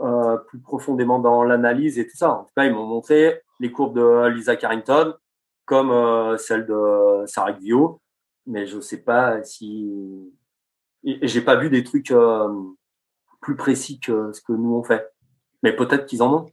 euh, 0.00 0.36
plus 0.38 0.60
profondément 0.60 1.18
dans 1.18 1.44
l'analyse 1.44 1.98
et 1.98 2.06
tout 2.06 2.16
ça. 2.16 2.32
En 2.32 2.44
tout 2.44 2.52
cas, 2.56 2.64
ils 2.64 2.72
m'ont 2.72 2.86
montré 2.86 3.42
les 3.60 3.70
courbes 3.70 3.96
de 3.96 4.28
Lisa 4.28 4.56
Carrington 4.56 5.14
comme 5.64 5.90
euh, 5.90 6.36
celles 6.38 6.66
de 6.66 7.24
Sarah 7.26 7.56
mais 8.46 8.66
je 8.66 8.80
sais 8.80 9.02
pas 9.02 9.42
si 9.44 9.88
j'ai 11.04 11.40
pas 11.40 11.56
vu 11.56 11.70
des 11.70 11.84
trucs 11.84 12.10
euh, 12.10 12.48
plus 13.40 13.56
précis 13.56 14.00
que 14.00 14.32
ce 14.32 14.40
que 14.40 14.52
nous 14.52 14.74
on 14.74 14.82
fait. 14.82 15.08
Mais 15.62 15.74
peut-être 15.74 16.06
qu'ils 16.06 16.22
en 16.22 16.34
ont. 16.34 16.46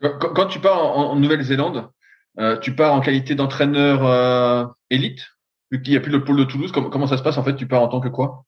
Quand, 0.00 0.46
tu 0.46 0.60
pars 0.60 0.96
en, 0.96 1.16
Nouvelle-Zélande, 1.16 1.90
euh, 2.38 2.56
tu 2.58 2.74
pars 2.74 2.94
en 2.94 3.00
qualité 3.00 3.34
d'entraîneur 3.34 4.06
euh, 4.06 4.64
élite, 4.90 5.20
vu 5.70 5.82
qu'il 5.82 5.92
n'y 5.92 5.96
a 5.96 6.00
plus 6.00 6.12
le 6.12 6.22
pôle 6.22 6.36
de 6.36 6.44
Toulouse. 6.44 6.72
Comment, 6.72 7.06
ça 7.06 7.16
se 7.16 7.22
passe 7.22 7.38
en 7.38 7.42
fait 7.42 7.56
Tu 7.56 7.66
pars 7.66 7.82
en 7.82 7.88
tant 7.88 8.00
que 8.00 8.08
quoi? 8.08 8.44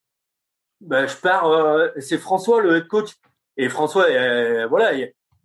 Ben, 0.80 1.06
je 1.06 1.16
pars. 1.16 1.46
Euh, 1.46 1.88
c'est 1.98 2.18
François 2.18 2.60
le 2.60 2.76
head 2.76 2.86
coach. 2.86 3.16
Et 3.56 3.68
François, 3.68 4.06
voilà, 4.68 4.92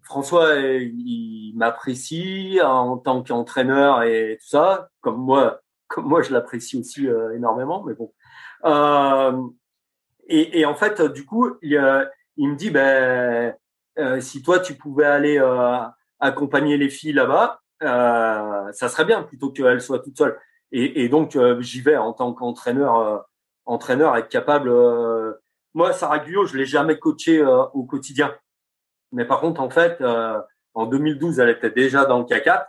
François, 0.03 0.55
il, 0.55 1.53
m'apprécie 1.57 2.59
en 2.63 2.97
tant 2.97 3.23
qu'entraîneur 3.23 4.03
et 4.03 4.37
tout 4.39 4.47
ça, 4.47 4.89
comme 5.01 5.17
moi, 5.17 5.59
comme 5.87 6.05
moi, 6.05 6.21
je 6.21 6.31
l'apprécie 6.31 6.77
aussi 6.77 7.07
énormément. 7.35 7.83
Mais 7.83 7.93
bon. 7.93 8.13
Et, 10.27 10.59
et, 10.59 10.65
en 10.65 10.75
fait, 10.75 11.01
du 11.01 11.25
coup, 11.25 11.55
il, 11.61 11.77
il 12.37 12.49
me 12.49 12.55
dit, 12.55 12.69
ben, 12.69 12.85
euh, 12.85 13.51
si 14.19 14.41
toi 14.41 14.59
tu 14.59 14.75
pouvais 14.75 15.05
aller 15.05 15.37
euh, 15.39 15.79
accompagner 16.19 16.77
les 16.77 16.89
filles 16.89 17.13
là-bas, 17.13 17.61
euh, 17.83 18.71
ça 18.71 18.89
serait 18.89 19.05
bien 19.05 19.23
plutôt 19.23 19.51
qu'elles 19.51 19.81
soient 19.81 19.99
toutes 19.99 20.17
seules. 20.17 20.39
Et, 20.71 21.03
et 21.03 21.09
donc 21.09 21.37
j'y 21.59 21.81
vais 21.81 21.97
en 21.97 22.13
tant 22.13 22.33
qu'entraîneur, 22.33 23.25
entraîneur, 23.65 24.17
être 24.17 24.29
capable. 24.29 24.69
moi, 25.73 25.93
Sarah 25.93 26.19
Guyot, 26.19 26.45
je 26.45 26.57
l'ai 26.57 26.65
jamais 26.65 26.97
coaché 26.97 27.43
au 27.43 27.83
quotidien. 27.83 28.35
Mais 29.11 29.25
par 29.25 29.39
contre, 29.39 29.61
en 29.61 29.69
fait, 29.69 30.03
en 30.73 30.85
2012, 30.85 31.39
elle 31.39 31.49
était 31.49 31.69
déjà 31.69 32.05
dans 32.05 32.19
le 32.19 32.25
K4 32.25 32.65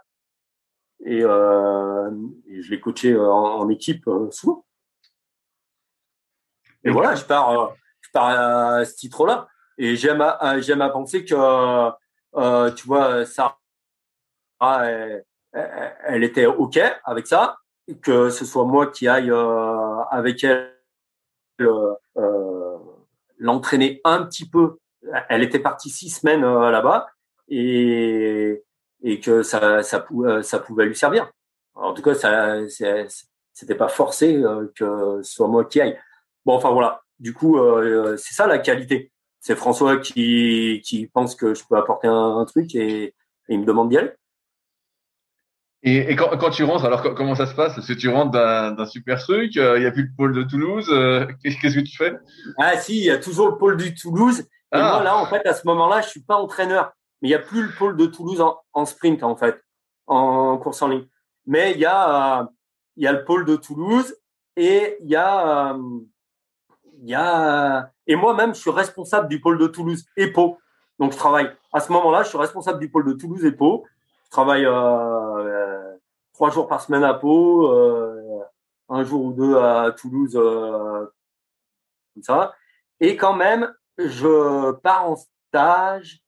et, 1.04 1.20
et 1.20 2.62
je 2.62 2.70
l'ai 2.70 2.80
coaché 2.80 3.16
en, 3.16 3.24
en, 3.24 3.68
équipe 3.70 4.08
souvent. 4.30 4.64
Et 6.84 6.90
voilà, 6.90 7.16
je 7.16 7.24
pars, 7.24 7.74
je 8.02 8.10
pars 8.12 8.26
à 8.28 8.84
ce 8.84 8.94
titre-là. 8.94 9.48
Et 9.78 9.96
j'aime 9.96 10.20
à, 10.20 10.60
j'aime 10.60 10.80
à 10.80 10.88
penser 10.88 11.24
que, 11.24 11.34
euh, 12.36 12.70
tu 12.72 12.86
vois, 12.86 13.26
ça, 13.26 13.58
elle, 14.60 16.24
était 16.24 16.46
OK 16.46 16.78
avec 17.04 17.26
ça, 17.26 17.58
que 18.02 18.30
ce 18.30 18.44
soit 18.44 18.64
moi 18.64 18.86
qui 18.88 19.06
aille 19.06 19.30
euh, 19.30 20.02
avec 20.10 20.44
elle 20.44 20.72
euh, 21.60 22.78
l'entraîner 23.38 24.00
un 24.04 24.24
petit 24.24 24.48
peu. 24.48 24.78
Elle 25.28 25.42
était 25.42 25.58
partie 25.58 25.90
six 25.90 26.10
semaines 26.10 26.42
là-bas 26.42 27.08
et, 27.48 28.62
et 29.02 29.20
que 29.20 29.42
ça, 29.42 29.82
ça, 29.82 30.06
ça 30.42 30.58
pouvait 30.58 30.86
lui 30.86 30.96
servir. 30.96 31.30
En 31.74 31.92
tout 31.92 32.02
cas, 32.02 32.14
ça, 32.14 32.56
c'était 33.52 33.74
pas 33.74 33.88
forcé 33.88 34.42
que 34.74 35.20
ce 35.22 35.34
soit 35.34 35.48
moi 35.48 35.66
qui 35.66 35.80
aille. 35.82 35.98
Bon, 36.46 36.54
enfin 36.54 36.70
voilà. 36.70 37.02
Du 37.18 37.34
coup, 37.34 37.58
c'est 38.16 38.34
ça 38.34 38.46
la 38.46 38.58
qualité 38.58 39.12
c'est 39.46 39.54
François 39.54 39.98
qui, 39.98 40.82
qui 40.84 41.06
pense 41.06 41.36
que 41.36 41.54
je 41.54 41.62
peux 41.68 41.76
apporter 41.76 42.08
un, 42.08 42.44
truc 42.46 42.74
et, 42.74 43.14
il 43.48 43.60
me 43.60 43.64
demande 43.64 43.90
d'y 43.90 43.96
aller. 43.96 44.10
Et, 45.84 46.16
quand, 46.16 46.50
tu 46.50 46.64
rentres, 46.64 46.84
alors 46.84 47.14
comment 47.14 47.36
ça 47.36 47.46
se 47.46 47.54
passe? 47.54 47.78
Est-ce 47.78 47.92
que 47.92 47.98
tu 47.98 48.08
rentres 48.08 48.32
d'un 48.32 48.86
super 48.86 49.20
truc 49.20 49.56
euh, 49.56 49.78
Il 49.78 49.82
n'y 49.82 49.86
a 49.86 49.92
plus 49.92 50.02
le 50.02 50.16
pôle 50.16 50.34
de 50.34 50.42
Toulouse 50.42 50.88
euh, 50.90 51.28
Qu'est-ce 51.44 51.76
que 51.76 51.80
tu 51.80 51.96
fais? 51.96 52.14
Ah 52.58 52.76
si, 52.76 52.98
il 52.98 53.04
y 53.04 53.10
a 53.10 53.18
toujours 53.18 53.48
le 53.48 53.56
pôle 53.56 53.76
du 53.76 53.94
Toulouse. 53.94 54.40
Et 54.40 54.46
ah. 54.72 54.94
moi 54.94 55.04
là, 55.04 55.16
en 55.16 55.26
fait, 55.26 55.46
à 55.46 55.54
ce 55.54 55.64
moment-là, 55.68 56.00
je 56.00 56.08
suis 56.08 56.22
pas 56.22 56.34
entraîneur, 56.34 56.92
mais 57.22 57.28
il 57.28 57.30
n'y 57.30 57.36
a 57.36 57.38
plus 57.38 57.62
le 57.62 57.70
pôle 57.70 57.96
de 57.96 58.06
Toulouse 58.06 58.44
en, 58.72 58.84
sprint 58.84 59.22
en 59.22 59.36
fait, 59.36 59.62
en 60.08 60.58
course 60.58 60.82
en 60.82 60.88
ligne. 60.88 61.06
Mais 61.46 61.70
il 61.70 61.78
y 61.78 61.86
a, 61.86 62.40
euh, 62.40 62.44
il 62.96 63.04
y 63.04 63.06
a 63.06 63.12
le 63.12 63.22
pôle 63.22 63.44
de 63.44 63.54
Toulouse 63.54 64.12
et 64.56 64.96
il 65.02 65.08
y 65.08 65.14
a 65.14 65.76
il 66.98 67.10
y 67.10 67.14
a 67.14 67.92
et 68.06 68.16
moi-même 68.16 68.54
je 68.54 68.60
suis 68.60 68.70
responsable 68.70 69.28
du 69.28 69.40
pôle 69.40 69.58
de 69.58 69.66
Toulouse 69.66 70.04
et 70.16 70.32
Pau. 70.32 70.58
Donc 70.98 71.12
je 71.12 71.16
travaille 71.18 71.50
à 71.72 71.80
ce 71.80 71.92
moment-là, 71.92 72.22
je 72.22 72.28
suis 72.28 72.38
responsable 72.38 72.78
du 72.78 72.90
pôle 72.90 73.04
de 73.04 73.12
Toulouse 73.12 73.44
et 73.44 73.52
Pau. 73.52 73.84
Je 74.26 74.30
travaille 74.30 74.64
euh, 74.64 74.72
euh, 74.72 75.96
trois 76.32 76.50
jours 76.50 76.68
par 76.68 76.80
semaine 76.80 77.04
à 77.04 77.14
Pau, 77.14 77.70
euh, 77.72 78.40
un 78.88 79.02
jour 79.04 79.24
ou 79.24 79.32
deux 79.32 79.56
à 79.56 79.92
Toulouse, 79.92 80.36
euh, 80.36 81.06
comme 82.14 82.22
ça. 82.22 82.54
Et 83.00 83.16
quand 83.16 83.34
même, 83.34 83.72
je 83.98 84.72
pars 84.72 85.08
en 85.10 85.16
stage 85.16 86.22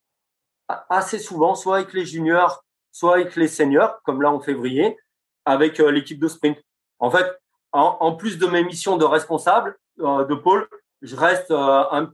assez 0.89 1.19
souvent, 1.19 1.55
soit 1.55 1.77
avec 1.77 1.93
les 1.93 2.05
juniors, 2.05 2.65
soit 2.93 3.15
avec 3.15 3.37
les 3.37 3.49
seniors, 3.49 4.01
comme 4.05 4.23
là 4.23 4.31
en 4.31 4.41
février, 4.41 4.97
avec 5.45 5.81
euh, 5.81 5.91
l'équipe 5.91 6.19
de 6.19 6.29
sprint. 6.29 6.59
En 6.99 7.11
fait, 7.11 7.27
en, 7.73 7.97
en, 8.01 8.17
plus 8.17 8.39
de 8.39 8.47
mes 8.47 8.65
missions 8.65 8.97
de 8.97 9.05
responsable, 9.05 9.79
euh, 10.01 10.25
de 10.25 10.35
pôle, 10.35 10.69
je 11.03 11.17
reste 11.17 11.51
euh, 11.51 11.85
un, 11.91 12.13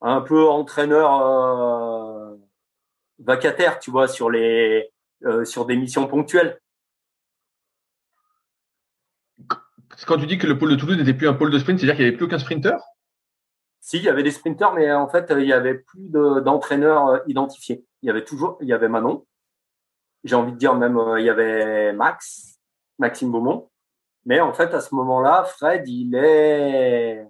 un 0.00 0.20
peu 0.20 0.48
entraîneur 0.48 1.20
euh, 1.22 2.36
vacataire, 3.18 3.78
tu 3.78 3.90
vois, 3.90 4.08
sur 4.08 4.30
les 4.30 4.90
sur 5.44 5.66
des 5.66 5.76
missions 5.76 6.08
ponctuelles. 6.08 6.60
Quand 10.04 10.18
tu 10.18 10.26
dis 10.26 10.36
que 10.36 10.48
le 10.48 10.58
pôle 10.58 10.70
de 10.70 10.74
Toulouse 10.74 10.98
n'était 10.98 11.14
plus 11.14 11.28
un 11.28 11.34
pôle 11.34 11.52
de 11.52 11.58
sprint, 11.60 11.78
c'est-à-dire 11.78 11.94
qu'il 11.94 12.04
n'y 12.04 12.08
avait 12.08 12.16
plus 12.16 12.26
aucun 12.26 12.40
sprinter? 12.40 12.76
Si, 13.78 13.98
il 13.98 14.04
y 14.04 14.08
avait 14.08 14.24
des 14.24 14.32
sprinters, 14.32 14.72
mais 14.72 14.90
en 14.92 15.08
fait, 15.08 15.26
il 15.30 15.46
y 15.46 15.52
avait 15.52 15.74
plus 15.74 16.08
d'entraîneurs 16.08 17.22
identifiés. 17.28 17.84
Il 18.02 18.06
y 18.06 18.10
avait 18.10 18.24
toujours, 18.24 18.58
il 18.60 18.68
y 18.68 18.72
avait 18.72 18.88
Manon. 18.88 19.24
J'ai 20.24 20.34
envie 20.34 20.52
de 20.52 20.56
dire 20.56 20.74
même, 20.74 21.00
il 21.18 21.24
y 21.24 21.30
avait 21.30 21.92
Max, 21.92 22.60
Maxime 22.98 23.30
Beaumont. 23.30 23.70
Mais 24.24 24.40
en 24.40 24.52
fait, 24.52 24.72
à 24.74 24.80
ce 24.80 24.94
moment-là, 24.94 25.44
Fred, 25.44 25.86
il 25.88 26.14
est, 26.14 27.26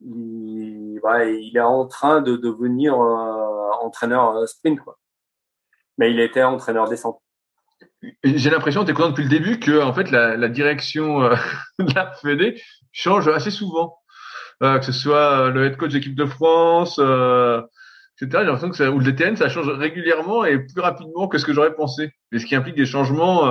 il, 0.00 1.00
il 1.02 1.52
est 1.54 1.60
en 1.60 1.86
train 1.86 2.20
de 2.20 2.36
devenir 2.36 2.94
euh, 2.94 3.70
entraîneur 3.82 4.36
euh, 4.36 4.46
sprint, 4.46 4.80
quoi. 4.80 4.98
Mais 5.98 6.10
il 6.10 6.20
était 6.20 6.42
entraîneur 6.42 6.88
descente. 6.88 7.20
J'ai 8.22 8.50
l'impression, 8.50 8.84
tu 8.84 8.90
es 8.90 8.94
content 8.94 9.10
depuis 9.10 9.24
le 9.24 9.28
début, 9.28 9.58
que 9.58 9.82
en 9.82 9.92
fait 9.92 10.10
la, 10.10 10.36
la 10.36 10.48
direction 10.48 11.22
euh, 11.22 11.34
de 11.78 11.94
la 11.94 12.12
Fédé 12.12 12.60
change 12.92 13.28
assez 13.28 13.50
souvent. 13.50 13.96
Euh, 14.62 14.78
que 14.78 14.84
ce 14.84 14.92
soit 14.92 15.48
le 15.48 15.64
head 15.64 15.78
coach 15.78 15.92
d'équipe 15.92 16.14
de 16.14 16.26
France, 16.26 16.98
euh, 16.98 17.62
etc. 18.20 18.40
J'ai 18.40 18.46
l'impression 18.46 18.68
que 18.68 18.76
ça, 18.76 18.90
ou 18.90 18.98
le 18.98 19.04
DTN, 19.10 19.36
ça 19.36 19.48
change 19.48 19.68
régulièrement 19.70 20.44
et 20.44 20.58
plus 20.58 20.82
rapidement 20.82 21.28
que 21.28 21.38
ce 21.38 21.46
que 21.46 21.54
j'aurais 21.54 21.74
pensé. 21.74 22.12
Et 22.32 22.38
ce 22.38 22.44
qui 22.44 22.54
implique 22.54 22.76
des 22.76 22.84
changements 22.84 23.48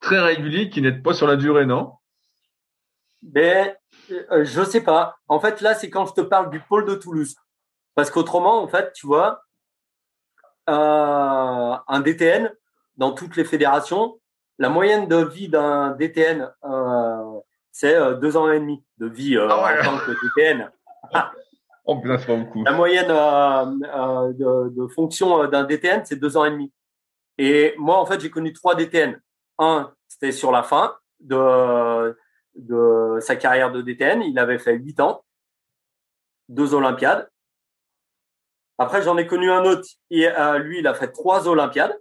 très 0.00 0.18
régulier 0.18 0.70
qui 0.70 0.80
n'aide 0.80 1.02
pas 1.02 1.12
sur 1.12 1.26
la 1.26 1.36
durée, 1.36 1.66
non? 1.66 1.92
Mais 3.34 3.76
euh, 4.10 4.44
je 4.44 4.62
sais 4.62 4.80
pas. 4.80 5.16
En 5.28 5.40
fait, 5.40 5.60
là, 5.60 5.74
c'est 5.74 5.90
quand 5.90 6.06
je 6.06 6.14
te 6.14 6.20
parle 6.20 6.50
du 6.50 6.60
pôle 6.60 6.84
de 6.84 6.94
Toulouse. 6.94 7.36
Parce 7.94 8.10
qu'autrement, 8.10 8.62
en 8.62 8.68
fait, 8.68 8.92
tu 8.92 9.06
vois, 9.06 9.42
euh, 10.68 11.76
un 11.86 12.00
DTN 12.00 12.52
dans 12.96 13.12
toutes 13.12 13.36
les 13.36 13.44
fédérations, 13.44 14.18
la 14.58 14.68
moyenne 14.68 15.06
de 15.08 15.16
vie 15.16 15.48
d'un 15.48 15.90
DTN, 15.92 16.50
euh, 16.64 17.40
c'est 17.72 17.94
deux 18.20 18.36
ans 18.36 18.50
et 18.50 18.58
demi 18.58 18.82
de 18.98 19.06
vie 19.06 19.36
ah 19.38 19.44
en 19.44 19.84
tant 19.84 19.98
que 19.98 20.12
DTN. 20.12 20.70
oh, 21.84 22.00
pas 22.00 22.16
beaucoup. 22.36 22.64
La 22.64 22.72
moyenne 22.72 23.08
de, 23.08 24.68
de, 24.70 24.86
fonction 24.88 25.46
d'un 25.46 25.64
DTN, 25.64 26.02
c'est 26.04 26.16
deux 26.16 26.36
ans 26.36 26.44
et 26.44 26.50
demi. 26.50 26.72
Et 27.38 27.74
moi, 27.76 27.98
en 27.98 28.06
fait, 28.06 28.20
j'ai 28.20 28.30
connu 28.30 28.52
trois 28.52 28.74
DTN. 28.74 29.20
Un, 29.58 29.92
c'était 30.08 30.32
sur 30.32 30.52
la 30.52 30.62
fin 30.62 30.96
de, 31.20 32.16
de 32.56 33.18
sa 33.20 33.36
carrière 33.36 33.72
de 33.72 33.82
DTN. 33.82 34.22
Il 34.22 34.38
avait 34.38 34.58
fait 34.58 34.74
huit 34.74 35.00
ans, 35.00 35.24
deux 36.48 36.74
Olympiades. 36.74 37.28
Après, 38.78 39.02
j'en 39.02 39.16
ai 39.16 39.26
connu 39.26 39.50
un 39.50 39.64
autre. 39.64 39.88
Et, 40.10 40.28
lui, 40.60 40.80
il 40.80 40.86
a 40.86 40.94
fait 40.94 41.12
trois 41.12 41.48
Olympiades. 41.48 41.98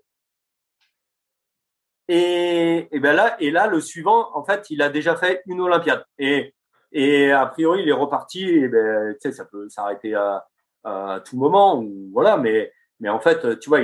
Et, 2.07 2.87
ben 2.91 3.15
là, 3.15 3.35
et 3.39 3.49
là, 3.51 3.67
le 3.67 3.79
suivant, 3.79 4.35
en 4.35 4.43
fait, 4.43 4.69
il 4.69 4.81
a 4.81 4.89
déjà 4.89 5.15
fait 5.15 5.41
une 5.47 5.61
Olympiade. 5.61 6.05
Et, 6.19 6.53
et 6.91 7.31
a 7.31 7.45
priori, 7.47 7.81
il 7.81 7.89
est 7.89 7.93
reparti. 7.93 8.43
Et 8.47 8.67
ben, 8.67 9.15
ça 9.19 9.45
peut 9.45 9.69
s'arrêter 9.69 10.13
à, 10.15 10.45
tout 11.25 11.37
moment. 11.37 11.79
Ou, 11.79 12.09
voilà, 12.13 12.37
mais, 12.37 12.71
mais 12.99 13.09
en 13.09 13.19
fait, 13.19 13.59
tu 13.59 13.69
vois, 13.69 13.81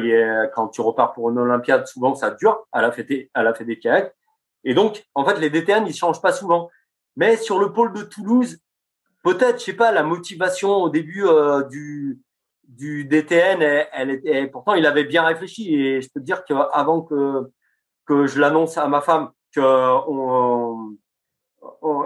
quand 0.54 0.68
tu 0.70 0.82
repars 0.82 1.14
pour 1.14 1.30
une 1.30 1.40
Olympiade, 1.40 1.88
souvent 1.88 2.14
ça 2.14 2.32
dure. 2.32 2.68
Elle 2.74 2.86
a 2.86 2.92
fait, 2.92 3.30
elle 3.34 3.48
a 3.48 3.54
fait 3.54 3.66
des 3.66 3.80
kayaks. 3.80 4.14
Et 4.64 4.74
donc, 4.74 5.06
en 5.16 5.26
fait, 5.26 5.40
les 5.40 5.50
DTN, 5.50 5.86
ils 5.88 5.96
changent 5.96 6.22
pas 6.22 6.34
souvent. 6.34 6.70
Mais 7.16 7.38
sur 7.38 7.60
le 7.60 7.74
pôle 7.74 7.94
de 7.94 8.04
Toulouse, 8.04 8.60
peut-être, 9.24 9.60
je 9.60 9.66
sais 9.66 9.74
pas, 9.74 9.92
la 9.92 10.04
motivation 10.04 10.76
au 10.78 10.90
début 10.90 11.26
euh, 11.26 11.64
du, 11.64 12.20
du 12.68 13.06
DTN, 13.06 13.62
elle, 13.62 14.22
elle 14.26 14.52
pourtant, 14.52 14.76
il 14.76 14.86
avait 14.86 15.04
bien 15.04 15.24
réfléchi. 15.24 15.76
Et 15.76 16.02
je 16.02 16.10
peux 16.14 16.20
te 16.20 16.26
dire 16.26 16.44
qu'avant 16.46 17.02
que 17.02 17.52
que 18.06 18.28
je 18.28 18.40
l'annonce 18.40 18.78
à 18.78 18.88
ma 18.88 19.02
femme 19.02 19.32
que 19.56 19.62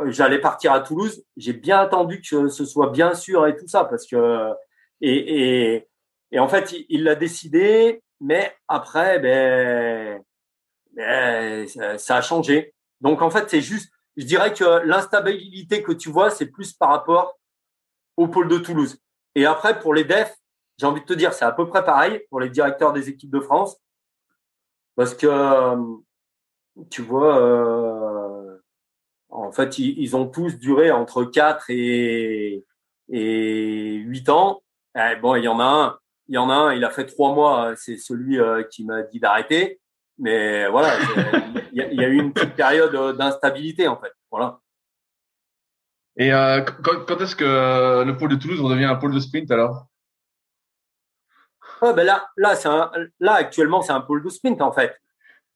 j'allais 0.07 0.39
partir 0.39 0.73
à 0.73 0.81
Toulouse, 0.81 1.23
j'ai 1.37 1.53
bien 1.53 1.79
attendu 1.79 2.21
que 2.21 2.47
ce 2.47 2.65
soit 2.65 2.89
bien 2.89 3.13
sûr 3.13 3.47
et 3.47 3.55
tout 3.55 3.67
ça 3.67 3.85
parce 3.85 4.05
que 4.05 4.51
et, 5.01 5.73
et, 5.73 5.87
et 6.31 6.39
en 6.39 6.47
fait 6.47 6.75
il 6.89 7.03
l'a 7.03 7.15
décidé, 7.15 8.03
mais 8.19 8.55
après 8.67 9.19
ben, 9.19 10.21
ça, 10.97 12.17
a 12.17 12.21
changé. 12.21 12.73
Donc 13.01 13.21
en 13.21 13.29
fait 13.29 13.49
c'est 13.49 13.61
juste, 13.61 13.91
je 14.17 14.25
dirais 14.25 14.53
que 14.53 14.85
l'instabilité 14.85 15.83
que 15.83 15.91
tu 15.91 16.09
vois 16.09 16.29
c'est 16.29 16.47
plus 16.47 16.73
par 16.73 16.89
rapport 16.89 17.39
au 18.17 18.27
pôle 18.27 18.47
de 18.47 18.57
Toulouse. 18.57 18.97
Et 19.35 19.45
après 19.45 19.79
pour 19.79 19.93
les 19.93 20.03
defs, 20.03 20.35
j'ai 20.77 20.85
envie 20.85 21.01
de 21.01 21.05
te 21.05 21.13
dire 21.13 21.33
c'est 21.33 21.45
à 21.45 21.51
peu 21.51 21.67
près 21.67 21.83
pareil 21.83 22.21
pour 22.29 22.39
les 22.39 22.49
directeurs 22.49 22.93
des 22.93 23.09
équipes 23.09 23.31
de 23.31 23.39
France. 23.39 23.77
Parce 24.95 25.13
que, 25.13 25.27
euh, 25.27 25.97
tu 26.89 27.01
vois, 27.01 27.37
euh, 27.39 28.57
en 29.29 29.51
fait, 29.51 29.77
ils, 29.79 30.15
ont 30.15 30.27
tous 30.27 30.57
duré 30.57 30.91
entre 30.91 31.25
4 31.25 31.69
et, 31.69 32.65
et 33.09 33.93
8 33.93 34.29
ans. 34.29 34.63
Eh, 34.97 35.15
bon, 35.17 35.35
il 35.35 35.43
y 35.43 35.47
en 35.47 35.59
a 35.59 35.65
un, 35.65 35.99
il 36.27 36.35
y 36.35 36.37
en 36.37 36.49
a 36.49 36.53
un, 36.53 36.73
il 36.73 36.83
a 36.85 36.89
fait 36.89 37.05
trois 37.05 37.33
mois, 37.33 37.75
c'est 37.75 37.97
celui 37.97 38.39
euh, 38.39 38.63
qui 38.63 38.85
m'a 38.85 39.03
dit 39.03 39.19
d'arrêter. 39.19 39.81
Mais 40.17 40.67
voilà, 40.69 40.93
il 41.73 41.93
y, 41.93 42.03
a 42.03 42.07
eu 42.07 42.17
une 42.17 42.33
petite 42.33 42.55
période 42.55 43.17
d'instabilité, 43.17 43.87
en 43.87 43.97
fait. 43.97 44.11
Voilà. 44.31 44.59
Et 46.17 46.29
quand, 46.29 47.05
quand 47.05 47.21
est-ce 47.21 47.35
que 47.35 48.03
le 48.03 48.17
pôle 48.17 48.29
de 48.29 48.35
Toulouse 48.35 48.61
redevient 48.61 48.85
un 48.85 48.95
pôle 48.95 49.13
de 49.13 49.19
sprint 49.19 49.51
alors? 49.51 49.87
Ben 51.81 52.03
là, 52.03 52.29
là, 52.37 52.55
c'est 52.55 52.69
là 53.19 53.33
actuellement, 53.33 53.81
c'est 53.81 53.91
un 53.91 54.01
pôle 54.01 54.23
de 54.23 54.29
sprint 54.29 54.61
en 54.61 54.71
fait. 54.71 54.99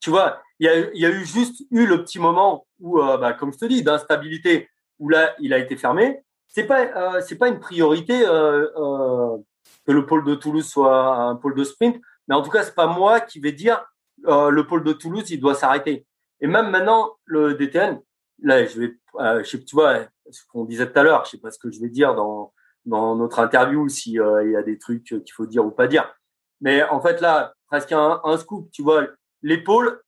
Tu 0.00 0.10
vois, 0.10 0.40
il 0.58 0.66
y 0.66 0.68
a, 0.68 0.94
y 0.94 1.06
a 1.06 1.10
eu 1.10 1.24
juste 1.24 1.62
eu 1.70 1.86
le 1.86 2.02
petit 2.04 2.18
moment 2.18 2.66
où, 2.78 3.00
euh, 3.00 3.16
bah, 3.18 3.32
comme 3.32 3.52
je 3.52 3.58
te 3.58 3.64
dis, 3.66 3.82
d'instabilité, 3.82 4.68
où 4.98 5.08
là, 5.08 5.34
il 5.40 5.52
a 5.52 5.58
été 5.58 5.76
fermé. 5.76 6.22
C'est 6.48 6.64
pas, 6.64 6.80
euh, 6.80 7.20
c'est 7.26 7.36
pas 7.36 7.48
une 7.48 7.60
priorité 7.60 8.26
euh, 8.26 8.66
euh, 8.76 9.38
que 9.86 9.92
le 9.92 10.06
pôle 10.06 10.24
de 10.24 10.34
Toulouse 10.34 10.68
soit 10.68 11.16
un 11.16 11.36
pôle 11.36 11.54
de 11.54 11.64
sprint, 11.64 12.00
mais 12.28 12.34
en 12.34 12.42
tout 12.42 12.50
cas, 12.50 12.62
c'est 12.62 12.74
pas 12.74 12.86
moi 12.86 13.20
qui 13.20 13.40
vais 13.40 13.52
dire 13.52 13.84
euh, 14.26 14.50
le 14.50 14.66
pôle 14.66 14.84
de 14.84 14.92
Toulouse, 14.92 15.30
il 15.30 15.40
doit 15.40 15.54
s'arrêter. 15.54 16.06
Et 16.40 16.46
même 16.46 16.70
maintenant, 16.70 17.16
le 17.24 17.54
DTN, 17.54 18.00
là, 18.42 18.64
je 18.66 18.80
vais, 18.80 18.98
je 19.18 19.42
sais, 19.44 19.62
tu 19.64 19.74
vois, 19.74 20.00
ce 20.30 20.42
qu'on 20.48 20.64
disait 20.64 20.90
tout 20.90 20.98
à 20.98 21.02
l'heure, 21.02 21.24
je 21.24 21.32
sais 21.32 21.38
pas 21.38 21.50
ce 21.50 21.58
que 21.58 21.70
je 21.70 21.80
vais 21.80 21.88
dire 21.88 22.14
dans 22.14 22.52
dans 22.86 23.14
notre 23.14 23.40
interview 23.40 23.90
s'il 23.90 24.14
il 24.14 24.50
y 24.52 24.56
a 24.56 24.62
des 24.62 24.78
trucs 24.78 25.04
qu'il 25.04 25.32
faut 25.32 25.44
dire 25.44 25.66
ou 25.66 25.70
pas 25.70 25.86
dire. 25.86 26.14
Mais 26.62 26.82
en 26.82 27.00
fait, 27.00 27.20
là, 27.20 27.52
presque 27.66 27.92
un, 27.92 28.20
un 28.24 28.38
scoop, 28.38 28.70
tu 28.72 28.82
vois, 28.82 29.06
l'épaule, 29.42 30.00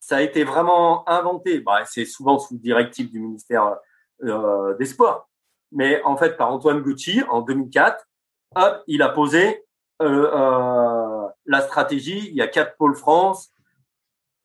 ça 0.00 0.18
a 0.18 0.22
été 0.22 0.44
vraiment 0.44 1.08
inventé. 1.08 1.60
Bah, 1.60 1.82
c'est 1.84 2.04
souvent 2.04 2.38
sous 2.38 2.58
directive 2.58 3.10
du 3.10 3.20
ministère 3.20 3.76
euh, 4.22 4.74
des 4.76 4.84
Sports. 4.84 5.28
Mais 5.72 6.00
en 6.04 6.16
fait, 6.16 6.36
par 6.36 6.52
Antoine 6.52 6.80
Gucci, 6.80 7.22
en 7.28 7.42
2004, 7.42 8.06
hop, 8.54 8.82
il 8.86 9.02
a 9.02 9.08
posé 9.08 9.64
euh, 10.02 10.30
euh, 10.32 11.28
la 11.44 11.60
stratégie. 11.60 12.28
Il 12.28 12.34
y 12.34 12.40
a 12.40 12.46
quatre 12.46 12.76
pôles 12.76 12.94
France, 12.94 13.50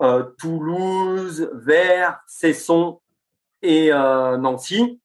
euh, 0.01 0.23
Toulouse, 0.39 1.49
Vers, 1.53 2.21
Cesson 2.27 3.01
et 3.61 3.93
euh, 3.93 4.37
Nancy. 4.37 4.99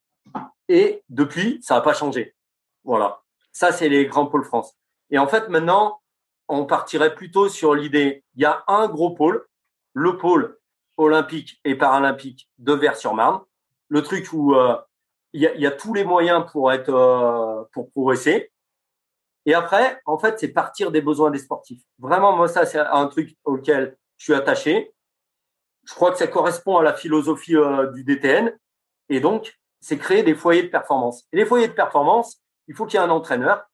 Et 0.69 1.03
depuis, 1.09 1.59
ça 1.61 1.75
n'a 1.75 1.81
pas 1.81 1.93
changé. 1.93 2.35
Voilà. 2.83 3.21
Ça, 3.51 3.71
c'est 3.71 3.89
les 3.89 4.07
grands 4.07 4.25
pôles 4.25 4.43
France. 4.43 4.75
Et 5.11 5.19
en 5.19 5.27
fait, 5.27 5.49
maintenant, 5.49 5.99
on 6.47 6.65
partirait 6.65 7.13
plutôt 7.15 7.47
sur 7.47 7.75
l'idée, 7.75 8.23
il 8.35 8.41
y 8.41 8.45
a 8.45 8.63
un 8.67 8.87
gros 8.87 9.11
pôle, 9.11 9.45
le 9.93 10.17
pôle 10.17 10.57
olympique 10.97 11.59
et 11.63 11.75
paralympique 11.75 12.49
de 12.57 12.73
Vers-sur-Marne, 12.73 13.41
le 13.89 14.01
truc 14.01 14.29
où 14.33 14.55
euh, 14.55 14.75
il, 15.33 15.41
y 15.41 15.67
a, 15.67 15.71
tous 15.71 15.93
les 15.93 16.03
moyens 16.03 16.45
pour 16.51 16.71
être 16.71 17.67
pour 17.71 17.91
progresser. 17.91 18.51
Et 19.45 19.53
après, 19.53 20.01
en 20.05 20.17
fait, 20.17 20.39
c'est 20.39 20.47
partir 20.49 20.91
des 20.91 21.01
besoins 21.01 21.29
des 21.29 21.37
sportifs. 21.37 21.81
Vraiment, 21.99 22.35
moi, 22.35 22.47
ça, 22.47 22.65
c'est 22.65 22.79
un 22.79 23.07
truc 23.07 23.37
auquel 23.45 23.95
je 24.17 24.23
suis 24.23 24.33
attaché. 24.33 24.93
Je 25.85 25.93
crois 25.93 26.11
que 26.11 26.17
ça 26.17 26.27
correspond 26.27 26.77
à 26.77 26.83
la 26.83 26.93
philosophie 26.93 27.55
euh, 27.55 27.87
du 27.91 28.03
DTN. 28.03 28.57
Et 29.09 29.19
donc, 29.19 29.57
c'est 29.79 29.97
créer 29.97 30.23
des 30.23 30.35
foyers 30.35 30.63
de 30.63 30.67
performance. 30.67 31.25
Et 31.31 31.37
les 31.37 31.45
foyers 31.45 31.67
de 31.67 31.73
performance, 31.73 32.41
il 32.67 32.75
faut 32.75 32.85
qu'il 32.85 32.99
y 32.99 33.03
ait 33.03 33.05
un 33.05 33.09
entraîneur 33.09 33.65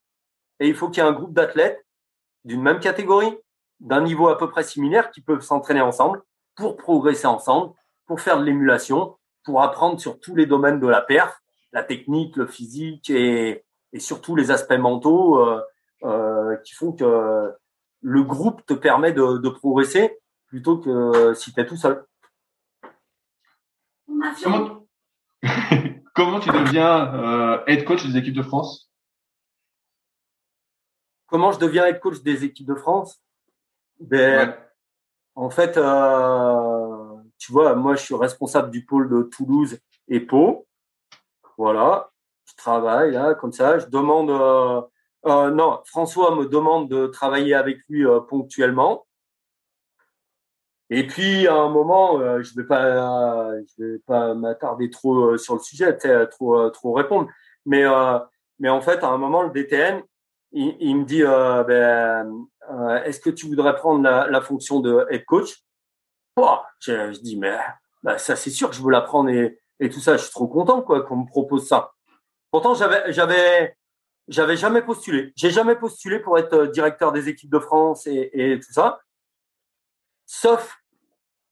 et 0.60 0.68
il 0.68 0.76
faut 0.76 0.90
qu'il 0.90 1.02
y 1.02 1.06
ait 1.06 1.10
un 1.10 1.14
groupe 1.14 1.34
d'athlètes 1.34 1.84
d'une 2.45 2.61
même 2.61 2.80
catégorie, 2.80 3.36
d'un 3.80 4.02
niveau 4.02 4.28
à 4.28 4.38
peu 4.38 4.49
près 4.49 4.64
similaire, 4.64 5.11
qui 5.11 5.22
peuvent 5.22 5.41
s'entraîner 5.41 5.82
ensemble 5.82 6.22
pour 6.56 6.78
progresser 6.78 7.26
ensemble, 7.26 7.74
pour 8.06 8.22
faire 8.22 8.38
de 8.38 8.44
l'émulation, 8.44 9.18
pour 9.44 9.61
apprendre 9.64 9.99
sur 9.99 10.20
tous 10.20 10.36
les 10.36 10.45
domaines 10.45 10.80
de 10.80 10.88
la 10.88 11.02
perf, 11.02 11.41
la 11.72 11.84
technique, 11.84 12.36
le 12.36 12.45
physique 12.45 13.10
et, 13.10 13.65
surtout 13.98 14.36
les 14.36 14.52
aspects 14.52 14.74
mentaux 14.74 15.40
euh, 15.40 15.61
euh, 16.03 16.56
qui 16.57 16.74
font 16.74 16.91
que 16.91 17.52
le 18.02 18.24
groupe 18.24 18.65
te 18.65 18.74
permet 18.74 19.14
de 19.14 19.49
progresser 19.49 20.20
plutôt 20.53 20.77
que 20.77 21.34
si 21.34 21.51
tu 21.51 21.59
es 21.59 21.65
tout 21.65 21.75
seul. 21.75 22.05
Comment, 24.43 24.85
Comment 26.13 26.39
tu 26.39 26.49
deviens 26.49 27.11
euh, 27.15 27.63
head 27.65 27.84
coach 27.85 28.05
des 28.05 28.15
équipes 28.17 28.35
de 28.35 28.43
France? 28.43 28.93
Comment 31.25 31.51
je 31.51 31.57
deviens 31.57 31.88
head 31.88 31.99
coach 31.99 32.21
des 32.21 32.43
équipes 32.43 32.67
de 32.67 32.75
France? 32.75 33.19
Ben, 33.99 34.55
En 35.34 35.49
fait, 35.49 35.75
euh, 35.75 37.15
tu 37.39 37.51
vois, 37.51 37.73
moi, 37.73 37.95
je 37.95 38.03
suis 38.03 38.13
responsable 38.13 38.69
du 38.69 38.85
pôle 38.85 39.09
de 39.09 39.23
Toulouse 39.23 39.80
et 40.07 40.19
Pau. 40.19 40.67
Voilà, 41.57 42.11
je 42.45 42.53
travaille 42.57 43.13
là, 43.13 43.34
comme 43.34 43.53
ça. 43.53 43.80
Je 43.80 43.88
demande. 43.88 44.30
Euh, 44.30 44.81
euh, 45.25 45.49
non, 45.49 45.81
François 45.85 46.35
me 46.35 46.45
demande 46.45 46.89
de 46.89 47.07
travailler 47.07 47.55
avec 47.55 47.80
lui 47.89 48.05
ponctuellement. 48.30 49.07
Et 50.94 51.07
puis 51.07 51.48
à 51.48 51.56
un 51.56 51.70
moment, 51.70 52.20
je 52.41 52.56
vais 52.56 52.65
pas, 52.65 53.52
je 53.78 53.84
vais 53.84 53.99
pas 54.06 54.34
m'attarder 54.34 54.90
trop 54.90 55.38
sur 55.38 55.56
le 55.56 55.60
sujet, 55.60 55.98
trop 56.28 56.70
trop 56.70 56.94
répondre. 56.94 57.30
Mais 57.65 57.84
mais 58.60 58.70
en 58.70 58.82
fait, 58.82 59.03
à 59.03 59.07
un 59.07 59.18
moment, 59.18 59.44
le 59.44 59.49
DTN, 59.49 60.03
il, 60.53 60.95
me 60.95 61.03
dit 61.06 61.24
euh, 61.24 61.64
ben, 61.64 62.45
euh, 62.72 63.03
est-ce 63.03 63.20
que 63.20 63.30
tu 63.30 63.48
voudrais 63.48 63.76
prendre 63.76 64.03
la, 64.03 64.41
fonction 64.41 64.80
de 64.80 65.06
head 65.10 65.26
coach? 65.26 65.64
Oh, 66.36 66.60
je, 66.80 67.20
dis 67.22 67.38
mais 67.38 67.57
ben, 68.03 68.18
ça 68.18 68.36
c'est 68.36 68.49
sûr 68.49 68.70
que 68.70 68.76
je 68.76 68.82
veux 68.82 68.91
la 68.91 69.02
prendre 69.02 69.30
et, 69.30 69.60
et 69.80 69.90
tout 69.90 69.99
ça. 69.99 70.18
Je 70.18 70.24
suis 70.24 70.32
trop 70.32 70.48
content 70.48 70.82
quoi 70.82 71.02
qu'on 71.03 71.18
me 71.18 71.28
propose 71.28 71.68
ça. 71.68 71.94
Pourtant 72.52 72.76
j'avais 72.76 73.11
j'avais 73.11 73.76
j'avais 74.28 74.56
jamais 74.56 74.84
postulé. 74.84 75.34
J'ai 75.36 75.49
jamais 75.49 75.76
postulé 75.76 76.20
pour 76.20 76.38
être 76.38 76.53
euh, 76.53 76.68
directeur 76.68 77.11
des 77.11 77.30
équipes 77.30 77.52
de 77.52 77.60
France 77.60 78.06
et, 78.07 78.30
et 78.34 78.60
tout 78.60 78.72
ça. 78.72 79.02
Sauf 80.26 80.82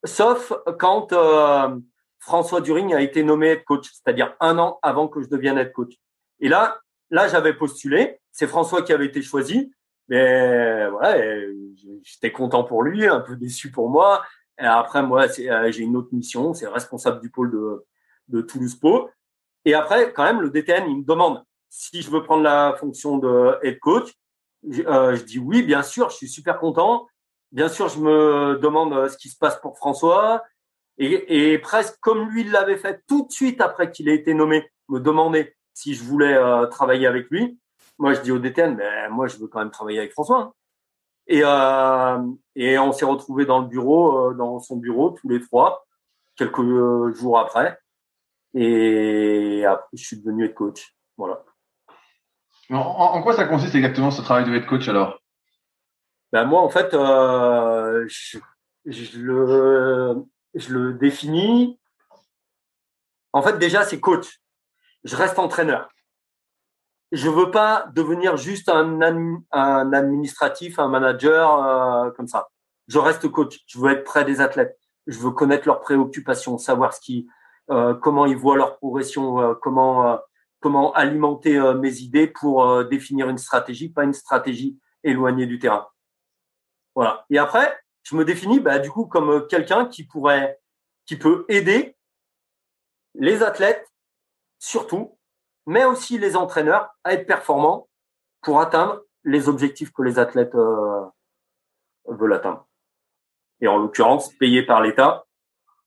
sauf 0.03 0.53
quand 0.79 1.13
euh, 1.13 1.77
François 2.19 2.61
During 2.61 2.93
a 2.93 3.01
été 3.01 3.23
nommé 3.23 3.47
head 3.47 3.63
coach 3.63 3.89
c'est-à-dire 3.91 4.35
un 4.39 4.57
an 4.57 4.79
avant 4.81 5.07
que 5.07 5.21
je 5.21 5.27
devienne 5.27 5.57
head 5.57 5.71
coach 5.71 5.93
et 6.39 6.49
là 6.49 6.79
là 7.09 7.27
j'avais 7.27 7.53
postulé 7.53 8.21
c'est 8.31 8.47
François 8.47 8.81
qui 8.81 8.93
avait 8.93 9.05
été 9.05 9.21
choisi. 9.21 9.73
Mais 10.07 10.89
voilà, 10.89 11.21
j'étais 12.03 12.31
content 12.31 12.63
pour 12.63 12.83
lui, 12.83 13.07
un 13.07 13.21
peu 13.21 13.35
déçu 13.35 13.71
pour 13.71 13.89
moi. 13.89 14.23
Et 14.59 14.65
après, 14.65 15.03
moi, 15.03 15.27
j'ai 15.27 15.79
une 15.79 15.95
autre 15.95 16.09
mission, 16.11 16.53
c'est 16.53 16.67
responsable 16.67 17.21
du 17.21 17.29
pôle 17.29 17.51
de, 18.27 18.41
Toulouse 18.41 18.75
Po. 18.75 19.09
Et 19.65 19.73
après, 19.73 20.13
quand 20.13 20.23
même, 20.23 20.41
le 20.41 20.49
DTN, 20.49 20.89
il 20.89 20.97
me 20.99 21.03
demande 21.03 21.43
si 21.69 22.01
je 22.01 22.09
veux 22.09 22.23
prendre 22.23 22.43
la 22.43 22.75
fonction 22.77 23.17
de 23.17 23.57
head 23.63 23.79
coach. 23.79 24.11
je 24.63 25.23
dis 25.23 25.39
oui, 25.39 25.63
bien 25.63 25.83
sûr, 25.83 26.09
je 26.09 26.15
suis 26.15 26.29
super 26.29 26.59
content. 26.59 27.07
Bien 27.51 27.67
sûr, 27.67 27.89
je 27.89 27.99
me 27.99 28.59
demande 28.61 29.09
ce 29.09 29.17
qui 29.17 29.29
se 29.29 29.37
passe 29.37 29.59
pour 29.59 29.77
François. 29.77 30.43
Et, 30.97 31.53
et 31.53 31.57
presque 31.57 31.97
comme 31.99 32.29
lui 32.29 32.43
l'avait 32.43 32.77
fait 32.77 33.01
tout 33.07 33.25
de 33.25 33.31
suite 33.31 33.59
après 33.61 33.91
qu'il 33.91 34.07
ait 34.07 34.15
été 34.15 34.33
nommé, 34.33 34.69
me 34.89 34.99
demander 34.99 35.55
si 35.73 35.93
je 35.93 36.03
voulais 36.03 36.33
euh, 36.33 36.67
travailler 36.67 37.07
avec 37.07 37.29
lui. 37.29 37.59
Moi, 37.97 38.13
je 38.13 38.21
dis 38.21 38.31
au 38.31 38.39
DTN, 38.39 38.75
mais 38.75 39.09
moi, 39.09 39.27
je 39.27 39.37
veux 39.37 39.47
quand 39.47 39.59
même 39.59 39.71
travailler 39.71 39.99
avec 39.99 40.11
François. 40.11 40.39
Hein. 40.39 40.53
Et, 41.27 41.41
euh, 41.43 42.19
et 42.55 42.77
on 42.77 42.91
s'est 42.91 43.05
retrouvés 43.05 43.45
dans 43.45 43.59
le 43.59 43.67
bureau, 43.67 44.31
euh, 44.31 44.33
dans 44.33 44.59
son 44.59 44.77
bureau, 44.77 45.11
tous 45.11 45.29
les 45.29 45.39
trois, 45.39 45.85
quelques 46.35 46.59
euh, 46.59 47.13
jours 47.13 47.39
après. 47.39 47.79
Et 48.53 49.63
après, 49.65 49.87
je 49.93 50.03
suis 50.03 50.17
devenu 50.17 50.45
head 50.45 50.53
coach. 50.53 50.93
Voilà. 51.17 51.43
En, 52.69 52.79
en, 52.79 53.21
quoi 53.21 53.33
ça 53.33 53.45
consiste 53.45 53.75
exactement 53.75 54.11
ce 54.11 54.21
travail 54.21 54.45
de 54.45 54.53
head 54.53 54.65
coach 54.65 54.87
alors? 54.87 55.20
Ben 56.31 56.45
moi, 56.45 56.61
en 56.61 56.69
fait, 56.69 56.93
euh, 56.93 58.05
je, 58.07 58.37
je, 58.85 59.19
le, 59.19 60.15
je 60.53 60.73
le 60.73 60.93
définis. 60.93 61.79
En 63.33 63.41
fait, 63.41 63.57
déjà, 63.57 63.83
c'est 63.83 63.99
coach. 63.99 64.41
Je 65.03 65.15
reste 65.15 65.39
entraîneur. 65.39 65.89
Je 67.11 67.27
veux 67.29 67.51
pas 67.51 67.87
devenir 67.93 68.37
juste 68.37 68.69
un, 68.69 69.01
un 69.51 69.93
administratif, 69.93 70.79
un 70.79 70.87
manager 70.87 71.63
euh, 71.63 72.11
comme 72.11 72.27
ça. 72.27 72.47
Je 72.87 72.99
reste 72.99 73.27
coach. 73.29 73.59
Je 73.67 73.79
veux 73.79 73.91
être 73.91 74.05
près 74.05 74.23
des 74.23 74.39
athlètes. 74.39 74.77
Je 75.07 75.19
veux 75.19 75.31
connaître 75.31 75.67
leurs 75.67 75.81
préoccupations, 75.81 76.57
savoir 76.57 76.93
ce 76.93 77.01
qui, 77.01 77.27
euh, 77.69 77.93
comment 77.95 78.25
ils 78.25 78.37
voient 78.37 78.55
leur 78.55 78.77
progression, 78.77 79.41
euh, 79.41 79.53
comment 79.55 80.19
comment 80.61 80.93
alimenter 80.93 81.59
mes 81.73 82.01
idées 82.01 82.27
pour 82.27 82.85
définir 82.85 83.27
une 83.29 83.39
stratégie, 83.39 83.89
pas 83.89 84.03
une 84.03 84.13
stratégie 84.13 84.77
éloignée 85.03 85.47
du 85.47 85.57
terrain. 85.57 85.87
Voilà. 86.95 87.25
Et 87.29 87.37
après, 87.37 87.79
je 88.03 88.15
me 88.15 88.25
définis 88.25 88.59
bah, 88.59 88.79
du 88.79 88.89
coup 88.89 89.05
comme 89.05 89.29
euh, 89.29 89.41
quelqu'un 89.41 89.85
qui 89.85 90.03
pourrait, 90.03 90.59
qui 91.05 91.15
peut 91.17 91.45
aider 91.49 91.95
les 93.15 93.43
athlètes, 93.43 93.87
surtout, 94.59 95.17
mais 95.65 95.85
aussi 95.85 96.17
les 96.17 96.35
entraîneurs 96.35 96.89
à 97.03 97.13
être 97.13 97.27
performants 97.27 97.87
pour 98.41 98.59
atteindre 98.59 99.01
les 99.23 99.49
objectifs 99.49 99.91
que 99.91 100.01
les 100.01 100.17
athlètes 100.19 100.55
euh, 100.55 101.05
veulent 102.07 102.33
atteindre. 102.33 102.67
Et 103.59 103.67
en 103.67 103.77
l'occurrence, 103.77 104.33
payés 104.37 104.63
par 104.63 104.81
l'État. 104.81 105.25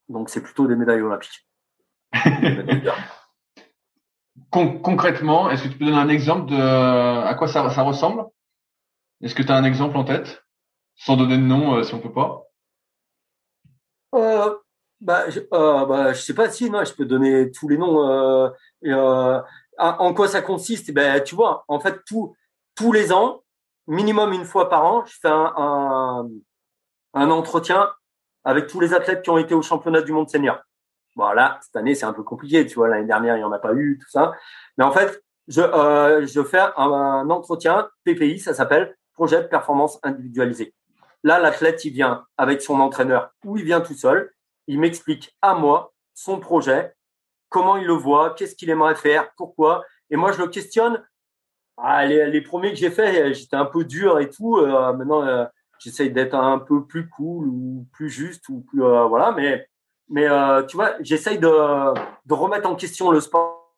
Donc, 0.08 0.28
c'est 0.28 0.42
plutôt 0.42 0.68
des 0.68 0.76
médailles 0.76 1.02
olympiques. 1.02 1.48
concrètement, 4.50 5.50
est-ce 5.50 5.64
que 5.64 5.68
tu 5.68 5.78
peux 5.78 5.86
donner 5.86 5.96
un 5.96 6.08
exemple 6.08 6.50
de 6.50 6.56
à 6.56 7.34
quoi 7.34 7.48
ça 7.48 7.62
ressemble? 7.62 8.24
Est-ce 9.22 9.34
que 9.34 9.42
tu 9.42 9.50
as 9.50 9.56
un 9.56 9.64
exemple 9.64 9.96
en 9.96 10.04
tête? 10.04 10.43
Sans 10.96 11.16
donner 11.16 11.36
de 11.36 11.42
nom, 11.42 11.76
euh, 11.76 11.82
si 11.82 11.94
on 11.94 12.00
peut 12.00 12.12
pas 12.12 12.44
euh, 14.14 14.54
bah, 15.00 15.28
je, 15.28 15.40
euh, 15.52 15.84
bah, 15.86 16.12
je 16.12 16.20
sais 16.20 16.34
pas 16.34 16.48
si, 16.50 16.66
je 16.66 16.94
peux 16.94 17.04
donner 17.04 17.50
tous 17.50 17.68
les 17.68 17.76
noms. 17.76 18.08
Euh, 18.08 19.40
en 19.78 20.14
quoi 20.14 20.28
ça 20.28 20.40
consiste 20.40 20.92
ben, 20.92 21.22
Tu 21.22 21.34
vois, 21.34 21.64
en 21.68 21.80
fait, 21.80 22.00
tous 22.06 22.92
les 22.92 23.12
ans, 23.12 23.42
minimum 23.86 24.32
une 24.32 24.44
fois 24.44 24.68
par 24.68 24.84
an, 24.84 25.04
je 25.04 25.14
fais 25.20 25.28
un, 25.28 26.28
un, 27.14 27.30
entretien 27.30 27.90
avec 28.44 28.66
tous 28.68 28.80
les 28.80 28.94
athlètes 28.94 29.22
qui 29.22 29.30
ont 29.30 29.38
été 29.38 29.54
au 29.54 29.62
championnat 29.62 30.02
du 30.02 30.12
monde 30.12 30.30
senior. 30.30 30.60
Voilà, 31.16 31.58
cette 31.62 31.76
année, 31.76 31.94
c'est 31.94 32.06
un 32.06 32.12
peu 32.12 32.22
compliqué, 32.22 32.66
tu 32.66 32.76
vois, 32.76 32.88
l'année 32.88 33.06
dernière, 33.06 33.36
il 33.36 33.40
n'y 33.40 33.44
en 33.44 33.52
a 33.52 33.58
pas 33.58 33.74
eu, 33.74 33.98
tout 34.00 34.10
ça. 34.10 34.32
Mais 34.78 34.84
en 34.84 34.92
fait, 34.92 35.22
je, 35.48 35.60
je 36.26 36.42
fais 36.42 36.58
un, 36.58 36.72
un 36.76 37.30
entretien 37.30 37.88
PPI, 38.04 38.38
ça 38.38 38.54
s'appelle 38.54 38.96
Projet 39.14 39.42
de 39.42 39.46
performance 39.46 40.00
individualisé. 40.02 40.74
Là, 41.24 41.40
l'athlète, 41.40 41.86
il 41.86 41.92
vient 41.94 42.26
avec 42.36 42.60
son 42.60 42.78
entraîneur 42.80 43.30
ou 43.44 43.56
il 43.56 43.64
vient 43.64 43.80
tout 43.80 43.94
seul. 43.94 44.30
Il 44.66 44.78
m'explique 44.78 45.34
à 45.40 45.54
moi 45.54 45.94
son 46.12 46.38
projet, 46.38 46.94
comment 47.48 47.76
il 47.78 47.86
le 47.86 47.94
voit, 47.94 48.34
qu'est-ce 48.34 48.54
qu'il 48.54 48.68
aimerait 48.68 48.94
faire, 48.94 49.32
pourquoi. 49.36 49.82
Et 50.10 50.16
moi, 50.16 50.32
je 50.32 50.38
le 50.38 50.48
questionne. 50.48 51.02
Ah, 51.78 52.04
les, 52.04 52.40
premiers 52.42 52.70
que 52.70 52.76
j'ai 52.76 52.90
fait, 52.90 53.32
j'étais 53.32 53.56
un 53.56 53.64
peu 53.64 53.84
dur 53.84 54.20
et 54.20 54.28
tout. 54.28 54.58
Euh, 54.58 54.92
maintenant, 54.92 55.22
euh, 55.22 55.46
j'essaye 55.78 56.10
d'être 56.12 56.34
un 56.34 56.58
peu 56.58 56.84
plus 56.86 57.08
cool 57.08 57.48
ou 57.48 57.86
plus 57.92 58.10
juste 58.10 58.48
ou 58.50 58.60
plus 58.60 58.84
euh, 58.84 59.04
voilà. 59.06 59.32
Mais 59.32 59.66
mais 60.10 60.26
tu 60.66 60.76
vois, 60.76 60.92
j'essaye 61.00 61.38
de, 61.38 61.48
de 62.26 62.34
remettre 62.34 62.68
en 62.68 62.76
question 62.76 63.10
le 63.10 63.20
sport 63.20 63.72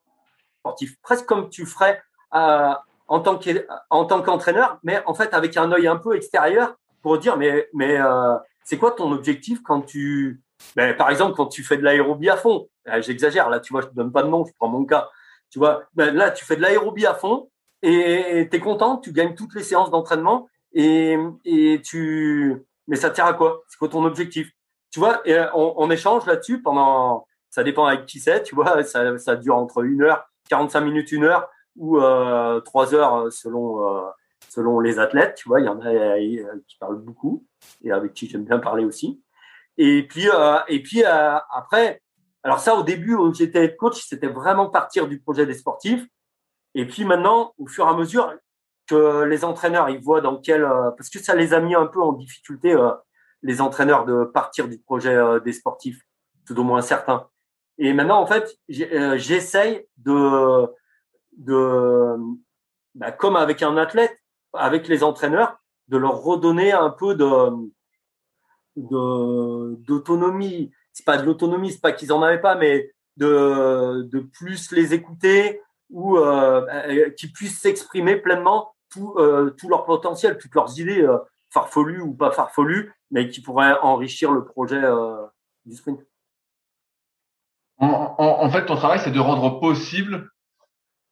sportif, 0.59 1.01
presque 1.01 1.24
comme 1.24 1.48
tu 1.48 1.64
ferais 1.64 2.02
en 2.32 3.20
tant 3.20 4.23
qu'entraîneur, 4.23 4.81
mais 4.82 5.01
en 5.06 5.14
fait 5.14 5.32
avec 5.32 5.56
un 5.56 5.70
œil 5.70 5.86
un 5.86 5.97
peu 5.97 6.16
extérieur 6.16 6.77
pour 7.07 7.19
dire, 7.19 7.37
mais, 7.37 7.69
mais 7.73 8.01
euh, 8.01 8.35
c'est 8.65 8.78
quoi 8.78 8.91
ton 8.91 9.12
objectif 9.12 9.62
quand 9.62 9.81
tu, 9.81 10.43
ben, 10.74 10.93
par 10.97 11.09
exemple, 11.09 11.37
quand 11.37 11.47
tu 11.47 11.62
fais 11.62 11.77
de 11.77 11.85
l'aérobie 11.85 12.28
à 12.28 12.37
fond? 12.37 12.69
Euh, 12.89 13.01
J'exagère, 13.01 13.49
là, 13.49 13.61
tu 13.61 13.73
vois, 13.73 13.83
je 13.83 13.87
te 13.87 13.95
donne 13.95 14.11
pas 14.11 14.24
de 14.24 14.28
nom, 14.28 14.45
je 14.45 14.51
prends 14.59 14.66
mon 14.66 14.85
cas. 14.85 15.09
Tu 15.49 15.61
vois, 15.61 15.85
ben, 15.95 16.12
là, 16.12 16.33
tu 16.33 16.45
fais 16.45 16.57
de 16.57 16.62
l'aérobie 16.62 17.07
à 17.07 17.15
fond 17.15 17.49
et 17.81 18.49
tu 18.51 18.57
es 18.57 18.59
content, 18.59 18.97
tu 18.97 19.12
gagnes 19.12 19.37
toutes 19.37 19.55
les 19.55 19.62
séances 19.62 19.93
d'entraînement 19.93 20.49
et, 20.73 21.16
et 21.45 21.81
tu, 21.81 22.57
mais 22.89 22.97
ça 22.97 23.11
tient 23.11 23.27
à 23.27 23.35
quoi? 23.35 23.62
C'est 23.69 23.78
quoi 23.78 23.89
ton 23.89 24.05
objectif? 24.05 24.51
Tu 24.91 24.99
vois, 24.99 25.20
et 25.24 25.35
euh, 25.35 25.47
on, 25.55 25.89
échange 25.93 26.27
là-dessus 26.27 26.61
pendant, 26.61 27.24
ça 27.51 27.62
dépend 27.62 27.85
avec 27.85 28.07
qui 28.07 28.19
c'est, 28.19 28.43
tu 28.43 28.57
vois, 28.57 28.83
ça, 28.83 29.16
ça 29.19 29.37
dure 29.37 29.55
entre 29.55 29.85
une 29.85 30.03
heure, 30.03 30.24
45 30.49 30.81
minutes, 30.81 31.12
une 31.12 31.23
heure 31.23 31.49
ou 31.77 32.01
euh, 32.01 32.59
trois 32.62 32.97
heures 32.97 33.33
selon 33.33 34.03
selon 34.48 34.81
les 34.81 34.98
athlètes, 34.98 35.35
tu 35.36 35.48
vois, 35.48 35.60
il 35.60 35.66
y 35.66 35.68
en 35.68 35.81
a 35.81 35.89
euh, 35.89 36.59
qui 36.66 36.77
parlent 36.78 37.01
beaucoup 37.01 37.47
et 37.85 37.93
avec 37.93 38.14
qui 38.14 38.28
j'aime 38.28 38.44
bien 38.44 38.59
parler 38.59 38.85
aussi. 38.85 39.23
Et 39.78 40.06
puis, 40.06 40.28
euh, 40.28 40.59
et 40.68 40.82
puis 40.82 41.05
euh, 41.05 41.39
après, 41.51 42.01
alors 42.43 42.60
ça, 42.60 42.74
au 42.74 42.82
début, 42.82 43.14
où 43.14 43.35
j'étais 43.35 43.77
coach, 43.77 44.02
c'était 44.06 44.28
vraiment 44.28 44.68
partir 44.68 45.09
du 45.09 45.20
projet 45.20 45.47
des 45.47 45.55
sportifs. 45.55 46.06
Et 46.74 46.86
puis 46.86 47.05
maintenant, 47.05 47.52
au 47.59 47.66
fur 47.66 47.86
et 47.86 47.90
à 47.90 47.94
mesure 47.94 48.35
que 48.89 49.24
les 49.24 49.44
entraîneurs, 49.44 49.89
ils 49.89 50.01
voient 50.01 50.20
dans 50.20 50.36
quel, 50.36 50.62
parce 50.97 51.10
que 51.10 51.18
ça 51.18 51.35
les 51.35 51.55
a 51.55 51.60
mis 51.60 51.74
un 51.74 51.86
peu 51.86 52.01
en 52.01 52.12
difficulté, 52.12 52.77
les 53.43 53.60
entraîneurs 53.60 54.05
de 54.05 54.24
partir 54.24 54.68
du 54.68 54.78
projet 54.78 55.18
des 55.44 55.52
sportifs, 55.52 56.01
tout 56.47 56.56
au 56.59 56.62
moins 56.62 56.82
certains. 56.82 57.28
Et 57.78 57.93
maintenant, 57.93 58.20
en 58.20 58.27
fait, 58.27 58.56
j'essaye 58.68 59.86
de, 59.97 60.66
de, 61.36 62.16
bah, 62.94 63.10
comme 63.10 63.36
avec 63.36 63.62
un 63.62 63.77
athlète, 63.77 64.16
avec 64.59 64.89
les 64.89 65.03
entraîneurs, 65.03 65.59
de 65.89 65.97
leur 65.97 66.23
redonner 66.23 66.73
un 66.73 66.91
peu 66.91 67.15
de 67.15 67.51
d'autonomie. 68.77 70.70
C'est 70.93 71.07
pas 71.07 71.16
de 71.16 71.24
l'autonomie, 71.24 71.73
c'est 71.73 71.81
pas 71.81 71.93
qu'ils 71.93 72.12
en 72.12 72.23
avaient 72.23 72.41
pas, 72.41 72.57
mais 72.57 72.91
de, 73.16 74.03
de 74.12 74.20
plus 74.20 74.70
les 74.73 74.93
écouter 74.95 75.62
ou 75.91 76.19
euh, 76.19 76.66
euh 76.69 77.11
qu'ils 77.11 77.33
puissent 77.33 77.61
s'exprimer 77.61 78.16
pleinement 78.16 78.74
tout, 78.91 79.15
euh, 79.19 79.51
tout 79.59 79.69
leur 79.69 79.85
potentiel, 79.85 80.39
toutes 80.39 80.55
leurs 80.55 80.78
idées 80.78 81.03
euh, 81.03 81.19
farfelues 81.51 82.01
ou 82.01 82.15
pas 82.15 82.31
farfelues, 82.31 82.93
mais 83.11 83.28
qui 83.28 83.41
pourraient 83.41 83.78
enrichir 83.83 84.33
le 84.33 84.45
projet 84.45 84.83
du 85.65 85.74
sprint. 85.77 86.01
En, 87.78 88.51
fait, 88.51 88.66
ton 88.66 88.77
travail, 88.77 89.01
c'est 89.03 89.11
de 89.11 89.20
rendre 89.20 89.61
possible 89.61 90.31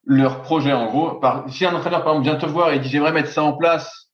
leur 0.07 0.43
projet 0.43 0.73
en 0.73 0.87
gros. 0.87 1.21
Si 1.49 1.65
un 1.65 1.75
entraîneur 1.75 2.05
par 2.05 2.15
exemple 2.15 2.29
vient 2.29 2.37
te 2.37 2.47
voir 2.47 2.73
et 2.73 2.79
dit 2.79 2.89
j'aimerais 2.89 3.13
mettre 3.13 3.31
ça 3.31 3.43
en 3.43 3.57
place, 3.57 4.11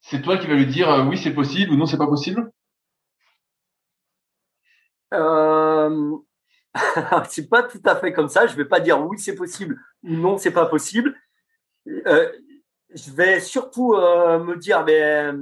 c'est 0.00 0.22
toi 0.22 0.38
qui 0.38 0.46
vas 0.46 0.54
lui 0.54 0.66
dire 0.66 0.90
euh, 0.90 1.04
oui 1.04 1.18
c'est 1.18 1.34
possible 1.34 1.72
ou 1.72 1.76
non 1.76 1.86
c'est 1.86 1.98
pas 1.98 2.06
possible? 2.06 2.50
Euh... 5.12 6.16
c'est 7.28 7.48
pas 7.48 7.64
tout 7.64 7.82
à 7.84 7.96
fait 7.96 8.12
comme 8.12 8.28
ça. 8.28 8.46
Je 8.46 8.56
vais 8.56 8.64
pas 8.64 8.80
dire 8.80 9.00
oui 9.04 9.18
c'est 9.18 9.34
possible 9.34 9.80
ou 10.02 10.14
non 10.14 10.38
c'est 10.38 10.52
pas 10.52 10.66
possible. 10.66 11.14
Euh, 11.88 12.30
je 12.94 13.10
vais 13.12 13.40
surtout 13.40 13.94
euh, 13.94 14.38
me 14.38 14.56
dire 14.56 14.84
mais 14.84 15.32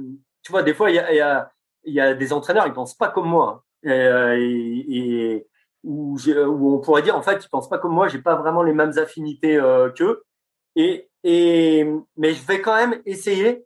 tu 0.41 0.51
vois 0.51 0.63
des 0.63 0.73
fois 0.73 0.89
il 0.89 0.95
y 0.95 0.99
a, 0.99 1.51
y, 1.83 1.91
y 1.91 1.99
a, 1.99 2.13
des 2.13 2.33
entraîneurs 2.33 2.65
ils 2.67 2.73
pensent 2.73 2.97
pas 2.97 3.09
comme 3.09 3.27
moi 3.27 3.65
et, 3.83 5.47
où, 5.83 6.17
où, 6.27 6.75
on 6.75 6.79
pourrait 6.79 7.01
dire 7.01 7.15
en 7.15 7.21
fait 7.21 7.43
ils 7.43 7.49
pensent 7.49 7.69
pas 7.69 7.77
comme 7.77 7.93
moi, 7.93 8.07
j'ai 8.07 8.19
pas 8.19 8.35
vraiment 8.35 8.63
les 8.63 8.73
mêmes 8.73 8.97
affinités 8.97 9.57
euh, 9.57 9.89
qu'eux. 9.89 10.23
Et, 10.75 11.09
mais 12.15 12.33
je 12.33 12.45
vais 12.45 12.61
quand 12.61 12.75
même 12.75 13.01
essayer 13.05 13.65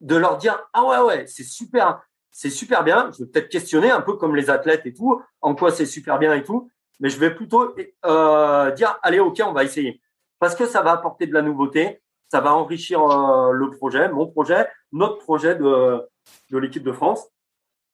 de 0.00 0.16
leur 0.16 0.38
dire 0.38 0.58
ah 0.72 0.84
ouais 0.84 1.00
ouais 1.00 1.26
c'est 1.26 1.44
super 1.44 2.02
c'est 2.30 2.50
super 2.50 2.82
bien. 2.84 3.10
Je 3.12 3.24
vais 3.24 3.30
peut-être 3.30 3.48
questionner 3.48 3.90
un 3.90 4.00
peu 4.00 4.14
comme 4.14 4.34
les 4.34 4.50
athlètes 4.50 4.86
et 4.86 4.92
tout 4.92 5.22
en 5.40 5.54
quoi 5.54 5.70
c'est 5.70 5.86
super 5.86 6.18
bien 6.18 6.34
et 6.34 6.42
tout, 6.42 6.70
mais 7.00 7.10
je 7.10 7.18
vais 7.18 7.34
plutôt 7.34 7.74
euh, 8.06 8.70
dire 8.72 8.98
allez 9.02 9.20
ok 9.20 9.42
on 9.46 9.52
va 9.52 9.64
essayer 9.64 10.00
parce 10.38 10.54
que 10.54 10.66
ça 10.66 10.82
va 10.82 10.92
apporter 10.92 11.26
de 11.26 11.32
la 11.32 11.42
nouveauté, 11.42 12.02
ça 12.28 12.40
va 12.40 12.54
enrichir 12.54 13.02
euh, 13.02 13.52
le 13.52 13.70
projet, 13.70 14.08
mon 14.08 14.26
projet, 14.26 14.68
notre 14.92 15.18
projet 15.18 15.54
de 15.54 16.02
de 16.50 16.58
l'équipe 16.58 16.82
de 16.82 16.92
France. 16.92 17.28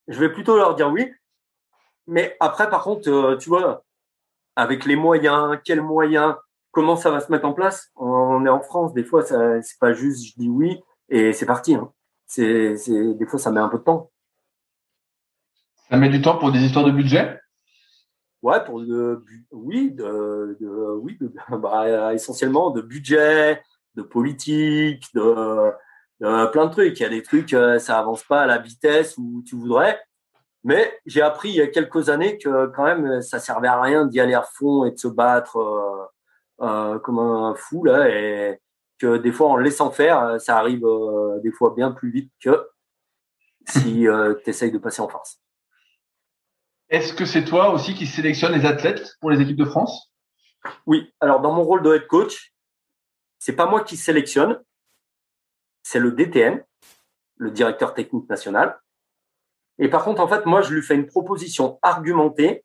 Je 0.08 0.18
vais 0.18 0.32
plutôt 0.32 0.56
leur 0.56 0.74
dire 0.74 0.90
oui 0.90 1.12
mais 2.06 2.36
après, 2.40 2.68
par 2.70 2.82
contre, 2.82 3.36
tu 3.40 3.48
vois, 3.48 3.84
avec 4.56 4.84
les 4.84 4.96
moyens, 4.96 5.58
quels 5.64 5.82
moyens, 5.82 6.34
comment 6.70 6.96
ça 6.96 7.10
va 7.10 7.20
se 7.20 7.30
mettre 7.30 7.46
en 7.46 7.52
place 7.52 7.90
On 7.96 8.44
est 8.44 8.50
en 8.50 8.60
France, 8.60 8.92
des 8.92 9.04
fois, 9.04 9.24
c'est 9.24 9.78
pas 9.80 9.92
juste 9.92 10.24
je 10.26 10.32
dis 10.36 10.48
oui 10.48 10.80
et 11.08 11.32
c'est 11.32 11.46
parti. 11.46 11.74
Hein. 11.74 11.92
C'est, 12.26 12.76
des 12.86 13.26
fois, 13.26 13.38
ça 13.38 13.50
met 13.50 13.60
un 13.60 13.68
peu 13.68 13.78
de 13.78 13.84
temps. 13.84 14.10
Ça 15.88 15.96
met 15.96 16.08
du 16.08 16.22
temps 16.22 16.38
pour 16.38 16.52
des 16.52 16.60
histoires 16.60 16.84
de 16.84 16.92
budget? 16.92 17.40
Ouais, 18.42 18.64
pour 18.64 18.80
de, 18.80 19.22
oui, 19.50 19.90
de, 19.90 20.56
oui, 21.00 21.18
bah, 21.50 22.14
essentiellement 22.14 22.70
de 22.70 22.80
budget, 22.80 23.62
de 23.96 24.02
politique, 24.02 25.12
de, 25.14 25.72
plein 26.20 26.66
de 26.66 26.70
trucs. 26.70 26.98
Il 27.00 27.02
y 27.02 27.06
a 27.06 27.10
des 27.10 27.22
trucs, 27.22 27.52
euh, 27.52 27.78
ça 27.78 27.98
avance 27.98 28.22
pas 28.22 28.42
à 28.42 28.46
la 28.46 28.58
vitesse 28.58 29.18
où 29.18 29.42
tu 29.44 29.56
voudrais. 29.56 30.00
Mais 30.64 31.00
j'ai 31.06 31.22
appris 31.22 31.48
il 31.50 31.56
y 31.56 31.62
a 31.62 31.66
quelques 31.66 32.10
années 32.10 32.38
que 32.38 32.66
quand 32.66 32.84
même, 32.84 33.22
ça 33.22 33.38
servait 33.38 33.68
à 33.68 33.80
rien 33.80 34.06
d'y 34.06 34.20
aller 34.20 34.34
à 34.34 34.42
fond 34.42 34.84
et 34.84 34.90
de 34.90 34.98
se 34.98 35.08
battre 35.08 35.56
euh, 35.56 36.06
euh, 36.60 36.98
comme 36.98 37.18
un 37.18 37.54
fou 37.54 37.84
là, 37.84 38.08
et 38.08 38.60
que 38.98 39.16
des 39.16 39.32
fois 39.32 39.48
en 39.48 39.56
laissant 39.56 39.90
faire, 39.90 40.38
ça 40.40 40.58
arrive 40.58 40.84
des 41.42 41.50
fois 41.52 41.72
bien 41.74 41.92
plus 41.92 42.10
vite 42.10 42.32
que 42.42 42.68
si 43.68 44.04
tu 44.44 44.50
essayes 44.50 44.72
de 44.72 44.78
passer 44.78 45.00
en 45.00 45.08
force. 45.08 45.40
Est-ce 46.90 47.14
que 47.14 47.24
c'est 47.24 47.44
toi 47.44 47.72
aussi 47.72 47.94
qui 47.94 48.06
sélectionne 48.06 48.52
les 48.52 48.66
athlètes 48.66 49.14
pour 49.20 49.30
les 49.30 49.40
équipes 49.40 49.56
de 49.56 49.64
France? 49.64 50.12
Oui. 50.86 51.12
Alors 51.20 51.40
dans 51.40 51.52
mon 51.52 51.62
rôle 51.62 51.82
de 51.82 51.94
head 51.94 52.06
coach, 52.06 52.52
c'est 53.38 53.54
pas 53.54 53.66
moi 53.66 53.82
qui 53.82 53.96
sélectionne, 53.96 54.60
c'est 55.82 56.00
le 56.00 56.12
DTN, 56.12 56.62
le 57.36 57.50
directeur 57.50 57.94
technique 57.94 58.28
national. 58.28 58.78
Et 59.80 59.88
par 59.88 60.04
contre, 60.04 60.20
en 60.20 60.28
fait, 60.28 60.46
moi, 60.46 60.60
je 60.60 60.72
lui 60.74 60.82
fais 60.82 60.94
une 60.94 61.06
proposition 61.06 61.78
argumentée 61.82 62.64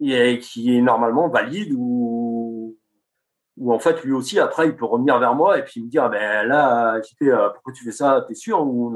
et 0.00 0.38
qui 0.38 0.76
est 0.76 0.82
normalement 0.82 1.28
valide 1.28 1.72
ou, 1.74 2.78
ou 3.56 3.72
en 3.72 3.78
fait, 3.78 4.04
lui 4.04 4.12
aussi, 4.12 4.38
après, 4.38 4.68
il 4.68 4.76
peut 4.76 4.84
revenir 4.84 5.18
vers 5.18 5.34
moi 5.34 5.58
et 5.58 5.64
puis 5.64 5.82
me 5.82 5.88
dire, 5.88 6.04
ah 6.04 6.08
ben 6.10 6.46
là, 6.46 7.00
euh, 7.22 7.48
pourquoi 7.50 7.72
tu 7.72 7.84
fais 7.84 7.92
ça? 7.92 8.24
T'es 8.28 8.34
sûr 8.34 8.60
ou 8.60 8.94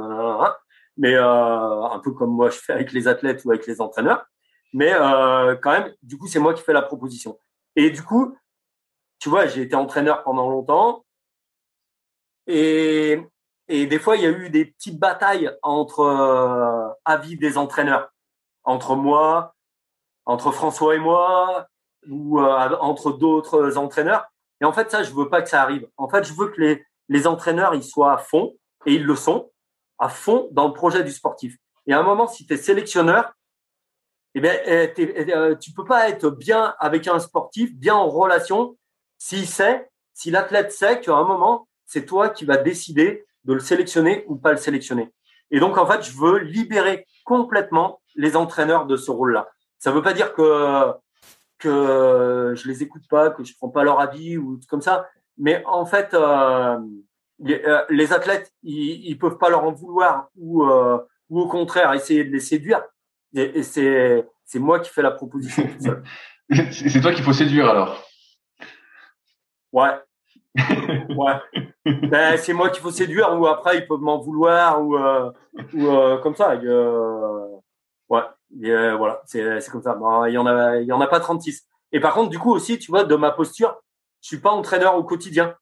mais 0.97 1.15
euh, 1.15 1.83
un 1.85 1.99
peu 2.01 2.13
comme 2.13 2.31
moi 2.31 2.51
je 2.51 2.59
fais 2.59 2.75
avec 2.75 2.93
les 2.93 3.09
athlètes 3.09 3.43
ou 3.45 3.51
avec 3.51 3.67
les 3.67 3.81
entraîneurs. 3.81 4.27
Mais 4.75 4.93
euh, 4.93 5.57
quand 5.57 5.73
même, 5.73 5.95
du 6.03 6.19
coup, 6.19 6.27
c'est 6.29 6.39
moi 6.39 6.53
qui 6.53 6.63
fais 6.63 6.75
la 6.75 6.83
proposition. 6.83 7.39
Et 7.75 7.91
du 7.91 8.03
coup, 8.03 8.37
tu 9.19 9.31
vois, 9.31 9.47
j'ai 9.47 9.63
été 9.63 9.75
entraîneur 9.75 10.23
pendant 10.23 10.51
longtemps. 10.51 11.05
Et, 12.47 13.21
et 13.71 13.87
des 13.87 14.01
fois, 14.01 14.17
il 14.17 14.23
y 14.23 14.27
a 14.27 14.31
eu 14.31 14.51
des 14.51 14.65
petites 14.65 14.99
batailles 14.99 15.51
entre 15.63 16.01
euh, 16.01 16.89
avis 17.05 17.37
des 17.37 17.57
entraîneurs, 17.57 18.11
entre 18.65 18.97
moi, 18.97 19.55
entre 20.27 20.51
François 20.51 20.97
et 20.97 20.99
moi, 20.99 21.69
ou 22.09 22.41
euh, 22.41 22.77
entre 22.81 23.13
d'autres 23.13 23.79
entraîneurs. 23.79 24.27
Et 24.61 24.65
en 24.65 24.73
fait, 24.73 24.91
ça, 24.91 25.05
je 25.05 25.13
veux 25.13 25.29
pas 25.29 25.41
que 25.41 25.49
ça 25.49 25.63
arrive. 25.63 25.89
En 25.97 26.09
fait, 26.09 26.25
je 26.25 26.33
veux 26.33 26.49
que 26.49 26.61
les, 26.61 26.85
les 27.09 27.27
entraîneurs, 27.29 27.75
ils 27.77 27.85
soient 27.85 28.13
à 28.13 28.19
fond, 28.19 28.57
et 28.87 28.95
ils 28.95 29.05
le 29.05 29.15
sont 29.15 29.51
à 30.01 30.09
fond 30.09 30.49
dans 30.51 30.67
le 30.67 30.73
projet 30.73 31.05
du 31.05 31.13
sportif. 31.13 31.57
Et 31.87 31.93
à 31.93 32.01
un 32.01 32.03
moment, 32.03 32.27
si 32.27 32.47
tu 32.47 32.55
es 32.55 32.57
sélectionneur, 32.57 33.33
eh 34.35 34.41
bien, 34.41 34.57
eh, 34.65 34.93
eh, 34.97 35.35
euh, 35.35 35.55
tu 35.55 35.73
peux 35.73 35.85
pas 35.85 36.09
être 36.09 36.31
bien 36.31 36.75
avec 36.81 37.07
un 37.07 37.21
sportif, 37.21 37.73
bien 37.75 37.95
en 37.95 38.09
relation, 38.09 38.77
s'il 39.19 39.47
sait, 39.47 39.89
si 40.13 40.31
l'athlète 40.31 40.73
sait 40.73 41.01
qu'à 41.01 41.15
un 41.15 41.25
moment, 41.25 41.69
c'est 41.87 42.05
toi 42.05 42.31
qui 42.31 42.45
vas 42.45 42.57
décider 42.57 43.27
de 43.45 43.55
le 43.55 43.61
sélectionner 43.61 44.25
ou 44.29 44.37
pas 44.37 44.53
le 44.53 44.59
sélectionner. 44.59 45.11
Et 45.51 45.61
donc, 45.61 45.79
en 45.79 45.87
fait, 45.87 46.03
je 46.03 46.17
veux 46.17 46.39
libérer 46.39 47.07
complètement 47.25 48.01
les 48.15 48.37
entraîneurs 48.37 48.87
de 48.87 48.97
ce 48.97 49.11
rôle-là. 49.11 49.49
Ça 49.79 49.91
ne 49.91 49.97
veut 49.97 50.03
pas 50.03 50.13
dire 50.13 50.33
que 50.35 50.93
que 51.59 52.55
je 52.57 52.69
les 52.69 52.83
écoute 52.83 53.03
pas, 53.09 53.31
que 53.31 53.45
je 53.45 53.55
prends 53.55 53.69
pas 53.69 53.85
leur 53.85 54.01
avis 54.01 54.39
ou 54.39 54.59
comme 54.69 54.81
ça, 54.81 55.07
mais 55.37 55.63
en 55.67 55.87
fait, 55.87 56.13
euh, 56.15 56.79
euh, 57.49 57.85
les, 57.89 58.13
athlètes, 58.13 58.53
ils, 58.63 59.11
ne 59.11 59.19
peuvent 59.19 59.39
pas 59.39 59.49
leur 59.49 59.65
en 59.65 59.73
vouloir 59.73 60.29
ou, 60.37 60.65
euh, 60.65 60.99
ou 61.29 61.41
au 61.41 61.49
contraire 61.49 61.93
essayer 61.95 62.25
de 62.25 62.31
les 62.31 62.41
séduire. 62.41 62.83
Et, 63.35 63.63
c'est, 63.63 64.27
c'est 64.45 64.59
moi 64.59 64.81
qui 64.81 64.91
fais 64.91 65.03
la 65.03 65.13
proposition 65.13 65.69
c'est 66.51 67.01
toi 67.01 67.13
qu'il 67.13 67.23
faut 67.23 67.33
séduire 67.33 67.69
alors? 67.69 68.05
Ouais. 69.73 69.93
Ouais. 70.57 71.63
Ben, 71.85 72.37
c'est 72.37 72.53
moi 72.53 72.71
qu'il 72.71 72.83
faut 72.83 72.91
séduire 72.91 73.39
ou 73.39 73.47
après 73.47 73.79
ils 73.79 73.87
peuvent 73.87 74.01
m'en 74.01 74.19
vouloir 74.19 74.83
ou, 74.83 74.97
euh, 74.97 75.31
ou 75.75 76.19
comme 76.23 76.35
ça. 76.35 76.57
ouais. 76.57 78.23
voilà, 78.97 79.23
c'est, 79.27 79.61
c'est 79.61 79.71
comme 79.71 79.83
ça. 79.83 79.97
il 80.27 80.33
y 80.33 80.39
en 80.39 80.47
a, 80.47 80.83
en 80.93 81.01
a 81.01 81.07
pas 81.07 81.21
36. 81.21 81.67
Et 81.93 82.01
par 82.01 82.15
contre, 82.15 82.31
du 82.31 82.39
coup 82.39 82.53
aussi, 82.53 82.79
tu 82.79 82.91
vois, 82.91 83.05
de 83.05 83.15
ma 83.17 83.31
posture, 83.31 83.81
je 84.21 84.29
suis 84.29 84.39
pas 84.41 84.51
entraîneur 84.51 84.97
au 84.97 85.05
quotidien 85.05 85.55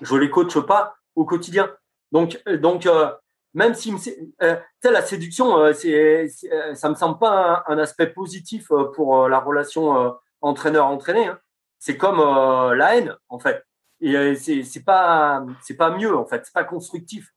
je 0.00 0.16
les 0.16 0.30
coache 0.30 0.60
pas 0.60 0.96
au 1.14 1.24
quotidien. 1.24 1.70
Donc, 2.12 2.40
euh, 2.48 2.56
donc 2.56 2.86
euh, 2.86 3.10
même 3.54 3.74
si 3.74 3.94
la 4.40 5.02
séduction, 5.02 5.58
euh, 5.58 5.72
c'est, 5.72 6.28
ça 6.74 6.88
me 6.88 6.94
semble 6.94 7.18
pas 7.18 7.64
un, 7.66 7.78
aspect 7.78 8.08
positif 8.08 8.68
pour 8.94 9.28
la 9.28 9.40
relation 9.40 10.16
entraîneur-entraîné. 10.40 11.26
Hein. 11.26 11.38
C'est 11.78 11.96
comme 11.96 12.18
la 12.18 12.96
haine 12.96 13.16
en 13.28 13.38
fait. 13.38 13.64
Et 14.00 14.34
c'est, 14.36 14.62
c'est 14.62 14.84
pas 14.84 15.44
c'est 15.62 15.76
pas 15.76 15.96
mieux 15.96 16.16
en 16.16 16.24
fait. 16.24 16.44
C'est 16.44 16.52
pas 16.52 16.64
constructif. 16.64 17.32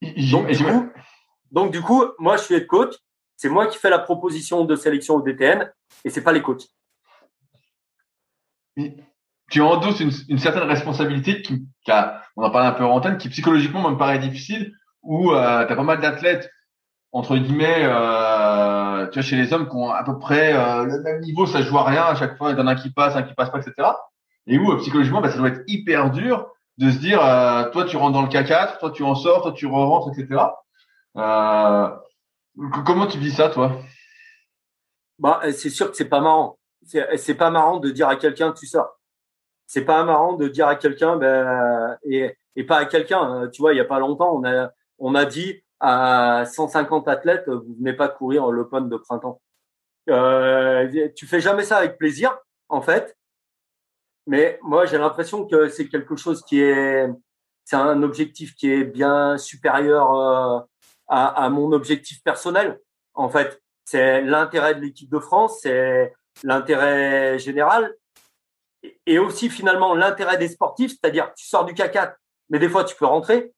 Donc 0.00 0.46
du, 0.46 0.64
coup, 0.64 0.88
donc 1.50 1.72
du 1.72 1.82
coup, 1.82 2.04
moi 2.18 2.36
je 2.36 2.42
suis 2.42 2.54
head 2.54 2.66
coach. 2.66 2.94
C'est 3.36 3.48
moi 3.48 3.66
qui 3.66 3.78
fais 3.78 3.90
la 3.90 3.98
proposition 3.98 4.64
de 4.64 4.74
sélection 4.74 5.14
au 5.14 5.22
DTN 5.22 5.72
et 6.04 6.10
c'est 6.10 6.22
pas 6.22 6.32
les 6.32 6.42
coachs 6.42 6.66
tu 9.50 9.60
endosses 9.62 10.00
une, 10.00 10.12
une 10.28 10.38
certaine 10.38 10.64
responsabilité 10.64 11.42
qui, 11.42 11.66
qui 11.84 11.90
a, 11.90 12.22
on 12.36 12.44
en 12.44 12.50
parlait 12.50 12.68
un 12.68 12.72
peu 12.72 12.84
en 12.84 12.96
antenne, 12.96 13.18
qui 13.18 13.28
psychologiquement 13.28 13.90
me 13.90 13.96
paraît 13.96 14.18
difficile, 14.18 14.72
où 15.02 15.32
euh, 15.32 15.66
tu 15.66 15.72
as 15.72 15.76
pas 15.76 15.82
mal 15.82 16.00
d'athlètes, 16.00 16.50
entre 17.12 17.36
guillemets, 17.36 17.84
euh, 17.84 18.47
tu 19.06 19.14
vois, 19.14 19.22
chez 19.22 19.36
les 19.36 19.52
hommes 19.52 19.68
qui 19.68 19.76
ont 19.76 19.90
à 19.90 20.04
peu 20.04 20.18
près 20.18 20.52
euh, 20.52 20.84
le 20.84 21.00
même 21.02 21.20
niveau, 21.20 21.46
ça 21.46 21.62
joue 21.62 21.78
à 21.78 21.84
rien 21.84 22.04
à 22.04 22.14
chaque 22.14 22.36
fois, 22.36 22.50
il 22.50 22.58
y 22.58 22.60
en 22.60 22.66
a 22.66 22.72
un 22.72 22.74
qui 22.74 22.90
passe, 22.90 23.16
un 23.16 23.22
qui 23.22 23.34
passe 23.34 23.50
pas, 23.50 23.58
etc. 23.58 23.88
Et 24.46 24.58
où 24.58 24.72
euh, 24.72 24.78
psychologiquement, 24.78 25.20
bah, 25.20 25.30
ça 25.30 25.38
doit 25.38 25.48
être 25.48 25.62
hyper 25.66 26.10
dur 26.10 26.50
de 26.78 26.90
se 26.90 26.98
dire, 26.98 27.24
euh, 27.24 27.70
toi 27.70 27.84
tu 27.84 27.96
rentres 27.96 28.12
dans 28.12 28.22
le 28.22 28.28
K4, 28.28 28.78
toi 28.78 28.90
tu 28.90 29.02
en 29.02 29.14
sors, 29.14 29.42
toi 29.42 29.52
tu 29.52 29.66
re-rentres, 29.66 30.10
etc. 30.18 30.42
comment 31.14 33.06
tu 33.06 33.18
dis 33.18 33.30
ça, 33.32 33.48
toi? 33.48 33.72
Bah, 35.18 35.40
c'est 35.52 35.70
sûr 35.70 35.90
que 35.90 35.96
c'est 35.96 36.08
pas 36.08 36.20
marrant. 36.20 36.58
C'est 36.82 37.34
pas 37.34 37.50
marrant 37.50 37.78
de 37.78 37.90
dire 37.90 38.08
à 38.08 38.16
quelqu'un 38.16 38.52
tu 38.52 38.66
sors 38.66 38.98
c'est 39.68 39.84
pas 39.84 40.02
marrant 40.02 40.32
de 40.32 40.48
dire 40.48 40.66
à 40.66 40.76
quelqu'un 40.76 41.16
ben, 41.16 41.96
et, 42.02 42.34
et 42.56 42.64
pas 42.64 42.78
à 42.78 42.84
quelqu'un. 42.86 43.20
Hein. 43.20 43.48
Tu 43.52 43.60
vois, 43.60 43.74
il 43.74 43.76
y 43.76 43.80
a 43.80 43.84
pas 43.84 44.00
longtemps, 44.00 44.34
on 44.34 44.44
a 44.44 44.72
on 44.98 45.14
a 45.14 45.24
dit 45.26 45.62
à 45.80 46.44
150 46.46 47.08
athlètes, 47.08 47.48
vous 47.48 47.74
venez 47.78 47.92
pas 47.92 48.08
courir 48.08 48.46
l'Open 48.48 48.88
de 48.88 48.96
printemps. 48.96 49.40
Euh, 50.10 51.08
tu 51.14 51.26
fais 51.26 51.40
jamais 51.40 51.64
ça 51.64 51.78
avec 51.78 51.98
plaisir, 51.98 52.36
en 52.68 52.80
fait. 52.80 53.16
Mais 54.26 54.58
moi, 54.62 54.86
j'ai 54.86 54.98
l'impression 54.98 55.46
que 55.46 55.68
c'est 55.68 55.88
quelque 55.88 56.16
chose 56.16 56.42
qui 56.44 56.60
est, 56.60 57.08
c'est 57.64 57.76
un 57.76 58.02
objectif 58.02 58.54
qui 58.54 58.70
est 58.70 58.84
bien 58.84 59.38
supérieur 59.38 60.12
euh, 60.14 60.60
à, 61.08 61.44
à 61.44 61.48
mon 61.48 61.72
objectif 61.72 62.22
personnel. 62.22 62.80
En 63.14 63.28
fait, 63.28 63.60
c'est 63.84 64.22
l'intérêt 64.22 64.74
de 64.74 64.80
l'équipe 64.80 65.10
de 65.10 65.18
France, 65.18 65.60
c'est 65.62 66.12
l'intérêt 66.44 67.38
général 67.38 67.94
et 69.06 69.18
aussi 69.18 69.50
finalement 69.50 69.94
l'intérêt 69.94 70.38
des 70.38 70.48
sportifs, 70.48 70.92
c'est-à-dire 70.92 71.32
tu 71.34 71.46
sors 71.46 71.64
du 71.64 71.74
K4, 71.74 72.14
mais 72.50 72.58
des 72.58 72.68
fois 72.68 72.84
tu 72.84 72.94
peux 72.96 73.06
rentrer. 73.06 73.52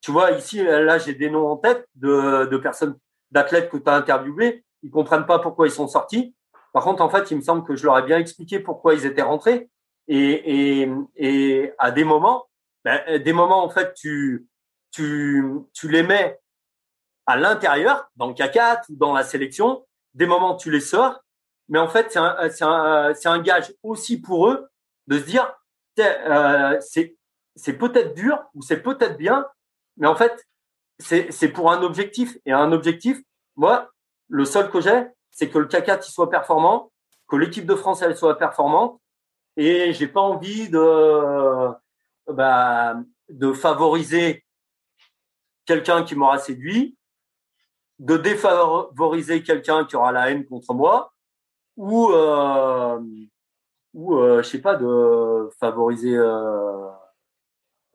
Tu 0.00 0.10
vois, 0.10 0.32
ici, 0.32 0.62
là, 0.62 0.98
j'ai 0.98 1.14
des 1.14 1.30
noms 1.30 1.48
en 1.48 1.56
tête 1.56 1.86
de, 1.94 2.46
de 2.46 2.56
personnes, 2.56 2.96
d'athlètes 3.30 3.70
que 3.70 3.76
tu 3.76 3.88
as 3.88 3.94
interviewés, 3.94 4.64
ils 4.82 4.90
comprennent 4.90 5.26
pas 5.26 5.38
pourquoi 5.38 5.66
ils 5.66 5.72
sont 5.72 5.88
sortis. 5.88 6.34
Par 6.72 6.84
contre, 6.84 7.02
en 7.02 7.10
fait, 7.10 7.30
il 7.30 7.36
me 7.36 7.42
semble 7.42 7.64
que 7.66 7.76
je 7.76 7.84
leur 7.84 7.98
ai 7.98 8.02
bien 8.02 8.18
expliqué 8.18 8.60
pourquoi 8.60 8.94
ils 8.94 9.04
étaient 9.04 9.22
rentrés. 9.22 9.68
Et, 10.08 10.82
et, 10.82 10.92
et 11.16 11.72
à 11.78 11.90
des 11.90 12.04
moments, 12.04 12.46
ben, 12.84 13.22
des 13.22 13.32
moments, 13.32 13.62
en 13.62 13.68
fait, 13.68 13.92
tu, 13.94 14.46
tu, 14.90 15.44
tu 15.74 15.88
les 15.88 16.02
mets 16.02 16.40
à 17.26 17.36
l'intérieur, 17.36 18.10
dans 18.16 18.28
le 18.28 18.34
K4 18.34 18.84
ou 18.90 18.96
dans 18.96 19.12
la 19.12 19.22
sélection. 19.22 19.86
Des 20.14 20.26
moments, 20.26 20.56
tu 20.56 20.70
les 20.70 20.80
sors 20.80 21.20
mais 21.70 21.78
en 21.78 21.88
fait, 21.88 22.10
c'est 22.10 22.18
un, 22.18 22.36
un, 22.62 23.12
un 23.24 23.38
gage 23.38 23.72
aussi 23.84 24.20
pour 24.20 24.48
eux 24.48 24.68
de 25.06 25.18
se 25.18 25.24
dire, 25.24 25.54
euh, 26.00 26.78
c'est 26.80 27.72
peut-être 27.78 28.14
dur 28.14 28.44
ou 28.54 28.62
c'est 28.62 28.82
peut-être 28.82 29.16
bien, 29.16 29.46
mais 30.00 30.08
en 30.08 30.16
fait, 30.16 30.44
c'est, 30.98 31.48
pour 31.52 31.70
un 31.70 31.82
objectif. 31.82 32.36
Et 32.44 32.52
un 32.52 32.72
objectif, 32.72 33.18
moi, 33.54 33.88
le 34.28 34.44
seul 34.44 34.68
que 34.70 34.80
j'ai, 34.80 35.06
c'est 35.30 35.48
que 35.48 35.58
le 35.58 35.66
CAC4 35.66 36.06
il 36.08 36.10
soit 36.10 36.28
performant, 36.28 36.90
que 37.28 37.36
l'équipe 37.36 37.66
de 37.66 37.76
France 37.76 38.02
elle 38.02 38.16
soit 38.16 38.36
performante, 38.36 39.00
et 39.56 39.92
j'ai 39.92 40.08
pas 40.08 40.20
envie 40.20 40.68
de, 40.68 41.70
bah, 42.26 42.96
de 43.28 43.52
favoriser 43.52 44.44
quelqu'un 45.64 46.02
qui 46.02 46.16
m'aura 46.16 46.38
séduit 46.38 46.96
de 48.00 48.16
défavoriser 48.16 49.42
quelqu'un 49.42 49.84
qui 49.84 49.94
aura 49.94 50.10
la 50.10 50.30
haine 50.30 50.46
contre 50.46 50.72
moi 50.72 51.12
ou 51.76 52.08
euh, 52.10 52.98
ou 53.92 54.14
euh, 54.16 54.42
je 54.42 54.48
sais 54.48 54.60
pas 54.60 54.74
de 54.74 55.50
favoriser 55.60 56.16
euh, 56.16 56.88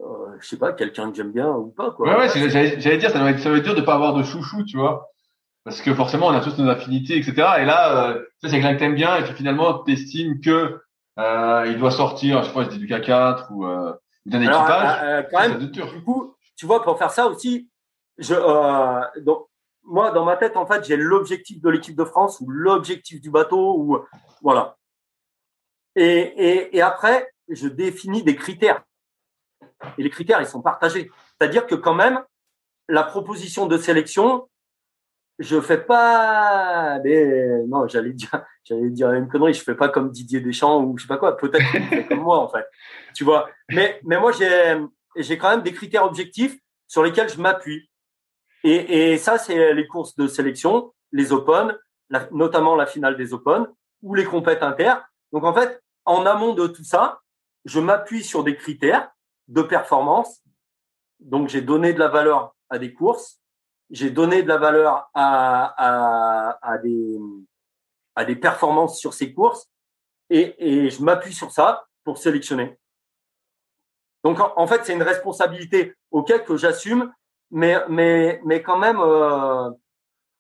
euh, 0.02 0.36
je 0.40 0.48
sais 0.48 0.58
pas 0.58 0.74
quelqu'un 0.74 1.10
que 1.10 1.18
j'aime 1.18 1.32
bien 1.32 1.50
ou 1.50 1.68
pas 1.68 1.92
quoi. 1.92 2.10
Ouais 2.10 2.18
ouais, 2.18 2.50
j'allais 2.50 2.98
dire 2.98 3.12
ça 3.12 3.20
va 3.20 3.32
être 3.32 3.40
ça 3.40 3.50
veut 3.50 3.62
dire 3.62 3.76
de 3.76 3.82
pas 3.82 3.96
avoir 3.96 4.14
de 4.14 4.24
chouchou, 4.24 4.64
tu 4.66 4.78
vois. 4.78 5.10
Parce 5.66 5.82
que 5.82 5.94
forcément, 5.96 6.28
on 6.28 6.34
a 6.34 6.42
tous 6.42 6.60
nos 6.60 6.70
affinités, 6.70 7.18
etc. 7.18 7.34
Et 7.60 7.66
là, 7.66 8.10
euh, 8.10 8.24
c'est 8.44 8.52
quelqu'un 8.52 8.76
que 8.76 8.80
t'aimes 8.80 8.94
bien, 8.94 9.18
et 9.18 9.24
puis 9.24 9.34
finalement, 9.34 9.84
tu 9.84 9.94
estimes 9.94 10.40
que 10.40 10.80
euh, 11.18 11.66
il 11.68 11.80
doit 11.80 11.90
sortir, 11.90 12.44
je 12.44 12.48
sais 12.48 12.54
pas, 12.54 12.64
il 12.64 12.70
dit 12.70 12.78
du 12.78 12.88
K4 12.88 13.48
ou 13.52 13.66
euh, 13.66 13.94
d'un 14.28 14.42
équipage. 14.42 15.00
Euh, 15.04 15.24
quand 15.32 15.40
même, 15.40 15.58
du 15.58 16.04
coup, 16.04 16.36
tu 16.56 16.68
vois, 16.68 16.84
pour 16.84 17.00
faire 17.00 17.10
ça 17.10 17.26
aussi, 17.26 17.68
je, 18.20 18.36
donc, 19.22 19.48
moi, 19.84 20.12
dans 20.12 20.24
ma 20.24 20.38
tête, 20.38 20.56
en 20.56 20.68
fait, 20.68 20.86
j'ai 20.86 20.98
l'objectif 20.98 21.60
de 21.62 21.70
l'équipe 21.70 21.96
de 21.96 22.06
France 22.06 22.40
ou 22.42 22.50
l'objectif 22.50 23.20
du 23.20 23.32
bateau 23.32 23.76
ou 23.80 24.00
voilà. 24.42 24.78
Et, 25.96 26.04
et, 26.04 26.78
et 26.78 26.82
après, 26.82 27.32
je 27.50 27.68
définis 27.68 28.24
des 28.24 28.36
critères. 28.36 28.84
Et 29.98 30.04
les 30.04 30.10
critères, 30.10 30.42
ils 30.42 30.48
sont 30.48 30.62
partagés. 30.62 31.12
C'est-à-dire 31.38 31.66
que 31.66 31.76
quand 31.76 31.96
même, 31.96 32.22
la 32.88 33.04
proposition 33.04 33.66
de 33.66 33.78
sélection, 33.78 34.48
je 35.40 35.60
fais 35.60 35.80
pas 35.80 37.00
mais 37.04 37.64
non 37.68 37.88
j'allais 37.88 38.14
dire 38.14 38.30
j'allais 38.64 38.90
dire 38.90 39.12
une 39.12 39.28
connerie. 39.28 39.54
Je 39.54 39.62
fais 39.62 39.76
pas 39.76 39.90
comme 39.90 40.12
Didier 40.12 40.40
Deschamps 40.40 40.82
ou 40.82 40.98
je 40.98 41.04
sais 41.04 41.08
pas 41.08 41.18
quoi. 41.18 41.38
Peut-être 41.38 42.08
comme 42.08 42.22
moi 42.22 42.40
en 42.40 42.50
fait. 42.50 42.66
Tu 43.14 43.24
vois. 43.24 43.50
Mais 43.70 44.00
mais 44.04 44.20
moi 44.20 44.32
j'ai 44.32 44.78
j'ai 45.18 45.38
quand 45.38 45.50
même 45.50 45.62
des 45.62 45.74
critères 45.74 46.06
objectifs 46.06 46.58
sur 46.88 47.04
lesquels 47.04 47.30
je 47.30 47.40
m'appuie. 47.40 47.90
Et, 48.64 49.12
et 49.12 49.18
ça 49.18 49.38
c'est 49.38 49.74
les 49.74 49.88
courses 49.88 50.16
de 50.16 50.28
sélection 50.28 50.94
les 51.12 51.32
Open 51.34 51.78
notamment 52.32 52.76
la 52.76 52.86
finale 52.86 53.18
des 53.18 53.34
Open 53.34 53.68
ou 54.02 54.16
les 54.16 54.26
compètes 54.26 54.64
inter. 54.64 54.94
Donc 55.34 55.44
en 55.44 55.54
fait 55.54 55.82
en 56.06 56.26
amont 56.26 56.54
de 56.54 56.68
tout 56.68 56.84
ça 56.84 57.20
je 57.66 57.80
m'appuie 57.80 58.24
sur 58.24 58.44
des 58.44 58.56
critères 58.56 59.10
de 59.48 59.62
performance. 59.62 60.42
Donc 61.20 61.50
j'ai 61.50 61.62
donné 61.62 61.94
de 61.94 62.00
la 62.00 62.08
valeur 62.08 62.56
à 62.70 62.78
des 62.78 62.94
courses. 62.94 63.40
J'ai 63.92 64.10
donné 64.10 64.44
de 64.44 64.48
la 64.48 64.58
valeur 64.58 65.10
à, 65.14 66.58
à, 66.62 66.78
des, 66.80 67.20
à 68.16 68.26
des 68.26 68.36
performances 68.36 69.00
sur 69.00 69.14
ces 69.14 69.34
courses. 69.34 69.70
Et, 70.30 70.56
et 70.58 70.90
je 70.90 71.04
m'appuie 71.04 71.34
sur 71.34 71.52
ça 71.52 71.86
pour 72.04 72.18
sélectionner. 72.18 72.80
Donc 74.26 74.40
en, 74.40 74.66
fait, 74.66 74.84
c'est 74.84 74.94
une 74.94 75.04
responsabilité 75.04 75.94
auquel 76.10 76.44
que 76.44 76.58
j'assume, 76.58 77.14
mais, 77.52 77.78
mais, 77.90 78.42
mais 78.44 78.64
quand 78.64 78.80
même, 78.80 79.00
euh, 79.00 79.70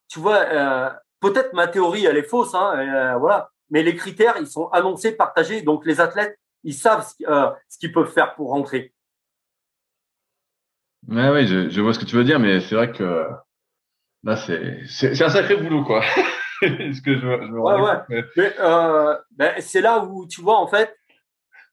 tu 0.07 0.19
vois, 0.19 0.39
euh, 0.39 0.89
peut-être 1.19 1.53
ma 1.53 1.67
théorie, 1.67 2.05
elle 2.05 2.17
est 2.17 2.27
fausse, 2.27 2.55
hein, 2.55 2.73
euh, 2.79 3.17
voilà, 3.19 3.51
mais 3.69 3.83
les 3.83 3.95
critères, 3.95 4.37
ils 4.39 4.47
sont 4.47 4.69
annoncés, 4.69 5.11
partagés, 5.11 5.61
donc 5.61 5.85
les 5.85 6.01
athlètes, 6.01 6.35
ils 6.63 6.73
savent 6.73 7.07
ce, 7.07 7.23
ce 7.69 7.77
qu'ils 7.77 7.91
peuvent 7.91 8.11
faire 8.11 8.33
pour 8.33 8.49
rentrer. 8.49 8.94
Ouais, 11.07 11.29
oui, 11.29 11.45
je, 11.45 11.69
je, 11.69 11.81
vois 11.81 11.93
ce 11.93 11.99
que 11.99 12.05
tu 12.05 12.15
veux 12.15 12.23
dire, 12.23 12.39
mais 12.39 12.61
c'est 12.61 12.73
vrai 12.73 12.91
que 12.91 13.27
là, 14.23 14.35
c'est, 14.35 15.21
un 15.21 15.29
sacré 15.29 15.55
boulot, 15.55 15.83
quoi. 15.83 16.01
ce 16.61 17.01
que 17.01 17.15
je, 17.15 17.19
je 17.19 17.51
ouais, 17.51 17.81
ouais. 17.81 18.23
Mais, 18.35 18.53
euh, 18.59 19.15
ben, 19.31 19.53
c'est 19.59 19.81
là 19.81 20.03
où, 20.03 20.27
tu 20.27 20.41
vois, 20.41 20.57
en 20.57 20.67
fait, 20.67 20.97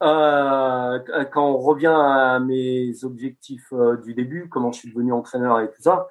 euh, 0.02 0.98
quand 1.32 1.50
on 1.50 1.58
revient 1.58 1.86
à 1.86 2.40
mes 2.40 3.04
objectifs 3.04 3.72
euh, 3.72 3.96
du 3.96 4.12
début, 4.14 4.48
comment 4.50 4.70
je 4.70 4.80
suis 4.80 4.90
devenu 4.90 5.12
entraîneur 5.12 5.60
et 5.60 5.70
tout 5.70 5.80
ça, 5.82 6.08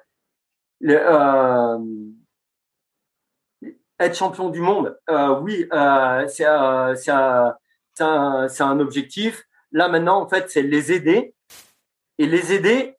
être 4.00 4.16
champion 4.16 4.48
du 4.50 4.60
monde, 4.60 4.98
oui, 5.42 5.68
c'est, 6.26 6.46
c'est, 6.96 7.12
un, 7.12 7.56
un 8.00 8.80
objectif. 8.80 9.44
Là, 9.70 9.88
maintenant, 9.88 10.20
en 10.20 10.28
fait, 10.28 10.50
c'est 10.50 10.62
les 10.62 10.90
aider. 10.92 11.36
Et 12.18 12.26
les 12.26 12.52
aider, 12.52 12.96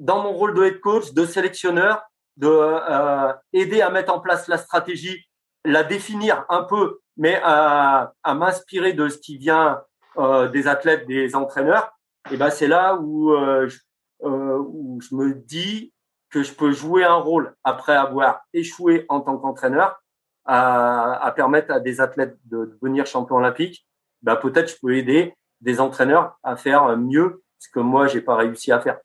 dans 0.00 0.22
mon 0.22 0.32
rôle 0.32 0.54
de 0.54 0.64
head 0.64 0.80
coach, 0.80 1.12
de 1.12 1.24
sélectionneur, 1.24 2.02
de 2.36 2.48
euh, 2.48 3.32
aider 3.52 3.80
à 3.80 3.90
mettre 3.90 4.12
en 4.12 4.20
place 4.20 4.48
la 4.48 4.58
stratégie, 4.58 5.26
la 5.64 5.82
définir 5.82 6.44
un 6.48 6.62
peu, 6.62 6.98
mais 7.16 7.40
à, 7.42 8.12
à 8.22 8.34
m'inspirer 8.34 8.92
de 8.92 9.08
ce 9.08 9.18
qui 9.18 9.38
vient 9.38 9.80
euh, 10.18 10.48
des 10.48 10.66
athlètes, 10.66 11.06
des 11.06 11.34
entraîneurs. 11.36 11.92
Et 12.30 12.36
ben 12.36 12.48
c'est 12.50 12.68
là 12.68 12.96
où 12.96 13.32
euh, 13.32 13.68
je, 13.68 13.78
euh, 14.24 14.58
où 14.58 14.98
je 15.00 15.14
me 15.14 15.34
dis 15.34 15.92
que 16.30 16.42
je 16.42 16.52
peux 16.52 16.72
jouer 16.72 17.04
un 17.04 17.16
rôle 17.16 17.54
après 17.64 17.94
avoir 17.94 18.40
échoué 18.54 19.04
en 19.08 19.20
tant 19.20 19.36
qu'entraîneur 19.36 20.00
à, 20.46 21.22
à, 21.24 21.32
permettre 21.32 21.70
à 21.72 21.80
des 21.80 22.00
athlètes 22.00 22.36
de 22.44 22.64
devenir 22.64 23.06
champion 23.06 23.36
olympique. 23.36 23.86
Ben 24.22 24.36
peut-être 24.36 24.70
je 24.70 24.76
peux 24.80 24.96
aider 24.96 25.34
des 25.60 25.80
entraîneurs 25.80 26.38
à 26.42 26.56
faire 26.56 26.96
mieux 26.96 27.42
ce 27.58 27.68
que 27.68 27.80
moi 27.80 28.06
j'ai 28.06 28.20
pas 28.20 28.36
réussi 28.36 28.72
à 28.72 28.80
faire 28.80 28.98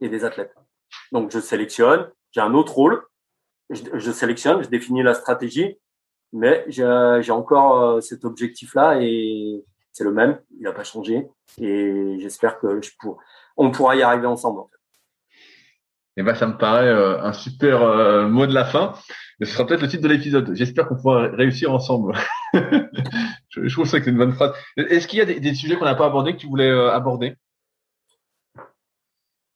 et 0.00 0.08
des 0.08 0.24
athlètes. 0.24 0.54
Donc, 1.12 1.30
je 1.30 1.38
sélectionne, 1.38 2.10
j'ai 2.32 2.40
un 2.40 2.54
autre 2.54 2.74
rôle, 2.74 3.02
je, 3.70 4.10
sélectionne, 4.10 4.62
je 4.62 4.68
définis 4.68 5.02
la 5.02 5.14
stratégie, 5.14 5.78
mais 6.32 6.64
j'ai 6.68 7.32
encore 7.32 7.82
euh, 7.82 8.00
cet 8.00 8.24
objectif-là 8.24 8.98
et 9.00 9.64
c'est 9.92 10.04
le 10.04 10.12
même, 10.12 10.38
il 10.56 10.62
n'a 10.62 10.72
pas 10.72 10.84
changé 10.84 11.28
et 11.58 12.16
j'espère 12.20 12.58
que 12.58 12.80
pourra 13.70 13.96
y 13.96 14.02
arriver 14.02 14.26
ensemble. 14.26 14.62
Eh 16.16 16.22
ben, 16.22 16.34
ça 16.34 16.46
me 16.46 16.58
paraît 16.58 16.88
euh, 16.88 17.22
un 17.22 17.32
super 17.32 17.82
euh, 17.82 18.28
mot 18.28 18.46
de 18.46 18.54
la 18.54 18.64
fin. 18.64 18.94
ce 19.40 19.46
sera 19.46 19.66
peut-être 19.66 19.82
le 19.82 19.88
titre 19.88 20.02
de 20.02 20.08
l'épisode. 20.08 20.52
J'espère 20.54 20.88
qu'on 20.88 20.96
pourra 20.96 21.28
réussir 21.28 21.72
ensemble. 21.72 22.14
je, 22.54 23.72
trouve 23.72 23.86
ça 23.86 23.98
que 23.98 24.04
c'est 24.04 24.10
une 24.10 24.18
bonne 24.18 24.32
phrase. 24.32 24.52
Est-ce 24.76 25.06
qu'il 25.06 25.20
y 25.20 25.22
a 25.22 25.24
des 25.24 25.54
sujets 25.54 25.76
qu'on 25.76 25.84
n'a 25.84 25.94
pas 25.94 26.06
abordés 26.06 26.32
que 26.32 26.38
tu 26.38 26.48
voulais 26.48 26.70
aborder? 26.70 27.36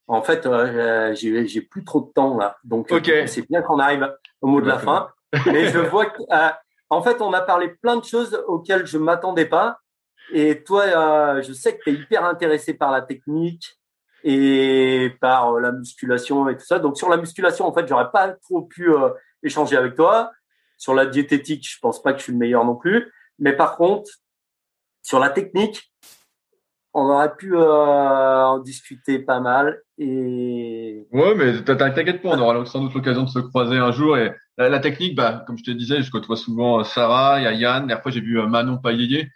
En 0.06 0.22
fait, 0.22 0.46
euh, 0.46 1.14
j'ai 1.14 1.60
plus 1.62 1.84
trop 1.84 2.00
de 2.00 2.12
temps 2.12 2.36
là, 2.36 2.58
donc 2.64 2.90
euh, 2.92 3.26
c'est 3.26 3.48
bien 3.48 3.62
qu'on 3.62 3.78
arrive 3.78 4.12
au 4.40 4.48
mot 4.48 4.60
de 4.60 4.66
la 4.66 4.78
fin. 4.78 5.08
Mais 5.46 5.68
je 5.68 5.78
vois 5.78 6.06
que, 6.06 6.22
euh, 6.30 6.50
en 6.90 7.02
fait, 7.02 7.22
on 7.22 7.32
a 7.32 7.40
parlé 7.40 7.68
plein 7.68 7.96
de 7.96 8.04
choses 8.04 8.42
auxquelles 8.46 8.86
je 8.86 8.98
m'attendais 8.98 9.46
pas. 9.46 9.78
Et 10.32 10.62
toi, 10.62 10.82
euh, 10.84 11.42
je 11.42 11.52
sais 11.52 11.76
que 11.76 11.82
tu 11.82 11.90
es 11.90 11.94
hyper 11.94 12.24
intéressé 12.24 12.74
par 12.74 12.90
la 12.90 13.02
technique 13.02 13.78
et 14.24 15.10
par 15.20 15.58
la 15.58 15.72
musculation 15.72 16.48
et 16.48 16.56
tout 16.56 16.64
ça. 16.64 16.78
Donc 16.78 16.98
sur 16.98 17.08
la 17.08 17.16
musculation, 17.16 17.66
en 17.66 17.72
fait, 17.72 17.88
j'aurais 17.88 18.10
pas 18.10 18.28
trop 18.28 18.62
pu 18.62 18.90
échanger 19.42 19.76
avec 19.76 19.94
toi. 19.94 20.32
Sur 20.76 20.94
la 20.94 21.06
diététique, 21.06 21.66
je 21.68 21.78
pense 21.80 22.02
pas 22.02 22.12
que 22.12 22.18
je 22.18 22.24
suis 22.24 22.32
le 22.32 22.38
meilleur 22.38 22.64
non 22.64 22.76
plus. 22.76 23.12
Mais 23.38 23.54
par 23.54 23.76
contre, 23.76 24.10
sur 25.02 25.18
la 25.18 25.30
technique, 25.30 25.92
on 26.94 27.08
aurait 27.08 27.34
pu 27.34 27.54
euh, 27.54 28.44
en 28.44 28.58
discuter 28.58 29.18
pas 29.18 29.40
mal. 29.40 29.80
Et... 29.98 31.06
Ouais, 31.12 31.34
mais 31.34 31.62
t'inquiète 31.62 32.22
pas, 32.22 32.30
on 32.30 32.38
aura 32.38 32.64
sans 32.66 32.80
doute 32.80 32.94
l'occasion 32.94 33.22
de 33.22 33.28
se 33.28 33.38
croiser 33.38 33.78
un 33.78 33.92
jour. 33.92 34.16
Et 34.18 34.32
la, 34.58 34.78
technique, 34.78 35.16
bah, 35.16 35.44
comme 35.46 35.56
je 35.56 35.64
te 35.64 35.70
disais, 35.70 36.02
je 36.02 36.10
côtoie 36.10 36.36
souvent 36.36 36.80
euh, 36.80 36.84
Sarah, 36.84 37.40
il 37.40 37.44
y 37.44 37.46
a 37.46 37.52
Yann, 37.52 37.86
dernière 37.86 38.02
fois 38.02 38.12
j'ai 38.12 38.20
vu 38.20 38.38
euh, 38.38 38.46
Manon 38.46 38.78
Paillier. 38.78 39.30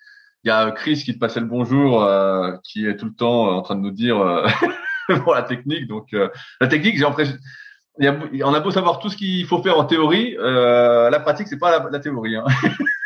Il 0.45 0.49
y 0.49 0.51
a 0.51 0.71
Chris 0.71 1.03
qui 1.05 1.15
te 1.15 1.19
passait 1.19 1.41
le 1.41 1.47
bonjour, 1.47 2.05
euh, 2.05 2.53
qui 2.63 2.87
est 2.87 2.97
tout 2.97 3.07
le 3.07 3.15
temps 3.15 3.57
en 3.57 3.63
train 3.63 3.75
de 3.75 3.81
nous 3.81 3.91
dire 3.91 4.17
pour 5.25 5.35
la 5.35 5.43
technique. 5.43 5.89
Donc 5.89 6.15
la 6.61 6.69
technique, 6.69 6.97
j'ai 6.97 7.03
l'impression, 7.03 7.37
on 7.99 8.55
a 8.55 8.61
beau 8.61 8.71
savoir 8.71 9.01
tout 9.01 9.09
ce 9.09 9.17
qu'il 9.17 9.45
faut 9.47 9.61
faire 9.61 9.77
en 9.77 9.87
théorie, 9.87 10.37
la 10.39 11.19
pratique 11.19 11.49
c'est 11.49 11.59
pas 11.59 11.77
la, 11.77 11.91
la 11.91 11.99
théorie. 11.99 12.37
Hein. 12.37 12.45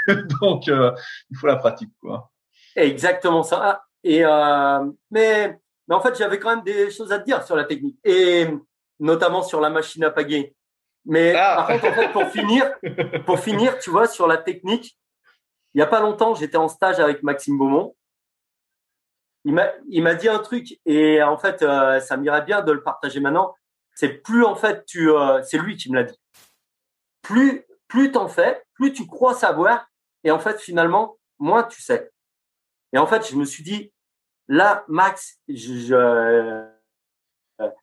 Donc 0.43 0.67
il 0.67 1.37
faut 1.39 1.47
la 1.47 1.57
pratique, 1.57 1.93
quoi. 2.03 2.31
Exactement 2.77 3.43
ça. 3.43 3.85
Et 4.03 4.25
euh, 4.25 4.91
mais, 5.11 5.59
mais 5.89 5.95
en 5.95 6.01
fait, 6.01 6.17
j'avais 6.17 6.39
quand 6.39 6.51
même 6.51 6.65
des 6.65 6.91
choses 6.91 7.13
à 7.13 7.19
te 7.19 7.25
dire 7.25 7.43
sur 7.45 7.57
la 7.57 7.65
technique 7.65 7.99
et 8.05 8.49
notamment 8.99 9.43
sur 9.43 9.61
la 9.61 9.71
machine 9.71 10.05
à 10.05 10.11
pagayer. 10.11 10.55
Mais 11.05 11.35
ah. 11.35 11.57
par 11.57 11.69
contre, 11.69 11.87
en 11.87 11.95
fait, 11.95 12.13
pour 12.13 12.27
finir, 12.29 12.73
pour 13.27 13.39
finir, 13.39 13.79
tu 13.79 13.91
vois, 13.91 14.07
sur 14.07 14.27
la 14.27 14.37
technique, 14.37 14.99
il 15.75 15.79
y 15.79 15.83
a 15.83 15.87
pas 15.87 16.01
longtemps, 16.01 16.35
j'étais 16.35 16.57
en 16.57 16.69
stage 16.69 17.01
avec 17.01 17.23
Maxime 17.23 17.57
Beaumont. 17.57 17.97
Il 19.45 19.55
m'a, 19.55 19.69
il 19.89 20.03
m'a 20.03 20.15
dit 20.15 20.29
un 20.29 20.39
truc 20.39 20.79
et 20.85 21.23
en 21.23 21.39
fait, 21.39 21.63
euh, 21.63 22.01
ça 22.01 22.17
m'irait 22.17 22.43
bien 22.43 22.61
de 22.61 22.73
le 22.73 22.83
partager 22.83 23.21
maintenant. 23.21 23.55
C'est 23.95 24.09
plus 24.23 24.45
en 24.45 24.55
fait, 24.55 24.85
tu, 24.85 25.11
euh, 25.11 25.43
c'est 25.43 25.59
lui 25.59 25.77
qui 25.77 25.91
me 25.91 25.97
l'a 25.97 26.05
dit. 26.05 26.21
Plus, 27.23 27.65
plus 27.89 28.13
t'en 28.13 28.29
fais, 28.29 28.63
plus 28.75 28.93
tu 28.93 29.07
crois 29.07 29.35
savoir 29.35 29.87
et 30.25 30.31
en 30.31 30.39
fait, 30.39 30.61
finalement, 30.61 31.17
moins 31.39 31.63
tu 31.63 31.81
sais. 31.81 32.11
Et 32.93 32.99
en 32.99 33.07
fait, 33.07 33.29
je 33.31 33.37
me 33.37 33.45
suis 33.45 33.63
dit, 33.63 33.93
là, 34.49 34.85
Max, 34.89 35.39
je, 35.49 35.95
euh, 35.95 36.63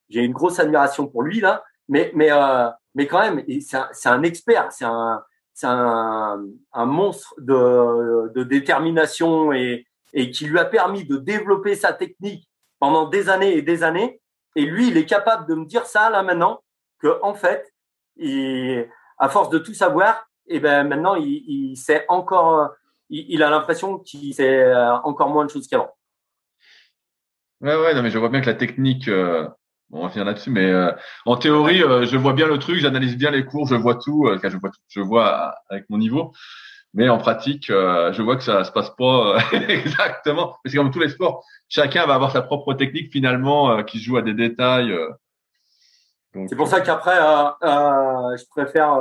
j'ai 0.10 0.24
une 0.24 0.34
grosse 0.34 0.60
admiration 0.60 1.08
pour 1.08 1.24
lui 1.24 1.40
là, 1.40 1.64
mais 1.88 2.12
mais 2.16 2.32
euh, 2.32 2.70
mais 2.96 3.08
quand 3.08 3.20
même, 3.20 3.44
c'est 3.62 3.78
un, 3.78 3.90
un, 4.14 4.24
expert, 4.24 4.72
c'est 4.72 4.86
un 4.86 5.24
un, 5.64 6.46
un, 6.74 6.86
monstre 6.86 7.34
de, 7.40 8.32
de 8.34 8.44
détermination 8.44 9.54
et, 9.54 9.88
et 10.14 10.30
qui 10.30 10.46
lui 10.46 10.60
a 10.60 10.66
permis 10.66 11.06
de 11.06 11.18
développer 11.18 11.76
sa 11.76 11.94
technique 11.94 12.48
pendant 12.80 13.08
des 13.08 13.30
années 13.30 13.58
et 13.58 13.62
des 13.62 13.84
années. 13.84 14.22
Et 14.56 14.66
lui, 14.66 14.90
il 14.90 14.98
est 14.98 15.06
capable 15.06 15.48
de 15.48 15.56
me 15.56 15.66
dire 15.66 15.86
ça 15.86 16.10
là 16.10 16.22
maintenant. 16.22 16.62
que 17.00 17.20
en 17.24 17.34
fait, 17.34 17.74
il, 18.18 18.88
à 19.18 19.30
force 19.30 19.50
de 19.50 19.58
tout 19.58 19.74
savoir, 19.74 20.28
et 20.48 20.58
eh 20.58 20.60
ben 20.60 20.88
maintenant 20.88 21.16
il, 21.16 21.44
il 21.48 21.76
sait 21.76 22.06
encore, 22.08 22.72
il, 23.10 23.44
a 23.44 23.50
l'impression 23.50 24.00
qu'il 24.00 24.34
sait 24.34 24.64
euh, 24.64 24.94
encore 25.04 25.30
moins 25.30 25.46
de 25.46 25.50
choses 25.50 25.68
qu'avant. 25.68 25.92
Ouais, 27.62 27.76
ouais, 27.76 27.94
non, 27.96 28.04
mais 28.04 28.12
je 28.12 28.20
vois 28.20 28.30
bien 28.30 28.42
que 28.42 28.46
la 28.46 28.54
technique, 28.54 29.08
euh, 29.08 29.48
bon, 29.90 30.02
on 30.02 30.04
va 30.04 30.10
finir 30.10 30.26
là-dessus, 30.26 30.52
mais 30.52 30.70
euh, 30.70 30.92
en 31.26 31.38
théorie, 31.38 31.82
euh, 31.82 32.06
je 32.06 32.16
vois 32.16 32.34
bien 32.34 32.48
le 32.48 32.60
truc, 32.60 32.78
j'analyse 32.78 33.18
bien 33.18 33.32
les 33.32 33.46
cours, 33.46 33.68
je 33.68 33.76
vois 33.76 33.96
tout, 33.96 34.30
je 34.44 34.58
vois 34.58 34.70
tout, 34.70 34.80
je 34.90 35.00
vois 35.00 35.56
avec 35.70 35.90
mon 35.90 35.98
niveau. 35.98 36.34
Mais 36.94 37.10
en 37.10 37.18
pratique, 37.18 37.68
je 37.68 38.22
vois 38.22 38.38
que 38.38 38.44
ça 38.44 38.64
se 38.64 38.72
passe 38.72 38.90
pas 38.92 39.38
exactement. 39.52 40.56
C'est 40.66 40.78
comme 40.78 40.92
tous 40.92 41.00
les 41.00 41.10
sports, 41.10 41.44
chacun 41.68 42.06
va 42.06 42.16
avoir 42.16 42.32
sa 42.32 42.42
propre 42.42 42.74
technique 42.74 43.12
finalement 43.12 43.84
qui 43.84 44.00
joue 44.00 44.18
à 44.18 44.22
des 44.22 44.34
détails. 44.34 44.96
C'est 46.48 46.56
pour 46.56 46.68
ça 46.68 46.82
qu'après, 46.82 47.18
je 47.18 48.44
préfère 48.50 48.98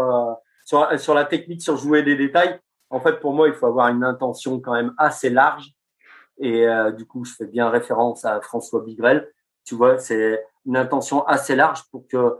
sur, 0.65 1.01
sur 1.01 1.15
la 1.15 1.25
technique, 1.25 1.63
sur 1.63 1.77
jouer 1.77 2.03
des 2.03 2.17
détails. 2.17 2.59
En 2.91 3.01
fait, 3.01 3.21
pour 3.21 3.33
moi, 3.33 3.49
il 3.49 3.55
faut 3.55 3.67
avoir 3.67 3.89
une 3.89 4.05
intention 4.05 4.61
quand 4.61 4.73
même 4.73 4.95
assez 4.99 5.31
large 5.31 5.77
et 6.39 6.67
euh, 6.67 6.93
du 6.93 7.07
coup, 7.07 7.25
je 7.25 7.35
fais 7.35 7.47
bien 7.47 7.69
référence 7.69 8.25
à 8.25 8.41
François 8.41 8.83
Bigrel. 8.83 9.31
Tu 9.65 9.75
vois, 9.75 9.99
c'est 9.99 10.45
une 10.67 10.77
intention 10.77 11.25
assez 11.27 11.57
large 11.57 11.83
pour 11.91 12.07
que 12.07 12.37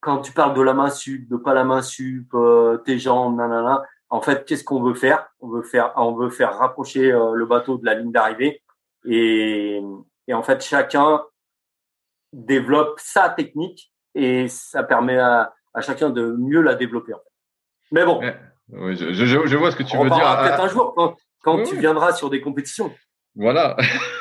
quand 0.00 0.20
tu 0.20 0.32
parles 0.32 0.54
de 0.54 0.62
la 0.62 0.74
main 0.74 0.90
sup, 0.90 1.28
de 1.28 1.36
pas 1.36 1.54
la 1.54 1.64
main 1.64 1.82
sup, 1.82 2.32
euh, 2.34 2.78
tes 2.78 2.98
jambes, 2.98 3.36
nanana, 3.36 3.82
en 4.10 4.22
fait, 4.22 4.44
qu'est-ce 4.46 4.64
qu'on 4.64 4.82
veut 4.82 4.94
faire? 4.94 5.28
On 5.40 5.48
veut 5.48 5.62
faire, 5.62 5.92
on 5.96 6.14
veut 6.14 6.30
faire 6.30 6.56
rapprocher 6.56 7.12
euh, 7.12 7.34
le 7.34 7.46
bateau 7.46 7.76
de 7.76 7.84
la 7.84 7.94
ligne 7.94 8.12
d'arrivée. 8.12 8.62
Et, 9.04 9.82
et 10.28 10.34
en 10.34 10.42
fait, 10.42 10.62
chacun 10.62 11.22
développe 12.32 12.98
sa 13.00 13.28
technique 13.30 13.92
et 14.14 14.48
ça 14.48 14.82
permet 14.82 15.18
à, 15.18 15.52
chacun 15.80 16.10
de 16.10 16.32
mieux 16.38 16.60
la 16.60 16.74
développer. 16.74 17.14
Mais 17.92 18.04
bon. 18.04 18.20
Oui, 18.70 18.96
je, 18.96 19.12
je, 19.12 19.24
je, 19.46 19.56
vois 19.56 19.70
ce 19.70 19.76
que 19.76 19.82
tu 19.82 19.96
veux 19.96 20.10
dire. 20.10 20.38
Peut-être 20.40 20.60
un 20.60 20.68
jour 20.68 20.92
quand, 20.94 21.16
quand 21.42 21.62
tu 21.62 21.76
viendras 21.76 22.12
sur 22.12 22.30
des 22.30 22.40
compétitions. 22.40 22.92
Voilà. 23.34 23.76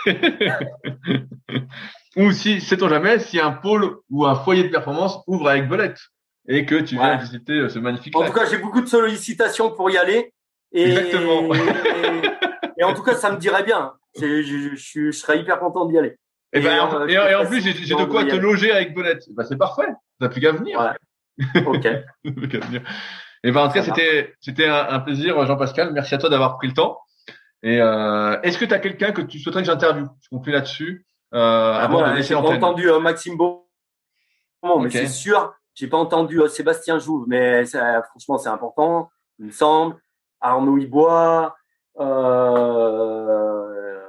ou 2.16 2.32
si, 2.32 2.62
sait-on 2.62 2.88
jamais, 2.88 3.20
si 3.20 3.40
un 3.40 3.52
pôle 3.52 3.98
ou 4.10 4.26
un 4.26 4.36
foyer 4.36 4.64
de 4.64 4.70
performance 4.70 5.20
ouvre 5.28 5.50
avec 5.50 5.68
Belette 5.68 6.00
et 6.48 6.66
que 6.66 6.76
tu 6.76 6.96
viens 6.96 7.18
visiter 7.18 7.54
euh, 7.54 7.70
ce 7.70 7.80
magnifique 7.80 8.16
En 8.16 8.26
tout 8.26 8.32
cas, 8.32 8.46
j'ai 8.46 8.60
beaucoup 8.60 8.82
de 8.82 8.86
sollicitations 8.86 9.72
pour 9.72 9.90
y 9.90 9.98
aller. 9.98 10.34
Et, 10.72 10.84
Exactement. 10.84 11.54
Et, 12.80 12.84
en 12.84 12.94
tout 12.94 13.02
cas, 13.02 13.16
ça 13.16 13.32
me 13.32 13.38
dirait 13.38 13.64
bien. 13.64 13.94
Je, 14.20 14.44
je, 14.44 14.76
je, 14.76 15.12
serais 15.12 15.40
hyper 15.40 15.58
content 15.60 15.86
d'y 15.86 15.98
aller. 15.98 16.16
Eh 16.54 16.60
ben, 16.60 16.76
et, 16.76 17.36
en, 17.36 17.46
plus, 17.46 17.62
j'ai 17.62 17.96
de 17.96 18.06
quoi 18.06 18.24
te 18.24 18.36
loger 18.36 18.72
avec 18.72 18.94
Belette. 18.94 19.24
Ben, 19.32 19.44
c'est 19.44 19.58
parfait. 19.58 19.88
T'as 20.20 20.30
plus 20.30 20.42
qu'à 20.42 20.52
venir. 20.52 20.80
Ouais. 20.80 21.64
Ok. 21.66 21.88
Et 23.44 23.52
ben, 23.52 23.62
en 23.62 23.68
tout 23.68 23.74
cas, 23.74 23.84
c'était, 23.84 24.34
c'était 24.40 24.68
un, 24.68 24.88
un 24.90 25.00
plaisir, 25.00 25.46
Jean-Pascal. 25.46 25.94
Merci 25.94 26.16
à 26.16 26.18
toi 26.18 26.30
d'avoir 26.30 26.58
pris 26.58 26.68
le 26.68 26.74
temps. 26.74 27.00
Et 27.64 27.82
euh, 27.82 28.40
est-ce 28.42 28.58
que 28.58 28.66
tu 28.66 28.74
as 28.74 28.80
quelqu'un 28.80 29.12
que 29.12 29.22
tu 29.22 29.40
souhaiterais 29.40 29.64
que 29.64 29.68
j'interviewe? 29.68 30.08
Je 30.22 30.30
conclue 30.30 30.52
là-dessus. 30.52 31.06
Euh, 31.34 31.80
ah, 31.82 31.88
moi, 31.88 32.22
j'ai 32.22 32.36
pas 32.36 32.42
entendu 32.42 32.90
euh, 32.90 33.00
Maxime 33.00 33.36
Beau, 33.36 33.70
mais 34.64 34.90
c'est 34.90 35.08
sûr. 35.08 35.54
J'ai 35.74 35.88
pas 35.88 35.98
entendu 35.98 36.42
euh, 36.42 36.48
Sébastien 36.48 37.00
Jouve, 37.00 37.26
mais 37.28 37.66
franchement, 37.66 38.38
c'est 38.38 38.50
important, 38.50 39.10
il 39.40 39.48
me 39.48 39.52
semble. 39.52 39.96
Arnaud 40.40 40.78
Ibois, 40.78 41.56
euh, 42.00 44.00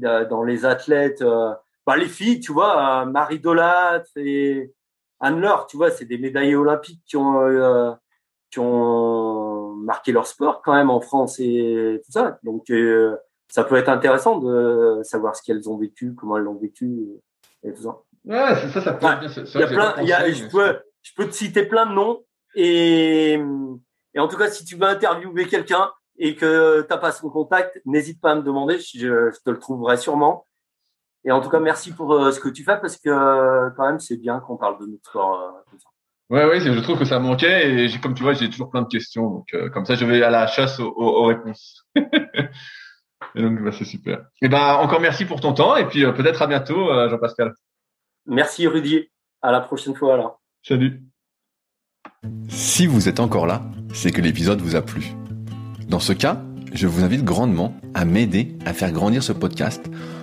dans 0.00 0.42
les 0.42 0.64
athlètes, 0.64 1.22
bah, 1.86 1.96
les 1.96 2.08
filles, 2.08 2.40
tu 2.40 2.52
vois, 2.52 3.04
Marie 3.04 3.40
Dolat 3.40 4.02
et 4.16 4.72
Anne-Laure, 5.20 5.66
tu 5.66 5.76
vois, 5.76 5.90
c'est 5.90 6.06
des 6.06 6.18
médaillés 6.18 6.56
olympiques 6.56 7.02
qui 7.06 7.16
ont, 7.16 7.96
qui 8.50 8.58
ont 8.60 9.74
marqué 9.74 10.12
leur 10.12 10.26
sport 10.26 10.62
quand 10.62 10.74
même 10.74 10.90
en 10.90 11.00
France 11.00 11.38
et 11.38 12.00
tout 12.04 12.12
ça. 12.12 12.38
Donc 12.42 12.70
euh, 12.70 13.16
ça 13.48 13.64
peut 13.64 13.76
être 13.76 13.88
intéressant 13.88 14.38
de 14.38 15.00
savoir 15.02 15.36
ce 15.36 15.42
qu'elles 15.42 15.68
ont 15.68 15.76
vécu, 15.76 16.14
comment 16.14 16.36
elles 16.36 16.44
l'ont 16.44 16.58
vécu 16.58 17.06
et, 17.62 17.72
tout 17.72 17.82
ça. 17.82 17.98
Ouais, 18.24 18.54
c'est 18.60 18.70
ça, 18.70 18.80
ça 18.82 18.92
peut 18.92 19.06
être 19.06 19.20
bien. 19.20 19.30
Il 19.54 19.60
y 19.60 19.62
a 19.62 19.66
plein, 19.66 19.94
il 20.02 20.08
y 20.08 20.12
a, 20.12 20.30
je 20.30 20.46
peux, 20.46 20.78
je 21.02 21.12
peux 21.14 21.26
te 21.26 21.32
citer 21.32 21.64
plein 21.64 21.86
de 21.86 21.92
noms 21.92 22.24
et, 22.54 23.34
et 24.14 24.20
en 24.20 24.28
tout 24.28 24.36
cas, 24.36 24.50
si 24.50 24.64
tu 24.64 24.76
veux 24.76 24.86
interviewer 24.86 25.46
quelqu'un 25.46 25.90
et 26.18 26.34
que 26.34 26.82
tu 26.82 26.88
n'as 26.90 26.98
pas 26.98 27.12
son 27.12 27.30
contact, 27.30 27.80
n'hésite 27.84 28.20
pas 28.20 28.32
à 28.32 28.34
me 28.34 28.42
demander, 28.42 28.78
je, 28.78 29.30
je, 29.30 29.40
te 29.44 29.50
le 29.50 29.58
trouverai 29.58 29.96
sûrement. 29.96 30.46
Et 31.24 31.32
en 31.32 31.40
tout 31.40 31.50
cas, 31.50 31.60
merci 31.60 31.92
pour 31.92 32.12
euh, 32.12 32.32
ce 32.32 32.40
que 32.40 32.48
tu 32.48 32.64
fais 32.64 32.80
parce 32.80 32.96
que 32.96 33.70
quand 33.76 33.86
même, 33.86 34.00
c'est 34.00 34.16
bien 34.16 34.40
qu'on 34.40 34.56
parle 34.56 34.80
de 34.80 34.86
notre 34.86 35.10
sport. 35.10 35.40
Euh, 35.40 35.76
Ouais, 36.30 36.44
ouais, 36.44 36.60
je 36.60 36.78
trouve 36.80 36.98
que 36.98 37.06
ça 37.06 37.18
manquait 37.18 37.86
et 37.86 37.98
comme 38.00 38.14
tu 38.14 38.22
vois, 38.22 38.34
j'ai 38.34 38.50
toujours 38.50 38.70
plein 38.70 38.82
de 38.82 38.88
questions. 38.88 39.30
Donc, 39.30 39.54
euh, 39.54 39.70
comme 39.70 39.86
ça, 39.86 39.94
je 39.94 40.04
vais 40.04 40.22
à 40.22 40.28
la 40.28 40.46
chasse 40.46 40.78
aux, 40.78 40.92
aux, 40.94 41.24
réponses. 41.24 41.86
et 41.96 43.42
donc, 43.42 43.62
bah, 43.62 43.70
c'est 43.72 43.86
super. 43.86 44.26
Et 44.42 44.48
ben, 44.48 44.74
encore 44.74 45.00
merci 45.00 45.24
pour 45.24 45.40
ton 45.40 45.54
temps 45.54 45.76
et 45.76 45.86
puis 45.86 46.04
euh, 46.04 46.12
peut-être 46.12 46.42
à 46.42 46.46
bientôt, 46.46 46.90
euh, 46.90 47.08
Jean-Pascal. 47.08 47.54
Merci, 48.26 48.66
Rudy. 48.66 49.08
À 49.40 49.52
la 49.52 49.60
prochaine 49.60 49.94
fois, 49.94 50.14
alors. 50.14 50.42
Salut. 50.62 51.02
Si 52.48 52.86
vous 52.86 53.08
êtes 53.08 53.20
encore 53.20 53.46
là, 53.46 53.62
c'est 53.94 54.10
que 54.10 54.20
l'épisode 54.20 54.60
vous 54.60 54.76
a 54.76 54.82
plu. 54.82 55.12
Dans 55.88 56.00
ce 56.00 56.12
cas, 56.12 56.42
je 56.74 56.86
vous 56.86 57.04
invite 57.04 57.24
grandement 57.24 57.74
à 57.94 58.04
m'aider 58.04 58.58
à 58.66 58.74
faire 58.74 58.92
grandir 58.92 59.22
ce 59.22 59.32
podcast 59.32 59.88